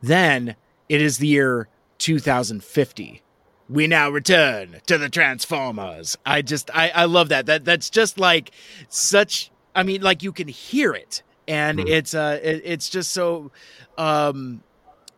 Then 0.00 0.54
it 0.88 1.02
is 1.02 1.18
the 1.18 1.26
year 1.26 1.68
2050 1.98 3.22
we 3.68 3.86
now 3.86 4.10
return 4.10 4.76
to 4.86 4.98
the 4.98 5.08
transformers 5.08 6.18
i 6.26 6.42
just 6.42 6.70
i 6.74 6.90
i 6.90 7.04
love 7.04 7.30
that 7.30 7.46
that 7.46 7.64
that's 7.64 7.88
just 7.88 8.18
like 8.18 8.50
such 8.88 9.50
i 9.74 9.82
mean 9.82 10.02
like 10.02 10.22
you 10.22 10.32
can 10.32 10.48
hear 10.48 10.92
it 10.92 11.22
and 11.48 11.78
mm-hmm. 11.78 11.88
it's 11.88 12.14
uh 12.14 12.38
it, 12.42 12.62
it's 12.64 12.88
just 12.88 13.12
so 13.12 13.50
um 13.98 14.62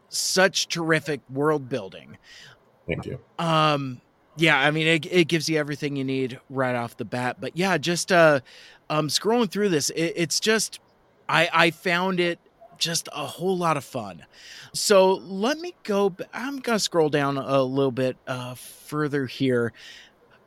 such 0.09 0.68
terrific 0.68 1.20
world 1.31 1.68
building. 1.68 2.16
Thank 2.87 3.07
you. 3.07 3.18
Um 3.39 4.01
yeah 4.39 4.59
i 4.59 4.70
mean 4.70 4.87
it, 4.87 5.07
it 5.07 5.29
gives 5.29 5.49
you 5.49 5.59
everything 5.59 5.97
you 5.97 6.05
need 6.05 6.39
right 6.51 6.74
off 6.74 6.97
the 6.97 7.05
bat. 7.05 7.39
But 7.41 7.57
yeah 7.57 7.79
just 7.79 8.12
uh 8.12 8.41
um 8.91 9.09
scrolling 9.09 9.51
through 9.51 9.70
this 9.70 9.91
it, 9.91 10.12
it's 10.16 10.41
just 10.41 10.81
i 11.29 11.49
i 11.53 11.70
found 11.70 12.20
it 12.20 12.39
just 12.79 13.09
a 13.12 13.24
whole 13.27 13.57
lot 13.57 13.77
of 13.77 13.85
fun. 13.85 14.24
So 14.72 15.14
let 15.14 15.59
me 15.59 15.74
go 15.83 16.14
i'm 16.33 16.59
gonna 16.61 16.79
scroll 16.79 17.09
down 17.09 17.39
a 17.39 17.62
little 17.62 17.93
bit 17.93 18.16
uh 18.27 18.55
further 18.55 19.27
here. 19.27 19.72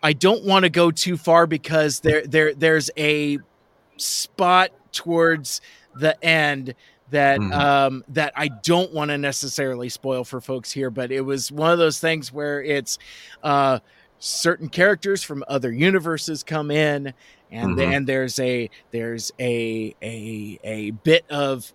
I 0.02 0.14
don't 0.14 0.46
want 0.46 0.64
to 0.64 0.70
go 0.70 0.92
too 0.92 1.18
far 1.18 1.46
because 1.46 2.00
there 2.00 2.26
there 2.26 2.54
there's 2.54 2.90
a 2.98 3.40
spot 4.00 4.72
towards 4.92 5.62
the 5.96 6.24
end 6.24 6.76
that 7.12 7.40
mm. 7.40 7.52
um 7.54 8.04
that 8.10 8.34
I 8.36 8.50
don't 8.50 8.94
want 8.94 9.10
to 9.10 9.18
necessarily 9.18 9.90
spoil 9.90 10.24
for 10.24 10.42
folks 10.42 10.72
here, 10.72 10.90
but 10.90 11.12
it 11.12 11.22
was 11.22 11.52
one 11.52 11.72
of 11.72 11.80
those 11.80 12.00
things 12.00 12.32
where 12.32 12.62
it's 12.62 13.00
uh 13.44 13.80
certain 14.20 14.70
characters 14.70 15.24
from 15.24 15.44
other 15.48 15.72
universes 15.72 16.44
come 16.44 16.72
in 16.72 17.14
and 17.52 17.70
mm-hmm. 17.70 17.92
then 17.92 18.06
there's 18.06 18.38
a 18.40 18.70
there's 18.92 19.32
a 19.40 19.96
a 20.02 20.60
a 20.64 20.92
bit 20.92 21.26
of 21.30 21.74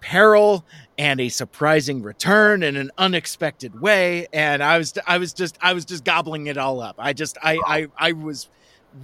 peril 0.00 0.64
and 0.98 1.20
a 1.20 1.28
surprising 1.28 2.02
return 2.02 2.62
in 2.62 2.76
an 2.76 2.90
unexpected 2.98 3.80
way 3.80 4.26
and 4.32 4.62
i 4.62 4.78
was 4.78 4.94
i 5.06 5.16
was 5.18 5.32
just 5.32 5.56
i 5.60 5.72
was 5.72 5.84
just 5.84 6.02
gobbling 6.02 6.48
it 6.48 6.56
all 6.56 6.80
up 6.80 6.96
i 6.98 7.12
just 7.12 7.36
i 7.42 7.56
i, 7.66 7.86
I 7.96 8.12
was 8.12 8.48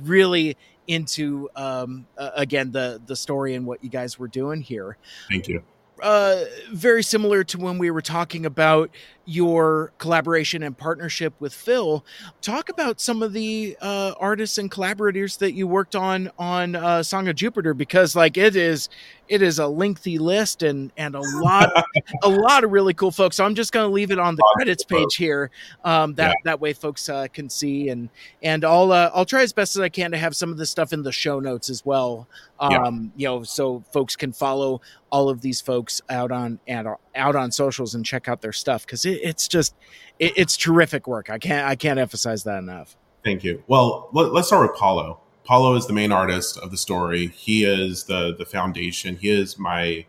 really 0.02 0.56
into 0.88 1.48
um, 1.54 2.06
uh, 2.16 2.30
again 2.34 2.72
the 2.72 3.00
the 3.06 3.14
story 3.14 3.54
and 3.54 3.64
what 3.64 3.84
you 3.84 3.90
guys 3.90 4.18
were 4.18 4.28
doing 4.28 4.60
here. 4.60 4.96
Thank 5.28 5.46
you. 5.46 5.62
Uh, 6.02 6.44
very 6.72 7.02
similar 7.02 7.44
to 7.44 7.58
when 7.58 7.78
we 7.78 7.90
were 7.90 8.02
talking 8.02 8.46
about 8.46 8.90
your 9.28 9.92
collaboration 9.98 10.62
and 10.62 10.76
partnership 10.76 11.34
with 11.38 11.52
Phil. 11.52 12.02
Talk 12.40 12.70
about 12.70 12.98
some 12.98 13.22
of 13.22 13.34
the 13.34 13.76
uh, 13.82 14.14
artists 14.18 14.56
and 14.56 14.70
collaborators 14.70 15.36
that 15.36 15.52
you 15.52 15.66
worked 15.66 15.94
on 15.94 16.30
on 16.38 16.74
uh, 16.74 17.02
Song 17.02 17.28
of 17.28 17.36
Jupiter, 17.36 17.74
because 17.74 18.16
like 18.16 18.38
it 18.38 18.56
is 18.56 18.88
it 19.28 19.42
is 19.42 19.58
a 19.58 19.66
lengthy 19.66 20.16
list 20.16 20.62
and 20.62 20.90
and 20.96 21.14
a 21.14 21.20
lot 21.20 21.70
a 22.22 22.28
lot 22.28 22.64
of 22.64 22.72
really 22.72 22.94
cool 22.94 23.10
folks. 23.10 23.36
So 23.36 23.44
I'm 23.44 23.54
just 23.54 23.70
going 23.70 23.86
to 23.86 23.92
leave 23.92 24.10
it 24.10 24.18
on 24.18 24.34
the 24.34 24.42
credits 24.56 24.82
page 24.82 25.16
here. 25.16 25.50
Um, 25.84 26.14
that 26.14 26.28
yeah. 26.28 26.34
that 26.44 26.60
way 26.60 26.72
folks 26.72 27.10
uh, 27.10 27.26
can 27.30 27.50
see 27.50 27.90
and 27.90 28.08
and 28.42 28.64
I'll 28.64 28.90
uh, 28.92 29.10
I'll 29.12 29.26
try 29.26 29.42
as 29.42 29.52
best 29.52 29.76
as 29.76 29.82
I 29.82 29.90
can 29.90 30.10
to 30.12 30.16
have 30.16 30.34
some 30.34 30.50
of 30.50 30.56
this 30.56 30.70
stuff 30.70 30.94
in 30.94 31.02
the 31.02 31.12
show 31.12 31.38
notes 31.38 31.68
as 31.68 31.84
well. 31.84 32.26
Um, 32.58 32.72
yeah. 32.72 32.90
you 33.16 33.28
know, 33.28 33.42
so 33.42 33.84
folks 33.92 34.16
can 34.16 34.32
follow 34.32 34.80
all 35.10 35.28
of 35.28 35.42
these 35.42 35.60
folks 35.60 36.00
out 36.08 36.32
on 36.32 36.58
and 36.66 36.88
out 37.18 37.36
on 37.36 37.50
socials 37.50 37.94
and 37.94 38.04
check 38.04 38.28
out 38.28 38.40
their 38.40 38.52
stuff 38.52 38.86
because 38.86 39.04
it, 39.04 39.20
it's 39.22 39.48
just 39.48 39.74
it, 40.18 40.32
it's 40.36 40.56
terrific 40.56 41.06
work. 41.06 41.30
I 41.30 41.38
can't 41.38 41.66
I 41.66 41.76
can't 41.76 41.98
emphasize 41.98 42.44
that 42.44 42.58
enough. 42.58 42.96
Thank 43.24 43.44
you. 43.44 43.62
Well, 43.66 44.08
let, 44.12 44.32
us 44.32 44.46
start 44.46 44.70
with 44.70 44.78
Paulo. 44.78 45.20
Paulo 45.44 45.74
is 45.74 45.86
the 45.86 45.92
main 45.92 46.12
artist 46.12 46.58
of 46.58 46.70
the 46.70 46.76
story. 46.76 47.28
He 47.28 47.64
is 47.64 48.04
the 48.04 48.34
the 48.36 48.44
foundation. 48.44 49.16
He 49.16 49.30
is 49.30 49.58
my 49.58 50.06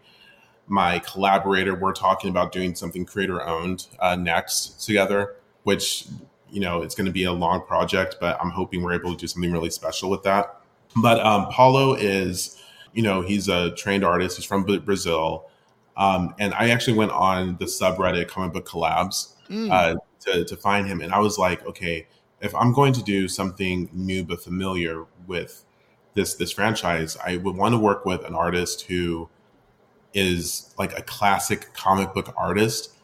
my 0.68 1.00
collaborator. 1.00 1.76
We're 1.76 1.94
talking 1.94 2.30
about 2.30 2.52
doing 2.52 2.76
something 2.76 3.06
creator 3.06 3.42
owned 3.46 3.88
uh, 4.00 4.16
next 4.16 4.86
together, 4.86 5.36
which 5.64 6.08
you 6.50 6.60
know 6.60 6.82
it's 6.82 6.96
going 6.96 7.08
to 7.08 7.12
be 7.12 7.24
a 7.24 7.34
long 7.34 7.66
project, 7.66 8.18
but 8.20 8.40
I'm 8.42 8.52
hoping 8.52 8.82
we're 8.82 8.94
able 8.94 9.14
to 9.14 9.18
do 9.18 9.28
something 9.28 9.52
really 9.52 9.70
special 9.70 10.10
with 10.10 10.24
that. 10.24 10.60
But 10.96 11.20
um, 11.20 11.48
Paulo 11.48 11.94
is, 11.94 12.62
you 12.94 13.02
know, 13.04 13.22
he's 13.22 13.48
a 13.48 13.72
trained 13.72 14.04
artist. 14.04 14.38
He's 14.38 14.46
from 14.46 14.64
Brazil, 14.64 15.49
um, 16.00 16.34
and 16.40 16.54
I 16.54 16.70
actually 16.70 16.98
went 16.98 17.12
on 17.12 17.58
the 17.58 17.66
subreddit 17.66 18.30
comic 18.30 18.54
book 18.54 18.68
collabs 18.68 19.34
mm. 19.50 19.70
uh, 19.70 20.00
to 20.22 20.46
to 20.46 20.56
find 20.56 20.88
him, 20.88 21.02
and 21.02 21.14
I 21.14 21.20
was 21.20 21.38
like, 21.38 21.64
okay, 21.68 22.08
if 22.42 22.56
I'm 22.56 22.74
going 22.74 22.94
to 22.94 23.04
do 23.04 23.28
something 23.28 23.90
new 23.94 24.24
but 24.24 24.42
familiar 24.42 25.06
with 25.28 25.66
this 26.16 26.36
this 26.36 26.54
franchise, 26.54 27.18
I 27.24 27.38
would 27.38 27.56
want 27.56 27.74
to 27.74 27.78
work 27.78 28.06
with 28.06 28.24
an 28.24 28.34
artist 28.34 28.84
who 28.84 29.30
is 30.14 30.74
like 30.78 30.98
a 30.98 31.02
classic 31.02 31.74
comic 31.74 32.14
book 32.14 32.34
artist, 32.38 32.96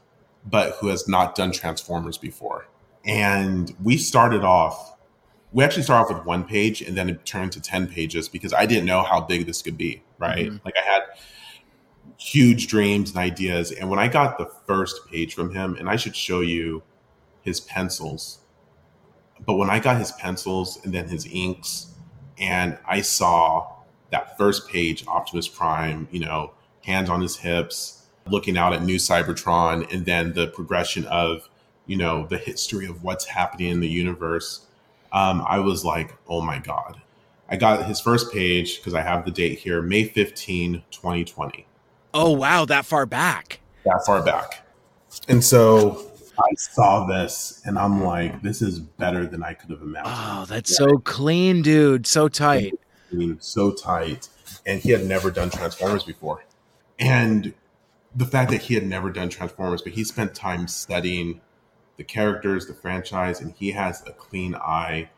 but 0.46 0.76
who 0.80 0.88
has 0.88 1.08
not 1.08 1.36
done 1.36 1.52
Transformers 1.52 2.18
before. 2.18 2.68
And 3.06 3.76
we 3.84 3.98
started 3.98 4.44
off, 4.44 4.98
we 5.52 5.64
actually 5.64 5.84
started 5.84 6.06
off 6.06 6.18
with 6.18 6.26
one 6.26 6.44
page 6.44 6.82
and 6.82 6.98
then 6.98 7.10
it 7.10 7.26
turned 7.26 7.52
to 7.52 7.62
10 7.62 7.88
pages 7.88 8.28
because 8.28 8.54
I 8.54 8.66
didn't 8.66 8.86
know 8.86 9.04
how 9.04 9.22
big 9.22 9.46
this 9.46 9.62
could 9.62 9.78
be, 9.78 10.02
right? 10.18 10.48
Mm-hmm. 10.48 10.66
Like 10.66 10.76
I 10.76 10.92
had 10.92 11.04
huge 12.18 12.68
dreams 12.68 13.10
and 13.10 13.20
ideas. 13.20 13.72
And 13.72 13.90
when 13.90 14.00
I 14.00 14.08
got 14.08 14.38
the 14.38 14.50
first 14.68 15.08
page 15.10 15.34
from 15.34 15.54
him, 15.54 15.76
and 15.76 15.90
I 15.90 15.96
should 15.96 16.16
show 16.16 16.42
you 16.42 16.84
his 17.42 17.60
pencils, 17.60 18.40
but 19.46 19.56
when 19.56 19.70
I 19.70 19.80
got 19.80 19.98
his 19.98 20.12
pencils 20.14 20.80
and 20.84 20.94
then 20.94 21.08
his 21.08 21.28
inks, 21.32 21.88
and 22.38 22.78
I 22.88 23.02
saw 23.02 23.72
that 24.12 24.38
first 24.38 24.70
page, 24.70 25.06
Optimus 25.08 25.48
Prime, 25.48 26.08
you 26.12 26.20
know, 26.20 26.52
hands 26.84 27.10
on 27.10 27.22
his 27.22 27.38
hips, 27.38 28.06
looking 28.28 28.58
out 28.58 28.74
at 28.74 28.84
New 28.84 28.96
Cybertron, 28.96 29.92
and 29.94 30.06
then 30.06 30.34
the 30.34 30.48
progression 30.48 31.06
of, 31.06 31.48
you 31.86 31.98
know, 31.98 32.26
the 32.28 32.38
history 32.38 32.86
of 32.86 33.04
what's 33.04 33.26
happening 33.26 33.70
in 33.70 33.80
the 33.80 33.90
universe, 33.90 34.66
um, 35.12 35.44
I 35.48 35.60
was 35.60 35.86
like, 35.86 36.16
oh 36.28 36.42
my 36.42 36.60
God. 36.60 37.02
I 37.48 37.58
got 37.58 37.86
his 37.86 38.02
first 38.02 38.32
page 38.34 38.78
because 38.78 38.96
I 38.96 39.02
have 39.02 39.24
the 39.24 39.32
date 39.32 39.60
here, 39.60 39.82
May 39.82 40.06
15, 40.06 40.84
2020. 40.90 41.68
Oh, 42.16 42.32
wow. 42.32 42.66
That 42.66 42.86
far 42.86 43.06
back. 43.06 43.60
That 43.84 44.02
far 44.06 44.24
back. 44.24 44.66
And 45.28 45.44
so 45.44 46.12
I 46.40 46.56
saw 46.56 47.06
this 47.06 47.62
and 47.66 47.78
I'm 47.78 48.04
like, 48.04 48.42
this 48.42 48.62
is 48.62 48.80
better 48.80 49.28
than 49.28 49.44
I 49.44 49.54
could 49.54 49.70
have 49.70 49.82
imagined. 49.82 50.16
Oh, 50.18 50.46
that's 50.48 50.72
yeah. 50.72 50.88
so 50.88 50.98
clean, 51.00 51.62
dude. 51.62 52.08
So 52.08 52.28
tight. 52.28 52.74
So 53.40 53.72
tight. 53.72 54.30
And 54.66 54.82
he 54.82 54.92
had 54.92 55.06
never 55.06 55.30
done 55.30 55.50
Transformers 55.50 56.04
before. 56.04 56.46
And 56.98 57.54
the 58.16 58.26
fact 58.26 58.50
that 58.52 58.64
he 58.64 58.74
had 58.76 58.86
never 58.86 59.10
done 59.10 59.30
Transformers, 59.30 59.82
but 59.82 59.92
he 59.92 60.04
spent 60.04 60.34
time 60.34 60.68
studying 60.68 61.42
the 61.98 62.04
characters, 62.04 62.66
the 62.66 62.74
franchise, 62.74 63.42
and 63.42 63.54
he 63.58 63.72
has 63.72 64.02
a 64.08 64.12
clean 64.12 64.56
eye 64.56 65.10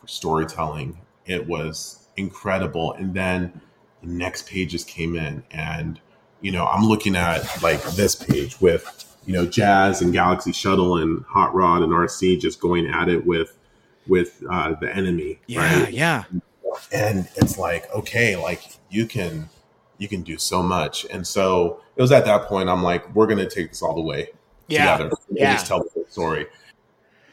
for 0.00 0.06
storytelling. 0.06 0.98
It 1.24 1.46
was 1.46 2.08
incredible. 2.16 2.92
And 2.92 3.14
then 3.14 3.60
the 4.00 4.08
next 4.08 4.48
pages 4.48 4.84
came 4.84 5.16
in, 5.16 5.42
and 5.50 6.00
you 6.46 6.52
know, 6.52 6.64
I'm 6.64 6.84
looking 6.84 7.16
at 7.16 7.60
like 7.60 7.82
this 7.96 8.14
page 8.14 8.60
with 8.60 9.16
you 9.26 9.32
know 9.32 9.46
Jazz 9.46 10.00
and 10.00 10.12
Galaxy 10.12 10.52
Shuttle 10.52 10.96
and 10.96 11.24
Hot 11.24 11.52
Rod 11.52 11.82
and 11.82 11.92
Arcee 11.92 12.38
just 12.38 12.60
going 12.60 12.86
at 12.86 13.08
it 13.08 13.26
with 13.26 13.58
with 14.06 14.44
uh, 14.48 14.74
the 14.80 14.94
enemy. 14.94 15.40
Yeah, 15.48 15.82
right? 15.82 15.92
yeah. 15.92 16.22
And 16.92 17.28
it's 17.34 17.58
like 17.58 17.92
okay, 17.92 18.36
like 18.36 18.62
you 18.90 19.06
can 19.06 19.48
you 19.98 20.06
can 20.06 20.22
do 20.22 20.38
so 20.38 20.62
much. 20.62 21.04
And 21.06 21.26
so 21.26 21.80
it 21.96 22.00
was 22.00 22.12
at 22.12 22.24
that 22.26 22.42
point 22.42 22.68
I'm 22.68 22.84
like, 22.84 23.12
we're 23.12 23.26
gonna 23.26 23.50
take 23.50 23.70
this 23.70 23.82
all 23.82 23.96
the 23.96 24.02
way 24.02 24.28
yeah. 24.68 24.98
together. 24.98 25.16
Yeah. 25.28 25.54
Just 25.54 25.66
tell 25.66 25.80
the 25.80 26.04
story. 26.08 26.46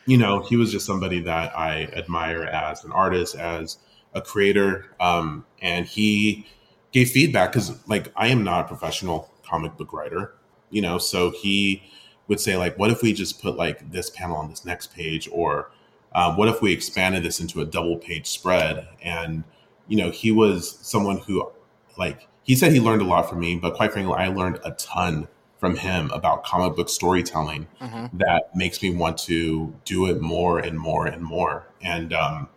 You 0.08 0.18
know, 0.18 0.42
he 0.42 0.56
was 0.56 0.72
just 0.72 0.88
somebody 0.88 1.22
that 1.22 1.56
I 1.56 1.84
admire 1.94 2.46
as 2.46 2.84
an 2.84 2.92
artist, 2.92 3.36
as 3.36 3.78
a 4.16 4.22
creator, 4.24 4.88
um, 5.00 5.46
and 5.62 5.86
he 5.86 6.48
gave 6.94 7.10
feedback 7.10 7.52
because, 7.52 7.78
like, 7.88 8.12
I 8.16 8.28
am 8.28 8.44
not 8.44 8.66
a 8.66 8.68
professional 8.68 9.30
comic 9.46 9.76
book 9.76 9.92
writer, 9.92 10.36
you 10.70 10.82
know, 10.82 10.98
so 10.98 11.32
he 11.32 11.84
would 12.30 12.40
say, 12.40 12.56
like, 12.56 12.78
what 12.80 12.90
if 12.90 13.02
we 13.02 13.12
just 13.12 13.42
put 13.42 13.58
like 13.58 13.92
this 13.92 14.10
panel 14.10 14.38
on 14.38 14.50
this 14.50 14.64
next 14.64 14.94
page, 14.94 15.28
or 15.32 15.72
uh, 16.14 16.34
what 16.36 16.48
if 16.48 16.62
we 16.62 16.72
expanded 16.72 17.24
this 17.24 17.40
into 17.42 17.60
a 17.60 17.66
double 17.66 17.98
page 17.98 18.28
spread? 18.28 18.88
And 19.02 19.44
you 19.88 19.98
know, 19.98 20.12
he 20.12 20.32
was 20.32 20.80
someone 20.82 21.18
who, 21.18 21.52
like, 21.98 22.28
he 22.44 22.56
said 22.56 22.72
he 22.72 22.80
learned 22.80 23.02
a 23.02 23.06
lot 23.06 23.30
from 23.30 23.40
me, 23.40 23.58
but 23.58 23.76
quite 23.76 23.92
frankly, 23.92 24.16
I 24.16 24.28
learned 24.28 24.60
a 24.64 24.72
ton 24.72 25.28
from 25.60 25.76
him 25.76 26.12
about 26.12 26.44
comic 26.44 26.76
book 26.76 26.90
storytelling 26.90 27.68
mm-hmm. 27.82 28.18
that 28.18 28.54
makes 28.56 28.82
me 28.82 28.94
want 28.94 29.18
to 29.18 29.74
do 29.86 30.08
it 30.08 30.22
more 30.22 30.60
and 30.60 30.78
more 30.78 31.06
and 31.06 31.22
more. 31.22 31.66
And 31.82 32.14
um, 32.14 32.50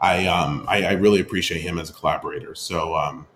I, 0.00 0.26
um, 0.26 0.64
I, 0.68 0.82
I 0.84 0.92
really 0.92 1.20
appreciate 1.20 1.60
him 1.60 1.78
as 1.78 1.90
a 1.90 1.92
collaborator. 1.92 2.56
So 2.56 2.96
um, 2.96 3.26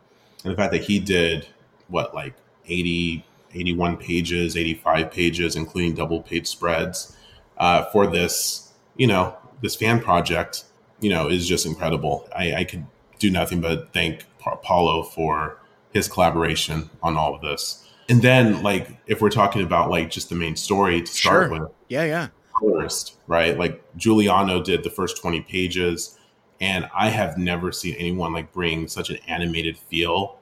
and 0.44 0.52
the 0.52 0.56
fact 0.56 0.73
that 0.73 0.82
he 0.82 0.98
did 0.98 1.47
what 1.89 2.15
like 2.15 2.35
80, 2.66 3.24
81 3.55 3.97
pages, 3.97 4.56
85 4.56 5.10
pages, 5.10 5.56
including 5.56 5.94
double 5.94 6.23
page 6.23 6.47
spreads 6.47 7.16
uh, 7.56 7.85
for 7.86 8.06
this, 8.06 8.73
you 8.97 9.06
know, 9.06 9.36
this 9.62 9.74
fan 9.74 10.01
project, 10.01 10.65
you 11.01 11.10
know, 11.10 11.28
is 11.28 11.47
just 11.47 11.66
incredible. 11.66 12.28
I, 12.35 12.55
I 12.55 12.65
could 12.65 12.86
do 13.19 13.31
nothing 13.31 13.60
but 13.60 13.93
thank 13.93 14.24
Paulo 14.39 15.02
for 15.02 15.59
his 15.93 16.09
collaboration 16.09 16.90
on 17.02 17.16
all 17.16 17.35
of 17.35 17.40
this. 17.40 17.85
And 18.09 18.23
then, 18.23 18.62
like, 18.62 18.98
if 19.06 19.20
we're 19.20 19.31
talking 19.31 19.62
about 19.62 19.90
like 19.90 20.10
just 20.10 20.28
the 20.28 20.35
main 20.35 20.56
story 20.56 21.02
to 21.02 21.06
start 21.06 21.51
sure. 21.51 21.60
with, 21.60 21.70
yeah, 21.89 22.05
yeah, 22.05 22.28
first, 22.60 23.16
right? 23.27 23.59
Like 23.59 23.82
Giuliano 23.97 24.62
did 24.62 24.82
the 24.82 24.90
first 24.90 25.20
twenty 25.20 25.43
pages, 25.43 26.18
and 26.60 26.89
I 26.97 27.10
have 27.10 27.39
never 27.39 27.72
seen 27.72 27.94
anyone 27.97 28.32
like 28.32 28.52
bring 28.52 28.89
such 28.89 29.10
an 29.10 29.18
animated 29.28 29.78
feel 29.78 30.39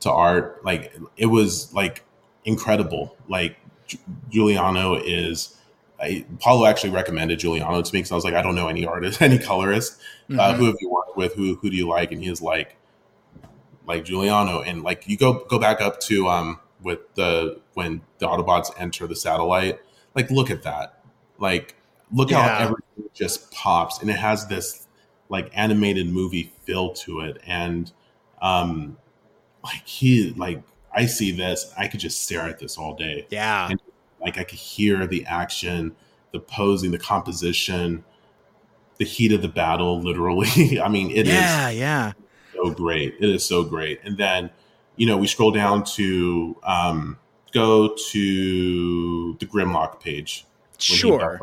to 0.00 0.10
art. 0.10 0.64
Like, 0.64 0.92
it 1.16 1.26
was 1.26 1.72
like 1.72 2.04
incredible. 2.44 3.16
Like 3.28 3.56
Giuliano 4.30 4.94
is. 4.94 5.56
I, 6.00 6.26
Paulo 6.40 6.66
actually 6.66 6.90
recommended 6.90 7.38
Giuliano 7.38 7.80
to 7.80 7.94
me 7.94 8.00
because 8.00 8.10
I 8.10 8.16
was 8.16 8.24
like, 8.24 8.34
I 8.34 8.42
don't 8.42 8.56
know 8.56 8.66
any 8.66 8.84
artist, 8.84 9.22
any 9.22 9.38
colorist. 9.38 10.00
Uh, 10.28 10.32
mm-hmm. 10.32 10.40
Uh, 10.40 10.54
who 10.54 10.64
have 10.66 10.76
you 10.80 10.90
worked 10.90 11.16
with? 11.16 11.34
Who 11.34 11.54
who 11.56 11.70
do 11.70 11.76
you 11.76 11.88
like? 11.88 12.10
And 12.10 12.20
he 12.22 12.28
was 12.28 12.42
like, 12.42 12.76
like 13.86 14.04
Giuliano, 14.04 14.62
and 14.62 14.82
like 14.82 15.08
you 15.08 15.16
go 15.16 15.44
go 15.44 15.60
back 15.60 15.80
up 15.80 16.00
to 16.00 16.28
um 16.28 16.58
with 16.82 16.98
the 17.14 17.60
when 17.74 18.00
the 18.18 18.26
Autobots 18.26 18.70
enter 18.78 19.06
the 19.06 19.14
satellite. 19.14 19.80
Like, 20.14 20.30
look 20.30 20.50
at 20.50 20.62
that. 20.64 21.02
Like, 21.38 21.76
look 22.12 22.30
yeah. 22.30 22.42
how 22.42 22.64
everything 22.64 23.08
just 23.14 23.50
pops, 23.52 24.00
and 24.00 24.10
it 24.10 24.16
has 24.16 24.46
this 24.46 24.88
like 25.32 25.50
animated 25.54 26.08
movie 26.10 26.52
feel 26.64 26.92
to 26.92 27.20
it, 27.20 27.40
and 27.46 27.90
um, 28.42 28.98
like 29.64 29.86
he 29.86 30.34
like 30.36 30.62
I 30.94 31.06
see 31.06 31.32
this, 31.32 31.72
I 31.76 31.88
could 31.88 32.00
just 32.00 32.22
stare 32.22 32.42
at 32.42 32.58
this 32.58 32.76
all 32.76 32.94
day. 32.94 33.26
Yeah, 33.30 33.70
and, 33.70 33.80
like 34.20 34.36
I 34.38 34.44
could 34.44 34.58
hear 34.58 35.06
the 35.06 35.24
action, 35.24 35.96
the 36.32 36.38
posing, 36.38 36.90
the 36.90 36.98
composition, 36.98 38.04
the 38.98 39.06
heat 39.06 39.32
of 39.32 39.40
the 39.40 39.48
battle. 39.48 40.00
Literally, 40.00 40.78
I 40.84 40.88
mean, 40.88 41.10
it 41.10 41.26
yeah, 41.26 41.70
is 41.70 41.78
yeah, 41.78 42.12
so 42.54 42.70
great. 42.70 43.14
It 43.18 43.30
is 43.30 43.42
so 43.42 43.64
great, 43.64 44.00
and 44.04 44.18
then 44.18 44.50
you 44.96 45.06
know, 45.06 45.16
we 45.16 45.26
scroll 45.26 45.50
down 45.50 45.82
to 45.82 46.56
um, 46.62 47.18
go 47.52 47.96
to 48.10 49.34
the 49.40 49.46
Grimlock 49.46 49.98
page. 50.00 50.44
Sure. 50.76 51.40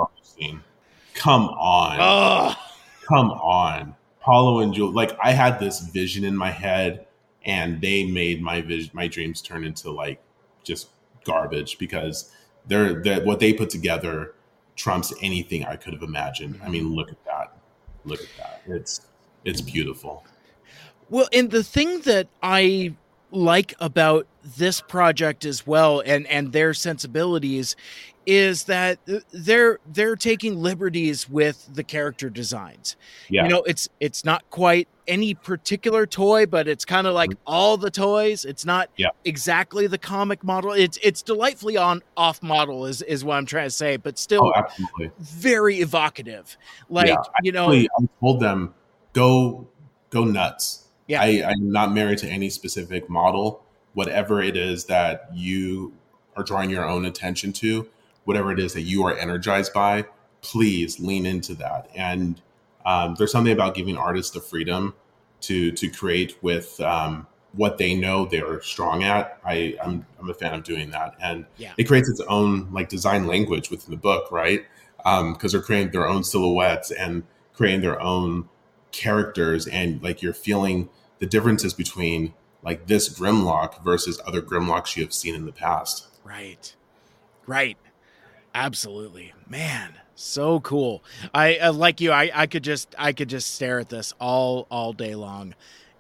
Come 1.15 1.49
on. 1.49 1.97
Oh. 1.99 2.68
Come 3.10 3.31
on. 3.31 3.95
Paulo 4.22 4.60
and 4.60 4.73
Jewel. 4.73 4.91
Like 4.91 5.18
I 5.22 5.31
had 5.31 5.60
this 5.60 5.80
vision 5.80 6.23
in 6.23 6.38
my 6.38 6.52
head, 6.52 7.07
and 7.44 7.81
they 7.81 8.06
made 8.06 8.41
my 8.41 8.61
vision, 8.61 8.91
my 8.94 9.07
dreams 9.07 9.41
turn 9.41 9.64
into 9.64 9.90
like 9.90 10.22
just 10.64 10.90
garbage 11.23 11.80
because 11.80 12.31
they're, 12.68 13.02
they're 13.02 13.23
what 13.26 13.40
they 13.40 13.52
put 13.52 13.69
together 13.72 14.36
trumps 14.76 15.14
anything 15.22 15.65
I 15.65 15.76
could 15.76 15.94
have 15.94 16.03
imagined. 16.03 16.60
I 16.64 16.69
mean, 16.69 16.86
mm-hmm. 16.86 16.94
look 16.94 17.10
at 17.10 17.26
that. 17.26 17.57
Look 18.06 18.22
at 18.22 18.30
that. 18.38 18.61
It's 18.68 19.02
it's 19.44 19.61
beautiful. 19.61 20.23
Well, 21.10 21.27
and 21.34 21.49
the 21.49 21.64
thing 21.64 22.02
that 22.02 22.27
I 22.44 22.94
like 23.31 23.73
about 23.80 24.27
this 24.57 24.81
project 24.81 25.45
as 25.45 25.68
well 25.68 26.01
and 26.06 26.26
and 26.27 26.51
their 26.51 26.73
sensibilities 26.73 27.76
is 28.30 28.65
that 28.65 28.99
they're 29.31 29.80
they're 29.88 30.15
taking 30.15 30.61
liberties 30.61 31.27
with 31.27 31.68
the 31.73 31.84
character 31.84 32.30
designs. 32.30 32.95
Yeah. 33.27 33.43
You 33.43 33.49
know, 33.49 33.64
it's 33.64 33.89
it's 33.99 34.23
not 34.23 34.47
quite 34.51 34.88
any 35.07 35.34
particular 35.34 36.06
toy, 36.06 36.45
but 36.45 36.68
it's 36.68 36.85
kind 36.85 37.07
of 37.07 37.15
like 37.15 37.31
mm-hmm. 37.31 37.41
all 37.47 37.76
the 37.76 37.89
toys. 37.89 38.45
It's 38.45 38.65
not 38.65 38.89
yeah. 38.97 39.07
exactly 39.26 39.88
the 39.88 39.97
comic 39.97 40.43
model. 40.43 40.73
It's 40.73 40.99
it's 41.01 41.23
delightfully 41.23 41.76
on 41.76 42.03
off 42.15 42.43
model 42.43 42.85
is 42.85 43.01
is 43.01 43.26
what 43.26 43.38
I'm 43.38 43.47
trying 43.47 43.65
to 43.65 43.72
say, 43.72 43.97
but 43.97 44.19
still 44.19 44.45
oh, 44.45 44.53
absolutely. 44.56 45.10
very 45.18 45.77
evocative. 45.77 46.56
Like, 46.88 47.07
yeah, 47.07 47.15
you 47.41 47.51
know, 47.51 47.72
I 47.72 47.88
told 48.19 48.41
them 48.41 48.76
go 49.14 49.68
go 50.11 50.23
nuts 50.23 50.88
yeah. 51.10 51.22
I, 51.22 51.44
I'm 51.49 51.72
not 51.72 51.91
married 51.91 52.19
to 52.19 52.27
any 52.27 52.49
specific 52.49 53.10
model. 53.10 53.65
Whatever 53.94 54.41
it 54.41 54.56
is 54.56 54.86
that 54.86 55.30
you 55.34 55.94
are 56.38 56.44
drawing 56.44 56.69
your 56.69 56.88
own 56.88 57.06
attention 57.06 57.52
to, 57.53 57.90
whatever 58.23 58.52
it 58.52 58.60
is 58.60 58.73
that 58.73 58.84
you 58.84 59.03
are 59.06 59.18
energized 59.18 59.73
by, 59.73 60.06
please 60.41 60.99
lean 60.99 61.26
into 61.26 61.56
that. 61.56 61.90
And 61.95 62.40
um, 62.86 63.15
there's 63.18 63.31
something 63.31 63.52
about 63.52 63.73
giving 63.73 63.98
artists 63.98 64.31
the 64.31 64.40
freedom 64.40 64.94
to 65.41 65.72
to 65.72 65.90
create 65.90 66.38
with 66.44 66.80
um, 66.81 67.26
what 67.53 67.80
they 67.80 67.95
know 67.95 68.26
they're 68.26 68.61
strong 68.61 69.03
at. 69.03 69.40
I, 69.44 69.76
I'm, 69.84 70.06
I'm 70.19 70.30
a 70.30 70.34
fan 70.34 70.53
of 70.53 70.64
doing 70.64 70.91
that, 70.91 71.15
and 71.22 71.45
yeah. 71.57 71.73
it 71.77 71.86
creates 71.86 72.10
its 72.10 72.22
own 72.22 72.72
like 72.72 72.90
design 72.90 73.26
language 73.26 73.72
within 73.72 73.91
the 73.91 73.98
book, 73.98 74.31
right? 74.31 74.64
Because 74.98 75.19
um, 75.19 75.38
they're 75.41 75.61
creating 75.61 75.91
their 75.91 76.07
own 76.07 76.23
silhouettes 76.23 76.91
and 76.91 77.23
creating 77.53 77.81
their 77.81 77.99
own 77.99 78.48
characters, 78.91 79.65
and 79.68 80.02
like 80.03 80.22
you're 80.22 80.34
feeling 80.34 80.90
the 81.19 81.25
differences 81.25 81.73
between 81.73 82.33
like 82.63 82.87
this 82.87 83.09
Grimlock 83.09 83.83
versus 83.83 84.19
other 84.25 84.41
Grimlocks 84.41 84.95
you 84.95 85.03
have 85.03 85.13
seen 85.13 85.35
in 85.35 85.45
the 85.45 85.51
past. 85.51 86.07
Right. 86.23 86.75
Right. 87.45 87.77
Absolutely, 88.53 89.33
man, 89.47 89.93
so 90.15 90.59
cool. 90.59 91.03
I 91.33 91.57
uh, 91.57 91.71
like 91.71 92.01
you. 92.01 92.11
I 92.11 92.31
I 92.33 92.47
could 92.47 92.63
just 92.63 92.95
I 92.97 93.13
could 93.13 93.29
just 93.29 93.53
stare 93.53 93.79
at 93.79 93.89
this 93.89 94.13
all 94.19 94.65
all 94.71 94.91
day 94.91 95.13
long. 95.13 95.53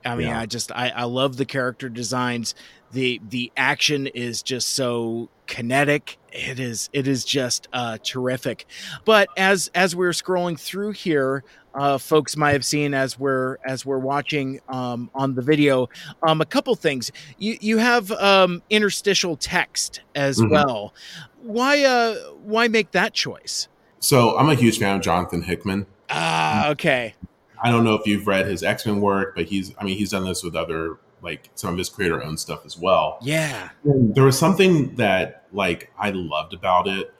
I 0.03 0.15
mean, 0.15 0.27
yeah. 0.27 0.39
I 0.39 0.45
just 0.45 0.71
I, 0.71 0.89
I 0.89 1.03
love 1.03 1.37
the 1.37 1.45
character 1.45 1.89
designs. 1.89 2.55
The 2.91 3.21
the 3.27 3.51
action 3.55 4.07
is 4.07 4.41
just 4.41 4.69
so 4.69 5.29
kinetic. 5.49 6.17
It 6.31 6.59
is 6.59 6.89
it 6.93 7.07
is 7.07 7.25
just 7.25 7.67
uh, 7.73 7.97
terrific. 8.03 8.65
But 9.03 9.27
as 9.35 9.69
as 9.75 9.95
we're 9.95 10.11
scrolling 10.11 10.57
through 10.57 10.91
here, 10.91 11.43
uh, 11.73 11.97
folks 11.97 12.37
might 12.37 12.53
have 12.53 12.63
seen 12.63 12.93
as 12.93 13.19
we're 13.19 13.57
as 13.65 13.85
we're 13.85 13.99
watching 13.99 14.61
um, 14.69 15.09
on 15.13 15.35
the 15.35 15.41
video, 15.41 15.89
um, 16.23 16.39
a 16.39 16.45
couple 16.45 16.73
things. 16.75 17.11
You 17.37 17.57
you 17.59 17.77
have 17.79 18.11
um, 18.13 18.61
interstitial 18.69 19.35
text 19.35 20.01
as 20.15 20.37
mm-hmm. 20.37 20.51
well. 20.51 20.93
Why 21.41 21.83
uh 21.83 22.15
why 22.43 22.67
make 22.69 22.91
that 22.91 23.13
choice? 23.13 23.67
So 23.99 24.37
I'm 24.37 24.49
a 24.49 24.55
huge 24.55 24.77
fan 24.77 24.95
of 24.95 25.01
Jonathan 25.01 25.41
Hickman. 25.41 25.85
Ah, 26.09 26.69
okay. 26.69 27.15
I 27.61 27.71
don't 27.71 27.83
know 27.83 27.95
if 27.95 28.07
you've 28.07 28.25
read 28.25 28.45
his 28.45 28.63
X 28.63 28.85
Men 28.85 29.01
work, 29.01 29.35
but 29.35 29.45
he's 29.45 29.73
I 29.79 29.83
mean 29.83 29.97
he's 29.97 30.11
done 30.11 30.25
this 30.25 30.43
with 30.43 30.55
other 30.55 30.97
like 31.21 31.49
some 31.55 31.71
of 31.71 31.77
his 31.77 31.89
creator 31.89 32.23
owned 32.23 32.39
stuff 32.39 32.65
as 32.65 32.77
well. 32.77 33.17
Yeah. 33.21 33.69
There 33.83 34.23
was 34.23 34.37
something 34.37 34.95
that 34.95 35.45
like 35.51 35.91
I 35.97 36.11
loved 36.11 36.53
about 36.53 36.87
it 36.87 37.13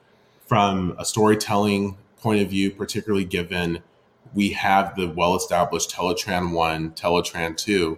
from 0.46 0.96
a 0.98 1.06
storytelling 1.06 1.98
point 2.22 2.42
of 2.42 2.50
view, 2.50 2.72
particularly 2.72 3.26
given 3.26 3.82
we 4.34 4.52
have 4.52 4.96
the 4.96 5.10
well 5.10 5.36
established 5.36 5.92
Teletran 5.92 6.52
1, 6.52 6.92
Teletran 6.92 7.58
2. 7.58 7.98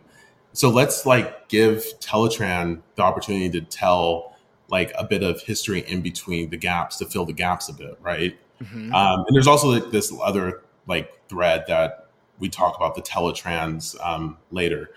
So 0.54 0.70
let's 0.70 1.06
like 1.06 1.48
give 1.50 1.84
Teletran 2.00 2.82
the 2.96 3.04
opportunity 3.04 3.50
to 3.52 3.62
tell 3.62 4.36
like 4.70 4.92
a 4.98 5.04
bit 5.04 5.24
of 5.24 5.42
history 5.42 5.82
in 5.82 6.02
between 6.02 6.50
the 6.50 6.58
gaps 6.58 6.98
to 6.98 7.06
fill 7.06 7.26
the 7.26 7.34
gaps 7.34 7.70
a 7.70 7.74
bit, 7.74 7.98
right? 8.02 8.38
Mm-hmm. 8.62 8.94
Um, 8.94 9.26
and 9.28 9.36
there's 9.36 9.48
also 9.48 9.68
like 9.68 9.92
this 9.92 10.14
other 10.22 10.62
like 10.88 11.12
thread 11.30 11.66
that 11.68 12.10
we 12.40 12.50
talk 12.50 12.76
about 12.76 12.96
the 12.96 13.02
Teletrans 13.02 14.00
um, 14.06 14.38
later. 14.52 14.90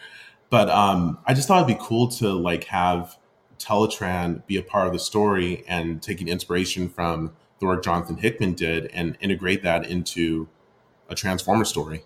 But 0.55 0.70
um, 0.70 1.18
I 1.26 1.35
just 1.35 1.48
thought 1.48 1.64
it'd 1.64 1.76
be 1.76 1.85
cool 1.85 2.06
to 2.12 2.32
like 2.32 2.62
have 2.66 3.18
Teletran 3.59 4.47
be 4.47 4.56
a 4.56 4.62
part 4.62 4.86
of 4.86 4.93
the 4.93 5.01
story 5.01 5.64
and 5.66 6.01
taking 6.01 6.28
inspiration 6.28 6.89
from 6.89 7.32
the 7.59 7.66
work 7.66 7.82
Jonathan 7.82 8.16
Hickman 8.16 8.52
did 8.52 8.86
and 8.94 9.18
integrate 9.18 9.64
that 9.64 9.85
into 9.85 10.47
a 11.09 11.16
Transformer 11.16 11.64
story. 11.64 12.05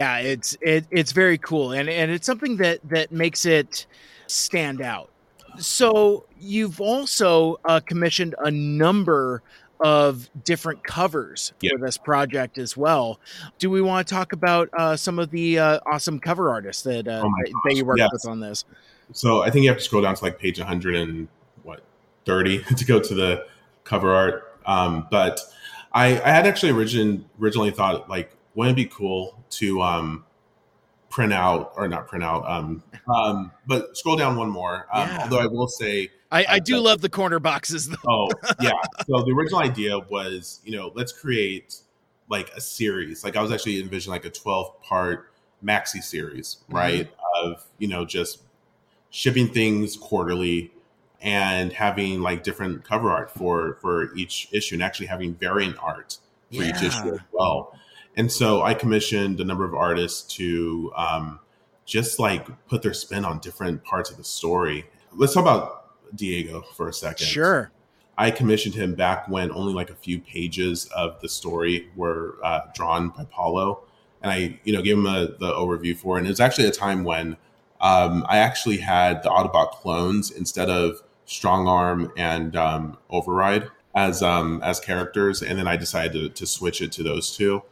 Yeah, 0.00 0.18
it's 0.18 0.58
it, 0.60 0.86
it's 0.90 1.12
very 1.12 1.38
cool, 1.38 1.70
and 1.70 1.88
and 1.88 2.10
it's 2.10 2.26
something 2.26 2.56
that 2.56 2.80
that 2.88 3.12
makes 3.12 3.46
it 3.46 3.86
stand 4.26 4.80
out. 4.80 5.08
So 5.58 6.26
you've 6.40 6.80
also 6.80 7.60
uh, 7.64 7.78
commissioned 7.78 8.34
a 8.40 8.50
number 8.50 9.40
of 9.80 10.30
different 10.44 10.84
covers 10.84 11.52
yep. 11.60 11.72
for 11.72 11.86
this 11.86 11.96
project 11.96 12.58
as 12.58 12.76
well. 12.76 13.20
Do 13.58 13.70
we 13.70 13.82
want 13.82 14.06
to 14.06 14.14
talk 14.14 14.32
about 14.32 14.68
uh, 14.72 14.96
some 14.96 15.18
of 15.18 15.30
the 15.30 15.58
uh, 15.58 15.80
awesome 15.86 16.20
cover 16.20 16.50
artists 16.50 16.82
that 16.84 17.08
uh, 17.08 17.22
oh 17.24 17.32
that 17.64 17.74
you 17.74 17.84
worked 17.84 17.98
yes. 17.98 18.10
with 18.12 18.26
on 18.26 18.40
this? 18.40 18.64
So 19.12 19.42
I 19.42 19.50
think 19.50 19.64
you 19.64 19.68
have 19.68 19.78
to 19.78 19.84
scroll 19.84 20.02
down 20.02 20.14
to 20.14 20.24
like 20.24 20.38
page 20.38 20.58
100 20.58 20.94
and 20.94 21.28
what 21.62 21.82
30 22.24 22.62
to 22.76 22.84
go 22.84 23.00
to 23.00 23.14
the 23.14 23.46
cover 23.84 24.14
art. 24.14 24.58
Um, 24.66 25.06
but 25.10 25.40
I, 25.92 26.20
I 26.20 26.30
had 26.30 26.46
actually 26.46 26.72
origin, 26.72 27.26
originally 27.40 27.70
thought 27.70 28.08
like, 28.08 28.34
wouldn't 28.54 28.78
it 28.78 28.82
be 28.82 28.88
cool 28.88 29.44
to 29.50 29.82
um, 29.82 30.24
print 31.14 31.32
out 31.32 31.72
or 31.76 31.86
not 31.86 32.08
print 32.08 32.24
out, 32.24 32.44
um, 32.50 32.82
um, 33.08 33.52
but 33.66 33.96
scroll 33.96 34.16
down 34.16 34.36
one 34.36 34.50
more. 34.50 34.86
Um, 34.92 35.08
yeah. 35.08 35.22
Although 35.22 35.40
I 35.40 35.46
will 35.46 35.68
say, 35.68 36.10
I, 36.34 36.44
I 36.48 36.58
do 36.58 36.78
love 36.78 37.00
the 37.00 37.08
corner 37.08 37.38
boxes. 37.38 37.88
Though. 37.88 37.96
Oh 38.08 38.28
yeah. 38.60 38.72
So 39.06 39.22
the 39.22 39.32
original 39.32 39.60
idea 39.60 40.00
was, 40.00 40.60
you 40.64 40.76
know, 40.76 40.90
let's 40.94 41.12
create 41.12 41.80
like 42.28 42.50
a 42.56 42.60
series. 42.60 43.22
Like 43.22 43.36
I 43.36 43.42
was 43.42 43.52
actually 43.52 43.80
envisioning 43.80 44.14
like 44.14 44.24
a 44.24 44.30
12 44.30 44.82
part 44.82 45.30
maxi 45.64 46.02
series, 46.02 46.56
mm-hmm. 46.64 46.74
right? 46.74 47.06
Mm-hmm. 47.06 47.50
Of, 47.52 47.64
you 47.78 47.86
know, 47.86 48.04
just 48.04 48.42
shipping 49.10 49.48
things 49.48 49.96
quarterly 49.96 50.72
and 51.20 51.72
having 51.72 52.20
like 52.20 52.42
different 52.42 52.84
cover 52.84 53.10
art 53.10 53.30
for 53.30 53.78
for 53.80 54.14
each 54.16 54.48
issue 54.50 54.74
and 54.74 54.82
actually 54.82 55.06
having 55.06 55.34
variant 55.34 55.76
art 55.80 56.18
for 56.52 56.62
yeah. 56.62 56.70
each 56.70 56.82
issue 56.82 57.14
as 57.14 57.20
well. 57.32 57.78
And 58.16 58.30
so 58.30 58.62
I 58.62 58.74
commissioned 58.74 59.40
a 59.40 59.44
number 59.44 59.64
of 59.64 59.74
artists 59.74 60.34
to 60.34 60.92
um, 60.96 61.40
just 61.84 62.18
like 62.18 62.46
put 62.66 62.82
their 62.82 62.94
spin 62.94 63.24
on 63.24 63.38
different 63.38 63.84
parts 63.84 64.10
of 64.10 64.16
the 64.16 64.24
story. 64.24 64.86
Let's 65.12 65.34
talk 65.34 65.42
about 65.42 65.83
Diego 66.14 66.62
for 66.76 66.88
a 66.88 66.92
second. 66.92 67.26
Sure. 67.26 67.70
I 68.16 68.30
commissioned 68.30 68.74
him 68.74 68.94
back 68.94 69.28
when 69.28 69.50
only 69.50 69.72
like 69.72 69.90
a 69.90 69.94
few 69.94 70.20
pages 70.20 70.86
of 70.94 71.20
the 71.20 71.28
story 71.28 71.88
were 71.96 72.36
uh, 72.44 72.60
drawn 72.74 73.08
by 73.08 73.24
Paulo, 73.24 73.82
and 74.22 74.30
I, 74.30 74.60
you 74.64 74.72
know, 74.72 74.82
gave 74.82 74.96
him 74.96 75.06
a, 75.06 75.28
the 75.38 75.52
overview 75.52 75.96
for. 75.96 76.16
it. 76.16 76.20
And 76.20 76.26
it 76.28 76.30
was 76.30 76.40
actually 76.40 76.66
a 76.66 76.72
time 76.72 77.02
when 77.04 77.36
um, 77.80 78.24
I 78.28 78.38
actually 78.38 78.78
had 78.78 79.22
the 79.22 79.30
Autobot 79.30 79.72
clones 79.72 80.30
instead 80.30 80.70
of 80.70 81.02
Strong 81.26 81.66
Arm 81.66 82.12
and 82.16 82.54
um, 82.56 82.98
Override 83.10 83.68
as 83.94 84.22
um, 84.22 84.60
as 84.62 84.80
characters, 84.80 85.42
and 85.42 85.58
then 85.58 85.68
I 85.68 85.76
decided 85.76 86.12
to, 86.12 86.28
to 86.28 86.46
switch 86.46 86.82
it 86.82 86.92
to 86.92 87.02
those 87.02 87.36
two. 87.36 87.62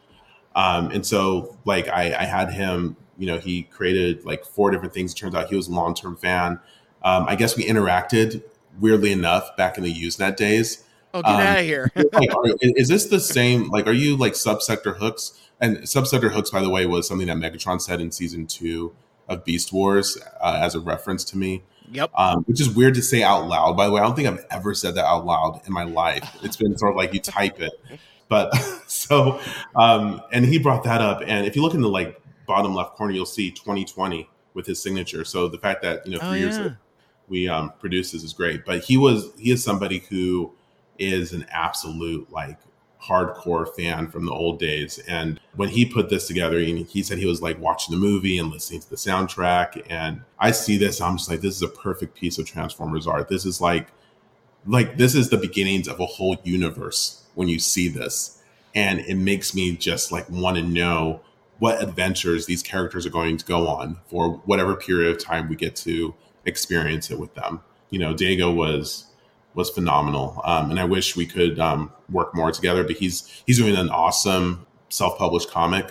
Um, 0.55 0.90
and 0.90 1.05
so, 1.05 1.56
like, 1.64 1.89
I, 1.89 2.14
I 2.14 2.24
had 2.24 2.52
him. 2.52 2.97
You 3.19 3.27
know, 3.27 3.39
he 3.39 3.64
created 3.64 4.24
like 4.24 4.44
four 4.44 4.70
different 4.70 4.94
things. 4.94 5.12
It 5.12 5.16
turns 5.16 5.35
out 5.35 5.48
he 5.48 5.56
was 5.56 5.69
a 5.69 5.73
long 5.73 5.94
term 5.94 6.16
fan. 6.16 6.59
Um, 7.05 7.27
I 7.29 7.37
guess 7.37 7.57
we 7.57 7.65
interacted 7.65 8.43
weirdly 8.81 9.12
enough 9.12 9.57
back 9.57 9.77
in 9.77 9.85
the 9.85 9.93
Usenet 9.93 10.37
days. 10.37 10.85
Oh, 11.15 11.23
get 11.23 11.31
um, 11.31 11.41
out 11.41 11.59
of 11.59 11.65
here! 11.65 11.91
like, 12.12 12.35
are, 12.35 12.45
is 12.61 12.89
this 12.89 13.07
the 13.07 13.20
same? 13.20 13.69
Like, 13.69 13.87
are 13.87 13.93
you 13.93 14.16
like 14.16 14.33
Subsector 14.33 14.97
Hooks? 14.97 15.39
And 15.61 15.79
Subsector 15.79 16.33
Hooks, 16.33 16.51
by 16.51 16.62
the 16.62 16.70
way, 16.70 16.87
was 16.87 17.07
something 17.07 17.27
that 17.27 17.37
Megatron 17.37 17.81
said 17.81 18.01
in 18.01 18.11
season 18.11 18.47
two 18.47 18.95
of 19.29 19.45
Beast 19.45 19.73
Wars 19.73 20.19
uh, 20.41 20.59
as 20.61 20.74
a 20.74 20.81
reference 20.81 21.23
to 21.24 21.39
me. 21.39 21.62
Yep. 21.93 22.11
Um, 22.15 22.43
which 22.45 22.61
is 22.61 22.70
weird 22.70 22.95
to 22.95 23.03
say 23.03 23.23
out 23.23 23.47
loud. 23.47 23.77
By 23.77 23.87
the 23.87 23.93
way, 23.93 24.01
I 24.01 24.05
don't 24.05 24.16
think 24.16 24.27
I've 24.27 24.45
ever 24.51 24.74
said 24.74 24.95
that 24.95 25.05
out 25.05 25.27
loud 25.27 25.61
in 25.66 25.73
my 25.73 25.85
life. 25.85 26.37
It's 26.43 26.57
been 26.57 26.77
sort 26.79 26.93
of 26.93 26.97
like 26.97 27.12
you 27.12 27.20
type 27.20 27.61
it. 27.61 27.73
But 28.29 28.55
so, 28.87 29.39
um, 29.77 30.23
and 30.33 30.47
he 30.47 30.59
brought 30.59 30.85
that 30.85 31.03
up. 31.03 31.23
And 31.27 31.47
if 31.47 31.55
you 31.55 31.62
look 31.62 31.74
in 31.74 31.83
the 31.83 31.89
like 31.89 32.20
bottom 32.47 32.74
left 32.74 32.97
corner, 32.97 33.12
you'll 33.12 33.27
see 33.27 33.51
2020 33.51 34.29
with 34.55 34.66
his 34.66 34.83
signature. 34.83 35.24
So 35.24 35.49
the 35.49 35.59
fact 35.59 35.83
that 35.83 36.07
you 36.07 36.12
know 36.12 36.19
three 36.19 36.29
oh, 36.29 36.33
years 36.35 36.57
yeah 36.57 36.70
we 37.28 37.49
um, 37.49 37.73
produce 37.78 38.12
this 38.12 38.24
is 38.24 38.32
great. 38.32 38.65
But 38.65 38.85
he 38.85 38.97
was 38.97 39.31
he 39.39 39.51
is 39.51 39.62
somebody 39.62 39.99
who 40.11 40.53
is 40.99 41.32
an 41.32 41.47
absolute 41.51 42.31
like 42.31 42.59
hardcore 43.03 43.69
fan 43.74 44.09
from 44.09 44.27
the 44.27 44.32
old 44.32 44.59
days. 44.59 44.99
And 45.09 45.40
when 45.57 45.69
he 45.69 45.85
put 45.85 46.09
this 46.09 46.27
together, 46.27 46.59
he 46.61 47.03
said 47.03 47.19
he 47.19 47.27
was 47.27 47.43
like 47.43 47.61
watching 47.61 47.94
the 47.94 48.01
movie 48.01 48.39
and 48.39 48.51
listening 48.51 48.81
to 48.81 48.90
the 48.90 48.97
soundtrack. 48.97 49.85
And 49.90 50.23
I 50.39 50.53
see 50.53 50.78
this, 50.78 51.01
I'm 51.01 51.16
just 51.16 51.28
like, 51.28 51.40
this 51.40 51.57
is 51.57 51.62
a 51.62 51.69
perfect 51.69 52.15
piece 52.15 52.39
of 52.39 52.47
Transformers 52.47 53.07
art. 53.07 53.28
This 53.28 53.44
is 53.44 53.61
like, 53.61 53.89
like 54.66 54.97
this 54.97 55.15
is 55.15 55.31
the 55.31 55.36
beginnings 55.36 55.89
of 55.89 55.99
a 55.99 56.07
whole 56.07 56.36
universe 56.44 57.24
when 57.35 57.49
you 57.49 57.59
see 57.59 57.89
this. 57.89 58.40
And 58.74 59.01
it 59.01 59.16
makes 59.16 59.55
me 59.55 59.77
just 59.77 60.12
like 60.12 60.28
want 60.31 60.57
to 60.57 60.62
know 60.62 61.20
what 61.59 61.82
adventures 61.82 62.47
these 62.47 62.62
characters 62.62 63.05
are 63.05 63.11
going 63.11 63.36
to 63.36 63.44
go 63.44 63.69
on 63.69 63.99
for 64.07 64.35
whatever 64.47 64.74
period 64.74 65.15
of 65.15 65.23
time 65.23 65.49
we 65.49 65.57
get 65.57 65.77
to 65.77 66.15
experience 66.44 67.10
it 67.10 67.19
with 67.19 67.35
them. 67.35 67.60
You 67.90 67.98
know, 67.98 68.14
Diego 68.14 68.51
was 68.51 69.06
was 69.55 69.70
phenomenal, 69.70 70.40
um, 70.44 70.70
and 70.70 70.81
I 70.81 70.85
wish 70.85 71.14
we 71.14 71.27
could 71.27 71.59
um, 71.59 71.93
work 72.10 72.35
more 72.35 72.51
together. 72.52 72.85
But 72.85 72.97
he's 72.97 73.43
he's 73.47 73.59
doing 73.59 73.77
an 73.77 73.90
awesome 73.90 74.66
self 74.89 75.19
published 75.19 75.51
comic. 75.51 75.86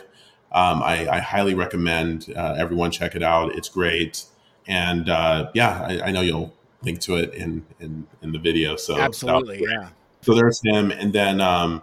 Um, 0.54 0.84
I, 0.84 1.08
I, 1.08 1.20
highly 1.20 1.54
recommend 1.54 2.34
uh, 2.36 2.56
everyone 2.58 2.92
check 2.92 3.16
it 3.16 3.24
out. 3.24 3.56
It's 3.56 3.70
great, 3.70 4.26
and 4.68 5.08
uh, 5.08 5.50
yeah, 5.54 5.82
I, 5.82 6.02
I, 6.08 6.12
know 6.12 6.20
you'll 6.20 6.54
link 6.84 7.00
to 7.02 7.16
it 7.16 7.34
in 7.34 7.66
in, 7.80 8.06
in 8.22 8.34
the 8.34 8.40
video. 8.40 8.76
So 8.76 8.98
absolutely, 8.98 9.62
yeah. 9.62 9.90
So 10.22 10.36
there's 10.36 10.60
him, 10.62 10.92
and 10.92 11.14
then 11.14 11.40
um, 11.40 11.82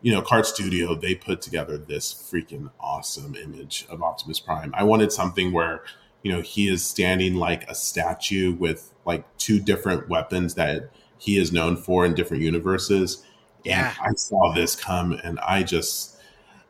you 0.00 0.12
know, 0.12 0.22
Kart 0.22 0.46
Studio 0.46 0.94
they 0.94 1.14
put 1.14 1.42
together 1.42 1.76
this 1.76 2.14
freaking 2.14 2.70
awesome 2.80 3.34
image 3.34 3.86
of 3.90 4.02
Optimus 4.02 4.40
Prime. 4.40 4.72
I 4.74 4.84
wanted 4.84 5.12
something 5.12 5.52
where 5.52 5.82
you 6.26 6.32
know 6.32 6.40
he 6.40 6.66
is 6.66 6.84
standing 6.84 7.36
like 7.36 7.70
a 7.70 7.74
statue 7.76 8.52
with 8.54 8.92
like 9.04 9.24
two 9.38 9.60
different 9.60 10.08
weapons 10.08 10.56
that 10.56 10.90
he 11.18 11.38
is 11.38 11.52
known 11.52 11.76
for 11.76 12.04
in 12.04 12.14
different 12.14 12.42
universes 12.42 13.24
yeah 13.62 13.94
and 14.00 14.10
i 14.10 14.12
saw 14.14 14.52
this 14.52 14.74
come 14.74 15.12
and 15.22 15.38
i 15.38 15.62
just 15.62 16.16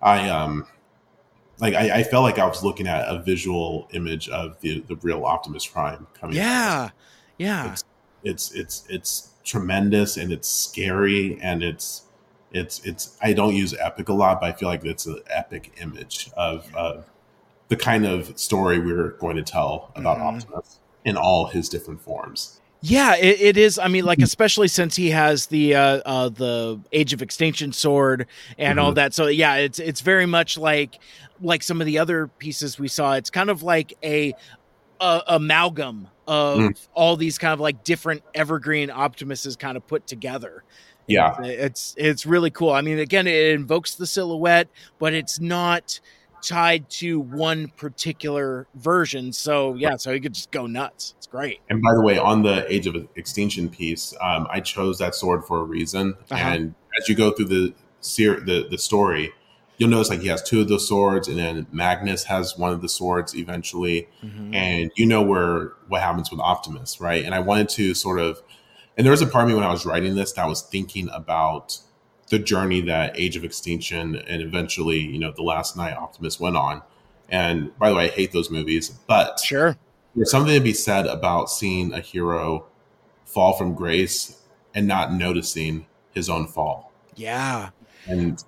i 0.03 0.29
um 0.29 0.67
like 1.59 1.73
I, 1.73 2.01
I, 2.01 2.03
felt 2.03 2.23
like 2.23 2.39
I 2.39 2.45
was 2.45 2.63
looking 2.63 2.87
at 2.87 3.09
a 3.09 3.23
visual 3.23 3.89
image 3.95 4.29
of 4.29 4.61
the 4.61 4.81
the 4.81 4.97
real 4.97 5.25
Optimus 5.25 5.65
Prime 5.65 6.07
coming. 6.13 6.37
Yeah, 6.37 6.89
out. 6.89 6.93
yeah. 7.39 7.73
It's, 7.73 7.85
it's 8.25 8.53
it's 8.53 8.85
it's 8.91 9.31
tremendous 9.43 10.19
and 10.19 10.33
it's 10.33 10.51
scary 10.51 11.39
and 11.41 11.63
it's 11.63 12.03
it's 12.53 12.85
it's. 12.85 13.17
I 13.23 13.33
don't 13.33 13.55
use 13.55 13.73
epic 13.73 14.11
a 14.11 14.13
lot, 14.13 14.43
but 14.43 14.51
I 14.51 14.53
feel 14.53 14.69
like 14.69 14.85
it's 14.85 15.07
an 15.07 15.23
epic 15.31 15.73
image 15.81 16.31
of 16.37 16.71
of 16.75 17.09
the 17.69 17.77
kind 17.77 18.07
of 18.07 18.39
story 18.39 18.79
we 18.79 18.93
are 18.93 19.11
going 19.13 19.37
to 19.37 19.43
tell 19.43 19.93
about 19.97 20.19
mm-hmm. 20.19 20.37
Optimus 20.37 20.79
in 21.05 21.17
all 21.17 21.47
his 21.47 21.69
different 21.69 22.01
forms. 22.01 22.61
Yeah, 22.83 23.17
it, 23.17 23.41
it 23.41 23.57
is. 23.57 23.79
I 23.79 23.89
mean, 23.89 24.05
like 24.05 24.21
especially 24.21 24.69
since 24.69 24.95
he 24.95 25.11
has 25.11 25.47
the 25.47 25.75
uh, 25.75 26.01
uh, 26.05 26.29
the 26.29 26.81
Age 26.93 27.13
of 27.13 27.23
Extinction 27.23 27.73
sword 27.73 28.27
and 28.59 28.79
mm-hmm. 28.79 28.85
all 28.85 28.93
that. 28.93 29.15
So 29.15 29.27
yeah, 29.27 29.57
it's 29.57 29.79
it's 29.79 30.03
very 30.03 30.27
much 30.27 30.59
like 30.59 30.99
like 31.41 31.63
some 31.63 31.81
of 31.81 31.87
the 31.87 31.99
other 31.99 32.29
pieces 32.29 32.79
we 32.79 32.89
saw. 32.89 33.15
It's 33.15 33.31
kind 33.31 33.51
of 33.51 33.63
like 33.63 33.95
a, 34.05 34.35
a 35.01 35.23
amalgam 35.29 36.09
of 36.27 36.59
mm. 36.59 36.89
all 36.95 37.17
these 37.17 37.39
kind 37.39 37.53
of 37.53 37.61
like 37.61 37.83
different 37.85 38.23
evergreen 38.35 38.89
Optimuses 38.89 39.59
kind 39.59 39.77
of 39.77 39.87
put 39.87 40.07
together. 40.07 40.63
Yeah, 41.07 41.41
it's 41.43 41.95
it's 41.97 42.27
really 42.27 42.51
cool. 42.51 42.71
I 42.71 42.81
mean, 42.81 42.99
again, 42.99 43.27
it 43.27 43.53
invokes 43.53 43.95
the 43.95 44.07
silhouette, 44.07 44.69
but 44.99 45.15
it's 45.15 45.41
not 45.41 46.01
tied 46.47 46.89
to 46.89 47.19
one 47.19 47.69
particular 47.77 48.69
version. 48.77 49.33
So 49.33 49.75
yeah, 49.75 49.97
so 49.97 50.13
you 50.13 50.21
could 50.21 50.33
just 50.33 50.53
go 50.53 50.67
nuts. 50.67 51.15
It's 51.19 51.27
great. 51.27 51.61
And 51.69 51.83
by 51.83 51.93
the 51.93 52.01
way, 52.01 52.19
on 52.19 52.43
the 52.43 52.73
Age 52.73 52.87
of 52.87 52.97
Extinction 53.17 53.69
piece, 53.69 54.15
um, 54.21 54.47
I 54.49 54.61
chose 54.61 54.99
that 54.99 55.15
sword 55.15 55.45
for 55.45 55.59
a 55.59 55.65
reason. 55.65 56.15
Uh-huh. 56.31 56.41
And 56.41 56.75
as 56.99 57.09
you 57.09 57.15
go 57.15 57.33
through 57.33 57.47
the 57.47 57.75
ser- 58.01 58.41
the 58.41 58.67
the 58.71 58.79
story, 58.79 59.33
you'll 59.77 59.91
notice 59.91 60.09
like 60.09 60.21
he 60.21 60.29
has 60.29 60.43
two 60.43 60.61
of 60.61 60.69
the 60.69 60.79
swords, 60.79 61.27
and 61.27 61.37
then 61.37 61.67
Magnus 61.73 62.25
has 62.25 62.57
one 62.57 62.73
of 62.73 62.81
the 62.81 62.89
swords 62.89 63.35
eventually, 63.35 64.09
mm-hmm. 64.25 64.55
and 64.55 64.93
you 64.95 65.05
know 65.05 65.23
where 65.23 65.73
what 65.89 66.01
happens 66.01 66.31
with 66.31 66.41
Optimus, 66.41 67.01
right? 67.01 67.25
And 67.25 67.35
I 67.35 67.41
wanted 67.41 67.69
to 67.71 67.93
sort 67.93 68.21
of, 68.21 68.41
and 68.97 69.05
there 69.05 69.11
was 69.11 69.23
a 69.23 69.27
part 69.27 69.45
of 69.45 69.49
me 69.49 69.55
when 69.57 69.65
I 69.65 69.73
was 69.73 69.85
writing 69.85 70.15
this 70.15 70.33
that 70.35 70.47
was 70.47 70.63
thinking 70.63 71.09
about 71.13 71.81
the 72.29 72.39
journey 72.39 72.81
that 72.83 73.19
Age 73.19 73.37
of 73.37 73.45
Extinction 73.45 74.17
and 74.17 74.43
eventually, 74.43 74.99
you 74.99 75.19
know, 75.19 75.33
The 75.33 75.43
Last 75.43 75.77
Knight 75.77 75.97
Optimus 75.97 76.41
went 76.41 76.57
on. 76.57 76.83
And 77.29 77.77
by 77.79 77.89
the 77.89 77.95
way, 77.95 78.05
I 78.05 78.09
hate 78.09 78.33
those 78.33 78.51
movies, 78.51 78.91
but 79.07 79.41
sure, 79.41 79.77
there's 80.15 80.31
something 80.31 80.55
to 80.55 80.61
be 80.61 80.73
said 80.73 81.07
about 81.07 81.51
seeing 81.51 81.93
a 81.93 82.01
hero 82.01 82.67
fall 83.25 83.53
from 83.53 83.75
grace 83.75 84.41
and 84.75 84.87
not 84.87 85.13
noticing 85.13 85.87
his 86.13 86.31
own 86.31 86.47
fall. 86.47 86.93
Yeah. 87.17 87.71
And 88.07 88.43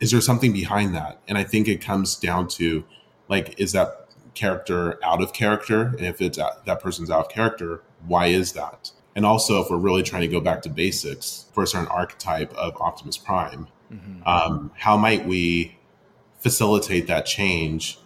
is 0.00 0.10
there 0.10 0.20
something 0.20 0.52
behind 0.52 0.94
that? 0.94 1.20
And 1.28 1.38
I 1.38 1.44
think 1.44 1.68
it 1.68 1.80
comes 1.80 2.16
down 2.16 2.48
to 2.48 2.84
like, 3.28 3.58
is 3.58 3.72
that 3.72 4.08
character 4.34 5.02
out 5.02 5.22
of 5.22 5.32
character? 5.32 5.82
And 5.82 6.02
if 6.02 6.20
it's 6.20 6.38
uh, 6.38 6.56
that 6.66 6.80
person's 6.80 7.10
out 7.10 7.26
of 7.26 7.28
character, 7.30 7.82
why 8.06 8.26
is 8.26 8.52
that? 8.52 8.90
And 9.16 9.26
also, 9.26 9.62
if 9.62 9.70
we're 9.70 9.78
really 9.78 10.02
trying 10.04 10.22
to 10.22 10.28
go 10.28 10.40
back 10.40 10.62
to 10.62 10.68
basics 10.68 11.46
for 11.52 11.64
a 11.64 11.66
certain 11.66 11.88
archetype 11.88 12.52
of 12.54 12.76
Optimus 12.80 13.16
Prime, 13.16 13.66
mm-hmm. 13.90 14.22
um, 14.28 14.70
how 14.76 14.96
might 14.96 15.26
we 15.26 15.76
facilitate 16.38 17.06
that 17.08 17.26
change 17.26 17.98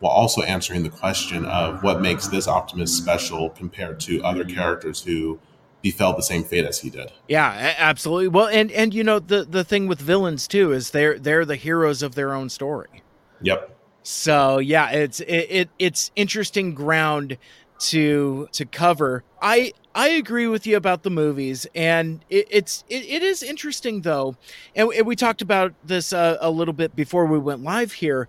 while 0.00 0.12
also 0.12 0.42
answering 0.42 0.82
the 0.82 0.90
question 0.90 1.44
of 1.46 1.82
what 1.82 2.00
makes 2.00 2.28
this 2.28 2.46
Optimus 2.46 2.94
special 2.96 3.50
compared 3.50 4.00
to 4.00 4.22
other 4.22 4.44
characters 4.44 5.02
who 5.02 5.40
befell 5.82 6.14
the 6.14 6.22
same 6.22 6.44
fate 6.44 6.64
as 6.64 6.80
he 6.80 6.90
did. 6.90 7.10
Yeah, 7.26 7.74
absolutely. 7.78 8.28
Well, 8.28 8.48
and 8.48 8.70
and 8.72 8.92
you 8.92 9.02
know 9.02 9.18
the 9.18 9.44
the 9.44 9.64
thing 9.64 9.86
with 9.86 10.00
villains 10.00 10.46
too 10.46 10.72
is 10.72 10.90
they're 10.90 11.18
they're 11.18 11.44
the 11.44 11.56
heroes 11.56 12.02
of 12.02 12.14
their 12.14 12.34
own 12.34 12.48
story. 12.48 13.02
Yep. 13.42 13.76
So 14.02 14.58
yeah, 14.58 14.90
it's 14.90 15.20
it, 15.20 15.46
it 15.50 15.70
it's 15.78 16.10
interesting 16.16 16.74
ground 16.74 17.38
to 17.80 18.48
to 18.52 18.64
cover. 18.66 19.24
I 19.40 19.72
I 19.92 20.10
agree 20.10 20.46
with 20.46 20.68
you 20.68 20.76
about 20.76 21.02
the 21.02 21.10
movies, 21.10 21.66
and 21.74 22.24
it, 22.30 22.46
it's 22.48 22.84
it, 22.88 23.04
it 23.04 23.22
is 23.24 23.42
interesting 23.42 24.02
though, 24.02 24.36
and, 24.76 24.88
and 24.92 25.04
we 25.04 25.16
talked 25.16 25.42
about 25.42 25.74
this 25.84 26.12
uh, 26.12 26.38
a 26.40 26.48
little 26.48 26.74
bit 26.74 26.94
before 26.94 27.26
we 27.26 27.40
went 27.40 27.64
live 27.64 27.92
here. 27.92 28.28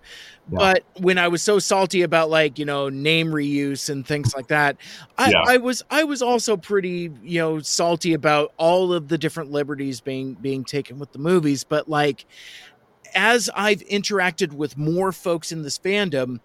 Yeah. 0.50 0.58
But 0.58 0.84
when 1.00 1.18
I 1.18 1.28
was 1.28 1.40
so 1.40 1.60
salty 1.60 2.02
about 2.02 2.30
like 2.30 2.58
you 2.58 2.64
know 2.64 2.88
name 2.88 3.28
reuse 3.28 3.88
and 3.90 4.04
things 4.04 4.34
like 4.34 4.48
that, 4.48 4.76
I, 5.16 5.30
yeah. 5.30 5.44
I 5.46 5.58
was 5.58 5.84
I 5.88 6.02
was 6.02 6.20
also 6.20 6.56
pretty 6.56 7.12
you 7.22 7.38
know 7.38 7.60
salty 7.60 8.12
about 8.12 8.52
all 8.56 8.92
of 8.92 9.06
the 9.06 9.16
different 9.16 9.52
liberties 9.52 10.00
being 10.00 10.34
being 10.34 10.64
taken 10.64 10.98
with 10.98 11.12
the 11.12 11.20
movies. 11.20 11.62
But 11.62 11.88
like 11.88 12.26
as 13.14 13.48
I've 13.54 13.82
interacted 13.82 14.52
with 14.52 14.76
more 14.76 15.12
folks 15.12 15.52
in 15.52 15.62
this 15.62 15.78
fandom, 15.78 16.40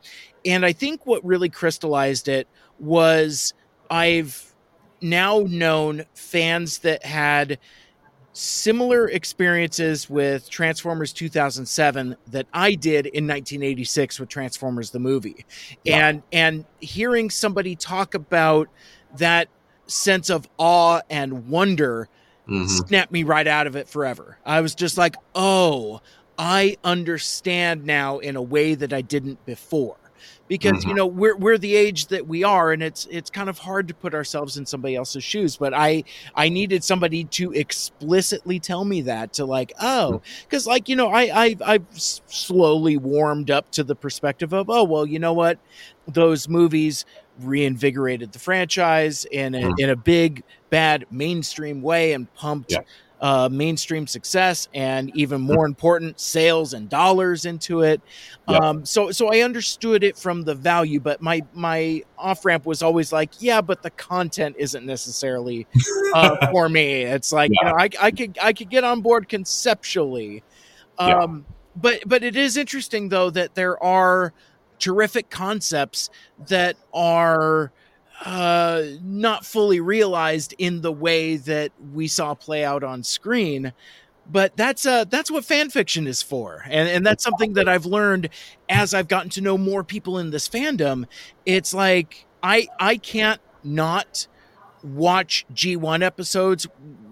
and 0.45 0.63
I 0.63 0.73
think 0.73 1.07
what 1.07 1.25
really 1.25 1.49
crystallized 1.49 2.27
it 2.27 2.47
was 2.79 3.55
I've 3.89 4.53
now 5.01 5.45
known 5.47 6.05
fans 6.13 6.79
that 6.79 7.05
had 7.05 7.59
similar 8.37 9.09
experiences 9.09 10.07
with 10.09 10.47
Transformers 10.47 11.11
2007 11.11 12.15
that 12.27 12.45
I 12.53 12.75
did 12.75 13.07
in 13.07 13.25
1986 13.25 14.19
with 14.19 14.29
Transformers 14.29 14.91
the 14.91 14.99
movie. 14.99 15.45
Yeah. 15.83 16.07
And 16.07 16.23
and 16.31 16.65
hearing 16.79 17.29
somebody 17.29 17.75
talk 17.75 18.13
about 18.13 18.69
that 19.17 19.49
sense 19.87 20.29
of 20.29 20.47
awe 20.57 21.01
and 21.09 21.47
wonder 21.47 22.09
mm-hmm. 22.47 22.67
snapped 22.67 23.11
me 23.11 23.23
right 23.23 23.47
out 23.47 23.65
of 23.65 23.75
it 23.75 23.89
forever. 23.89 24.37
I 24.45 24.61
was 24.61 24.75
just 24.75 24.97
like, 24.97 25.15
"Oh, 25.33 26.01
I 26.37 26.77
understand 26.83 27.85
now 27.85 28.19
in 28.19 28.35
a 28.35 28.41
way 28.41 28.75
that 28.75 28.93
I 28.93 29.01
didn't 29.01 29.43
before." 29.45 29.97
Because 30.47 30.73
mm-hmm. 30.79 30.89
you 30.89 30.95
know 30.95 31.05
we're 31.05 31.35
we're 31.35 31.57
the 31.57 31.75
age 31.75 32.07
that 32.07 32.25
we 32.27 32.43
are 32.43 32.71
and 32.71 32.81
it's 32.81 33.07
it's 33.11 33.29
kind 33.29 33.49
of 33.49 33.57
hard 33.57 33.87
to 33.87 33.93
put 33.93 34.13
ourselves 34.13 34.57
in 34.57 34.65
somebody 34.65 34.95
else's 34.95 35.23
shoes 35.23 35.57
but 35.57 35.73
i 35.73 36.03
i 36.35 36.49
needed 36.49 36.83
somebody 36.83 37.23
to 37.25 37.51
explicitly 37.53 38.59
tell 38.59 38.85
me 38.85 39.01
that 39.01 39.33
to 39.33 39.45
like 39.45 39.73
oh 39.81 40.21
because 40.43 40.63
mm. 40.63 40.67
like 40.67 40.89
you 40.89 40.95
know 40.95 41.09
i 41.09 41.45
i 41.45 41.55
i've 41.65 41.85
slowly 41.93 42.97
warmed 42.97 43.51
up 43.51 43.69
to 43.71 43.83
the 43.83 43.95
perspective 43.95 44.53
of 44.53 44.69
oh 44.69 44.83
well 44.83 45.05
you 45.05 45.19
know 45.19 45.33
what 45.33 45.59
those 46.07 46.47
movies 46.47 47.05
reinvigorated 47.41 48.31
the 48.31 48.39
franchise 48.39 49.25
in 49.25 49.53
a, 49.53 49.61
mm. 49.61 49.79
in 49.79 49.89
a 49.89 49.95
big 49.95 50.43
bad 50.69 51.05
mainstream 51.11 51.81
way 51.81 52.13
and 52.13 52.33
pumped 52.33 52.71
yeah 52.71 52.79
uh, 53.21 53.49
mainstream 53.51 54.05
success 54.05 54.67
and 54.73 55.15
even 55.15 55.41
more 55.41 55.65
important 55.65 56.19
sales 56.19 56.73
and 56.73 56.87
dollars 56.89 57.45
into 57.45 57.81
it 57.81 57.99
yep. 58.47 58.61
um, 58.61 58.85
so 58.85 59.11
so 59.11 59.31
i 59.33 59.39
understood 59.39 60.03
it 60.03 60.15
from 60.15 60.43
the 60.43 60.53
value 60.53 60.99
but 60.99 61.21
my 61.21 61.41
my 61.53 62.01
off 62.17 62.45
ramp 62.45 62.65
was 62.65 62.83
always 62.83 63.11
like 63.11 63.31
yeah 63.39 63.59
but 63.59 63.81
the 63.81 63.89
content 63.91 64.55
isn't 64.59 64.85
necessarily 64.85 65.65
uh, 66.13 66.47
for 66.51 66.69
me 66.69 67.03
it's 67.03 67.31
like 67.31 67.51
yeah. 67.53 67.67
you 67.67 67.71
know 67.71 67.77
I, 67.79 67.89
I 67.99 68.11
could 68.11 68.37
i 68.41 68.53
could 68.53 68.69
get 68.69 68.83
on 68.83 69.01
board 69.01 69.27
conceptually 69.27 70.43
um, 70.99 71.09
yeah. 71.09 71.53
but 71.75 72.03
but 72.05 72.23
it 72.23 72.35
is 72.35 72.55
interesting 72.55 73.09
though 73.09 73.31
that 73.31 73.55
there 73.55 73.81
are 73.83 74.31
terrific 74.79 75.29
concepts 75.29 76.09
that 76.47 76.77
are 76.93 77.71
uh, 78.25 78.83
not 79.03 79.45
fully 79.45 79.79
realized 79.79 80.53
in 80.57 80.81
the 80.81 80.91
way 80.91 81.37
that 81.37 81.71
we 81.93 82.07
saw 82.07 82.33
play 82.33 82.63
out 82.63 82.83
on 82.83 83.03
screen. 83.03 83.73
But 84.29 84.57
that's 84.57 84.85
uh, 84.85 85.05
that's 85.05 85.31
what 85.31 85.45
fan 85.45 85.69
fiction 85.69 86.05
is 86.05 86.21
for, 86.21 86.63
and 86.69 86.89
and 86.89 87.05
that's 87.05 87.23
something 87.23 87.53
that 87.53 87.69
I've 87.69 87.85
learned 87.85 88.29
as 88.67 88.93
I've 88.93 89.07
gotten 89.07 89.29
to 89.31 89.41
know 89.41 89.57
more 89.57 89.85
people 89.85 90.17
in 90.19 90.31
this 90.31 90.49
fandom. 90.49 91.05
It's 91.45 91.73
like 91.73 92.25
I 92.43 92.67
I 92.77 92.97
can't 92.97 93.39
not 93.63 94.27
watch 94.83 95.45
G1 95.53 96.03
episodes 96.03 96.67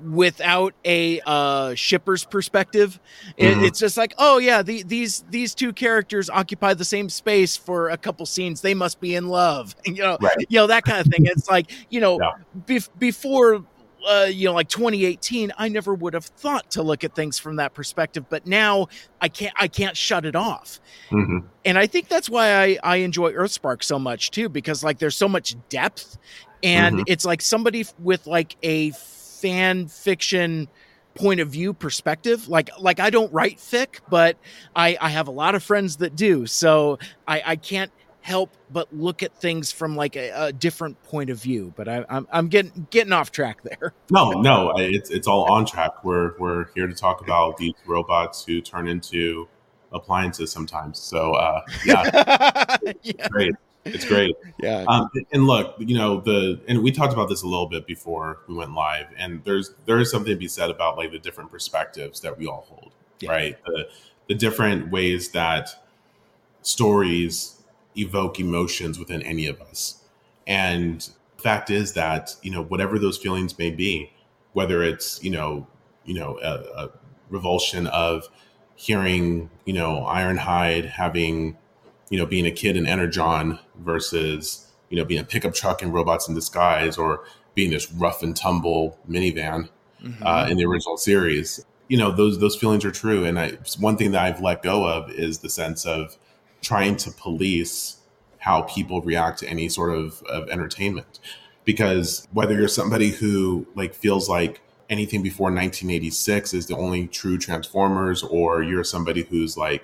without 0.06 0.73
a 0.84 1.22
uh, 1.26 1.76
shipper's 1.76 2.26
perspective. 2.26 2.99
Mm-hmm. 3.38 3.61
It, 3.61 3.68
it's 3.68 3.80
just 3.80 3.98
like, 3.98 4.14
oh 4.18 4.38
yeah, 4.38 4.61
the, 4.61 4.84
these 4.84 5.23
these 5.30 5.56
two 5.56 5.73
characters 5.73 6.30
occupy 6.30 6.73
the 6.73 6.86
same 6.86 7.10
space 7.10 7.57
for 7.57 7.90
a 7.90 7.98
couple 7.98 8.26
scenes. 8.26 8.61
They 8.61 8.73
must 8.73 8.99
be 8.99 9.15
in 9.15 9.27
love, 9.27 9.76
you 9.86 9.95
know, 9.95 10.18
right. 10.22 10.36
you 10.49 10.60
know 10.60 10.68
that 10.68 10.84
kind 10.84 11.06
of 11.06 11.11
thing. 11.11 11.26
It's 11.26 11.49
like 11.49 11.72
you 11.90 11.99
know, 11.99 12.19
yeah. 12.19 12.32
be- 12.65 12.80
before. 12.98 13.65
Uh, 14.07 14.26
you 14.26 14.45
know, 14.45 14.53
like 14.53 14.69
2018, 14.69 15.52
I 15.57 15.68
never 15.68 15.95
would 15.95 16.14
have 16.14 16.26
thought 16.26 16.69
to 16.69 16.84
look 16.84 17.03
at 17.03 17.15
things 17.15 17.40
from 17.40 17.56
that 17.56 17.73
perspective, 17.73 18.26
but 18.30 18.45
now 18.45 18.86
I 19.19 19.30
can't. 19.30 19.56
I 19.60 19.68
can't 19.68 19.98
shut 19.98 20.26
it 20.26 20.36
off, 20.36 20.80
mm-hmm. 21.10 21.40
and 21.65 21.76
I 21.76 21.88
think 21.88 22.07
that's 22.07 22.30
why 22.30 22.53
I 22.53 22.77
I 22.84 22.95
enjoy 22.98 23.32
Earthspark 23.34 23.84
so 23.84 23.98
much 23.98 24.30
too, 24.30 24.48
because 24.48 24.84
like 24.84 24.99
there's 24.99 25.15
so 25.15 25.27
much 25.27 25.56
depth, 25.69 26.19
and 26.61 26.98
mm-hmm. 26.98 27.03
it's 27.07 27.26
like 27.26 27.41
somebody 27.41 27.84
with 27.98 28.27
like 28.27 28.56
a 28.61 28.91
fan 29.41 29.88
fiction 29.88 30.68
point 31.16 31.40
of 31.40 31.49
view 31.49 31.74
perspective. 31.74 32.48
Like 32.48 32.70
like 32.80 32.99
i 32.99 33.10
don't 33.10 33.32
write 33.34 33.57
fic 33.57 33.99
but 34.10 34.38
i 34.76 34.98
i 35.02 35.10
have 35.10 35.28
a 35.28 35.32
lot 35.32 35.56
of 35.56 35.64
friends 35.64 35.98
that 35.98 36.16
do. 36.16 36.45
So 36.45 36.99
i 37.28 37.41
i 37.45 37.56
can't 37.56 37.91
help 38.22 38.49
but 38.72 38.91
look 38.91 39.22
at 39.22 39.36
things 39.40 39.72
from 39.72 39.95
like 39.95 40.16
a, 40.16 40.32
a 40.48 40.52
different 40.52 41.02
point 41.03 41.30
of 41.30 41.40
view 41.40 41.72
but 41.76 41.88
I, 41.88 42.03
I'm, 42.10 42.28
I'm 42.32 42.48
getting 42.48 42.88
getting 42.90 43.14
off 43.14 43.32
track 43.32 43.62
there. 43.64 43.94
No 44.12 44.32
no 44.32 44.74
it's 44.78 45.10
it's 45.10 45.28
all 45.28 45.52
on 45.52 45.66
track. 45.66 46.03
We're 46.03 46.38
we're 46.38 46.66
here 46.76 46.88
to 46.88 46.94
talk 46.94 47.22
about 47.22 47.57
these 47.57 47.74
robots 47.86 48.44
who 48.45 48.62
turn 48.62 48.88
into 48.88 49.48
appliances 49.91 50.52
sometimes. 50.52 50.99
So 50.99 51.34
uh 51.34 51.62
yeah, 51.86 52.78
yeah. 53.03 53.28
great 53.30 53.56
it's 53.86 54.06
great. 54.06 54.36
yeah. 54.62 54.84
Um, 54.88 55.10
and 55.32 55.45
look, 55.45 55.76
you 55.80 55.98
know, 55.98 56.20
the 56.20 56.60
and 56.68 56.84
we 56.84 56.91
talked 56.91 57.14
about 57.14 57.30
this 57.30 57.44
a 57.44 57.48
little 57.48 57.68
bit 57.68 57.86
before 57.86 58.40
we 58.48 58.56
went 58.56 58.74
live, 58.74 59.07
and 59.18 59.44
there's 59.44 59.74
there 59.86 59.99
is 59.99 60.12
something 60.12 60.34
to 60.34 60.38
be 60.38 60.48
said 60.48 60.70
about 60.70 60.98
like 60.98 61.12
the 61.12 61.20
different 61.20 61.52
perspectives 61.52 62.22
that 62.22 62.38
we 62.38 62.48
all 62.48 62.66
hold, 62.68 62.91
yeah. 63.20 63.32
right? 63.32 63.57
The 63.66 63.88
the 64.28 64.36
different 64.36 64.91
ways 64.91 65.30
that 65.32 65.70
stories 66.62 67.62
evoke 67.95 68.40
emotions 68.40 68.98
within 68.98 69.22
any 69.22 69.48
of 69.48 69.62
us. 69.62 70.03
And 70.48 71.07
fact 71.38 71.70
is 71.70 71.94
that 71.94 72.36
you 72.41 72.49
know 72.49 72.64
whatever 72.64 72.98
those 72.98 73.18
feelings 73.18 73.57
may 73.60 73.70
be, 73.70 74.12
whether 74.53 74.84
it's 74.84 75.24
you 75.24 75.30
know 75.30 75.68
you 76.03 76.16
know 76.16 76.40
a, 76.41 76.86
a 76.86 76.90
revulsion 77.30 77.88
of 77.88 78.28
hearing 78.76 79.49
you 79.66 79.74
know 79.74 80.06
Ironhide 80.07 80.90
having 80.90 81.57
you 82.10 82.18
know 82.18 82.26
being 82.26 82.45
a 82.45 82.52
kid 82.52 82.77
in 82.77 82.86
Energon 82.86 83.60
versus 83.80 84.72
you 84.90 84.98
know 84.98 85.06
being 85.06 85.22
a 85.22 85.23
pickup 85.23 85.53
truck 85.53 85.82
in 85.82 85.91
Robots 85.91 86.27
in 86.27 86.36
Disguise 86.36 86.98
or 86.98 87.23
being 87.53 87.72
this 87.72 87.91
rough 87.91 88.22
and 88.22 88.36
tumble 88.36 88.99
minivan 89.10 89.69
mm-hmm. 90.03 90.26
uh, 90.26 90.48
in 90.48 90.57
the 90.57 90.65
original 90.65 90.98
series. 90.98 91.65
You 91.88 91.98
know 91.98 92.11
those 92.11 92.40
those 92.40 92.56
feelings 92.56 92.84
are 92.86 92.91
true, 92.91 93.26
and 93.26 93.40
I, 93.40 93.57
one 93.80 93.98
thing 93.98 94.11
that 94.11 94.23
I've 94.23 94.41
let 94.41 94.64
go 94.64 94.88
of 94.88 95.11
is 95.11 95.40
the 95.40 95.49
sense 95.49 95.86
of 95.86 96.18
trying 96.61 96.98
to 96.98 97.11
police 97.11 97.98
how 98.40 98.61
people 98.64 99.02
react 99.02 99.40
to 99.40 99.49
any 99.49 99.68
sort 99.68 99.95
of, 99.95 100.22
of 100.23 100.48
entertainment. 100.49 101.19
Because 101.64 102.27
whether 102.32 102.53
you're 102.53 102.68
somebody 102.68 103.10
who 103.10 103.65
like 103.76 103.95
feels 103.95 104.30
like 104.30 104.61
anything 104.88 105.23
before 105.23 105.45
1986 105.45 106.53
is 106.53 106.68
the 106.68 106.77
only 106.77 107.07
true 107.07 107.40
Transformers, 107.40 108.22
or 108.22 108.61
you're 108.61 108.84
somebody 108.84 109.23
who's 109.23 109.57
like 109.57 109.84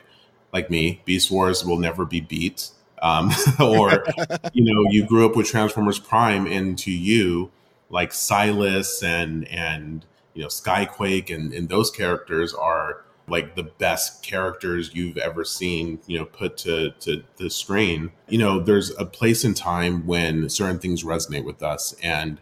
like 0.54 0.70
me, 0.70 1.02
Beast 1.06 1.32
Wars 1.32 1.66
will 1.66 1.78
never 1.78 2.06
be 2.06 2.22
beat, 2.22 2.70
um, 3.02 3.32
or 3.60 4.06
you 4.54 4.64
know 4.64 4.86
you 4.90 5.06
grew 5.06 5.26
up 5.26 5.36
with 5.36 5.48
Transformers 5.48 6.00
Prime, 6.00 6.48
and 6.48 6.78
to 6.80 6.92
you 6.92 7.52
like 7.90 8.14
Silas 8.14 9.04
and 9.04 9.48
and 9.48 10.06
you 10.34 10.42
know 10.42 10.48
Skyquake 10.48 11.34
and 11.34 11.54
and 11.54 11.70
those 11.70 11.92
characters 11.92 12.54
are 12.54 13.04
like 13.28 13.56
the 13.56 13.64
best 13.64 14.24
characters 14.24 14.94
you've 14.94 15.18
ever 15.18 15.46
seen, 15.46 16.00
you 16.06 16.20
know, 16.20 16.26
put 16.26 16.58
to 16.58 16.92
to 17.00 17.24
the 17.38 17.50
screen. 17.50 18.12
You 18.28 18.38
know, 18.38 18.60
there's 18.60 18.92
a 18.98 19.06
place 19.06 19.44
in 19.44 19.54
time 19.54 20.06
when 20.06 20.50
certain 20.50 20.80
things 20.80 21.04
resonate 21.04 21.46
with 21.46 21.64
us, 21.64 21.96
and 22.04 22.40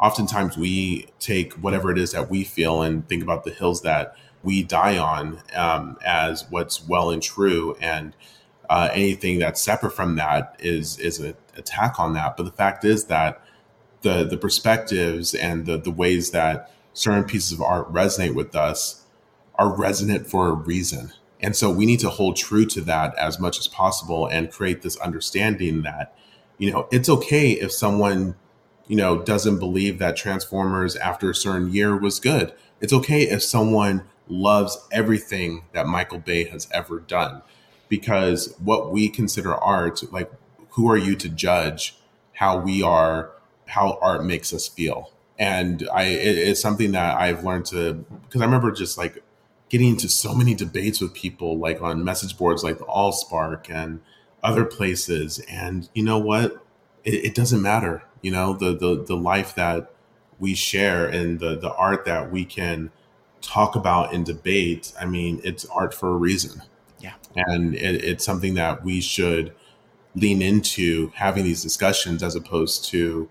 oftentimes 0.00 0.56
we 0.56 1.06
take 1.18 1.52
whatever 1.54 1.90
it 1.92 1.98
is 1.98 2.12
that 2.12 2.30
we 2.30 2.42
feel 2.42 2.82
and 2.82 3.06
think 3.06 3.22
about 3.22 3.44
the 3.44 3.50
hills 3.50 3.82
that 3.82 4.16
we 4.42 4.62
die 4.62 4.98
on 4.98 5.40
um, 5.54 5.98
as 6.04 6.46
what's 6.50 6.86
well 6.86 7.10
and 7.10 7.22
true, 7.22 7.76
and 7.80 8.14
uh, 8.68 8.88
anything 8.92 9.38
that's 9.38 9.60
separate 9.60 9.92
from 9.92 10.16
that 10.16 10.56
is 10.58 10.98
is 10.98 11.18
an 11.18 11.34
attack 11.56 11.98
on 11.98 12.14
that. 12.14 12.36
But 12.36 12.44
the 12.44 12.52
fact 12.52 12.84
is 12.84 13.04
that 13.06 13.42
the 14.02 14.24
the 14.24 14.36
perspectives 14.36 15.34
and 15.34 15.66
the 15.66 15.76
the 15.76 15.90
ways 15.90 16.30
that 16.30 16.72
certain 16.92 17.24
pieces 17.24 17.52
of 17.52 17.60
art 17.60 17.92
resonate 17.92 18.34
with 18.34 18.54
us 18.54 19.04
are 19.56 19.74
resonant 19.74 20.26
for 20.26 20.48
a 20.48 20.52
reason. 20.52 21.12
And 21.42 21.56
so 21.56 21.70
we 21.70 21.86
need 21.86 22.00
to 22.00 22.10
hold 22.10 22.36
true 22.36 22.66
to 22.66 22.80
that 22.82 23.14
as 23.16 23.38
much 23.38 23.58
as 23.58 23.68
possible 23.68 24.26
and 24.26 24.50
create 24.50 24.82
this 24.82 24.96
understanding 24.98 25.82
that, 25.82 26.14
you 26.58 26.70
know, 26.70 26.86
it's 26.90 27.08
okay 27.08 27.52
if 27.52 27.72
someone, 27.72 28.36
you 28.88 28.96
know, 28.96 29.22
doesn't 29.22 29.58
believe 29.58 29.98
that 29.98 30.16
Transformers 30.16 30.96
after 30.96 31.30
a 31.30 31.34
certain 31.34 31.72
year 31.72 31.96
was 31.96 32.20
good. 32.20 32.52
It's 32.80 32.92
okay 32.92 33.22
if 33.22 33.42
someone 33.42 34.04
loves 34.30 34.78
everything 34.92 35.64
that 35.72 35.86
Michael 35.86 36.18
Bay 36.18 36.44
has 36.44 36.68
ever 36.72 37.00
done. 37.00 37.42
Because 37.88 38.54
what 38.62 38.92
we 38.92 39.08
consider 39.08 39.54
art, 39.54 40.02
like, 40.12 40.30
who 40.70 40.88
are 40.90 40.96
you 40.96 41.16
to 41.16 41.28
judge 41.28 41.96
how 42.34 42.58
we 42.58 42.82
are, 42.82 43.32
how 43.66 43.98
art 44.00 44.24
makes 44.24 44.52
us 44.52 44.68
feel? 44.68 45.12
And 45.38 45.88
I, 45.92 46.04
it, 46.04 46.38
it's 46.38 46.60
something 46.60 46.92
that 46.92 47.18
I've 47.18 47.44
learned 47.44 47.66
to, 47.66 47.94
because 47.94 48.40
I 48.40 48.44
remember 48.44 48.70
just 48.70 48.96
like 48.96 49.22
getting 49.70 49.88
into 49.88 50.08
so 50.08 50.34
many 50.34 50.54
debates 50.54 51.00
with 51.00 51.14
people 51.14 51.56
like 51.56 51.80
on 51.80 52.04
message 52.04 52.36
boards 52.36 52.62
like 52.62 52.78
the 52.78 52.84
allspark 52.84 53.70
and 53.70 54.00
other 54.42 54.64
places 54.64 55.38
and 55.48 55.88
you 55.94 56.02
know 56.02 56.18
what 56.18 56.64
it, 57.04 57.24
it, 57.24 57.34
doesn't 57.34 57.62
matter 57.62 58.02
you 58.20 58.30
know 58.30 58.52
the, 58.52 58.76
the 58.76 59.04
the 59.04 59.16
life 59.16 59.54
that 59.54 59.92
we 60.38 60.54
share 60.54 61.06
and 61.06 61.40
the 61.40 61.56
the 61.56 61.72
art 61.74 62.04
that 62.04 62.30
we 62.32 62.44
can 62.44 62.90
talk 63.40 63.74
about 63.76 64.12
and 64.14 64.26
debate 64.26 64.92
i 65.00 65.06
mean 65.06 65.40
it's 65.44 65.64
art 65.66 65.94
for 65.94 66.10
a 66.10 66.16
reason 66.16 66.62
yeah 67.00 67.14
and 67.34 67.74
it, 67.74 68.04
it's 68.04 68.24
something 68.24 68.54
that 68.54 68.84
we 68.84 69.00
should 69.00 69.54
lean 70.14 70.42
into 70.42 71.12
having 71.14 71.44
these 71.44 71.62
discussions 71.62 72.22
as 72.22 72.34
opposed 72.34 72.84
to 72.84 73.28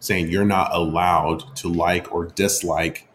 saying 0.00 0.28
you're 0.28 0.44
not 0.44 0.72
allowed 0.72 1.54
to 1.56 1.68
like 1.68 2.12
or 2.12 2.26
dislike 2.26 3.08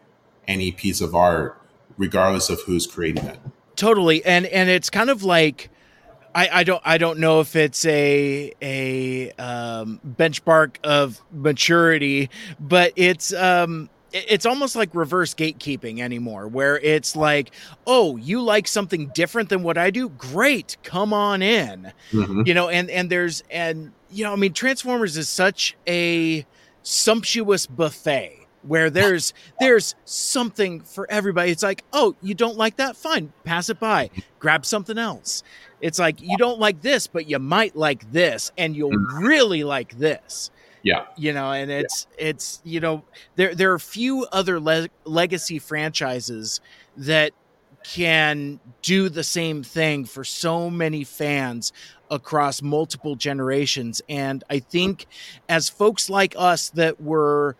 any 0.48 0.72
piece 0.72 1.00
of 1.00 1.14
art 1.14 1.60
regardless 1.96 2.50
of 2.50 2.60
who's 2.62 2.86
creating 2.86 3.24
it. 3.26 3.38
Totally, 3.76 4.24
and 4.24 4.46
and 4.46 4.68
it's 4.68 4.90
kind 4.90 5.10
of 5.10 5.22
like. 5.22 5.70
I, 6.34 6.48
I 6.50 6.64
don't 6.64 6.80
I 6.82 6.96
don't 6.96 7.18
know 7.18 7.40
if 7.40 7.54
it's 7.56 7.84
a 7.84 8.54
a 8.62 9.32
um, 9.32 10.00
benchmark 10.02 10.76
of 10.82 11.20
maturity, 11.30 12.30
but 12.58 12.94
it's 12.96 13.34
um, 13.34 13.90
it's 14.12 14.46
almost 14.46 14.76
like 14.76 14.94
reverse 14.94 15.34
gatekeeping 15.34 16.00
anymore 16.00 16.46
where 16.46 16.78
it's 16.80 17.16
like 17.16 17.52
oh 17.86 18.16
you 18.16 18.40
like 18.40 18.68
something 18.68 19.08
different 19.14 19.48
than 19.48 19.62
what 19.62 19.78
i 19.78 19.90
do 19.90 20.08
great 20.10 20.76
come 20.82 21.12
on 21.12 21.42
in 21.42 21.92
mm-hmm. 22.10 22.42
you 22.44 22.54
know 22.54 22.68
and 22.68 22.90
and 22.90 23.10
there's 23.10 23.42
and 23.50 23.92
you 24.10 24.24
know 24.24 24.32
i 24.32 24.36
mean 24.36 24.52
transformers 24.52 25.16
is 25.16 25.28
such 25.28 25.76
a 25.86 26.46
sumptuous 26.82 27.66
buffet 27.66 28.42
where 28.62 28.90
there's 28.90 29.34
there's 29.60 29.94
something 30.04 30.80
for 30.80 31.10
everybody. 31.10 31.50
It's 31.50 31.62
like, 31.62 31.84
oh, 31.92 32.14
you 32.22 32.34
don't 32.34 32.56
like 32.56 32.76
that? 32.76 32.96
Fine, 32.96 33.32
pass 33.44 33.68
it 33.68 33.78
by. 33.78 34.10
Grab 34.38 34.64
something 34.64 34.98
else. 34.98 35.42
It's 35.80 35.98
like 35.98 36.20
you 36.20 36.36
don't 36.36 36.60
like 36.60 36.80
this, 36.80 37.06
but 37.06 37.28
you 37.28 37.38
might 37.38 37.76
like 37.76 38.10
this, 38.12 38.52
and 38.56 38.76
you'll 38.76 38.90
mm-hmm. 38.90 39.24
really 39.24 39.64
like 39.64 39.98
this. 39.98 40.50
Yeah, 40.82 41.06
you 41.16 41.32
know, 41.32 41.52
and 41.52 41.70
it's 41.70 42.06
yeah. 42.18 42.26
it's 42.28 42.60
you 42.64 42.80
know 42.80 43.04
there 43.36 43.54
there 43.54 43.72
are 43.72 43.78
few 43.78 44.26
other 44.32 44.58
le- 44.58 44.88
legacy 45.04 45.58
franchises 45.58 46.60
that 46.96 47.32
can 47.84 48.60
do 48.82 49.08
the 49.08 49.24
same 49.24 49.62
thing 49.62 50.04
for 50.04 50.24
so 50.24 50.70
many 50.70 51.04
fans 51.04 51.72
across 52.10 52.60
multiple 52.62 53.16
generations 53.16 54.02
and 54.08 54.44
i 54.50 54.58
think 54.58 55.06
as 55.48 55.68
folks 55.68 56.10
like 56.10 56.34
us 56.36 56.68
that 56.70 57.00
were 57.00 57.56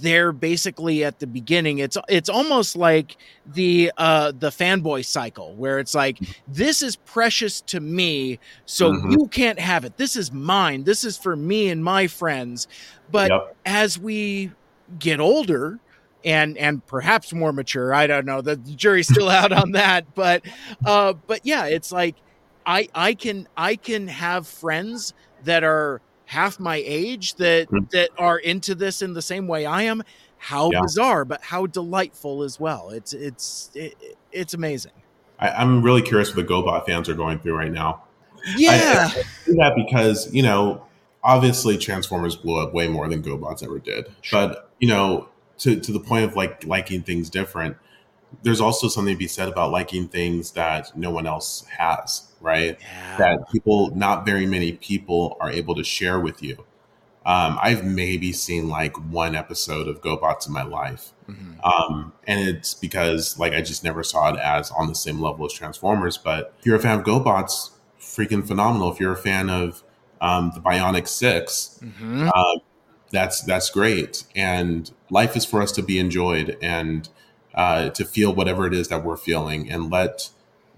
they're 0.00 0.32
basically 0.32 1.04
at 1.04 1.18
the 1.18 1.26
beginning. 1.26 1.78
It's 1.78 1.96
it's 2.08 2.28
almost 2.28 2.76
like 2.76 3.16
the 3.46 3.92
uh 3.96 4.32
the 4.38 4.50
fanboy 4.50 5.04
cycle 5.04 5.54
where 5.54 5.78
it's 5.78 5.94
like 5.94 6.18
this 6.48 6.82
is 6.82 6.96
precious 6.96 7.60
to 7.62 7.80
me 7.80 8.38
so 8.64 8.92
mm-hmm. 8.92 9.10
you 9.12 9.26
can't 9.28 9.58
have 9.58 9.84
it. 9.84 9.96
This 9.96 10.16
is 10.16 10.32
mine. 10.32 10.84
This 10.84 11.04
is 11.04 11.16
for 11.16 11.36
me 11.36 11.68
and 11.68 11.82
my 11.84 12.06
friends. 12.06 12.68
But 13.10 13.30
yep. 13.30 13.56
as 13.64 13.98
we 13.98 14.52
get 14.98 15.20
older 15.20 15.80
and 16.24 16.56
and 16.58 16.84
perhaps 16.86 17.32
more 17.32 17.52
mature 17.52 17.92
i 17.92 18.06
don't 18.06 18.24
know 18.24 18.40
the 18.40 18.56
jury's 18.56 19.08
still 19.08 19.28
out 19.28 19.52
on 19.52 19.72
that 19.72 20.14
but 20.14 20.42
uh 20.84 21.12
but 21.26 21.40
yeah 21.44 21.66
it's 21.66 21.90
like 21.90 22.16
i 22.64 22.88
i 22.94 23.14
can 23.14 23.48
i 23.56 23.74
can 23.76 24.06
have 24.08 24.46
friends 24.46 25.12
that 25.44 25.64
are 25.64 26.00
half 26.26 26.60
my 26.60 26.82
age 26.84 27.36
that 27.36 27.68
mm-hmm. 27.68 27.86
that 27.92 28.10
are 28.18 28.38
into 28.38 28.74
this 28.74 29.00
in 29.00 29.14
the 29.14 29.22
same 29.22 29.48
way 29.48 29.64
I 29.64 29.82
am. 29.82 30.02
How 30.38 30.70
yeah. 30.70 30.82
bizarre, 30.82 31.24
but 31.24 31.42
how 31.42 31.66
delightful 31.66 32.42
as 32.42 32.60
well. 32.60 32.90
It's 32.90 33.14
it's 33.14 33.70
it, 33.74 34.18
it's 34.30 34.52
amazing. 34.52 34.92
I, 35.38 35.62
am 35.62 35.82
really 35.82 36.02
curious 36.02 36.34
what 36.34 36.46
the 36.46 36.52
GoBot 36.52 36.86
fans 36.86 37.08
are 37.08 37.14
going 37.14 37.38
through 37.38 37.56
right 37.56 37.72
now. 37.72 38.04
Yeah, 38.56 39.10
I, 39.14 39.18
I 39.18 39.24
do 39.46 39.54
that 39.54 39.74
because 39.74 40.32
you 40.32 40.42
know 40.42 40.84
obviously 41.24 41.78
Transformers 41.78 42.36
blew 42.36 42.60
up 42.60 42.74
way 42.74 42.86
more 42.86 43.08
than 43.08 43.22
GoBots 43.22 43.62
ever 43.62 43.78
did, 43.78 44.06
sure. 44.20 44.48
but 44.48 44.70
you 44.78 44.88
know 44.88 45.28
to 45.58 45.80
to 45.80 45.92
the 45.92 46.00
point 46.00 46.24
of 46.24 46.36
like 46.36 46.64
liking 46.66 47.02
things 47.02 47.30
different. 47.30 47.76
There's 48.42 48.60
also 48.60 48.88
something 48.88 49.14
to 49.14 49.18
be 49.18 49.28
said 49.28 49.48
about 49.48 49.70
liking 49.70 50.08
things 50.08 50.50
that 50.52 50.96
no 50.96 51.10
one 51.10 51.26
else 51.26 51.64
has 51.78 52.25
right? 52.40 52.78
Yeah. 52.80 53.16
That 53.18 53.50
people, 53.50 53.94
not 53.94 54.26
very 54.26 54.46
many 54.46 54.72
people, 54.72 55.36
are 55.40 55.50
able 55.50 55.74
to 55.74 55.84
share 55.84 56.20
with 56.20 56.42
you. 56.42 56.64
Um, 57.24 57.58
I've 57.60 57.84
maybe 57.84 58.32
seen 58.32 58.68
like 58.68 58.96
one 59.10 59.34
episode 59.34 59.88
of 59.88 60.00
GoBots 60.00 60.46
in 60.46 60.52
my 60.52 60.62
life. 60.62 61.12
Mm-hmm. 61.28 61.60
Um, 61.64 62.12
and 62.26 62.48
it's 62.48 62.74
because 62.74 63.36
like 63.36 63.52
I 63.52 63.60
just 63.60 63.82
never 63.82 64.04
saw 64.04 64.32
it 64.32 64.38
as 64.38 64.70
on 64.70 64.86
the 64.86 64.94
same 64.94 65.20
level 65.20 65.44
as 65.44 65.52
Transformers. 65.52 66.16
But 66.16 66.54
if 66.60 66.66
you're 66.66 66.76
a 66.76 66.80
fan 66.80 67.00
of 67.00 67.04
GoBots, 67.04 67.70
freaking 68.00 68.46
phenomenal. 68.46 68.92
If 68.92 69.00
you're 69.00 69.12
a 69.12 69.16
fan 69.16 69.50
of 69.50 69.82
um, 70.20 70.52
the 70.54 70.60
Bionic 70.60 71.06
6 71.06 71.80
mm-hmm. 71.82 72.28
uh, 72.34 72.58
that's 73.10 73.42
that's 73.42 73.70
great. 73.70 74.24
And 74.34 74.90
life 75.10 75.36
is 75.36 75.44
for 75.44 75.62
us 75.62 75.72
to 75.72 75.82
be 75.82 75.98
enjoyed 75.98 76.56
and 76.62 77.08
uh, 77.54 77.90
to 77.90 78.04
feel 78.04 78.34
whatever 78.34 78.66
it 78.66 78.74
is 78.74 78.88
that 78.88 79.04
we're 79.04 79.16
feeling 79.16 79.70
and 79.70 79.90
let 79.90 80.30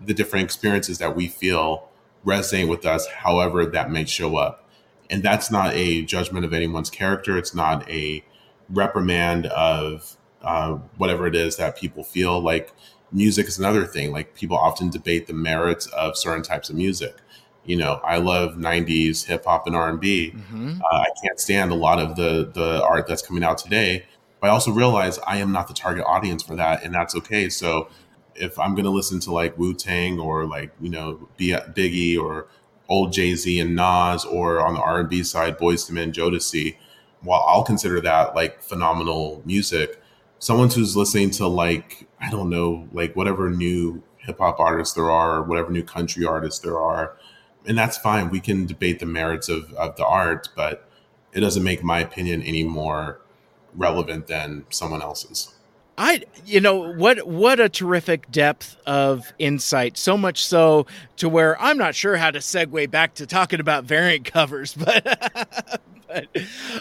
the 0.05 0.15
different 0.15 0.45
experiences 0.45 0.99
that 0.99 1.17
we 1.17 1.29
feel 1.29 1.89
resonate 2.25 2.69
with 2.69 2.87
us, 2.87 3.07
however 3.09 3.67
that 3.67 3.91
may 3.91 4.05
show 4.05 4.37
up. 4.37 4.65
And 5.11 5.23
that's 5.23 5.51
not 5.51 5.73
a 5.75 6.03
judgment 6.03 6.45
of 6.45 6.53
anyone's 6.53 6.91
character. 6.91 7.39
It's 7.39 7.55
not 7.55 7.89
a 7.89 8.23
reprimand 8.69 9.47
of 9.47 10.17
uh, 10.43 10.75
whatever 10.97 11.27
it 11.27 11.35
is 11.35 11.57
that 11.57 11.77
people 11.77 12.05
feel. 12.05 12.41
Like 12.41 12.73
music 13.13 13.47
is 13.47 13.59
another 13.59 13.87
thing. 13.87 14.13
Like 14.13 14.35
people 14.35 14.57
often 14.57 14.91
debate 14.91 15.27
the 15.27 15.33
merits 15.33 15.87
of 15.87 16.17
certain 16.17 16.43
types 16.43 16.69
of 16.71 16.77
music. 16.77 17.17
you 17.65 17.77
know, 17.77 18.01
I 18.05 18.17
love 18.17 18.55
'90s 18.55 19.27
hip 19.27 19.45
hop 19.45 19.67
and 19.67 19.77
R 19.77 19.91
and 19.91 20.01
B. 20.01 20.33
Mm-hmm. 20.35 20.81
Uh, 20.83 20.97
I 20.97 21.09
can't 21.23 21.39
stand 21.39 21.71
a 21.71 21.75
lot 21.75 21.99
of 21.99 22.17
the 22.17 22.51
the 22.53 22.83
art 22.83 23.07
that's 23.07 23.23
coming 23.23 23.45
out 23.45 23.59
today. 23.59 24.07
But 24.41 24.49
I 24.49 24.51
also 24.51 24.71
realize 24.71 25.19
I 25.27 25.37
am 25.39 25.53
not 25.53 25.69
the 25.69 25.75
target 25.75 26.05
audience 26.07 26.43
for 26.43 26.57
that, 26.57 26.83
and 26.83 26.95
that's 26.95 27.15
okay. 27.17 27.49
So 27.49 27.89
if 28.41 28.59
I'm 28.59 28.75
to 28.77 28.91
listen 28.91 29.21
to 29.21 29.33
like 29.33 29.59
Wu 29.59 29.75
Tang 29.75 30.19
or 30.19 30.47
like 30.47 30.71
you 30.81 30.91
know 30.91 31.29
Biggie 31.39 32.19
or 32.19 32.49
old 32.89 33.13
Jay 33.13 33.35
Z 33.35 33.61
and 33.61 33.77
Nas, 33.77 34.25
or 34.25 34.61
on 34.61 34.75
the 34.75 34.81
R 34.81 35.01
and 35.01 35.09
B 35.09 35.23
side, 35.23 35.59
Boyz 35.59 35.89
II 35.89 35.95
Men, 35.95 36.13
Jodeci, 36.13 36.77
while 37.23 37.45
I'll 37.47 37.65
consider 37.65 38.01
that 38.01 38.35
like 38.35 38.63
phenomenal 38.63 39.43
music, 39.45 40.01
someone 40.39 40.71
who's 40.71 40.97
listening 40.97 41.31
to 41.33 41.47
like 41.47 42.07
I 42.21 42.31
don't 42.31 42.51
know, 42.51 42.89
like 42.93 43.15
whatever 43.15 43.51
new 43.51 44.03
hip 44.19 44.39
hop 44.39 44.61
artists 44.61 44.95
there 44.95 45.11
are, 45.11 45.39
or 45.39 45.43
whatever 45.43 45.71
new 45.71 45.83
country 45.83 46.25
artists 46.25 46.61
there 46.61 46.79
are, 46.79 47.17
and 47.67 47.77
that's 47.77 47.99
fine. 47.99 48.31
We 48.31 48.41
can 48.41 48.67
debate 48.67 49.01
the 49.01 49.07
merits 49.07 49.49
of 49.49 49.73
of 49.75 49.97
the 49.97 50.07
art, 50.07 50.49
but 50.57 50.89
it 51.33 51.41
doesn't 51.41 51.63
make 51.63 51.85
my 51.85 52.01
opinion 52.01 52.43
any 52.43 52.65
more 52.65 53.21
relevant 53.75 54.27
than 54.27 54.65
someone 54.71 55.03
else's. 55.03 55.55
I 55.99 56.23
you 56.47 56.61
know 56.61 56.93
what 56.95 57.27
what 57.27 57.61
a 57.61 57.69
terrific 57.69 58.31
depth 58.31 58.77
of 58.87 59.33
insight 59.39 59.99
so 59.99 60.17
much 60.17 60.45
so 60.45 60.87
to 61.17 61.29
where 61.29 61.61
I'm 61.61 61.77
not 61.77 61.95
sure 61.95 62.17
how 62.17 62.31
to 62.31 62.39
segue 62.39 62.91
back 62.91 63.15
to 63.15 63.27
talking 63.27 63.61
about 63.61 63.85
variant 63.85 64.25
covers 64.33 64.75
but 64.75 65.83
but 66.07 66.29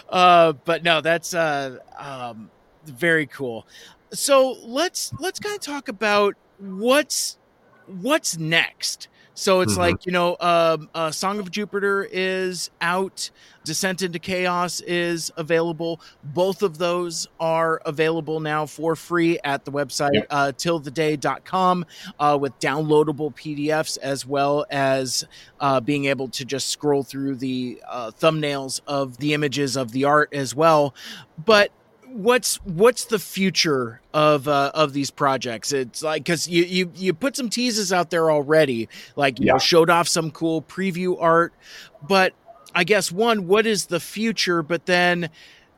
uh 0.09 0.53
but 0.63 0.83
no 0.83 1.01
that's 1.01 1.33
uh 1.33 1.79
um 1.97 2.51
very 2.87 3.25
cool. 3.25 3.67
So 4.13 4.57
let's 4.63 5.11
let's 5.19 5.39
kind 5.39 5.55
of 5.55 5.61
talk 5.61 5.87
about 5.87 6.35
what's 6.59 7.37
what's 7.85 8.37
next. 8.37 9.07
So 9.37 9.61
it's 9.61 9.73
mm-hmm. 9.73 9.81
like 9.81 10.05
you 10.07 10.11
know, 10.11 10.35
um, 10.39 10.89
uh, 10.95 11.11
Song 11.11 11.37
of 11.37 11.51
Jupiter 11.51 12.07
is 12.11 12.71
out. 12.81 13.29
Descent 13.63 14.01
into 14.01 14.17
Chaos 14.17 14.81
is 14.81 15.31
available. 15.37 16.01
Both 16.23 16.63
of 16.63 16.79
those 16.79 17.27
are 17.39 17.79
available 17.85 18.39
now 18.39 18.65
for 18.65 18.95
free 18.95 19.37
at 19.43 19.63
the 19.63 19.71
website 19.71 20.13
yep. 20.13 20.27
uh, 20.31 20.53
tiltheday.com 20.57 21.85
uh, 22.19 22.37
with 22.41 22.57
downloadable 22.59 23.31
PDFs 23.35 23.99
as 23.99 24.25
well 24.25 24.65
as 24.71 25.23
uh, 25.59 25.81
being 25.81 26.05
able 26.05 26.29
to 26.29 26.43
just 26.43 26.69
scroll 26.69 27.03
through 27.03 27.35
the 27.35 27.79
uh, 27.87 28.09
thumbnails 28.09 28.81
of 28.87 29.17
the 29.17 29.35
images 29.35 29.75
of 29.75 29.91
the 29.91 30.05
art 30.05 30.33
as 30.33 30.55
well. 30.55 30.95
But 31.45 31.71
what's 32.11 32.55
what's 32.63 33.05
the 33.05 33.19
future 33.19 34.01
of 34.13 34.47
uh, 34.47 34.71
of 34.73 34.93
these 34.93 35.11
projects? 35.11 35.71
It's 35.71 36.03
like 36.03 36.23
because 36.23 36.47
you 36.47 36.63
you 36.63 36.91
you 36.95 37.13
put 37.13 37.35
some 37.35 37.49
teases 37.49 37.93
out 37.93 38.09
there 38.09 38.31
already, 38.31 38.89
like 39.15 39.39
you 39.39 39.47
yeah. 39.47 39.53
know 39.53 39.59
showed 39.59 39.89
off 39.89 40.07
some 40.07 40.31
cool 40.31 40.61
preview 40.61 41.17
art, 41.19 41.53
but 42.07 42.33
I 42.73 42.83
guess 42.83 43.11
one, 43.11 43.47
what 43.47 43.65
is 43.65 43.87
the 43.87 43.99
future? 43.99 44.61
But 44.61 44.85
then 44.85 45.29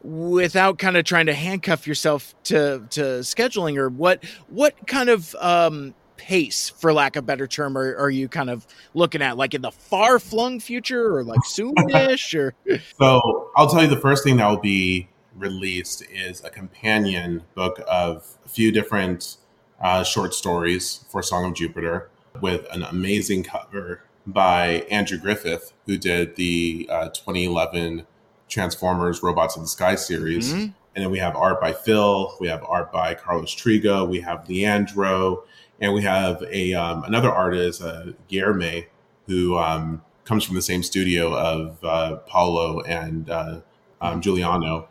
without 0.04 0.78
kind 0.78 0.98
of 0.98 1.04
trying 1.04 1.26
to 1.26 1.34
handcuff 1.34 1.86
yourself 1.86 2.34
to 2.44 2.86
to 2.90 3.02
scheduling 3.20 3.78
or 3.78 3.90
what 3.90 4.24
what 4.48 4.88
kind 4.88 5.10
of 5.10 5.36
um 5.36 5.94
pace 6.16 6.70
for 6.70 6.92
lack 6.92 7.16
of 7.16 7.26
better 7.26 7.48
term 7.48 7.78
are, 7.78 7.96
are 7.96 8.10
you 8.10 8.28
kind 8.28 8.50
of 8.50 8.68
looking 8.94 9.22
at 9.22 9.38
like 9.38 9.54
in 9.54 9.62
the 9.62 9.72
far 9.72 10.20
flung 10.20 10.60
future 10.60 11.16
or 11.16 11.24
like 11.24 11.40
soonish 11.42 12.38
or 12.38 12.54
so 13.00 13.50
i'll 13.56 13.70
tell 13.70 13.82
you 13.82 13.88
the 13.88 14.00
first 14.00 14.24
thing 14.24 14.36
that 14.38 14.48
will 14.48 14.60
be 14.60 15.08
released 15.40 16.04
is 16.12 16.44
a 16.44 16.50
companion 16.50 17.44
book 17.56 17.82
of 17.88 18.38
a 18.46 18.50
few 18.50 18.72
different 18.72 19.38
uh, 19.82 20.04
short 20.04 20.34
stories 20.34 21.06
for 21.10 21.24
song 21.24 21.46
of 21.46 21.56
jupiter 21.56 22.10
with 22.42 22.66
an 22.72 22.84
amazing 22.84 23.44
cover 23.44 24.04
by 24.28 24.86
Andrew 24.92 25.18
Griffith, 25.18 25.74
who 25.86 25.98
did 25.98 26.36
the 26.36 26.88
uh, 26.92 27.10
2011 27.10 28.06
Transformers 28.48 29.24
Robots 29.24 29.56
in 29.56 29.64
Disguise 29.64 30.06
series. 30.06 30.54
Mm-hmm. 30.54 30.72
And 30.96 31.06
then 31.06 31.12
we 31.12 31.20
have 31.20 31.36
art 31.36 31.62
by 31.62 31.74
Phil, 31.74 32.36
we 32.40 32.48
have 32.48 32.64
art 32.64 32.92
by 32.92 33.14
Carlos 33.14 33.56
Trigo, 33.56 34.08
we 34.08 34.22
have 34.22 34.50
Leandro, 34.50 35.44
and 35.80 35.94
we 35.94 36.02
have 36.02 36.44
a 36.52 36.74
um, 36.74 37.04
another 37.04 37.32
artist, 37.32 37.82
uh, 37.82 38.08
Guilherme, 38.30 38.86
who 39.28 39.58
um, 39.58 40.02
comes 40.26 40.44
from 40.44 40.56
the 40.56 40.62
same 40.62 40.84
studio 40.84 41.34
of 41.34 41.84
uh, 41.84 42.18
Paulo 42.28 42.82
and 42.82 43.30
uh, 43.30 43.62
um, 44.02 44.22
Giuliano. 44.22 44.90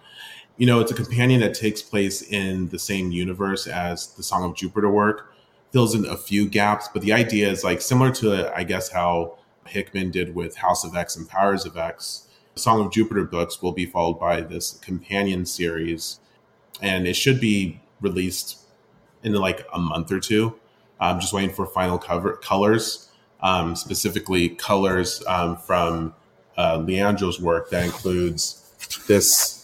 You 0.58 0.66
know, 0.66 0.80
it's 0.80 0.90
a 0.90 0.94
companion 0.94 1.40
that 1.40 1.54
takes 1.54 1.82
place 1.82 2.20
in 2.20 2.68
the 2.70 2.80
same 2.80 3.12
universe 3.12 3.68
as 3.68 4.08
the 4.14 4.24
Song 4.24 4.42
of 4.42 4.56
Jupiter 4.56 4.90
work, 4.90 5.32
fills 5.70 5.94
in 5.94 6.04
a 6.04 6.16
few 6.16 6.48
gaps, 6.48 6.88
but 6.92 7.00
the 7.00 7.12
idea 7.12 7.48
is 7.48 7.62
like 7.62 7.80
similar 7.80 8.10
to, 8.14 8.52
I 8.56 8.64
guess, 8.64 8.90
how 8.90 9.38
Hickman 9.66 10.10
did 10.10 10.34
with 10.34 10.56
House 10.56 10.84
of 10.84 10.96
X 10.96 11.14
and 11.14 11.28
Powers 11.28 11.64
of 11.64 11.76
X. 11.76 12.26
The 12.54 12.60
Song 12.60 12.84
of 12.84 12.90
Jupiter 12.90 13.22
books 13.22 13.62
will 13.62 13.70
be 13.70 13.86
followed 13.86 14.18
by 14.18 14.40
this 14.40 14.72
companion 14.78 15.46
series, 15.46 16.18
and 16.82 17.06
it 17.06 17.14
should 17.14 17.40
be 17.40 17.80
released 18.00 18.58
in 19.22 19.34
like 19.34 19.64
a 19.72 19.78
month 19.78 20.10
or 20.10 20.18
two. 20.18 20.58
I'm 20.98 21.20
just 21.20 21.32
waiting 21.32 21.54
for 21.54 21.66
final 21.66 21.98
cover 21.98 22.32
colors, 22.32 23.10
um, 23.42 23.76
specifically 23.76 24.48
colors 24.48 25.22
um, 25.28 25.56
from 25.56 26.14
uh, 26.56 26.78
Leandro's 26.78 27.40
work 27.40 27.70
that 27.70 27.84
includes 27.84 28.64
this 29.06 29.57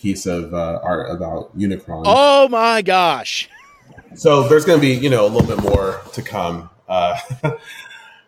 piece 0.00 0.26
of 0.26 0.54
uh, 0.54 0.80
art 0.82 1.10
about 1.10 1.56
Unicron. 1.56 2.04
Oh 2.06 2.48
my 2.48 2.82
gosh! 2.82 3.48
So 4.14 4.48
there's 4.48 4.64
going 4.64 4.78
to 4.78 4.80
be, 4.80 4.94
you 4.94 5.10
know, 5.10 5.26
a 5.26 5.28
little 5.28 5.46
bit 5.46 5.62
more 5.62 6.00
to 6.12 6.22
come 6.22 6.70
uh, 6.88 7.18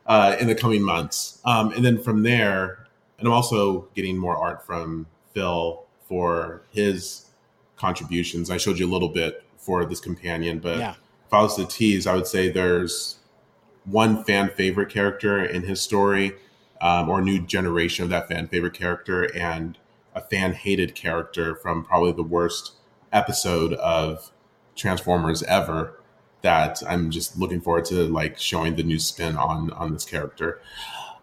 uh, 0.06 0.36
in 0.38 0.46
the 0.46 0.54
coming 0.54 0.82
months, 0.82 1.40
um, 1.44 1.72
and 1.72 1.84
then 1.84 2.02
from 2.02 2.22
there, 2.22 2.86
and 3.18 3.26
I'm 3.26 3.34
also 3.34 3.88
getting 3.94 4.16
more 4.16 4.36
art 4.36 4.66
from 4.66 5.06
Phil 5.32 5.84
for 6.06 6.62
his 6.70 7.26
contributions. 7.76 8.50
I 8.50 8.58
showed 8.58 8.78
you 8.78 8.86
a 8.86 8.92
little 8.92 9.08
bit 9.08 9.44
for 9.56 9.84
this 9.84 10.00
companion, 10.00 10.58
but 10.58 10.78
yeah. 10.78 10.94
if 11.26 11.32
I 11.32 11.42
was 11.42 11.56
to 11.56 11.66
tease, 11.66 12.06
I 12.06 12.14
would 12.14 12.26
say 12.26 12.50
there's 12.50 13.16
one 13.84 14.22
fan 14.24 14.50
favorite 14.50 14.90
character 14.90 15.44
in 15.44 15.62
his 15.62 15.80
story, 15.80 16.32
um, 16.80 17.08
or 17.08 17.22
new 17.22 17.40
generation 17.40 18.04
of 18.04 18.10
that 18.10 18.28
fan 18.28 18.46
favorite 18.48 18.74
character, 18.74 19.24
and 19.36 19.78
a 20.14 20.20
fan 20.20 20.52
hated 20.52 20.94
character 20.94 21.54
from 21.56 21.84
probably 21.84 22.12
the 22.12 22.22
worst 22.22 22.72
episode 23.12 23.74
of 23.74 24.30
Transformers 24.74 25.42
ever 25.44 25.98
that 26.42 26.82
I'm 26.86 27.10
just 27.10 27.38
looking 27.38 27.60
forward 27.60 27.84
to 27.86 28.06
like 28.06 28.38
showing 28.38 28.76
the 28.76 28.82
new 28.82 28.98
spin 28.98 29.36
on 29.36 29.70
on 29.72 29.92
this 29.92 30.04
character. 30.04 30.60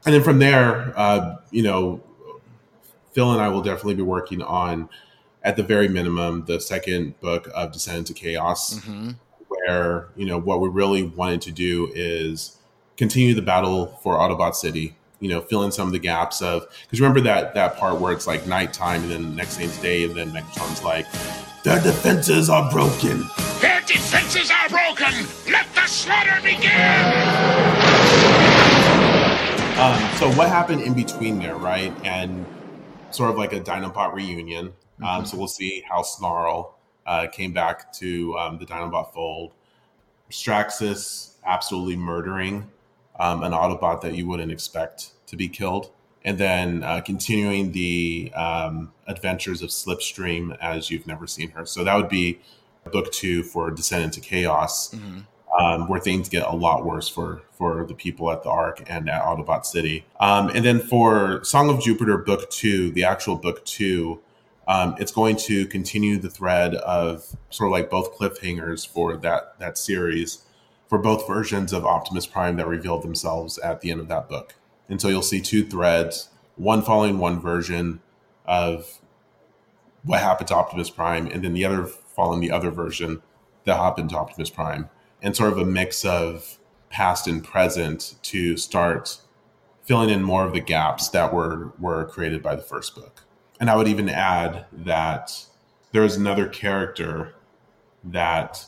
And 0.06 0.16
then 0.16 0.24
from 0.24 0.40
there, 0.40 0.94
uh, 0.98 1.36
you 1.52 1.62
know, 1.62 2.02
Phil 3.12 3.32
and 3.32 3.42
I 3.42 3.50
will 3.50 3.62
definitely 3.62 3.96
be 3.96 4.02
working 4.02 4.42
on, 4.42 4.88
at 5.44 5.56
the 5.56 5.64
very 5.64 5.88
minimum, 5.88 6.46
the 6.46 6.60
second 6.60 7.20
book 7.20 7.50
of 7.54 7.72
Descent 7.72 7.98
into 7.98 8.14
Chaos, 8.14 8.76
mm-hmm. 8.76 9.12
where 9.48 10.10
you 10.16 10.26
know 10.26 10.38
what 10.38 10.62
we 10.62 10.70
really 10.70 11.04
wanted 11.04 11.42
to 11.42 11.52
do 11.52 11.92
is 11.94 12.58
continue 12.98 13.34
the 13.34 13.42
battle 13.42 13.88
for 14.04 14.16
Autobot 14.16 14.56
City. 14.56 14.96
You 15.20 15.30
know, 15.30 15.42
fill 15.42 15.64
in 15.64 15.72
some 15.72 15.88
of 15.88 15.94
the 15.94 16.00
gaps 16.00 16.42
of 16.42 16.68
because 16.84 17.02
remember 17.02 17.22
that 17.22 17.54
that 17.54 17.76
part 17.78 18.00
where 18.00 18.14
it's 18.14 18.28
like 18.28 18.48
nighttime 18.48 19.02
and 19.04 19.12
then 19.12 19.30
the 19.30 19.36
next 19.36 19.58
day's 19.58 19.78
day, 19.80 20.04
and 20.06 20.16
then 20.16 20.32
Megatron's 20.32 20.84
like, 20.84 21.06
their 21.64 21.82
defenses 21.82 22.50
are 22.50 22.72
broken. 22.72 23.26
Their 23.60 23.82
defenses 23.82 24.50
are 24.50 24.70
broken. 24.70 25.14
Let 25.52 25.68
the 25.76 25.86
slaughter 25.88 26.40
begin. 26.42 27.80
Um, 29.78 30.18
so 30.18 30.32
what 30.38 30.48
happened 30.50 30.82
in 30.82 30.94
between 30.94 31.40
there, 31.40 31.56
right? 31.56 31.94
And 32.06 32.46
sort 33.12 33.30
of 33.30 33.38
like 33.38 33.54
a 33.54 33.60
Dinobot 33.60 34.14
reunion. 34.14 34.68
Um, 34.68 34.72
mm-hmm. 34.72 35.06
Um, 35.06 35.26
so 35.26 35.38
we'll 35.38 35.48
see 35.48 35.84
how 35.90 36.02
Snarl 36.02 36.78
uh, 37.06 37.28
came 37.28 37.54
back 37.54 37.92
to 37.94 38.38
um, 38.38 38.58
the 38.58 38.66
Dinobot 38.66 39.14
fold. 39.14 39.54
Straxus 40.32 41.34
absolutely 41.46 41.96
murdering 41.96 42.70
um, 43.20 43.44
an 43.44 43.52
Autobot 43.52 44.02
that 44.02 44.16
you 44.16 44.28
wouldn't 44.28 44.52
expect 44.52 45.12
to 45.28 45.36
be 45.36 45.48
killed 45.48 45.92
and 46.26 46.38
then 46.38 46.84
uh, 46.84 47.02
continuing 47.02 47.72
the 47.72 48.32
um, 48.36 48.92
adventures 49.08 49.62
of 49.62 49.70
Slipstream 49.70 50.58
as 50.60 50.92
you've 50.92 51.08
never 51.08 51.28
seen 51.28 51.52
her. 51.52 51.66
So 51.66 51.84
that 51.84 51.96
would 51.96 52.10
be 52.10 52.40
book 52.92 53.12
two 53.12 53.44
for 53.44 53.72
Descent 53.72 54.04
into 54.04 54.20
Chaos, 54.20 54.94
mm-hmm. 54.94 55.20
um, 55.60 55.88
where 55.88 56.00
things 56.00 56.28
get 56.30 56.44
a 56.44 56.56
lot 56.56 56.86
worse 56.86 57.08
for 57.08 57.42
for 57.58 57.86
the 57.86 57.94
people 57.94 58.32
at 58.32 58.44
the 58.44 58.50
Ark 58.50 58.84
and 58.88 59.10
at 59.10 59.22
Autobot 59.22 59.66
City. 59.66 60.06
Um, 60.20 60.50
and 60.50 60.66
then 60.66 60.80
for 60.80 61.44
Song 61.44 61.70
of 61.70 61.82
Jupiter 61.82 62.18
book 62.18 62.50
two, 62.50 62.92
the 62.92 63.04
actual 63.04 63.36
book 63.36 63.64
two. 63.66 64.22
Um, 64.68 64.96
it's 65.00 65.12
going 65.12 65.36
to 65.38 65.66
continue 65.66 66.20
the 66.20 66.30
thread 66.30 66.76
of 66.76 67.36
sort 67.50 67.70
of 67.70 67.72
like 67.72 67.90
both 67.90 68.16
cliffhangers 68.16 68.88
for 68.88 69.18
that 69.18 69.58
that 69.60 69.80
series 69.80 70.44
for 70.90 70.98
both 70.98 71.28
versions 71.28 71.72
of 71.72 71.86
Optimus 71.86 72.26
Prime 72.26 72.58
that 72.58 72.68
revealed 72.68 73.04
themselves 73.04 73.58
at 73.60 73.80
the 73.80 73.92
end 73.92 74.02
of 74.02 74.08
that 74.08 74.28
book. 74.28 74.56
And 74.90 75.00
so 75.00 75.08
you'll 75.08 75.22
see 75.22 75.40
two 75.40 75.64
threads, 75.64 76.30
one 76.56 76.82
following 76.82 77.20
one 77.20 77.40
version 77.40 78.02
of 78.46 79.00
what 80.04 80.20
happened 80.20 80.48
to 80.48 80.56
Optimus 80.56 80.90
Prime, 80.90 81.28
and 81.28 81.44
then 81.44 81.54
the 81.54 81.64
other 81.64 81.86
following 81.86 82.42
the 82.42 82.52
other 82.52 82.72
version 82.72 83.22
that 83.66 83.78
happened 83.78 84.10
to 84.10 84.18
Optimus 84.18 84.50
Prime, 84.50 84.90
and 85.22 85.36
sort 85.36 85.54
of 85.54 85.60
a 85.60 85.66
mix 85.66 86.04
of 86.04 86.58
past 86.90 87.28
and 87.28 87.44
present 87.44 88.16
to 88.24 88.58
start 88.58 89.20
filling 89.84 90.10
in 90.10 90.24
more 90.24 90.46
of 90.46 90.54
the 90.54 90.60
gaps 90.60 91.10
that 91.10 91.32
were 91.34 91.72
were 91.80 92.06
created 92.06 92.42
by 92.42 92.56
the 92.56 92.64
first 92.64 92.96
book. 92.96 93.24
And 93.60 93.70
I 93.70 93.76
would 93.76 93.88
even 93.88 94.10
add 94.10 94.66
that 94.72 95.46
there 95.92 96.04
is 96.04 96.16
another 96.16 96.48
character 96.48 97.36
that 98.04 98.66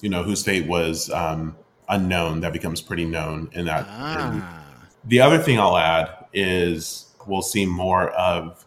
you 0.00 0.08
know 0.08 0.22
whose 0.22 0.42
fate 0.42 0.66
was 0.66 1.10
um, 1.10 1.56
unknown 1.88 2.40
that 2.40 2.52
becomes 2.52 2.80
pretty 2.80 3.04
known 3.04 3.50
in 3.52 3.66
that. 3.66 3.86
Ah. 3.88 4.64
the 5.04 5.20
other 5.20 5.38
thing 5.38 5.58
I'll 5.58 5.76
add 5.76 6.10
is 6.32 7.06
we'll 7.26 7.42
see 7.42 7.66
more 7.66 8.10
of 8.10 8.64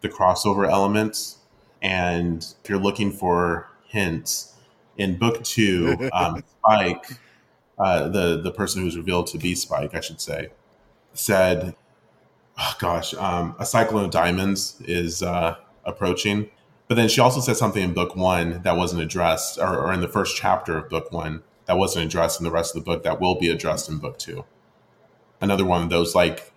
the 0.00 0.08
crossover 0.08 0.68
elements, 0.68 1.38
and 1.82 2.46
if 2.62 2.70
you're 2.70 2.78
looking 2.78 3.12
for 3.12 3.68
hints 3.86 4.54
in 4.96 5.18
book 5.18 5.42
two, 5.44 6.08
um, 6.12 6.42
Spike, 6.64 7.04
uh, 7.78 8.08
the 8.08 8.40
the 8.40 8.50
person 8.50 8.82
who's 8.82 8.96
revealed 8.96 9.26
to 9.28 9.38
be 9.38 9.54
Spike, 9.54 9.94
I 9.94 10.00
should 10.00 10.20
say, 10.20 10.48
said, 11.12 11.74
oh, 12.58 12.74
"Gosh, 12.78 13.14
um, 13.14 13.54
a 13.58 13.66
cyclone 13.66 14.04
of 14.04 14.10
diamonds 14.10 14.80
is 14.86 15.22
uh, 15.22 15.56
approaching." 15.84 16.50
But 16.90 16.96
then 16.96 17.08
she 17.08 17.20
also 17.20 17.38
said 17.38 17.56
something 17.56 17.84
in 17.84 17.94
book 17.94 18.16
one 18.16 18.62
that 18.62 18.76
wasn't 18.76 19.00
addressed, 19.00 19.60
or, 19.60 19.78
or 19.78 19.92
in 19.92 20.00
the 20.00 20.08
first 20.08 20.36
chapter 20.36 20.76
of 20.76 20.88
book 20.88 21.12
one 21.12 21.44
that 21.66 21.78
wasn't 21.78 22.06
addressed 22.06 22.40
in 22.40 22.44
the 22.44 22.50
rest 22.50 22.74
of 22.74 22.82
the 22.82 22.84
book 22.84 23.04
that 23.04 23.20
will 23.20 23.36
be 23.38 23.48
addressed 23.48 23.88
in 23.88 23.98
book 23.98 24.18
two. 24.18 24.44
Another 25.40 25.64
one 25.64 25.84
of 25.84 25.88
those 25.88 26.16
like 26.16 26.52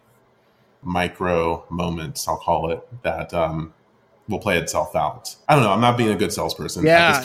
micro 0.82 1.64
moments, 1.70 2.28
I'll 2.28 2.40
call 2.40 2.72
it, 2.72 2.82
that 3.04 3.32
um, 3.32 3.76
will 4.28 4.40
play 4.40 4.58
itself 4.58 4.96
out. 4.96 5.36
I 5.48 5.54
don't 5.54 5.66
know. 5.66 5.72
I'm 5.72 5.82
not 5.82 6.00
being 6.00 6.10
a 6.10 6.16
good 6.16 6.34
salesperson. 6.34 6.84
Yeah. 6.84 7.24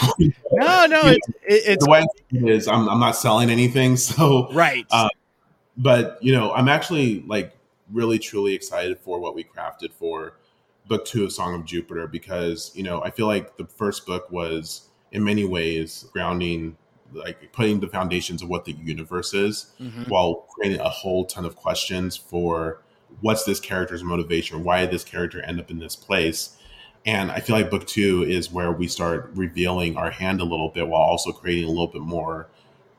no, 0.52 0.84
no. 0.84 1.00
It's, 1.46 1.66
it's 1.66 1.84
the 1.86 1.90
way 1.90 2.04
it 2.30 2.46
is. 2.46 2.68
I'm, 2.68 2.90
I'm 2.90 3.00
not 3.00 3.16
selling 3.16 3.48
anything. 3.48 3.96
So 3.96 4.52
right. 4.52 4.84
Uh, 4.90 5.08
but 5.78 6.18
you 6.20 6.32
know, 6.32 6.52
I'm 6.52 6.68
actually 6.68 7.24
like 7.26 7.56
really 7.90 8.18
truly 8.18 8.52
excited 8.52 8.98
for 8.98 9.18
what 9.18 9.34
we 9.34 9.44
crafted 9.44 9.94
for 9.94 10.34
book 10.88 11.04
two 11.04 11.24
of 11.24 11.32
Song 11.32 11.54
of 11.54 11.64
Jupiter 11.64 12.06
because 12.06 12.72
you 12.74 12.82
know 12.82 13.02
I 13.02 13.10
feel 13.10 13.26
like 13.26 13.56
the 13.56 13.66
first 13.66 14.06
book 14.06 14.30
was 14.30 14.88
in 15.12 15.22
many 15.22 15.44
ways 15.44 16.06
grounding 16.12 16.76
like 17.12 17.52
putting 17.52 17.80
the 17.80 17.88
foundations 17.88 18.42
of 18.42 18.48
what 18.48 18.64
the 18.64 18.72
universe 18.72 19.32
is 19.32 19.72
mm-hmm. 19.80 20.02
while 20.04 20.46
creating 20.54 20.80
a 20.80 20.88
whole 20.88 21.24
ton 21.24 21.44
of 21.44 21.56
questions 21.56 22.16
for 22.16 22.82
what's 23.20 23.44
this 23.44 23.60
character's 23.60 24.04
motivation 24.04 24.62
why 24.62 24.80
did 24.80 24.90
this 24.90 25.04
character 25.04 25.40
end 25.42 25.58
up 25.58 25.70
in 25.70 25.78
this 25.78 25.96
place 25.96 26.56
and 27.06 27.30
i 27.30 27.40
feel 27.40 27.56
like 27.56 27.70
book 27.70 27.86
two 27.86 28.22
is 28.22 28.52
where 28.52 28.70
we 28.70 28.86
start 28.86 29.30
revealing 29.34 29.96
our 29.96 30.10
hand 30.10 30.40
a 30.40 30.44
little 30.44 30.68
bit 30.68 30.86
while 30.86 31.00
also 31.00 31.32
creating 31.32 31.64
a 31.64 31.68
little 31.68 31.86
bit 31.86 32.02
more 32.02 32.48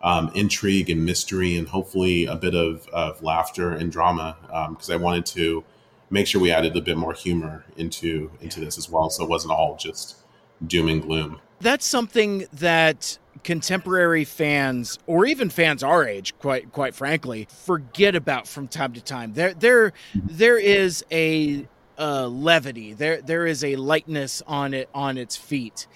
um, 0.02 0.32
intrigue 0.34 0.90
and 0.90 1.06
mystery 1.06 1.56
and 1.58 1.68
hopefully 1.68 2.26
a 2.26 2.36
bit 2.36 2.56
of, 2.56 2.88
of 2.88 3.22
laughter 3.22 3.72
and 3.72 3.92
drama 3.92 4.38
because 4.72 4.90
um, 4.90 4.94
i 4.94 4.98
wanted 4.98 5.26
to 5.26 5.64
make 6.10 6.28
sure 6.28 6.42
we 6.42 6.52
added 6.52 6.76
a 6.76 6.82
bit 6.82 6.98
more 6.98 7.14
humor 7.14 7.66
into 7.78 8.32
into 8.42 8.60
this 8.60 8.78
as 8.78 8.90
well 8.90 9.10
so 9.10 9.24
it 9.24 9.30
wasn't 9.30 9.52
all 9.52 9.76
just 9.76 10.18
doom 10.66 10.88
and 10.88 11.02
gloom. 11.02 11.40
That's 11.62 11.86
something 11.86 12.48
that 12.54 13.18
contemporary 13.44 14.26
fans 14.26 15.00
or 15.08 15.26
even 15.26 15.50
fans 15.50 15.82
our 15.82 16.06
age 16.06 16.38
quite 16.40 16.72
quite 16.74 16.94
frankly 16.94 17.48
forget 17.50 18.16
about 18.16 18.48
from 18.48 18.68
time 18.68 18.94
to 18.94 19.02
time. 19.02 19.34
There 19.34 19.54
there 19.54 19.94
there 20.14 20.58
is 20.58 21.06
a 21.12 21.68
uh, 21.98 22.28
levity. 22.28 22.94
There 22.94 23.22
there 23.22 23.46
is 23.46 23.64
a 23.64 23.76
lightness 23.76 24.42
on 24.48 24.74
it 24.74 24.90
on 24.94 25.18
its 25.18 25.36
feet. 25.36 25.88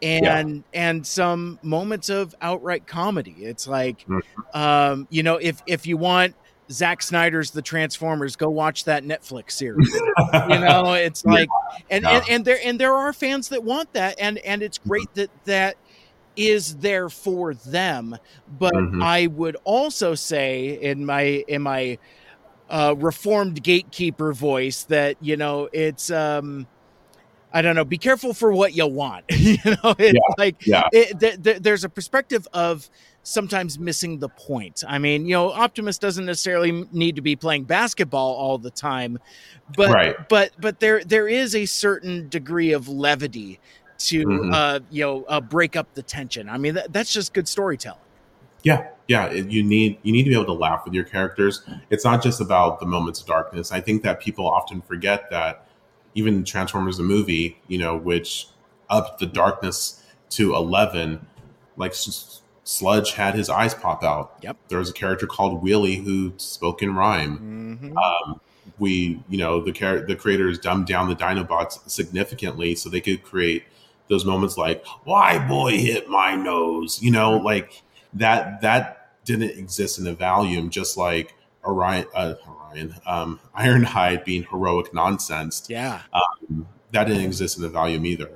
And 0.00 0.24
yeah. 0.72 0.88
and 0.88 1.04
some 1.04 1.58
moments 1.62 2.08
of 2.08 2.32
outright 2.40 2.86
comedy. 2.86 3.34
It's 3.38 3.66
like 3.66 4.06
mm-hmm. 4.06 4.56
um 4.56 5.08
you 5.10 5.22
know 5.22 5.36
if 5.36 5.62
if 5.66 5.86
you 5.86 5.96
want 5.96 6.34
Zack 6.70 7.02
Snyder's 7.02 7.50
The 7.50 7.62
Transformers, 7.62 8.36
go 8.36 8.48
watch 8.48 8.84
that 8.84 9.04
Netflix 9.04 9.52
series. 9.52 9.92
you 9.92 10.58
know, 10.58 10.92
it's 10.94 11.24
like, 11.24 11.48
and, 11.90 12.04
yeah. 12.04 12.10
and 12.16 12.28
and 12.28 12.44
there 12.44 12.58
and 12.64 12.78
there 12.78 12.94
are 12.94 13.12
fans 13.12 13.48
that 13.48 13.64
want 13.64 13.92
that, 13.94 14.18
and 14.20 14.38
and 14.38 14.62
it's 14.62 14.78
great 14.78 15.08
mm-hmm. 15.08 15.20
that 15.20 15.44
that 15.44 15.76
is 16.36 16.76
there 16.76 17.08
for 17.08 17.54
them. 17.54 18.16
But 18.58 18.74
mm-hmm. 18.74 19.02
I 19.02 19.26
would 19.28 19.56
also 19.64 20.14
say 20.14 20.80
in 20.80 21.04
my 21.04 21.22
in 21.48 21.62
my 21.62 21.98
uh, 22.68 22.94
reformed 22.98 23.62
gatekeeper 23.62 24.32
voice 24.32 24.84
that 24.84 25.16
you 25.20 25.36
know 25.36 25.68
it's 25.72 26.10
um 26.10 26.66
I 27.52 27.62
don't 27.62 27.74
know. 27.74 27.84
Be 27.84 27.98
careful 27.98 28.34
for 28.34 28.52
what 28.52 28.74
you 28.74 28.86
want. 28.86 29.24
you 29.30 29.56
know, 29.64 29.94
it's 29.98 30.14
yeah, 30.14 30.34
like 30.36 30.66
yeah. 30.66 30.88
It, 30.92 31.18
th- 31.18 31.42
th- 31.42 31.62
there's 31.62 31.84
a 31.84 31.88
perspective 31.88 32.46
of 32.52 32.88
sometimes 33.28 33.78
missing 33.78 34.18
the 34.18 34.28
point. 34.28 34.82
I 34.88 34.98
mean, 34.98 35.26
you 35.26 35.34
know, 35.34 35.52
Optimus 35.52 35.98
doesn't 35.98 36.24
necessarily 36.24 36.86
need 36.92 37.16
to 37.16 37.22
be 37.22 37.36
playing 37.36 37.64
basketball 37.64 38.34
all 38.34 38.58
the 38.58 38.70
time, 38.70 39.18
but 39.76 39.90
right. 39.90 40.28
but 40.28 40.52
but 40.58 40.80
there 40.80 41.04
there 41.04 41.28
is 41.28 41.54
a 41.54 41.66
certain 41.66 42.28
degree 42.28 42.72
of 42.72 42.88
levity 42.88 43.60
to 43.98 44.24
mm-hmm. 44.24 44.52
uh, 44.52 44.80
you 44.90 45.04
know 45.04 45.24
uh, 45.28 45.40
break 45.40 45.76
up 45.76 45.92
the 45.94 46.02
tension. 46.02 46.48
I 46.48 46.58
mean, 46.58 46.74
that, 46.74 46.92
that's 46.92 47.12
just 47.12 47.34
good 47.34 47.46
storytelling. 47.46 48.00
Yeah, 48.62 48.88
yeah. 49.06 49.30
You 49.32 49.62
need 49.62 49.98
you 50.02 50.12
need 50.12 50.24
to 50.24 50.30
be 50.30 50.34
able 50.34 50.46
to 50.46 50.52
laugh 50.52 50.84
with 50.84 50.94
your 50.94 51.04
characters. 51.04 51.62
It's 51.90 52.04
not 52.04 52.22
just 52.22 52.40
about 52.40 52.80
the 52.80 52.86
moments 52.86 53.20
of 53.20 53.26
darkness. 53.26 53.70
I 53.72 53.80
think 53.80 54.02
that 54.02 54.20
people 54.20 54.48
often 54.48 54.80
forget 54.80 55.30
that 55.30 55.66
even 56.14 56.44
Transformers 56.44 56.96
the 56.96 57.02
movie, 57.02 57.60
you 57.68 57.78
know, 57.78 57.96
which 57.96 58.48
upped 58.90 59.20
the 59.20 59.26
darkness 59.26 60.02
to 60.30 60.54
eleven, 60.54 61.26
like 61.76 61.94
Sludge 62.68 63.12
had 63.12 63.34
his 63.34 63.48
eyes 63.48 63.72
pop 63.72 64.04
out. 64.04 64.36
Yep. 64.42 64.58
There 64.68 64.78
was 64.78 64.90
a 64.90 64.92
character 64.92 65.26
called 65.26 65.64
Wheelie 65.64 66.04
who 66.04 66.34
spoke 66.36 66.82
in 66.82 66.94
rhyme. 66.94 67.80
Mm-hmm. 67.80 67.96
Um, 67.96 68.40
we, 68.78 69.22
you 69.30 69.38
know, 69.38 69.62
the 69.62 69.72
char- 69.72 70.00
the 70.00 70.14
creators 70.14 70.58
dumbed 70.58 70.86
down 70.86 71.08
the 71.08 71.16
Dinobots 71.16 71.88
significantly 71.88 72.74
so 72.74 72.90
they 72.90 73.00
could 73.00 73.22
create 73.22 73.64
those 74.08 74.24
moments 74.24 74.56
like 74.56 74.84
why 75.04 75.38
boy 75.46 75.76
hit 75.78 76.08
my 76.08 76.34
nose 76.34 77.00
you 77.02 77.10
know 77.10 77.36
like 77.36 77.82
that 78.14 78.60
that 78.62 79.14
didn't 79.24 79.50
exist 79.50 79.98
in 79.98 80.04
the 80.04 80.14
volume 80.14 80.70
just 80.70 80.96
like 80.96 81.34
orion 81.64 82.06
uh, 82.14 82.34
orion 82.48 82.94
um, 83.06 83.38
ironhide 83.58 84.24
being 84.24 84.44
heroic 84.44 84.92
nonsense 84.94 85.66
yeah 85.68 86.00
um, 86.12 86.66
that 86.92 87.04
didn't 87.04 87.22
exist 87.22 87.58
in 87.58 87.62
the 87.62 87.68
volume 87.68 88.06
either 88.06 88.30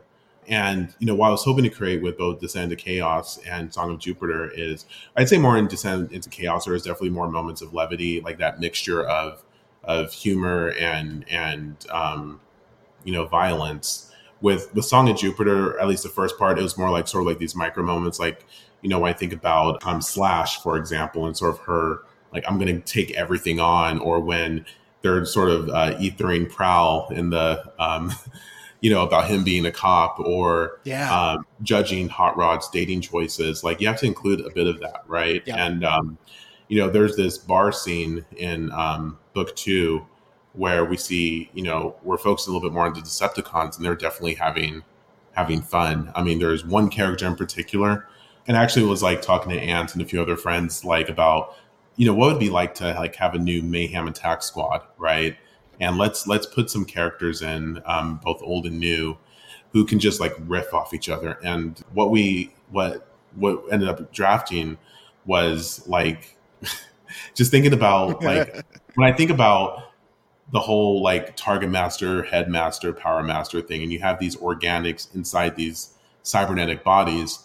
and 0.48 0.94
you 0.98 1.06
know 1.06 1.14
what 1.14 1.28
i 1.28 1.30
was 1.30 1.44
hoping 1.44 1.62
to 1.62 1.70
create 1.70 2.02
with 2.02 2.18
both 2.18 2.40
descent 2.40 2.64
into 2.64 2.76
chaos 2.76 3.38
and 3.46 3.72
song 3.72 3.92
of 3.92 3.98
jupiter 3.98 4.50
is 4.54 4.86
i'd 5.16 5.28
say 5.28 5.38
more 5.38 5.56
in 5.56 5.68
descent 5.68 6.10
into 6.12 6.28
chaos 6.28 6.64
there 6.64 6.74
is 6.74 6.82
definitely 6.82 7.10
more 7.10 7.30
moments 7.30 7.62
of 7.62 7.72
levity 7.72 8.20
like 8.20 8.38
that 8.38 8.58
mixture 8.58 9.06
of 9.06 9.42
of 9.84 10.12
humor 10.12 10.70
and 10.78 11.24
and 11.30 11.76
um, 11.90 12.40
you 13.04 13.12
know 13.12 13.26
violence. 13.26 14.08
With 14.40 14.72
the 14.72 14.82
Song 14.82 15.08
of 15.08 15.16
Jupiter, 15.16 15.78
at 15.78 15.86
least 15.86 16.02
the 16.02 16.08
first 16.08 16.36
part, 16.36 16.58
it 16.58 16.62
was 16.62 16.76
more 16.76 16.90
like 16.90 17.06
sort 17.06 17.22
of 17.22 17.28
like 17.28 17.38
these 17.38 17.54
micro 17.54 17.84
moments, 17.84 18.18
like 18.18 18.44
you 18.80 18.88
know, 18.88 18.98
when 18.98 19.12
I 19.12 19.16
think 19.16 19.32
about 19.32 19.86
um, 19.86 20.02
Slash, 20.02 20.60
for 20.62 20.76
example, 20.76 21.26
and 21.26 21.36
sort 21.36 21.52
of 21.52 21.60
her 21.60 22.00
like 22.32 22.44
I'm 22.48 22.58
going 22.58 22.74
to 22.74 22.80
take 22.80 23.12
everything 23.12 23.60
on, 23.60 24.00
or 24.00 24.18
when 24.18 24.66
they're 25.02 25.24
sort 25.24 25.50
of 25.50 25.68
uh, 25.68 25.96
ethering 25.98 26.50
Prowl 26.50 27.08
in 27.12 27.30
the 27.30 27.72
um, 27.78 28.12
you 28.82 28.90
know 28.90 29.02
about 29.02 29.28
him 29.28 29.42
being 29.44 29.64
a 29.64 29.72
cop 29.72 30.20
or 30.20 30.80
yeah. 30.84 31.10
um, 31.14 31.46
judging 31.62 32.08
Hot 32.08 32.36
Rod's 32.36 32.68
dating 32.68 33.00
choices. 33.00 33.64
Like 33.64 33.80
you 33.80 33.86
have 33.86 33.98
to 34.00 34.06
include 34.06 34.40
a 34.40 34.50
bit 34.50 34.66
of 34.66 34.80
that, 34.80 35.04
right? 35.06 35.42
Yeah. 35.46 35.64
And 35.64 35.84
um, 35.84 36.18
you 36.68 36.78
know, 36.78 36.90
there's 36.90 37.16
this 37.16 37.38
bar 37.38 37.72
scene 37.72 38.24
in 38.36 38.70
um, 38.72 39.18
book 39.32 39.54
two 39.56 40.04
where 40.54 40.84
we 40.84 40.96
see, 40.96 41.48
you 41.54 41.62
know, 41.62 41.94
we're 42.02 42.18
focused 42.18 42.48
a 42.48 42.50
little 42.50 42.68
bit 42.68 42.74
more 42.74 42.84
on 42.84 42.92
the 42.92 43.00
Decepticons, 43.00 43.76
and 43.76 43.84
they're 43.84 43.94
definitely 43.94 44.34
having 44.34 44.82
having 45.32 45.62
fun. 45.62 46.10
I 46.14 46.22
mean, 46.22 46.40
there's 46.40 46.66
one 46.66 46.90
character 46.90 47.26
in 47.26 47.36
particular, 47.36 48.08
and 48.48 48.56
I 48.56 48.62
actually 48.64 48.86
was 48.86 49.02
like 49.02 49.22
talking 49.22 49.52
to 49.52 49.60
Ant 49.60 49.94
and 49.94 50.02
a 50.02 50.04
few 50.04 50.20
other 50.20 50.36
friends 50.36 50.84
like 50.84 51.08
about, 51.08 51.54
you 51.94 52.04
know, 52.04 52.14
what 52.14 52.32
would 52.32 52.40
be 52.40 52.50
like 52.50 52.74
to 52.76 52.92
like 52.94 53.14
have 53.14 53.34
a 53.34 53.38
new 53.38 53.62
Mayhem 53.62 54.08
Attack 54.08 54.42
Squad, 54.42 54.82
right? 54.98 55.36
And 55.80 55.98
let's 55.98 56.26
let's 56.26 56.46
put 56.46 56.70
some 56.70 56.84
characters 56.84 57.42
in, 57.42 57.82
um, 57.86 58.20
both 58.22 58.42
old 58.42 58.66
and 58.66 58.78
new, 58.78 59.16
who 59.72 59.84
can 59.84 59.98
just 59.98 60.20
like 60.20 60.34
riff 60.46 60.72
off 60.72 60.94
each 60.94 61.08
other. 61.08 61.38
And 61.42 61.82
what 61.92 62.10
we 62.10 62.52
what 62.70 63.08
what 63.34 63.64
ended 63.72 63.88
up 63.88 64.12
drafting 64.12 64.78
was 65.24 65.86
like 65.88 66.36
just 67.34 67.50
thinking 67.50 67.72
about 67.72 68.22
like 68.24 68.64
when 68.94 69.12
I 69.12 69.16
think 69.16 69.30
about 69.30 69.92
the 70.52 70.60
whole 70.60 71.02
like 71.02 71.34
target 71.36 71.70
master, 71.70 72.22
headmaster, 72.22 72.92
power 72.92 73.22
master 73.22 73.60
thing, 73.60 73.82
and 73.82 73.92
you 73.92 73.98
have 74.00 74.20
these 74.20 74.36
organics 74.36 75.12
inside 75.14 75.56
these 75.56 75.94
cybernetic 76.22 76.84
bodies. 76.84 77.40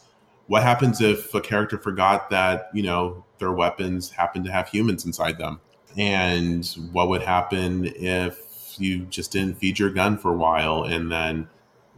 What 0.48 0.64
happens 0.64 1.02
if 1.02 1.34
a 1.34 1.41
character 1.41 1.78
forgot 1.78 2.30
that, 2.30 2.70
you 2.74 2.84
know, 2.84 3.26
their 3.40 3.52
weapons 3.52 4.12
happen 4.12 4.44
to 4.44 4.52
have 4.52 4.70
humans 4.70 5.06
inside 5.06 5.38
them? 5.38 5.60
And 5.98 6.65
what 6.91 7.10
would 7.10 7.24
happen 7.24 7.91
if 7.95 8.76
you 8.78 8.99
just 9.06 9.32
didn't 9.32 9.57
feed 9.57 9.80
your 9.80 9.90
gun 9.90 10.18
for 10.18 10.32
a 10.32 10.38
while 10.38 10.84
and 10.84 11.11
then, 11.11 11.48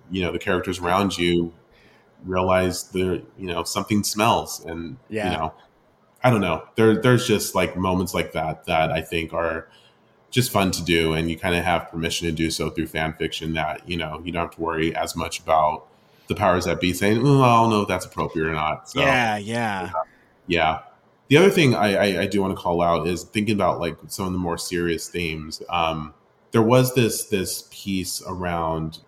you 0.10 0.22
know, 0.22 0.32
the 0.32 0.40
characters 0.40 0.80
around 0.80 1.18
you 1.18 1.54
realize 2.26 2.90
the 2.90 3.24
you 3.38 3.48
know, 3.48 3.64
something 3.64 4.04
smells 4.04 4.64
and 4.66 4.98
yeah. 5.10 5.32
you 5.32 5.38
know, 5.38 5.54
I 6.24 6.30
don't 6.30 6.42
know. 6.42 6.64
There 6.76 7.02
there's 7.02 7.28
just 7.28 7.56
like 7.56 7.78
moments 7.78 8.14
like 8.14 8.34
that 8.34 8.66
that 8.66 8.92
I 8.92 9.02
think 9.02 9.34
are 9.34 9.68
just 10.32 10.52
fun 10.52 10.72
to 10.72 10.84
do, 10.84 11.14
and 11.14 11.30
you 11.30 11.38
kind 11.38 11.56
of 11.56 11.64
have 11.64 11.90
permission 11.90 12.28
to 12.28 12.32
do 12.32 12.52
so 12.52 12.70
through 12.70 12.88
fan 12.88 13.14
fiction. 13.14 13.54
That 13.54 13.88
you 13.88 13.98
know 13.98 14.22
you 14.24 14.32
don't 14.32 14.44
have 14.44 14.56
to 14.56 14.62
worry 14.62 14.96
as 14.96 15.16
much 15.16 15.40
about 15.40 15.88
the 16.28 16.36
powers 16.36 16.66
that 16.66 16.82
be 16.82 16.94
saying, 16.94 17.26
"Oh, 17.26 17.42
I 17.42 17.62
don't 17.62 17.70
know 17.70 17.82
if 17.82 17.88
that's 17.88 18.06
appropriate 18.06 18.48
or 18.48 18.54
not." 18.54 18.90
So, 18.90 19.00
yeah, 19.00 19.38
yeah, 19.38 19.92
yeah. 20.48 20.80
The 21.30 21.38
other 21.38 21.50
thing 21.52 21.76
I, 21.76 21.96
I, 21.96 22.22
I, 22.22 22.28
do 22.28 22.42
want 22.42 22.56
to 22.56 22.62
call 22.62 22.82
out 22.82 23.08
is 23.08 23.24
thinking 23.24 23.54
about 23.54 23.80
like 23.80 23.96
some 24.08 24.26
of 24.26 24.34
the 24.34 24.40
more 24.40 24.58
serious 24.58 25.08
themes. 25.08 25.62
Um, 25.70 26.14
there 26.52 26.64
was 26.64 26.96
this 26.96 27.26
this 27.26 27.68
piece 27.72 28.24
around 28.26 29.00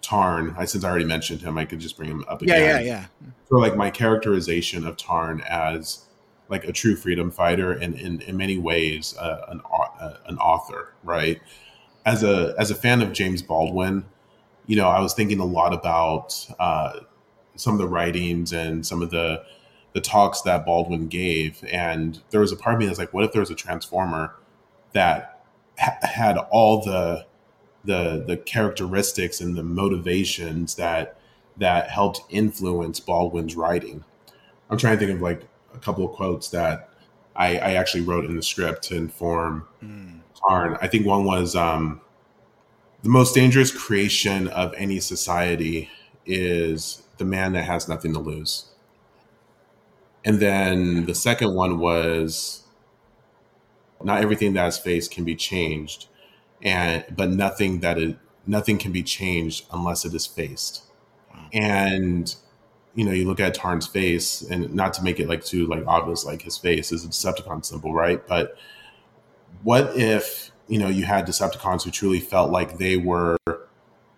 Tarn. 0.00 0.54
I 0.56 0.64
since 0.64 0.84
I 0.84 0.88
already 0.88 1.04
mentioned 1.04 1.42
him, 1.42 1.58
I 1.58 1.66
could 1.66 1.78
just 1.78 1.96
bring 1.96 2.08
him 2.08 2.24
up 2.28 2.40
again. 2.40 2.60
Yeah, 2.60 2.80
yeah, 2.80 3.06
yeah. 3.20 3.28
So 3.48 3.56
like 3.56 3.76
my 3.76 3.90
characterization 3.90 4.86
of 4.86 4.96
Tarn 4.96 5.42
as 5.42 6.06
like 6.48 6.64
a 6.64 6.72
true 6.72 6.96
freedom 6.96 7.30
fighter 7.30 7.72
and 7.72 7.94
in, 7.98 8.20
in 8.22 8.36
many 8.36 8.56
ways 8.56 9.16
uh, 9.18 9.44
an 9.48 9.60
uh, 9.70 10.14
an 10.26 10.38
author, 10.38 10.94
right? 11.04 11.40
As 12.06 12.22
a 12.22 12.54
as 12.58 12.70
a 12.70 12.74
fan 12.74 13.02
of 13.02 13.12
James 13.12 13.42
Baldwin, 13.42 14.04
you 14.66 14.76
know, 14.76 14.88
I 14.88 15.00
was 15.00 15.12
thinking 15.12 15.40
a 15.40 15.44
lot 15.44 15.74
about 15.74 16.46
uh, 16.58 17.00
some 17.56 17.74
of 17.74 17.78
the 17.78 17.88
writings 17.88 18.52
and 18.52 18.86
some 18.86 19.02
of 19.02 19.10
the 19.10 19.42
the 19.96 20.00
talks 20.02 20.42
that 20.42 20.66
Baldwin 20.66 21.08
gave, 21.08 21.64
and 21.72 22.20
there 22.28 22.42
was 22.42 22.52
a 22.52 22.56
part 22.56 22.74
of 22.74 22.80
me 22.80 22.84
that's 22.84 22.98
like, 22.98 23.14
what 23.14 23.24
if 23.24 23.32
there 23.32 23.40
was 23.40 23.48
a 23.48 23.54
transformer 23.54 24.36
that 24.92 25.42
ha- 25.78 25.96
had 26.02 26.36
all 26.50 26.84
the 26.84 27.24
the 27.82 28.22
the 28.26 28.36
characteristics 28.36 29.40
and 29.40 29.56
the 29.56 29.62
motivations 29.62 30.74
that 30.74 31.16
that 31.56 31.88
helped 31.88 32.20
influence 32.28 33.00
Baldwin's 33.00 33.56
writing. 33.56 34.04
I'm 34.68 34.76
trying 34.76 34.98
to 34.98 35.06
think 35.06 35.16
of 35.16 35.22
like 35.22 35.40
a 35.74 35.78
couple 35.78 36.04
of 36.04 36.14
quotes 36.14 36.50
that 36.50 36.90
I, 37.34 37.56
I 37.56 37.72
actually 37.72 38.02
wrote 38.02 38.26
in 38.26 38.36
the 38.36 38.42
script 38.42 38.82
to 38.88 38.96
inform 38.96 39.66
mm. 39.82 40.20
I 40.46 40.88
think 40.88 41.06
one 41.06 41.24
was 41.24 41.56
um, 41.56 42.02
the 43.02 43.08
most 43.08 43.34
dangerous 43.34 43.72
creation 43.72 44.48
of 44.48 44.74
any 44.76 45.00
society 45.00 45.88
is 46.26 47.02
the 47.16 47.24
man 47.24 47.54
that 47.54 47.64
has 47.64 47.88
nothing 47.88 48.12
to 48.12 48.18
lose. 48.18 48.66
And 50.26 50.40
then 50.40 51.06
the 51.06 51.14
second 51.14 51.54
one 51.54 51.78
was 51.78 52.64
not 54.02 54.20
everything 54.20 54.54
that 54.54 54.66
is 54.66 54.76
faced 54.76 55.12
can 55.12 55.24
be 55.24 55.36
changed, 55.36 56.08
and 56.60 57.04
but 57.16 57.30
nothing 57.30 57.78
that 57.80 57.96
is 57.96 58.14
nothing 58.44 58.76
can 58.76 58.90
be 58.90 59.04
changed 59.04 59.66
unless 59.72 60.04
it 60.04 60.12
is 60.14 60.26
faced. 60.26 60.82
And 61.52 62.34
you 62.96 63.04
know, 63.04 63.12
you 63.12 63.24
look 63.24 63.38
at 63.38 63.54
Tarn's 63.54 63.86
face, 63.86 64.42
and 64.42 64.74
not 64.74 64.94
to 64.94 65.04
make 65.04 65.20
it 65.20 65.28
like 65.28 65.44
too 65.44 65.66
like 65.66 65.84
obvious, 65.86 66.24
like 66.24 66.42
his 66.42 66.58
face 66.58 66.90
is 66.90 67.04
a 67.04 67.08
Decepticon 67.08 67.64
symbol, 67.64 67.94
right? 67.94 68.26
But 68.26 68.56
what 69.62 69.96
if 69.96 70.50
you 70.66 70.80
know 70.80 70.88
you 70.88 71.04
had 71.04 71.24
Decepticons 71.24 71.84
who 71.84 71.92
truly 71.92 72.18
felt 72.18 72.50
like 72.50 72.78
they 72.78 72.96
were 72.96 73.36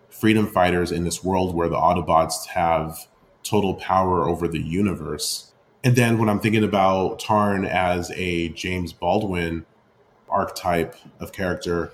freedom 0.08 0.46
fighters 0.46 0.90
in 0.90 1.04
this 1.04 1.22
world 1.22 1.54
where 1.54 1.68
the 1.68 1.76
Autobots 1.76 2.46
have 2.46 3.08
total 3.42 3.74
power 3.74 4.26
over 4.26 4.48
the 4.48 4.62
universe? 4.62 5.47
And 5.84 5.94
then 5.94 6.18
when 6.18 6.28
I'm 6.28 6.40
thinking 6.40 6.64
about 6.64 7.20
Tarn 7.20 7.64
as 7.64 8.10
a 8.12 8.48
James 8.50 8.92
Baldwin 8.92 9.64
archetype 10.28 10.96
of 11.20 11.32
character, 11.32 11.92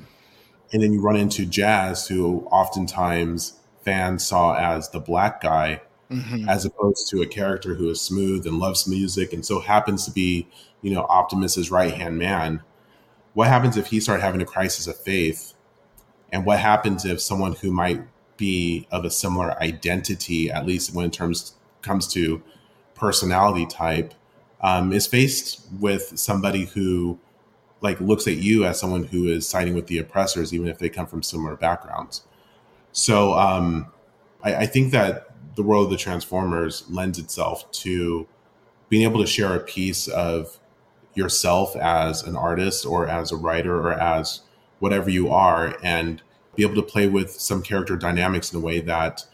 and 0.73 0.83
then 0.83 0.93
you 0.93 1.01
run 1.01 1.17
into 1.17 1.45
Jazz, 1.47 2.09
who 2.09 2.49
oftentimes 2.51 3.61
fans 3.85 4.25
saw 4.25 4.55
as 4.55 4.89
the 4.91 5.01
black 5.01 5.41
guy, 5.41 5.83
mm-hmm. 6.11 6.49
as 6.49 6.65
opposed 6.65 7.09
to 7.11 7.23
a 7.23 7.27
character 7.27 7.75
who 7.75 7.91
is 7.91 8.01
smooth 8.01 8.47
and 8.47 8.59
loves 8.59 8.89
music 8.89 9.33
and 9.33 9.45
so 9.45 9.61
happens 9.61 10.05
to 10.07 10.11
be, 10.11 10.49
you 10.83 10.93
know, 10.93 11.07
Optimus's 11.09 11.71
right 11.71 11.93
hand 11.93 12.19
man. 12.19 12.63
What 13.35 13.49
happens 13.49 13.77
if 13.77 13.89
he 13.89 14.01
started 14.01 14.23
having 14.23 14.41
a 14.41 14.47
crisis 14.47 14.87
of 14.87 14.97
faith? 14.97 15.55
And 16.33 16.47
what 16.47 16.59
happens 16.59 17.05
if 17.05 17.21
someone 17.21 17.53
who 17.55 17.71
might 17.71 18.03
be 18.37 18.89
of 18.91 19.05
a 19.05 19.11
similar 19.11 19.61
identity, 19.63 20.51
at 20.51 20.67
least 20.67 20.95
when 20.95 21.05
in 21.05 21.11
terms 21.11 21.55
comes 21.83 22.09
to 22.09 22.43
personality 22.95 23.67
type, 23.67 24.15
um, 24.61 24.93
is 24.93 25.07
faced 25.07 25.67
with 25.79 26.19
somebody 26.19 26.67
who 26.67 27.19
like 27.81 28.01
looks 28.01 28.27
at 28.27 28.37
you 28.37 28.65
as 28.65 28.81
someone 28.81 29.05
who 29.05 29.29
is 29.29 29.47
siding 29.47 29.75
with 29.75 29.87
the 29.89 29.99
oppressors, 29.99 30.55
even 30.55 30.69
if 30.69 30.79
they 30.79 30.89
come 30.89 31.07
from 31.07 31.23
similar 31.23 31.55
backgrounds. 31.55 32.23
So 32.93 33.35
um, 33.35 33.93
I, 34.43 34.55
I 34.55 34.67
think 34.67 34.93
that 34.93 35.31
the 35.57 35.63
world 35.63 35.85
of 35.85 35.91
the 35.91 35.97
Transformers 35.97 36.85
lends 36.89 37.19
itself 37.19 37.71
to 37.73 38.27
being 38.89 39.03
able 39.03 39.21
to 39.21 39.27
share 39.27 39.55
a 39.55 39.61
piece 39.61 40.09
of 40.09 40.59
yourself 41.15 41.77
as 41.77 42.23
an 42.23 42.37
artist 42.37 42.87
or 42.87 43.09
as 43.09 43.31
a 43.31 43.37
writer 43.37 43.77
or 43.77 43.93
as 43.93 44.41
whatever 44.79 45.11
you 45.11 45.31
are 45.31 45.77
and 45.83 46.23
be 46.57 46.63
able 46.63 46.75
to 46.75 46.83
play 46.83 47.07
with 47.07 47.31
some 47.31 47.63
character 47.63 47.97
dynamics 47.97 48.53
in 48.53 48.59
a 48.59 48.63
way 48.63 48.81
that 48.81 49.25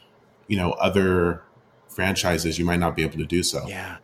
you 0.46 0.56
know 0.56 0.72
other 0.72 1.42
franchises 1.90 2.58
you 2.58 2.64
might 2.64 2.78
not 2.78 2.96
be 2.96 3.02
able 3.02 3.18
to 3.18 3.26
do 3.26 3.42
so 3.42 3.64
yeah 3.66 3.96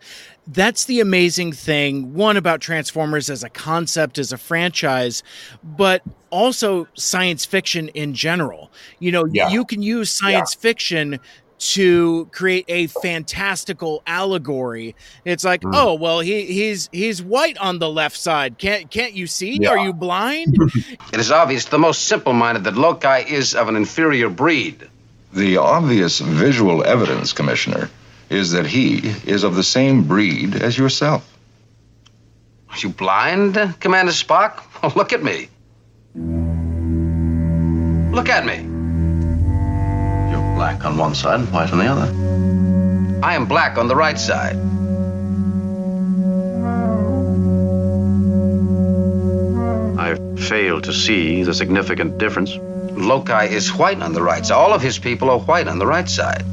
that's 0.49 0.85
the 0.85 1.01
amazing 1.01 1.53
thing 1.53 2.15
one 2.15 2.37
about 2.37 2.61
transformers 2.61 3.29
as 3.31 3.43
a 3.43 3.49
concept 3.51 4.19
as 4.19 4.33
a 4.33 4.39
franchise 4.39 5.23
but 5.63 6.03
also 6.31 6.87
science 6.95 7.45
fiction 7.45 7.89
in 7.89 8.15
general 8.15 8.71
you 8.99 9.11
know 9.11 9.25
yeah. 9.27 9.49
you 9.49 9.65
can 9.65 9.83
use 9.83 10.11
science 10.11 10.55
yeah. 10.55 10.61
fiction 10.61 11.21
to 11.59 12.27
create 12.33 12.67
a 12.69 12.87
fantastical 12.89 14.03
allegory 14.07 14.95
it's 15.25 15.45
like 15.45 15.63
mm. 15.63 15.71
oh 15.75 15.95
well 15.95 16.21
he 16.21 16.45
he's 16.45 16.89
he's 16.93 17.23
white 17.23 17.57
on 17.59 17.79
the 17.79 17.89
left 17.89 18.17
side 18.17 18.59
can't 18.59 18.91
can't 18.91 19.15
you 19.15 19.27
see 19.27 19.59
yeah. 19.61 19.71
are 19.71 19.79
you 19.79 19.93
blind 19.93 20.55
it 21.13 21.19
is 21.19 21.31
obvious 21.31 21.65
to 21.65 21.71
the 21.71 21.79
most 21.79 22.05
simple-minded 22.05 22.65
that 22.65 22.75
lokai 22.75 23.27
is 23.27 23.55
of 23.55 23.69
an 23.69 23.77
inferior 23.77 24.29
breed 24.29 24.89
the 25.37 25.59
obvious 25.59 26.19
visual 26.19 26.83
evidence 26.83 27.35
commissioner 27.35 27.91
is 28.31 28.53
that 28.53 28.67
he 28.67 28.97
is 29.27 29.45
of 29.45 29.55
the 29.55 29.63
same 29.63 30.05
breed 30.05 30.57
as 30.57 30.77
yourself. 30.79 31.31
Are 32.71 32.79
you 32.79 32.89
blind, 32.89 33.55
Commander 33.79 34.13
Spock? 34.13 34.63
look 34.97 35.13
at 35.13 35.23
me. 35.23 35.49
Look 38.15 38.31
at 38.31 38.47
me. 38.47 38.57
You're 40.31 40.55
black 40.57 40.85
on 40.87 40.97
one 40.97 41.15
side 41.15 41.41
and 41.41 41.53
white 41.53 41.71
on 41.71 41.79
the 41.79 41.87
other. 41.87 43.23
I 43.23 43.35
am 43.35 43.47
black 43.47 43.77
on 43.77 43.89
the 43.89 43.97
right 43.97 44.19
side. 44.19 44.57
I 49.99 50.15
fail 50.41 50.81
to 50.81 50.93
see 50.95 51.43
the 51.43 51.53
significant 51.53 52.17
difference. 52.17 52.57
Lokai 52.97 53.51
is 53.51 53.75
white 53.75 54.01
on 54.01 54.13
the 54.15 54.23
right 54.23 54.45
side. 54.45 54.55
All 54.55 54.73
of 54.73 54.81
his 54.81 54.99
people 54.99 55.31
are 55.31 55.39
white 55.39 55.69
on 55.69 55.79
the 55.79 55.87
right 55.87 56.09
side. 56.09 56.45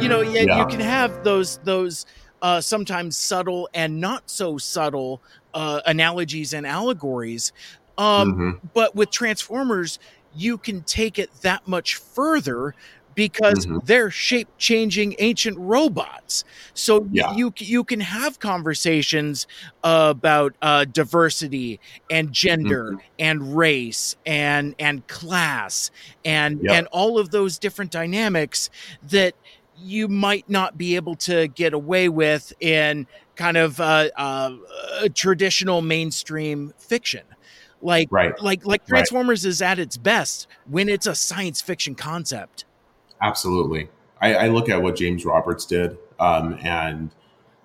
You 0.00 0.08
know, 0.08 0.20
yeah, 0.20 0.42
yeah. 0.42 0.58
you 0.58 0.66
can 0.66 0.80
have 0.80 1.24
those 1.24 1.58
those 1.58 2.06
uh, 2.42 2.60
sometimes 2.60 3.16
subtle 3.16 3.68
and 3.74 4.00
not 4.00 4.30
so 4.30 4.56
subtle 4.56 5.20
uh, 5.52 5.80
analogies 5.86 6.52
and 6.52 6.66
allegories. 6.66 7.52
Um, 7.98 8.32
mm-hmm. 8.32 8.66
But 8.72 8.94
with 8.94 9.10
Transformers, 9.10 9.98
you 10.34 10.58
can 10.58 10.82
take 10.82 11.18
it 11.18 11.30
that 11.40 11.66
much 11.66 11.96
further 11.96 12.74
because 13.16 13.66
mm-hmm. 13.66 13.78
they're 13.84 14.10
shape 14.10 14.48
changing 14.58 15.16
ancient 15.18 15.58
robots. 15.58 16.44
So 16.74 17.08
yeah. 17.10 17.34
you 17.34 17.52
you 17.56 17.82
can 17.82 17.98
have 17.98 18.38
conversations 18.38 19.48
about 19.82 20.54
uh, 20.62 20.84
diversity 20.84 21.80
and 22.08 22.30
gender 22.30 22.92
mm-hmm. 22.92 22.98
and 23.18 23.56
race 23.56 24.14
and 24.24 24.76
and 24.78 25.04
class 25.08 25.90
and 26.24 26.62
yep. 26.62 26.76
and 26.76 26.86
all 26.88 27.18
of 27.18 27.30
those 27.30 27.58
different 27.58 27.90
dynamics 27.90 28.70
that 29.08 29.34
you 29.78 30.08
might 30.08 30.48
not 30.48 30.78
be 30.78 30.94
able 30.94 31.16
to 31.16 31.48
get 31.48 31.72
away 31.72 32.08
with 32.08 32.52
in 32.60 33.06
kind 33.34 33.56
of 33.56 33.80
uh, 33.80 34.08
uh, 34.16 34.56
traditional 35.14 35.82
mainstream 35.82 36.72
fiction 36.78 37.22
like 37.82 38.08
right. 38.10 38.40
like 38.42 38.64
like 38.66 38.86
transformers 38.86 39.44
right. 39.44 39.50
is 39.50 39.62
at 39.62 39.78
its 39.78 39.96
best 39.96 40.46
when 40.66 40.88
it's 40.88 41.06
a 41.06 41.14
science 41.14 41.60
fiction 41.60 41.94
concept 41.94 42.65
Absolutely. 43.20 43.88
I, 44.20 44.34
I 44.34 44.48
look 44.48 44.68
at 44.68 44.82
what 44.82 44.96
James 44.96 45.24
Roberts 45.24 45.66
did, 45.66 45.98
um, 46.18 46.58
and 46.62 47.10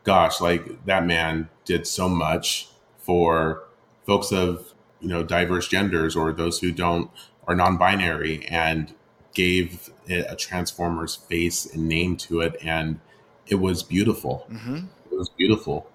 gosh, 0.03 0.41
like 0.41 0.85
that 0.85 1.05
man 1.05 1.49
did 1.65 1.87
so 1.87 2.09
much 2.09 2.69
for 2.97 3.63
folks 4.05 4.31
of 4.31 4.73
you 4.99 5.07
know 5.07 5.23
diverse 5.23 5.67
genders 5.67 6.15
or 6.15 6.31
those 6.33 6.59
who 6.59 6.71
don't 6.71 7.09
are 7.47 7.55
non-binary, 7.55 8.45
and 8.47 8.93
gave 9.33 9.89
it 10.07 10.25
a 10.29 10.35
Transformers 10.35 11.15
face 11.15 11.65
and 11.65 11.87
name 11.87 12.17
to 12.17 12.41
it, 12.41 12.55
and 12.61 12.99
it 13.47 13.55
was 13.55 13.83
beautiful. 13.83 14.45
Mm-hmm. 14.51 14.85
It 15.11 15.17
was 15.17 15.29
beautiful. 15.29 15.89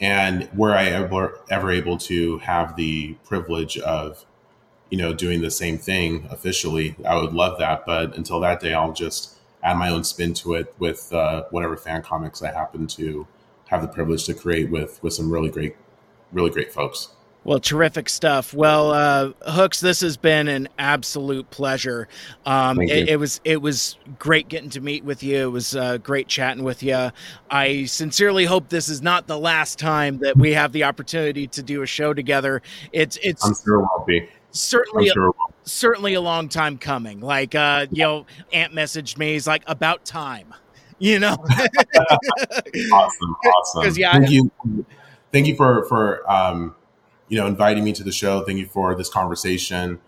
And 0.00 0.48
were 0.54 0.74
I 0.74 0.84
ever 0.86 1.40
ever 1.50 1.70
able 1.70 1.98
to 1.98 2.38
have 2.38 2.76
the 2.76 3.14
privilege 3.24 3.78
of 3.78 4.24
you 4.96 5.02
know, 5.02 5.12
doing 5.12 5.42
the 5.42 5.50
same 5.50 5.76
thing 5.76 6.26
officially. 6.30 6.96
I 7.06 7.20
would 7.20 7.34
love 7.34 7.58
that, 7.58 7.84
but 7.84 8.16
until 8.16 8.40
that 8.40 8.60
day, 8.60 8.72
I'll 8.72 8.94
just 8.94 9.36
add 9.62 9.76
my 9.76 9.90
own 9.90 10.04
spin 10.04 10.32
to 10.32 10.54
it 10.54 10.74
with 10.78 11.12
uh, 11.12 11.44
whatever 11.50 11.76
fan 11.76 12.00
comics 12.00 12.42
I 12.42 12.50
happen 12.50 12.86
to 12.86 13.26
have 13.66 13.82
the 13.82 13.88
privilege 13.88 14.24
to 14.24 14.32
create 14.32 14.70
with 14.70 15.02
with 15.02 15.12
some 15.12 15.30
really 15.30 15.50
great 15.50 15.76
really 16.32 16.48
great 16.48 16.72
folks. 16.72 17.10
Well, 17.44 17.60
terrific 17.60 18.08
stuff. 18.08 18.54
Well, 18.54 18.90
uh, 18.90 19.32
Hooks, 19.42 19.80
this 19.80 20.00
has 20.00 20.16
been 20.16 20.48
an 20.48 20.66
absolute 20.78 21.50
pleasure. 21.50 22.08
Um, 22.46 22.80
it, 22.80 23.10
it, 23.10 23.20
was 23.20 23.42
it 23.44 23.60
was 23.60 23.98
great 24.18 24.48
getting 24.48 24.70
to 24.70 24.80
meet 24.80 25.04
with 25.04 25.22
you. 25.22 25.48
It 25.48 25.52
was 25.52 25.76
uh, 25.76 25.98
great 25.98 26.26
chatting 26.26 26.64
with 26.64 26.82
you. 26.82 27.10
I 27.50 27.84
sincerely 27.84 28.46
hope 28.46 28.70
this 28.70 28.88
is 28.88 29.02
not 29.02 29.26
the 29.26 29.38
last 29.38 29.78
time 29.78 30.18
that 30.20 30.38
we 30.38 30.54
have 30.54 30.72
the 30.72 30.84
opportunity 30.84 31.46
to 31.48 31.62
do 31.62 31.82
a 31.82 31.86
show 31.86 32.14
together. 32.14 32.62
It's 32.92 33.18
it's. 33.22 33.44
I'm 33.44 33.54
sure 33.62 33.80
it 33.80 33.86
won't 33.92 34.06
be. 34.06 34.28
Certainly, 34.52 35.08
sure 35.10 35.32
certainly 35.64 36.14
a 36.14 36.20
long 36.20 36.48
time 36.48 36.78
coming. 36.78 37.20
Like, 37.20 37.54
uh, 37.54 37.86
you 37.90 38.02
know, 38.02 38.26
Ant 38.52 38.72
messaged 38.72 39.18
me. 39.18 39.32
He's 39.32 39.46
like, 39.46 39.62
about 39.66 40.04
time. 40.04 40.54
You 40.98 41.18
know. 41.18 41.36
awesome, 42.90 43.36
awesome. 43.44 43.94
Yeah, 43.96 44.12
thank 44.12 44.30
you, 44.30 44.50
thank 45.30 45.46
you 45.46 45.54
for 45.54 45.84
for. 45.90 46.24
Um, 46.26 46.74
you 47.28 47.36
know, 47.36 47.46
inviting 47.46 47.84
me 47.84 47.92
to 47.92 48.04
the 48.04 48.12
show. 48.12 48.44
Thank 48.44 48.58
you 48.58 48.66
for 48.66 48.94
this 48.94 49.08
conversation. 49.08 50.00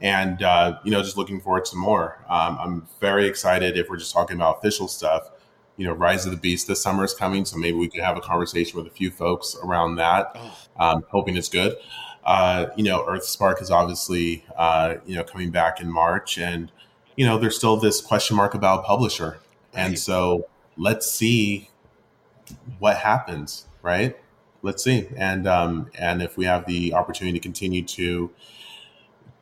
And, 0.00 0.42
uh, 0.42 0.78
you 0.84 0.90
know, 0.90 1.02
just 1.02 1.16
looking 1.16 1.40
forward 1.40 1.66
to 1.66 1.76
more. 1.76 2.24
Um, 2.28 2.58
I'm 2.60 2.86
very 3.00 3.26
excited 3.26 3.76
if 3.76 3.90
we're 3.90 3.98
just 3.98 4.12
talking 4.12 4.36
about 4.36 4.58
official 4.58 4.88
stuff. 4.88 5.30
You 5.76 5.86
know, 5.86 5.92
Rise 5.92 6.24
of 6.24 6.32
the 6.32 6.38
Beast 6.38 6.66
this 6.68 6.82
summer 6.82 7.04
is 7.04 7.12
coming. 7.12 7.44
So 7.44 7.56
maybe 7.56 7.76
we 7.76 7.88
could 7.88 8.02
have 8.02 8.16
a 8.16 8.20
conversation 8.20 8.78
with 8.78 8.86
a 8.86 8.94
few 8.94 9.10
folks 9.10 9.56
around 9.62 9.96
that, 9.96 10.32
oh. 10.34 10.58
um, 10.78 11.04
hoping 11.10 11.36
it's 11.36 11.48
good. 11.48 11.76
Uh, 12.24 12.66
you 12.76 12.84
know, 12.84 13.04
Earth 13.06 13.24
Spark 13.24 13.62
is 13.62 13.70
obviously, 13.70 14.44
uh, 14.56 14.96
you 15.06 15.14
know, 15.14 15.24
coming 15.24 15.50
back 15.50 15.80
in 15.80 15.90
March. 15.90 16.38
And, 16.38 16.70
you 17.16 17.26
know, 17.26 17.38
there's 17.38 17.56
still 17.56 17.76
this 17.76 18.00
question 18.00 18.36
mark 18.36 18.54
about 18.54 18.84
publisher. 18.84 19.38
Right. 19.74 19.86
And 19.86 19.98
so 19.98 20.46
let's 20.76 21.10
see 21.10 21.70
what 22.78 22.96
happens, 22.98 23.66
right? 23.82 24.16
let's 24.62 24.84
see. 24.84 25.08
And 25.16 25.46
um, 25.46 25.90
and 25.94 26.22
if 26.22 26.36
we 26.36 26.44
have 26.44 26.66
the 26.66 26.94
opportunity 26.94 27.38
to 27.38 27.42
continue 27.42 27.84
to 27.84 28.30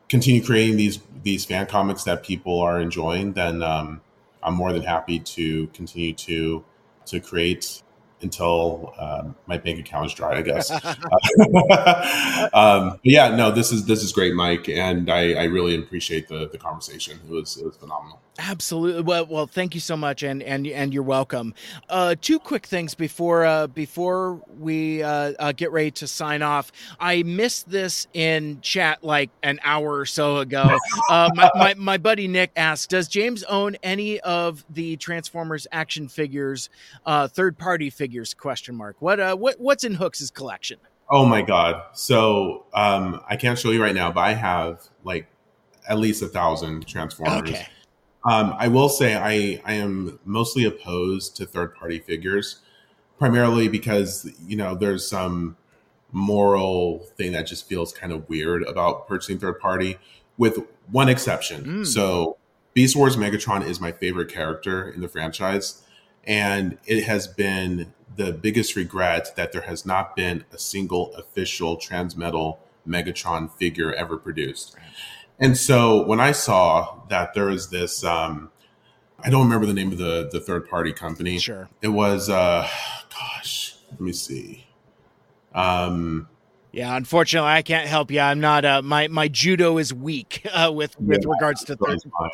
continue 0.09 0.45
creating 0.45 0.77
these 0.77 1.01
these 1.23 1.45
fan 1.45 1.67
comics 1.67 2.05
that 2.05 2.23
people 2.23 2.61
are 2.61 2.81
enjoying, 2.81 3.33
then 3.33 3.63
um, 3.63 4.01
I'm 4.43 4.55
more 4.55 4.73
than 4.73 4.83
happy 4.83 5.19
to 5.21 5.67
continue 5.69 6.15
to 6.15 6.65
to 7.07 7.21
create 7.21 7.83
until 8.23 8.95
um, 8.99 9.35
my 9.47 9.59
bank 9.59 9.79
account 9.79 10.07
is 10.07 10.15
dry, 10.15 10.39
I 10.39 10.43
guess. 10.43 10.71
um, 12.55 12.99
yeah, 13.03 13.35
no, 13.35 13.51
this 13.51 13.73
is 13.73 13.87
this 13.87 14.03
is 14.03 14.13
great, 14.13 14.35
Mike, 14.35 14.69
and 14.69 15.11
I, 15.11 15.35
I 15.35 15.45
really 15.45 15.77
appreciate 15.79 16.29
the 16.29 16.49
the 16.49 16.59
conversation. 16.59 17.21
It 17.29 17.31
was 17.31 17.57
it 17.57 17.65
was 17.65 17.77
phenomenal. 17.77 18.21
Absolutely. 18.41 19.03
Well, 19.03 19.27
well, 19.27 19.47
thank 19.49 19.75
you 19.75 19.81
so 19.81 19.97
much, 19.97 20.23
and 20.23 20.45
and 20.45 20.65
and 20.67 20.95
you're 20.95 21.03
welcome. 21.03 21.55
Uh, 21.89 22.15
two 22.21 22.39
quick 22.39 22.67
things 22.67 22.95
before 22.95 23.45
uh, 23.45 23.67
before 23.67 24.41
we 24.61 25.03
uh, 25.03 25.33
uh, 25.41 25.53
get 25.53 25.73
ready 25.73 25.91
to 25.93 26.07
sign 26.07 26.41
off. 26.41 26.71
I 27.01 27.25
missed 27.25 27.69
this 27.69 28.07
in 28.13 28.61
chat 28.61 29.03
like 29.03 29.31
an 29.43 29.59
hour 29.65 29.99
or 29.99 30.07
so 30.07 30.39
ago. 30.39 30.79
Uh, 31.11 31.31
my, 31.35 31.51
my, 31.55 31.75
my 31.75 31.97
buddy 31.97 32.29
Nick 32.29 32.51
asked, 32.55 32.91
"Does 32.91 33.09
James 33.09 33.43
own 33.45 33.77
any 33.83 34.21
of 34.21 34.65
the 34.69 34.97
Transformers 34.97 35.67
action 35.73 36.07
figures, 36.07 36.69
uh, 37.07 37.29
third 37.29 37.57
party 37.57 37.89
figures?" 37.89 38.08
Question 38.35 38.75
mark. 38.75 38.97
What 39.01 39.21
uh 39.21 39.37
what 39.37 39.59
what's 39.59 39.85
in 39.85 39.95
Hooks' 39.95 40.31
collection? 40.31 40.79
Oh 41.11 41.25
my 41.25 41.43
god! 41.43 41.83
So 41.95 42.67
um, 42.75 43.23
I 43.29 43.37
can't 43.37 43.59
show 43.59 43.71
you 43.71 43.83
right 43.83 43.95
now, 43.95 44.13
but 44.13 44.21
I 44.21 44.35
have 44.35 44.83
like 45.05 45.27
at 45.89 45.99
least 45.99 46.23
a 46.23 46.29
thousand 46.29 46.87
Transformers. 46.87 47.49
Okay 47.49 47.67
um, 48.25 48.55
I 48.59 48.69
will 48.69 48.89
say 48.89 49.15
I, 49.17 49.61
I 49.65 49.75
am 49.75 50.19
mostly 50.25 50.65
opposed 50.65 51.37
to 51.37 51.47
third 51.47 51.75
party 51.75 51.99
figures, 51.99 52.61
primarily 53.19 53.69
because 53.69 54.31
you 54.47 54.57
know 54.57 54.75
there's 54.75 55.09
some 55.09 55.57
moral 56.13 57.01
thing 57.17 57.33
that 57.33 57.47
just 57.47 57.69
feels 57.69 57.93
kind 57.93 58.13
of 58.13 58.29
weird 58.29 58.63
about 58.65 59.07
purchasing 59.07 59.39
third 59.39 59.61
party, 59.61 59.99
with 60.37 60.59
one 60.91 61.09
exception. 61.09 61.65
Mm. 61.65 61.87
So 61.87 62.37
Beast 62.75 62.97
Wars 62.97 63.17
Megatron 63.17 63.65
is 63.65 63.81
my 63.81 63.93
favorite 63.93 64.29
character 64.31 64.91
in 64.91 65.01
the 65.01 65.09
franchise, 65.09 65.83
and 66.25 66.77
it 66.87 67.05
has 67.05 67.29
been 67.29 67.93
the 68.19 68.33
biggest 68.33 68.75
regret 68.75 69.35
that 69.37 69.53
there 69.53 69.63
has 69.63 69.87
not 69.87 70.17
been 70.17 70.45
a 70.53 70.59
single 70.59 71.15
official 71.15 71.77
Transmetal 71.77 72.59
Megatron 72.87 73.51
figure 73.51 73.95
ever 73.95 74.17
produced. 74.17 74.75
And 75.39 75.57
so 75.57 76.05
when 76.05 76.19
I 76.19 76.33
saw 76.33 77.01
that 77.09 77.33
there 77.35 77.47
was 77.47 77.71
this, 77.71 78.03
um, 78.03 78.51
I 79.21 79.31
don't 79.31 79.45
remember 79.45 79.67
the 79.67 79.73
name 79.73 79.93
of 79.93 79.99
the 79.99 80.29
the 80.33 80.41
third 80.41 80.69
party 80.69 80.93
company. 80.93 81.39
Sure. 81.39 81.69
It 81.81 81.89
was, 81.89 82.29
uh, 82.29 82.69
gosh, 83.09 83.77
let 83.93 84.01
me 84.01 84.13
see. 84.13 84.67
Um, 85.55 86.29
yeah, 86.73 86.97
unfortunately, 86.97 87.51
I 87.51 87.63
can't 87.63 87.89
help 87.89 88.11
you. 88.11 88.21
I'm 88.21 88.41
not. 88.41 88.65
Uh, 88.65 88.83
my 88.83 89.07
my 89.09 89.29
judo 89.29 89.79
is 89.79 89.95
weak 89.95 90.45
uh, 90.53 90.73
with 90.75 90.99
with 91.01 91.23
yeah, 91.23 91.31
regards 91.31 91.63
to 91.65 91.79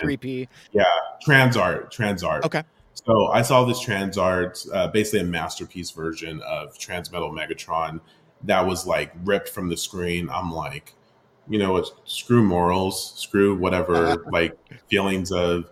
three 0.01 0.17
P. 0.17 0.49
Yeah, 0.73 0.85
Transart, 1.27 1.93
Transart. 1.93 2.43
Okay. 2.45 2.63
So 2.95 3.27
I 3.29 3.43
saw 3.43 3.65
this 3.65 3.85
Transart, 3.85 4.67
uh, 4.73 4.89
basically 4.89 5.21
a 5.21 5.25
masterpiece 5.25 5.91
version 5.91 6.41
of 6.43 6.79
Transmetal 6.79 7.33
Megatron 7.33 8.01
that 8.45 8.67
was 8.67 8.87
like 8.87 9.13
ripped 9.25 9.49
from 9.49 9.69
the 9.69 9.77
screen. 9.77 10.29
I'm 10.31 10.53
like, 10.53 10.95
you 11.49 11.59
know 11.59 11.73
what? 11.73 11.91
Screw 12.05 12.43
morals. 12.43 13.15
Screw 13.17 13.57
whatever 13.57 14.25
like 14.33 14.57
feelings 14.89 15.33
of 15.33 15.71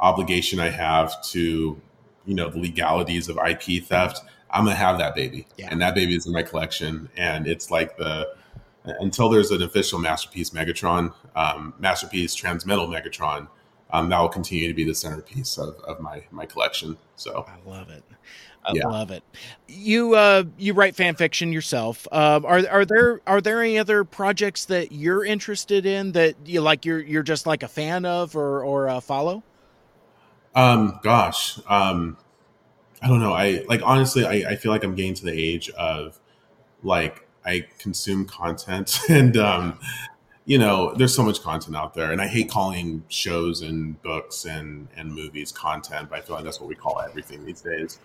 obligation 0.00 0.58
i 0.58 0.68
have 0.68 1.22
to 1.22 1.80
you 2.26 2.34
know 2.34 2.48
the 2.48 2.58
legalities 2.58 3.28
of 3.28 3.38
ip 3.46 3.84
theft. 3.84 4.20
I'm 4.50 4.64
gonna 4.64 4.76
have 4.76 4.98
that 4.98 5.14
baby. 5.14 5.46
Yeah. 5.56 5.68
and 5.70 5.80
that 5.80 5.94
baby 5.94 6.14
is 6.14 6.26
in 6.26 6.32
my 6.32 6.42
collection. 6.42 7.08
And 7.16 7.46
it's 7.46 7.70
like 7.70 7.96
the 7.96 8.34
until 8.84 9.28
there's 9.28 9.50
an 9.50 9.62
official 9.62 9.98
masterpiece 9.98 10.50
megatron 10.50 11.12
um, 11.36 11.74
masterpiece 11.78 12.36
transmetal 12.36 12.88
megatron 12.88 13.48
um, 13.90 14.08
that 14.08 14.20
will 14.20 14.28
continue 14.28 14.68
to 14.68 14.74
be 14.74 14.84
the 14.84 14.94
centerpiece 14.94 15.58
of, 15.58 15.76
of 15.80 16.00
my 16.00 16.24
my 16.30 16.46
collection 16.46 16.96
so 17.16 17.46
i 17.48 17.68
love 17.68 17.90
it 17.90 18.04
I 18.66 18.72
yeah. 18.74 18.86
love 18.86 19.10
it. 19.10 19.22
You 19.68 20.14
uh, 20.14 20.44
you 20.56 20.72
write 20.72 20.96
fan 20.96 21.14
fiction 21.16 21.52
yourself. 21.52 22.08
Um, 22.10 22.46
are 22.46 22.66
are 22.68 22.84
there 22.84 23.20
are 23.26 23.40
there 23.40 23.62
any 23.62 23.78
other 23.78 24.04
projects 24.04 24.64
that 24.66 24.92
you're 24.92 25.24
interested 25.24 25.84
in 25.84 26.12
that 26.12 26.34
you 26.46 26.60
like 26.60 26.84
you're 26.84 27.00
you're 27.00 27.22
just 27.22 27.46
like 27.46 27.62
a 27.62 27.68
fan 27.68 28.06
of 28.06 28.34
or 28.34 28.64
or 28.64 28.88
uh, 28.88 29.00
follow? 29.00 29.42
Um, 30.54 30.98
gosh, 31.02 31.58
um, 31.68 32.16
I 33.02 33.08
don't 33.08 33.20
know. 33.20 33.32
I 33.32 33.64
like 33.68 33.82
honestly, 33.84 34.24
I, 34.24 34.52
I 34.52 34.56
feel 34.56 34.72
like 34.72 34.84
I'm 34.84 34.94
getting 34.94 35.14
to 35.14 35.24
the 35.24 35.32
age 35.32 35.68
of 35.70 36.18
like 36.82 37.28
I 37.44 37.66
consume 37.78 38.24
content 38.24 38.98
and 39.10 39.36
um, 39.36 39.78
you 40.46 40.58
know, 40.58 40.94
there's 40.94 41.14
so 41.14 41.22
much 41.22 41.42
content 41.42 41.74
out 41.74 41.94
there, 41.94 42.12
and 42.12 42.20
I 42.20 42.26
hate 42.26 42.50
calling 42.50 43.02
shows 43.08 43.62
and 43.62 44.00
books 44.02 44.44
and 44.44 44.88
and 44.96 45.12
movies 45.12 45.50
content, 45.50 46.10
but 46.10 46.18
I 46.18 46.22
feel 46.22 46.36
like 46.36 46.44
that's 46.44 46.60
what 46.60 46.68
we 46.68 46.74
call 46.74 47.00
everything 47.00 47.44
these 47.44 47.62
days. 47.62 47.98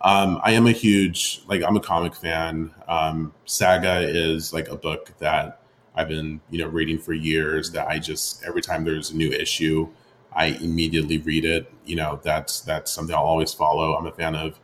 Um, 0.00 0.40
I 0.42 0.52
am 0.52 0.66
a 0.66 0.72
huge 0.72 1.42
like 1.48 1.62
I'm 1.62 1.76
a 1.76 1.80
comic 1.80 2.14
fan. 2.14 2.74
Um, 2.88 3.32
Saga 3.44 4.00
is 4.00 4.52
like 4.52 4.68
a 4.68 4.76
book 4.76 5.12
that 5.18 5.60
I've 5.94 6.08
been 6.08 6.40
you 6.50 6.58
know 6.58 6.68
reading 6.68 6.98
for 6.98 7.12
years. 7.12 7.70
That 7.70 7.86
I 7.86 7.98
just 7.98 8.44
every 8.44 8.62
time 8.62 8.84
there's 8.84 9.12
a 9.12 9.16
new 9.16 9.30
issue, 9.30 9.88
I 10.32 10.46
immediately 10.46 11.18
read 11.18 11.44
it. 11.44 11.72
You 11.84 11.96
know 11.96 12.20
that's 12.24 12.62
that's 12.62 12.90
something 12.90 13.14
I'll 13.14 13.22
always 13.22 13.54
follow. 13.54 13.94
I'm 13.94 14.06
a 14.06 14.12
fan 14.12 14.34
of 14.34 14.58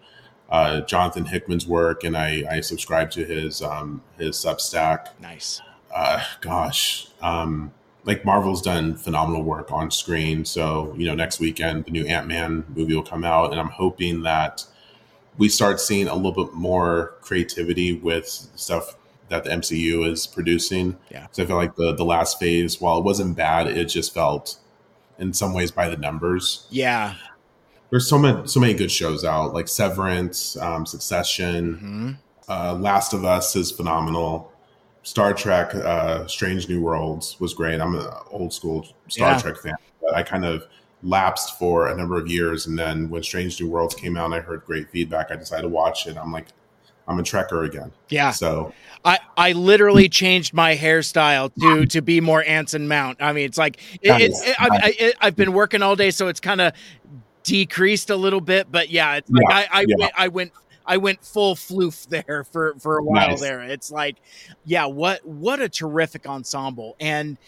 uh, 0.50 0.80
Jonathan 0.82 1.24
Hickman's 1.24 1.66
work, 1.66 2.04
and 2.04 2.16
I, 2.16 2.44
I 2.50 2.60
subscribe 2.60 3.10
to 3.12 3.24
his 3.24 3.62
um, 3.62 4.02
his 4.18 4.36
Substack. 4.36 5.08
Nice. 5.20 5.62
Uh, 5.94 6.22
gosh, 6.40 7.08
um, 7.20 7.72
like 8.04 8.24
Marvel's 8.24 8.62
done 8.62 8.96
phenomenal 8.96 9.42
work 9.42 9.70
on 9.70 9.90
screen. 9.90 10.44
So 10.44 10.94
you 10.96 11.06
know, 11.06 11.14
next 11.14 11.40
weekend 11.40 11.84
the 11.84 11.90
new 11.90 12.06
Ant 12.06 12.26
Man 12.26 12.64
movie 12.74 12.94
will 12.94 13.02
come 13.02 13.24
out, 13.24 13.52
and 13.52 13.60
I'm 13.60 13.68
hoping 13.68 14.22
that 14.22 14.64
we 15.38 15.48
start 15.48 15.80
seeing 15.80 16.08
a 16.08 16.14
little 16.14 16.44
bit 16.44 16.54
more 16.54 17.14
creativity 17.20 17.94
with 17.94 18.26
stuff 18.26 18.96
that 19.28 19.44
the 19.44 19.50
MCU 19.50 20.06
is 20.10 20.26
producing. 20.26 20.96
Yeah. 21.10 21.26
So 21.32 21.42
I 21.42 21.46
feel 21.46 21.56
like 21.56 21.76
the 21.76 21.94
the 21.94 22.04
last 22.04 22.38
phase, 22.38 22.80
while 22.80 22.98
it 22.98 23.04
wasn't 23.04 23.36
bad, 23.36 23.66
it 23.66 23.86
just 23.86 24.12
felt 24.14 24.58
in 25.18 25.32
some 25.32 25.54
ways 25.54 25.70
by 25.70 25.88
the 25.88 25.96
numbers. 25.96 26.66
Yeah. 26.70 27.14
There's 27.90 28.08
so 28.08 28.18
many 28.18 28.46
so 28.46 28.60
many 28.60 28.74
good 28.74 28.90
shows 28.90 29.24
out, 29.24 29.54
like 29.54 29.68
Severance, 29.68 30.56
um, 30.56 30.86
Succession, 30.86 31.74
mm-hmm. 31.74 32.10
uh, 32.48 32.74
Last 32.74 33.12
of 33.12 33.24
Us 33.24 33.56
is 33.56 33.70
phenomenal. 33.70 34.51
Star 35.02 35.34
Trek, 35.34 35.74
uh, 35.74 36.26
Strange 36.26 36.68
New 36.68 36.80
Worlds 36.80 37.38
was 37.40 37.54
great. 37.54 37.80
I'm 37.80 37.94
an 37.94 38.06
old 38.30 38.52
school 38.52 38.86
Star 39.08 39.32
yeah. 39.32 39.38
Trek 39.38 39.56
fan, 39.58 39.74
but 40.00 40.14
I 40.14 40.22
kind 40.22 40.44
of 40.44 40.66
lapsed 41.02 41.58
for 41.58 41.88
a 41.88 41.96
number 41.96 42.18
of 42.18 42.28
years. 42.28 42.66
And 42.66 42.78
then 42.78 43.10
when 43.10 43.22
Strange 43.22 43.60
New 43.60 43.68
Worlds 43.68 43.94
came 43.94 44.16
out 44.16 44.26
and 44.26 44.34
I 44.34 44.40
heard 44.40 44.64
great 44.64 44.90
feedback, 44.90 45.30
I 45.30 45.36
decided 45.36 45.62
to 45.62 45.68
watch 45.68 46.06
it. 46.06 46.16
I'm 46.16 46.32
like, 46.32 46.46
I'm 47.08 47.18
a 47.18 47.22
trekker 47.22 47.66
again. 47.66 47.90
Yeah. 48.10 48.30
So 48.30 48.72
I, 49.04 49.18
I 49.36 49.52
literally 49.52 50.08
changed 50.08 50.54
my 50.54 50.76
hairstyle 50.76 51.52
to 51.60 51.84
to 51.86 52.00
be 52.00 52.20
more 52.20 52.44
Anson 52.44 52.86
Mount. 52.86 53.20
I 53.20 53.32
mean, 53.32 53.44
it's 53.44 53.58
like 53.58 53.80
it, 54.00 54.08
nice. 54.08 54.40
it, 54.46 54.56
I, 54.58 55.12
I, 55.20 55.24
have 55.26 55.36
been 55.36 55.52
working 55.52 55.82
all 55.82 55.96
day, 55.96 56.12
so 56.12 56.28
it's 56.28 56.38
kind 56.38 56.60
of 56.60 56.72
decreased 57.42 58.10
a 58.10 58.16
little 58.16 58.40
bit. 58.40 58.70
But 58.70 58.90
yeah, 58.90 59.16
it's 59.16 59.30
like 59.30 59.42
yeah. 59.48 59.56
I 59.56 59.80
I, 59.80 59.84
yeah. 59.88 59.96
went, 59.98 60.12
I 60.16 60.28
went 60.28 60.52
I 60.86 60.96
went 60.96 61.24
full 61.24 61.54
floof 61.54 62.06
there 62.08 62.44
for 62.50 62.74
for 62.78 62.98
a 62.98 63.02
while 63.02 63.28
nice. 63.28 63.40
there. 63.40 63.62
It's 63.62 63.90
like, 63.90 64.16
yeah, 64.64 64.86
what 64.86 65.24
what 65.26 65.60
a 65.60 65.68
terrific 65.68 66.26
ensemble, 66.26 66.96
and 67.00 67.38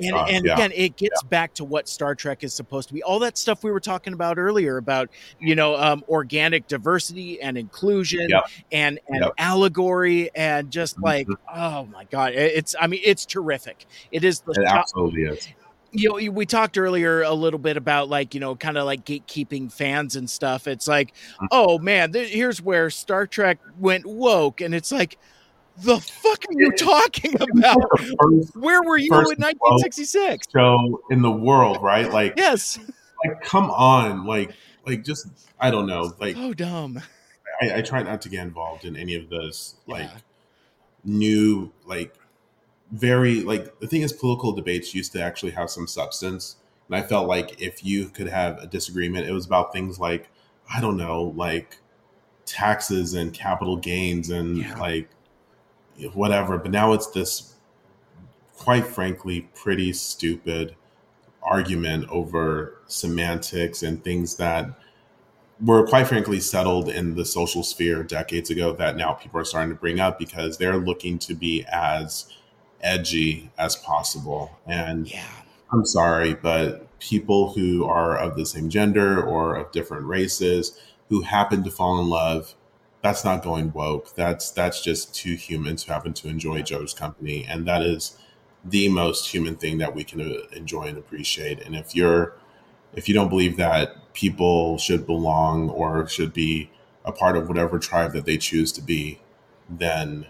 and 0.00 0.14
uh, 0.14 0.24
and 0.24 0.44
yeah. 0.44 0.54
again, 0.54 0.72
it 0.74 0.96
gets 0.96 1.20
yeah. 1.22 1.28
back 1.28 1.54
to 1.54 1.64
what 1.64 1.88
Star 1.88 2.14
Trek 2.14 2.44
is 2.44 2.54
supposed 2.54 2.88
to 2.88 2.94
be. 2.94 3.02
All 3.02 3.18
that 3.20 3.38
stuff 3.38 3.64
we 3.64 3.70
were 3.70 3.80
talking 3.80 4.12
about 4.12 4.38
earlier 4.38 4.76
about 4.76 5.10
you 5.40 5.54
know 5.54 5.76
um, 5.76 6.04
organic 6.08 6.66
diversity 6.66 7.40
and 7.40 7.56
inclusion 7.56 8.30
and 8.72 9.00
and 9.08 9.30
allegory 9.38 10.30
and 10.34 10.70
just 10.70 10.96
mm-hmm. 10.96 11.04
like 11.04 11.28
oh 11.54 11.86
my 11.86 12.04
god, 12.04 12.34
it's 12.34 12.74
I 12.80 12.86
mean 12.86 13.00
it's 13.04 13.26
terrific. 13.26 13.86
It 14.12 14.24
is 14.24 14.40
the 14.40 14.52
it 14.52 14.66
absolutely 14.66 15.22
is 15.22 15.48
you 15.94 16.08
know, 16.08 16.30
we 16.32 16.44
talked 16.44 16.76
earlier 16.76 17.22
a 17.22 17.32
little 17.32 17.58
bit 17.58 17.76
about 17.76 18.08
like, 18.08 18.34
you 18.34 18.40
know, 18.40 18.56
kind 18.56 18.76
of 18.76 18.84
like 18.84 19.04
gatekeeping 19.04 19.72
fans 19.72 20.16
and 20.16 20.28
stuff. 20.28 20.66
It's 20.66 20.88
like, 20.88 21.14
mm. 21.40 21.46
oh 21.52 21.78
man, 21.78 22.12
th- 22.12 22.32
here's 22.32 22.60
where 22.60 22.90
Star 22.90 23.26
Trek 23.26 23.58
went 23.78 24.04
woke. 24.04 24.60
And 24.60 24.74
it's 24.74 24.90
like, 24.90 25.18
the 25.78 25.98
fuck 25.98 26.44
are 26.48 26.52
you 26.52 26.72
talking 26.72 27.34
about? 27.40 27.76
First, 28.20 28.56
where 28.56 28.82
were 28.82 28.96
you 28.96 29.12
in 29.12 29.38
1966? 29.38 30.48
Show 30.52 31.00
in 31.10 31.22
the 31.22 31.30
world, 31.30 31.82
right? 31.82 32.12
Like, 32.12 32.34
yes. 32.36 32.78
Like, 33.24 33.42
come 33.42 33.70
on. 33.70 34.26
Like, 34.26 34.52
like 34.86 35.04
just, 35.04 35.28
I 35.58 35.70
don't 35.70 35.86
know. 35.86 36.12
Like, 36.20 36.36
oh, 36.38 36.54
dumb. 36.54 37.00
I, 37.60 37.78
I 37.78 37.82
try 37.82 38.02
not 38.02 38.20
to 38.22 38.28
get 38.28 38.42
involved 38.42 38.84
in 38.84 38.96
any 38.96 39.14
of 39.14 39.30
those, 39.30 39.76
like, 39.86 40.04
yeah. 40.04 40.18
new, 41.04 41.72
like, 41.86 42.14
very 42.92 43.40
like 43.40 43.78
the 43.80 43.86
thing 43.86 44.02
is 44.02 44.12
political 44.12 44.52
debates 44.52 44.94
used 44.94 45.12
to 45.12 45.20
actually 45.20 45.52
have 45.52 45.70
some 45.70 45.86
substance 45.86 46.56
and 46.86 46.96
i 46.96 47.02
felt 47.02 47.26
like 47.26 47.60
if 47.60 47.84
you 47.84 48.08
could 48.08 48.28
have 48.28 48.58
a 48.58 48.66
disagreement 48.66 49.26
it 49.26 49.32
was 49.32 49.46
about 49.46 49.72
things 49.72 49.98
like 49.98 50.28
i 50.72 50.80
don't 50.80 50.96
know 50.96 51.32
like 51.36 51.78
taxes 52.46 53.14
and 53.14 53.32
capital 53.32 53.76
gains 53.76 54.30
and 54.30 54.58
yeah. 54.58 54.78
like 54.78 55.08
whatever 56.12 56.58
but 56.58 56.70
now 56.70 56.92
it's 56.92 57.06
this 57.08 57.54
quite 58.56 58.86
frankly 58.86 59.48
pretty 59.54 59.92
stupid 59.92 60.76
argument 61.42 62.06
over 62.10 62.80
semantics 62.86 63.82
and 63.82 64.02
things 64.04 64.36
that 64.36 64.68
were 65.60 65.86
quite 65.86 66.06
frankly 66.06 66.40
settled 66.40 66.88
in 66.88 67.14
the 67.14 67.24
social 67.24 67.62
sphere 67.62 68.02
decades 68.02 68.50
ago 68.50 68.72
that 68.72 68.96
now 68.96 69.12
people 69.12 69.40
are 69.40 69.44
starting 69.44 69.70
to 69.70 69.80
bring 69.80 70.00
up 70.00 70.18
because 70.18 70.58
they're 70.58 70.76
looking 70.76 71.18
to 71.18 71.34
be 71.34 71.64
as 71.70 72.26
edgy 72.84 73.50
as 73.58 73.74
possible. 73.76 74.56
And 74.66 75.10
yeah. 75.10 75.26
I'm 75.72 75.84
sorry, 75.84 76.34
but 76.34 76.98
people 77.00 77.52
who 77.52 77.84
are 77.84 78.16
of 78.16 78.36
the 78.36 78.46
same 78.46 78.68
gender 78.68 79.22
or 79.22 79.56
of 79.56 79.72
different 79.72 80.06
races 80.06 80.78
who 81.08 81.22
happen 81.22 81.64
to 81.64 81.70
fall 81.70 82.00
in 82.00 82.08
love, 82.08 82.54
that's 83.02 83.24
not 83.24 83.42
going 83.42 83.72
woke. 83.72 84.14
That's 84.14 84.50
that's 84.50 84.80
just 84.82 85.14
two 85.14 85.34
humans 85.34 85.82
who 85.84 85.92
happen 85.92 86.12
to 86.14 86.28
enjoy 86.28 86.58
each 86.58 86.72
other's 86.72 86.94
company, 86.94 87.44
and 87.48 87.66
that 87.66 87.82
is 87.82 88.16
the 88.64 88.88
most 88.88 89.30
human 89.30 89.56
thing 89.56 89.78
that 89.78 89.94
we 89.94 90.04
can 90.04 90.20
uh, 90.20 90.46
enjoy 90.52 90.84
and 90.84 90.96
appreciate. 90.96 91.60
And 91.60 91.74
if 91.76 91.94
you're 91.94 92.36
if 92.94 93.08
you 93.08 93.14
don't 93.14 93.28
believe 93.28 93.56
that 93.56 94.14
people 94.14 94.78
should 94.78 95.06
belong 95.06 95.68
or 95.68 96.06
should 96.08 96.32
be 96.32 96.70
a 97.04 97.12
part 97.12 97.36
of 97.36 97.48
whatever 97.48 97.78
tribe 97.78 98.12
that 98.12 98.24
they 98.24 98.38
choose 98.38 98.72
to 98.72 98.80
be, 98.80 99.20
then 99.68 100.26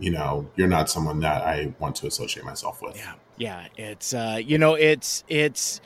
you 0.00 0.10
know, 0.10 0.48
you're 0.56 0.68
not 0.68 0.90
someone 0.90 1.20
that 1.20 1.42
I 1.42 1.72
want 1.78 1.94
to 1.96 2.06
associate 2.06 2.44
myself 2.44 2.82
with. 2.82 2.96
Yeah. 2.96 3.12
Yeah. 3.36 3.66
It's, 3.76 4.14
uh, 4.14 4.40
you 4.42 4.58
know, 4.58 4.74
it's, 4.74 5.22
it's 5.28 5.80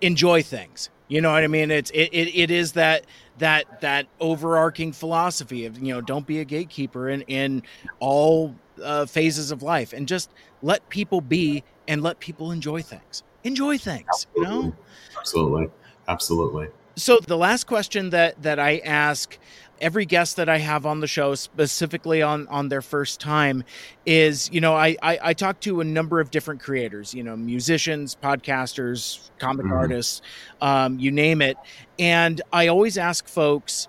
enjoy 0.00 0.42
things. 0.42 0.90
You 1.08 1.20
know 1.20 1.32
what 1.32 1.44
I 1.44 1.46
mean? 1.46 1.70
It's, 1.70 1.90
it, 1.90 2.08
it, 2.12 2.34
it 2.34 2.50
is 2.50 2.72
that, 2.72 3.04
that, 3.38 3.80
that 3.82 4.06
overarching 4.20 4.92
philosophy 4.92 5.66
of, 5.66 5.78
you 5.78 5.94
know, 5.94 6.00
don't 6.00 6.26
be 6.26 6.40
a 6.40 6.44
gatekeeper 6.44 7.08
in, 7.10 7.22
in 7.22 7.62
all 8.00 8.54
uh, 8.82 9.06
phases 9.06 9.50
of 9.50 9.62
life 9.62 9.92
and 9.92 10.08
just 10.08 10.30
let 10.62 10.86
people 10.88 11.20
be 11.20 11.62
and 11.86 12.02
let 12.02 12.18
people 12.20 12.50
enjoy 12.50 12.82
things. 12.82 13.22
Enjoy 13.44 13.78
things, 13.78 14.06
Absolutely. 14.08 14.42
you 14.42 14.62
know? 14.62 14.74
Absolutely. 15.18 15.68
Absolutely. 16.08 16.68
So 16.96 17.20
the 17.20 17.36
last 17.36 17.68
question 17.68 18.10
that 18.10 18.42
that 18.42 18.58
I 18.58 18.78
ask 18.78 19.38
every 19.80 20.06
guest 20.06 20.36
that 20.36 20.48
I 20.48 20.58
have 20.58 20.86
on 20.86 21.00
the 21.00 21.06
show, 21.06 21.34
specifically 21.34 22.22
on 22.22 22.46
on 22.48 22.68
their 22.68 22.82
first 22.82 23.20
time, 23.20 23.64
is 24.06 24.50
you 24.52 24.60
know 24.60 24.74
I 24.74 24.96
I, 25.02 25.18
I 25.22 25.32
talk 25.34 25.60
to 25.60 25.80
a 25.80 25.84
number 25.84 26.20
of 26.20 26.30
different 26.30 26.60
creators, 26.60 27.14
you 27.14 27.22
know, 27.22 27.36
musicians, 27.36 28.16
podcasters, 28.22 29.30
comic 29.38 29.66
mm-hmm. 29.66 29.74
artists, 29.74 30.22
um, 30.60 30.98
you 30.98 31.10
name 31.10 31.42
it, 31.42 31.56
and 31.98 32.40
I 32.52 32.68
always 32.68 32.98
ask 32.98 33.28
folks 33.28 33.88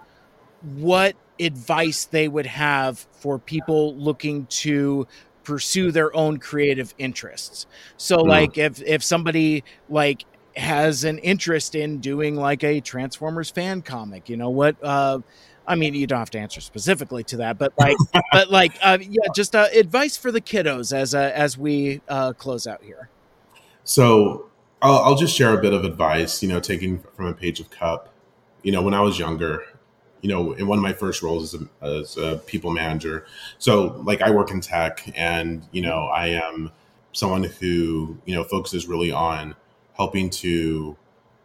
what 0.62 1.16
advice 1.40 2.06
they 2.06 2.28
would 2.28 2.46
have 2.46 3.00
for 3.12 3.40
people 3.40 3.96
looking 3.96 4.46
to 4.48 5.08
pursue 5.44 5.92
their 5.92 6.16
own 6.16 6.38
creative 6.38 6.94
interests. 6.98 7.66
So 7.98 8.18
mm-hmm. 8.18 8.30
like 8.30 8.58
if 8.58 8.82
if 8.84 9.04
somebody 9.04 9.64
like 9.90 10.26
has 10.56 11.04
an 11.04 11.20
interest 11.20 11.76
in 11.76 12.00
doing 12.00 12.36
like 12.36 12.64
a 12.64 12.82
Transformers 12.82 13.50
fan 13.50 13.82
comic, 13.82 14.30
you 14.30 14.38
know 14.38 14.50
what 14.50 14.76
uh 14.84 15.20
I 15.70 15.76
mean, 15.76 15.94
you 15.94 16.08
don't 16.08 16.20
have 16.20 16.32
to 16.32 16.40
answer 16.40 16.62
specifically 16.62 17.24
to 17.26 17.38
that, 17.38 17.60
but 17.60 17.74
like, 17.78 17.96
but 18.32 18.50
like, 18.50 18.74
uh, 18.82 18.98
yeah, 19.00 19.22
just 19.36 19.56
uh, 19.56 19.68
advice 19.74 20.18
for 20.18 20.32
the 20.32 20.42
kiddos 20.42 20.92
as 20.92 21.14
uh, 21.14 21.32
as 21.34 21.58
we 21.58 22.02
uh, 22.10 22.34
close 22.34 22.66
out 22.66 22.84
here. 22.84 23.10
So 23.84 24.50
I'll, 24.82 25.00
I'll 25.00 25.16
just 25.16 25.36
share 25.36 25.58
a 25.58 25.62
bit 25.62 25.74
of 25.74 25.86
advice, 25.86 26.42
you 26.42 26.50
know, 26.50 26.60
taking 26.60 27.00
from 27.16 27.28
a 27.28 27.34
page 27.34 27.60
of 27.60 27.70
Kup. 27.70 28.12
You 28.64 28.72
know, 28.72 28.82
when 28.82 28.94
I 28.94 29.02
was 29.02 29.20
younger, 29.20 29.64
you 30.22 30.30
know, 30.30 30.54
in 30.54 30.68
one 30.68 30.80
of 30.80 30.84
my 30.84 30.92
first 30.92 31.22
roles 31.22 31.54
as 31.54 31.62
a, 31.62 31.86
as 31.86 32.18
a 32.18 32.38
people 32.46 32.72
manager. 32.72 33.26
So, 33.60 34.02
like, 34.04 34.22
I 34.22 34.32
work 34.32 34.52
in 34.52 34.62
tech, 34.62 35.10
and 35.16 35.66
you 35.72 35.82
know, 35.82 36.06
I 36.06 36.28
am 36.28 36.72
someone 37.12 37.44
who 37.44 38.18
you 38.26 38.34
know 38.34 38.44
focuses 38.44 38.88
really 38.88 39.12
on 39.12 39.56
helping 39.96 40.30
to 40.30 40.98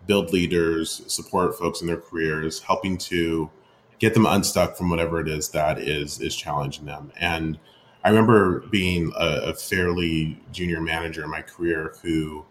build 0.07 0.33
leaders, 0.33 1.03
support 1.13 1.59
folks 1.59 1.81
in 1.81 1.87
their 1.87 1.97
careers, 1.97 2.61
helping 2.61 2.97
to 2.97 3.51
get 4.05 4.13
them 4.13 4.27
unstuck 4.27 4.77
from 4.77 4.91
whatever 4.91 5.19
it 5.19 5.29
is 5.29 5.49
that 5.49 5.79
is 5.79 6.21
is 6.21 6.37
challenging 6.37 6.85
them. 6.85 7.11
And 7.19 7.59
I 8.05 8.11
remember 8.11 8.61
being 8.71 9.11
a, 9.17 9.51
a 9.51 9.55
fairly 9.55 10.39
junior 10.53 10.83
manager 10.83 11.25
in 11.25 11.31
my 11.31 11.41
career 11.41 11.95
who, 12.03 12.45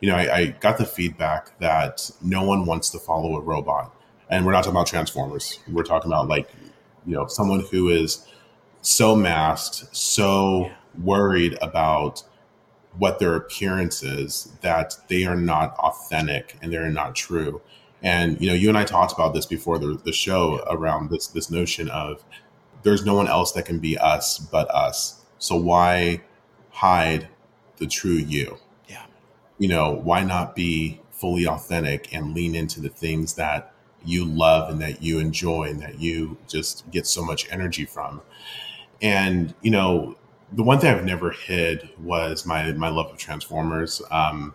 you 0.00 0.08
know, 0.08 0.14
I, 0.14 0.36
I, 0.36 0.46
got 0.46 0.78
the 0.78 0.84
feedback 0.84 1.58
that 1.58 2.08
no 2.22 2.44
one 2.44 2.64
wants 2.64 2.90
to 2.90 3.00
follow 3.00 3.36
a 3.36 3.40
robot. 3.40 3.92
And 4.30 4.46
we're 4.46 4.52
not 4.52 4.62
talking 4.62 4.76
about 4.76 4.86
transformers. 4.86 5.58
We're 5.66 5.82
talking 5.82 6.12
about 6.12 6.28
like, 6.28 6.48
you 7.04 7.14
know, 7.14 7.26
someone 7.26 7.60
who 7.72 7.88
is 7.88 8.24
so 8.82 9.16
masked, 9.16 9.96
so 9.96 10.70
worried 11.02 11.58
about 11.60 12.22
what 12.98 13.18
their 13.18 13.34
appearance 13.34 14.04
is 14.04 14.52
that 14.60 14.94
they 15.08 15.24
are 15.24 15.34
not 15.34 15.74
authentic 15.78 16.56
and 16.62 16.72
they're 16.72 16.88
not 16.88 17.16
true. 17.16 17.60
And 18.04 18.38
you 18.40 18.46
know, 18.46 18.54
you 18.54 18.68
and 18.68 18.78
I 18.78 18.84
talked 18.84 19.12
about 19.12 19.32
this 19.34 19.46
before 19.46 19.78
the, 19.78 19.98
the 20.04 20.12
show 20.12 20.62
around 20.70 21.10
this 21.10 21.26
this 21.26 21.50
notion 21.50 21.88
of 21.88 22.22
there's 22.82 23.04
no 23.04 23.14
one 23.14 23.26
else 23.26 23.52
that 23.52 23.64
can 23.64 23.80
be 23.80 23.96
us 23.98 24.38
but 24.38 24.70
us. 24.70 25.22
So 25.38 25.56
why 25.56 26.20
hide 26.70 27.28
the 27.78 27.86
true 27.86 28.12
you? 28.12 28.58
Yeah. 28.88 29.06
You 29.58 29.68
know, 29.68 29.90
why 29.90 30.22
not 30.22 30.54
be 30.54 31.00
fully 31.10 31.46
authentic 31.46 32.12
and 32.14 32.34
lean 32.34 32.54
into 32.54 32.80
the 32.80 32.90
things 32.90 33.34
that 33.34 33.72
you 34.04 34.26
love 34.26 34.70
and 34.70 34.82
that 34.82 35.02
you 35.02 35.18
enjoy 35.18 35.64
and 35.64 35.80
that 35.80 35.98
you 35.98 36.36
just 36.46 36.88
get 36.90 37.06
so 37.06 37.24
much 37.24 37.50
energy 37.50 37.86
from. 37.86 38.20
And 39.00 39.54
you 39.62 39.70
know, 39.70 40.16
the 40.52 40.62
one 40.62 40.78
thing 40.78 40.94
I've 40.94 41.04
never 41.06 41.30
hid 41.30 41.88
was 41.98 42.44
my 42.44 42.70
my 42.72 42.90
love 42.90 43.06
of 43.06 43.16
Transformers. 43.16 44.02
Um, 44.10 44.54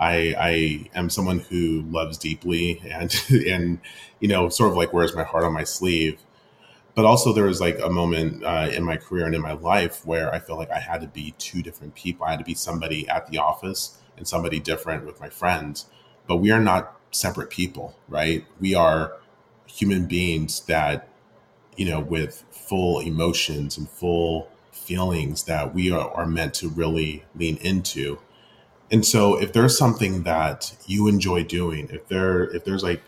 I, 0.00 0.34
I 0.38 0.90
am 0.98 1.10
someone 1.10 1.40
who 1.40 1.82
loves 1.90 2.18
deeply 2.18 2.80
and 2.88 3.14
and 3.30 3.80
you 4.20 4.28
know 4.28 4.48
sort 4.48 4.70
of 4.70 4.76
like 4.76 4.92
wears 4.92 5.14
my 5.14 5.24
heart 5.24 5.44
on 5.44 5.52
my 5.52 5.64
sleeve. 5.64 6.20
But 6.94 7.04
also 7.04 7.32
there 7.32 7.44
was 7.44 7.60
like 7.60 7.78
a 7.78 7.90
moment 7.90 8.42
uh, 8.44 8.70
in 8.72 8.82
my 8.82 8.96
career 8.96 9.24
and 9.24 9.34
in 9.34 9.40
my 9.40 9.52
life 9.52 10.04
where 10.04 10.34
I 10.34 10.40
felt 10.40 10.58
like 10.58 10.72
I 10.72 10.80
had 10.80 11.00
to 11.02 11.06
be 11.06 11.32
two 11.38 11.62
different 11.62 11.94
people. 11.94 12.26
I 12.26 12.30
had 12.30 12.40
to 12.40 12.44
be 12.44 12.54
somebody 12.54 13.08
at 13.08 13.28
the 13.28 13.38
office 13.38 13.98
and 14.16 14.26
somebody 14.26 14.58
different 14.58 15.06
with 15.06 15.20
my 15.20 15.28
friends. 15.28 15.86
But 16.26 16.38
we 16.38 16.50
are 16.50 16.60
not 16.60 16.98
separate 17.12 17.50
people, 17.50 17.96
right? 18.08 18.44
We 18.60 18.74
are 18.74 19.16
human 19.66 20.06
beings 20.06 20.60
that 20.62 21.08
you 21.76 21.86
know 21.88 22.00
with 22.00 22.44
full 22.50 23.00
emotions 23.00 23.78
and 23.78 23.88
full 23.88 24.50
feelings 24.72 25.44
that 25.44 25.74
we 25.74 25.90
are, 25.90 26.10
are 26.12 26.26
meant 26.26 26.54
to 26.54 26.68
really 26.68 27.24
lean 27.36 27.56
into 27.58 28.18
and 28.90 29.04
so 29.04 29.38
if 29.38 29.52
there's 29.52 29.76
something 29.76 30.22
that 30.22 30.74
you 30.86 31.08
enjoy 31.08 31.44
doing, 31.44 31.88
if 31.90 32.08
there 32.08 32.44
if 32.44 32.64
there's 32.64 32.82
like 32.82 33.02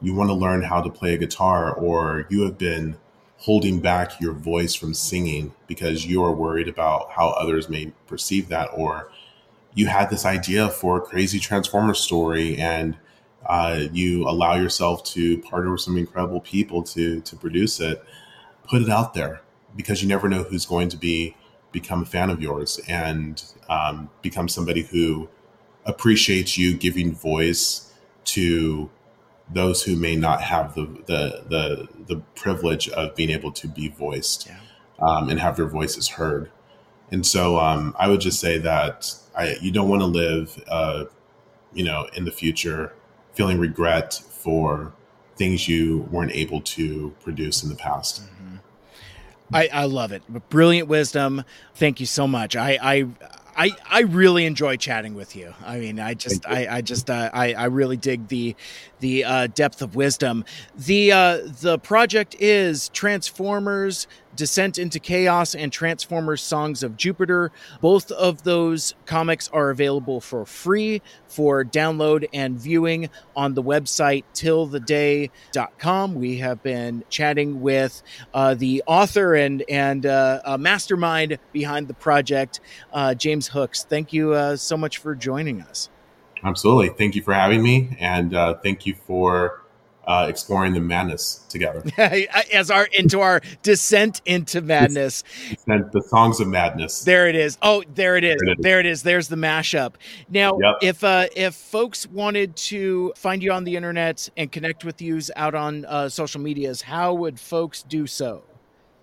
you 0.00 0.14
want 0.14 0.30
to 0.30 0.34
learn 0.34 0.62
how 0.62 0.80
to 0.82 0.90
play 0.90 1.14
a 1.14 1.18
guitar 1.18 1.72
or 1.72 2.26
you 2.28 2.42
have 2.42 2.58
been 2.58 2.96
holding 3.38 3.80
back 3.80 4.20
your 4.20 4.32
voice 4.32 4.74
from 4.74 4.94
singing 4.94 5.52
because 5.66 6.06
you 6.06 6.22
are 6.22 6.32
worried 6.32 6.68
about 6.68 7.10
how 7.12 7.28
others 7.30 7.68
may 7.68 7.92
perceive 8.06 8.48
that 8.48 8.68
or 8.74 9.10
you 9.74 9.86
had 9.86 10.08
this 10.08 10.24
idea 10.24 10.68
for 10.68 10.98
a 10.98 11.00
crazy 11.00 11.38
transformer 11.38 11.94
story 11.94 12.56
and 12.56 12.96
uh, 13.46 13.80
you 13.92 14.26
allow 14.28 14.54
yourself 14.54 15.04
to 15.04 15.38
partner 15.38 15.72
with 15.72 15.80
some 15.80 15.98
incredible 15.98 16.40
people 16.40 16.82
to 16.82 17.20
to 17.20 17.36
produce 17.36 17.80
it 17.80 18.02
put 18.68 18.80
it 18.80 18.88
out 18.88 19.14
there 19.14 19.40
because 19.76 20.02
you 20.02 20.08
never 20.08 20.28
know 20.28 20.44
who's 20.44 20.64
going 20.64 20.88
to 20.88 20.96
be 20.96 21.36
become 21.74 22.02
a 22.02 22.06
fan 22.06 22.30
of 22.30 22.40
yours 22.40 22.80
and 22.88 23.44
um, 23.68 24.08
become 24.22 24.48
somebody 24.48 24.82
who 24.82 25.28
appreciates 25.84 26.56
you 26.56 26.74
giving 26.74 27.12
voice 27.12 27.92
to 28.24 28.88
those 29.52 29.82
who 29.82 29.94
may 29.96 30.16
not 30.16 30.40
have 30.40 30.74
the 30.74 30.86
the 31.06 31.44
the, 31.48 31.88
the 32.06 32.16
privilege 32.34 32.88
of 32.90 33.14
being 33.14 33.28
able 33.28 33.52
to 33.52 33.68
be 33.68 33.88
voiced 33.88 34.46
yeah. 34.46 34.58
um, 35.06 35.28
and 35.28 35.40
have 35.40 35.56
their 35.56 35.66
voices 35.66 36.08
heard. 36.08 36.50
And 37.10 37.26
so 37.26 37.58
um, 37.58 37.94
I 37.98 38.08
would 38.08 38.20
just 38.20 38.40
say 38.40 38.56
that 38.58 39.12
I, 39.36 39.56
you 39.60 39.70
don't 39.70 39.88
want 39.88 40.00
to 40.00 40.06
live, 40.06 40.64
uh, 40.68 41.04
you 41.74 41.84
know, 41.84 42.08
in 42.14 42.24
the 42.24 42.30
future 42.30 42.94
feeling 43.34 43.58
regret 43.58 44.14
for 44.14 44.92
things 45.36 45.68
you 45.68 46.08
weren't 46.10 46.32
able 46.32 46.60
to 46.60 47.12
produce 47.20 47.62
in 47.62 47.68
the 47.68 47.76
past. 47.76 48.22
Mm-hmm. 48.22 48.33
I, 49.52 49.68
I 49.72 49.84
love 49.84 50.12
it. 50.12 50.22
Brilliant 50.48 50.88
wisdom. 50.88 51.44
Thank 51.74 52.00
you 52.00 52.06
so 52.06 52.26
much. 52.26 52.56
I, 52.56 52.78
I 52.82 53.06
I, 53.56 53.70
I 53.88 54.00
really 54.00 54.46
enjoy 54.46 54.76
chatting 54.76 55.14
with 55.14 55.36
you. 55.36 55.54
I 55.64 55.78
mean, 55.78 56.00
I 56.00 56.14
just 56.14 56.46
I, 56.46 56.66
I 56.68 56.80
just 56.80 57.08
uh, 57.08 57.30
I 57.32 57.54
I 57.54 57.64
really 57.66 57.96
dig 57.96 58.28
the 58.28 58.56
the 59.00 59.24
uh, 59.24 59.46
depth 59.48 59.82
of 59.82 59.94
wisdom. 59.94 60.44
The 60.76 61.12
uh, 61.12 61.38
the 61.60 61.78
project 61.78 62.34
is 62.38 62.88
Transformers 62.88 64.06
Descent 64.36 64.78
into 64.78 64.98
Chaos 64.98 65.54
and 65.54 65.72
Transformers 65.72 66.42
Songs 66.42 66.82
of 66.82 66.96
Jupiter. 66.96 67.52
Both 67.80 68.10
of 68.12 68.42
those 68.42 68.94
comics 69.06 69.48
are 69.48 69.70
available 69.70 70.20
for 70.20 70.44
free 70.46 71.02
for 71.26 71.64
download 71.64 72.26
and 72.32 72.58
viewing 72.58 73.10
on 73.36 73.54
the 73.54 73.62
website 73.62 74.24
tiltheday.com. 74.34 76.14
We 76.14 76.38
have 76.38 76.62
been 76.62 77.04
chatting 77.08 77.60
with 77.60 78.02
uh, 78.32 78.54
the 78.54 78.82
author 78.86 79.34
and, 79.34 79.62
and 79.68 80.06
uh, 80.06 80.56
mastermind 80.58 81.38
behind 81.52 81.88
the 81.88 81.94
project, 81.94 82.60
uh, 82.92 83.14
James 83.14 83.48
Hooks. 83.48 83.84
Thank 83.84 84.12
you 84.12 84.32
uh, 84.32 84.56
so 84.56 84.76
much 84.76 84.98
for 84.98 85.14
joining 85.14 85.62
us. 85.62 85.90
Absolutely. 86.44 86.90
Thank 86.90 87.14
you 87.14 87.22
for 87.22 87.32
having 87.32 87.62
me. 87.62 87.96
And 87.98 88.34
uh, 88.34 88.54
thank 88.62 88.84
you 88.86 88.94
for 89.06 89.63
uh, 90.06 90.26
exploring 90.28 90.74
the 90.74 90.80
madness 90.80 91.44
together. 91.48 91.82
As 92.52 92.70
our 92.70 92.84
into 92.86 93.20
our 93.20 93.40
descent 93.62 94.20
into 94.24 94.60
madness. 94.60 95.24
And 95.66 95.90
the 95.92 96.02
songs 96.02 96.40
of 96.40 96.48
madness. 96.48 97.04
There 97.04 97.28
it 97.28 97.34
is. 97.34 97.58
Oh 97.62 97.82
there 97.94 98.16
it 98.16 98.24
is. 98.24 98.36
There 98.38 98.50
it 98.50 98.58
is, 98.58 98.62
there 98.62 98.80
it 98.80 98.86
is. 98.86 99.02
there's 99.02 99.28
the 99.28 99.36
mashup. 99.36 99.94
Now 100.28 100.58
yep. 100.60 100.76
if 100.82 101.04
uh 101.04 101.28
if 101.34 101.54
folks 101.54 102.06
wanted 102.06 102.56
to 102.56 103.12
find 103.16 103.42
you 103.42 103.52
on 103.52 103.64
the 103.64 103.76
internet 103.76 104.28
and 104.36 104.50
connect 104.50 104.84
with 104.84 105.00
you 105.00 105.20
out 105.36 105.54
on 105.54 105.84
uh, 105.84 106.08
social 106.08 106.40
medias 106.40 106.82
how 106.82 107.14
would 107.14 107.38
folks 107.38 107.82
do 107.82 108.06
so? 108.06 108.42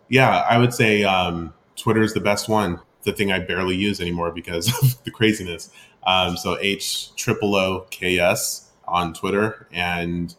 Yeah 0.09 0.43
i 0.49 0.57
would 0.57 0.73
say 0.73 1.03
um 1.03 1.53
twitter 1.75 2.01
is 2.01 2.13
the 2.13 2.19
best 2.19 2.49
one 2.49 2.79
the 3.03 3.13
thing 3.13 3.31
i 3.31 3.39
barely 3.39 3.75
use 3.75 4.01
anymore 4.01 4.31
because 4.31 4.67
of 4.83 5.03
the 5.03 5.11
craziness. 5.11 5.71
Um 6.05 6.35
so 6.37 6.57
h 6.59 7.15
triple 7.15 7.55
o 7.55 7.87
k 7.89 8.19
s 8.19 8.69
on 8.87 9.13
twitter 9.13 9.67
and 9.71 10.35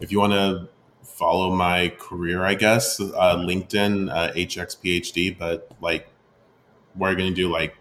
if 0.00 0.12
you 0.12 0.18
want 0.18 0.32
to 0.32 0.68
follow 1.02 1.54
my 1.54 1.88
career, 1.98 2.44
I 2.44 2.54
guess, 2.54 3.00
uh, 3.00 3.36
LinkedIn, 3.36 4.10
uh, 4.10 4.32
HXPhD, 4.32 5.38
but 5.38 5.70
like, 5.80 6.08
we're 6.94 7.14
going 7.14 7.28
to 7.28 7.34
do 7.34 7.50
like 7.50 7.76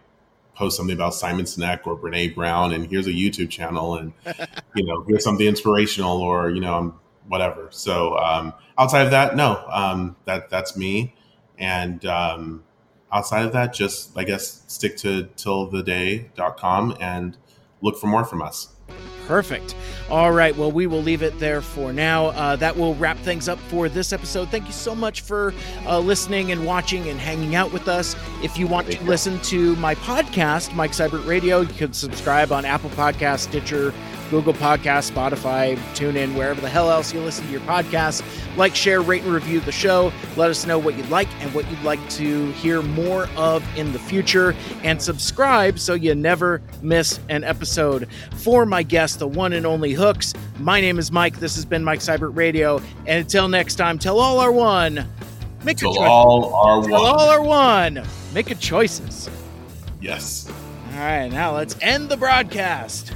post 0.55 0.77
something 0.77 0.95
about 0.95 1.13
Simon 1.13 1.45
Sinek 1.45 1.85
or 1.85 1.97
Brene 1.97 2.33
Brown, 2.33 2.73
and 2.73 2.87
here's 2.87 3.07
a 3.07 3.11
YouTube 3.11 3.49
channel, 3.49 3.95
and 3.95 4.13
you 4.75 4.85
know, 4.85 5.03
here's 5.07 5.23
something 5.23 5.45
inspirational, 5.45 6.21
or 6.21 6.49
you 6.49 6.61
know, 6.61 6.95
whatever. 7.27 7.67
So 7.71 8.17
um, 8.17 8.53
outside 8.77 9.03
of 9.03 9.11
that, 9.11 9.35
no, 9.35 9.65
um, 9.71 10.15
that 10.25 10.49
that's 10.49 10.77
me, 10.77 11.13
and 11.57 12.05
um, 12.05 12.63
outside 13.11 13.45
of 13.45 13.53
that, 13.53 13.73
just 13.73 14.17
I 14.17 14.23
guess 14.23 14.63
stick 14.67 14.97
to 14.97 15.25
tiltheday.com 15.35 16.97
and 16.99 17.37
look 17.81 17.97
for 17.97 18.07
more 18.07 18.25
from 18.25 18.41
us. 18.41 18.74
Perfect. 19.27 19.75
All 20.09 20.31
right. 20.31 20.55
Well, 20.55 20.71
we 20.71 20.85
will 20.85 21.01
leave 21.01 21.23
it 21.23 21.39
there 21.39 21.61
for 21.61 21.91
now. 21.91 22.27
Uh, 22.27 22.55
that 22.57 22.77
will 22.77 22.93
wrap 22.95 23.17
things 23.17 23.49
up 23.49 23.57
for 23.57 23.89
this 23.89 24.13
episode. 24.13 24.49
Thank 24.49 24.67
you 24.67 24.71
so 24.71 24.93
much 24.93 25.21
for 25.21 25.51
uh, 25.87 25.97
listening 25.97 26.51
and 26.51 26.63
watching 26.63 27.07
and 27.09 27.19
hanging 27.19 27.55
out 27.55 27.73
with 27.73 27.87
us. 27.87 28.15
If 28.43 28.57
you 28.59 28.67
want 28.67 28.91
to 28.91 29.03
listen 29.03 29.39
to 29.43 29.75
my 29.77 29.95
podcast, 29.95 30.75
Mike 30.75 30.91
Seibert 30.91 31.25
Radio, 31.25 31.61
you 31.61 31.73
can 31.73 31.91
subscribe 31.91 32.51
on 32.51 32.65
Apple 32.65 32.91
Podcast, 32.91 33.39
Stitcher, 33.39 33.93
Google 34.29 34.53
Podcast, 34.53 35.11
Spotify, 35.11 35.77
TuneIn, 35.95 36.35
wherever 36.35 36.59
the 36.59 36.69
hell 36.69 36.89
else 36.89 37.13
you 37.13 37.19
listen 37.21 37.45
to 37.45 37.51
your 37.51 37.61
podcast. 37.61 38.23
Like, 38.57 38.75
share, 38.75 39.01
rate, 39.01 39.23
and 39.23 39.33
review 39.33 39.59
the 39.59 39.71
show. 39.71 40.11
Let 40.35 40.49
us 40.49 40.65
know 40.65 40.79
what 40.79 40.95
you'd 40.97 41.09
like 41.09 41.27
and 41.41 41.53
what 41.53 41.69
you'd 41.69 41.83
like 41.83 42.09
to 42.11 42.51
hear 42.53 42.81
more 42.81 43.27
of 43.35 43.63
in 43.77 43.91
the 43.93 43.99
future. 43.99 44.55
And 44.83 45.01
subscribe 45.01 45.79
so 45.79 45.93
you 45.93 46.15
never 46.15 46.61
miss 46.81 47.19
an 47.29 47.43
episode. 47.43 48.07
For 48.37 48.65
my 48.65 48.83
guest, 48.83 49.19
the 49.19 49.27
one 49.27 49.53
and 49.53 49.65
only 49.65 49.93
Hooks, 49.93 50.33
my 50.59 50.81
name 50.81 50.99
is 50.99 51.11
Mike. 51.11 51.39
This 51.39 51.55
has 51.55 51.65
been 51.65 51.83
Mike 51.83 51.99
Seibert 51.99 52.35
Radio. 52.35 52.79
And 53.05 53.19
until 53.19 53.47
next 53.47 53.75
time, 53.75 53.99
tell 53.99 54.19
all 54.19 54.39
our 54.39 54.51
one. 54.51 55.07
Make 55.63 55.77
a 55.77 55.85
choice. 55.85 55.97
all 55.97 56.53
our 56.53 56.79
one. 56.79 56.89
Tell 56.89 57.05
all 57.05 57.29
our 57.29 57.41
one. 57.43 58.03
Make 58.33 58.51
a 58.51 58.55
choices. 58.55 59.29
Yes. 59.99 60.51
All 60.93 60.99
right, 60.99 61.27
now 61.27 61.55
let's 61.55 61.75
end 61.81 62.09
the 62.09 62.17
broadcast. 62.17 63.11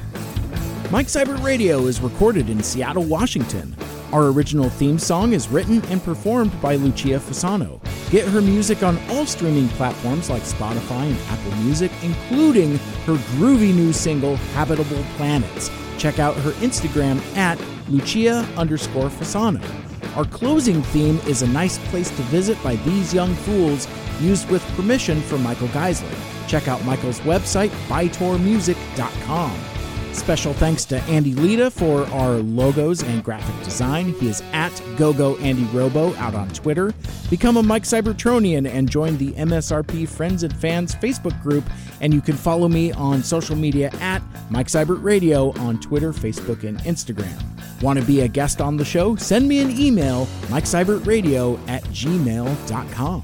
Mike 0.92 1.06
Seibert 1.06 1.44
Radio 1.44 1.86
is 1.86 2.02
recorded 2.02 2.50
in 2.50 2.64
Seattle, 2.64 3.04
Washington. 3.04 3.76
Our 4.12 4.30
original 4.30 4.72
theme 4.72 4.98
song 4.98 5.34
is 5.34 5.48
written 5.48 5.86
and 5.86 6.04
performed 6.04 6.60
by 6.64 6.78
Lucia 6.78 7.20
Fasano. 7.20 7.80
Get 8.10 8.28
her 8.28 8.42
music 8.42 8.82
on 8.82 8.98
all 9.08 9.28
streaming 9.28 9.68
platforms 9.70 10.32
like 10.32 10.42
Spotify 10.42 11.12
and 11.12 11.18
Apple 11.28 11.52
Music, 11.58 11.92
including 12.02 12.78
her 13.06 13.14
groovy 13.38 13.72
new 13.72 13.94
single, 13.94 14.38
Habitable 14.56 15.04
Planets. 15.16 15.70
Check 16.00 16.18
out 16.18 16.36
her 16.38 16.54
Instagram 16.54 17.22
at 17.38 17.62
Lucia 17.88 18.40
underscore 18.58 19.10
Fasano. 19.10 19.64
Our 20.18 20.26
closing 20.26 20.82
theme 20.82 21.20
is 21.28 21.44
A 21.44 21.48
Nice 21.48 21.78
Place 21.90 22.10
to 22.10 22.24
Visit 22.24 22.62
by 22.64 22.78
These 22.78 23.14
Young 23.14 23.36
Fools, 23.36 23.88
used 24.20 24.50
with 24.50 24.64
permission 24.76 25.22
from 25.22 25.44
Michael 25.44 25.68
Geissler. 25.68 26.12
Check 26.48 26.68
out 26.68 26.84
Michael's 26.84 27.20
website, 27.20 27.70
bytormusic.com. 27.88 29.79
Special 30.14 30.54
thanks 30.54 30.86
to 30.86 31.02
Andy 31.04 31.34
Lita 31.34 31.72
for 31.72 32.06
our 32.08 32.38
logos 32.38 33.04
and 33.04 33.24
graphic 33.24 33.64
design. 33.64 34.14
He 34.14 34.28
is 34.28 34.42
at 34.54 34.72
GoGoAndyRobo 34.98 36.16
out 36.18 36.36
on 36.36 36.50
Twitter. 36.50 36.94
Become 37.30 37.58
a 37.58 37.64
Mike 37.64 37.84
Seibertronian 37.84 38.68
and 38.68 38.90
join 38.90 39.18
the 39.18 39.32
MSRP 39.32 40.08
Friends 40.08 40.44
and 40.44 40.56
Fans 40.56 40.96
Facebook 40.96 41.42
group. 41.42 41.64
And 42.02 42.14
you 42.14 42.22
can 42.22 42.36
follow 42.36 42.68
me 42.68 42.92
on 42.92 43.24
social 43.24 43.56
media 43.56 43.92
at 44.00 44.22
Mike 44.50 44.68
Seibert 44.68 45.04
Radio 45.04 45.52
on 45.60 45.80
Twitter, 45.80 46.12
Facebook, 46.12 46.64
and 46.64 46.80
Instagram. 46.80 47.42
Want 47.82 48.00
to 48.00 48.06
be 48.06 48.22
a 48.22 48.28
guest 48.28 48.62
on 48.62 48.78
the 48.78 48.86
show? 48.86 49.16
Send 49.16 49.48
me 49.48 49.60
an 49.60 49.72
email, 49.72 50.26
MikeSeibertRadio 50.48 51.60
at 51.70 51.84
gmail.com. 51.86 53.24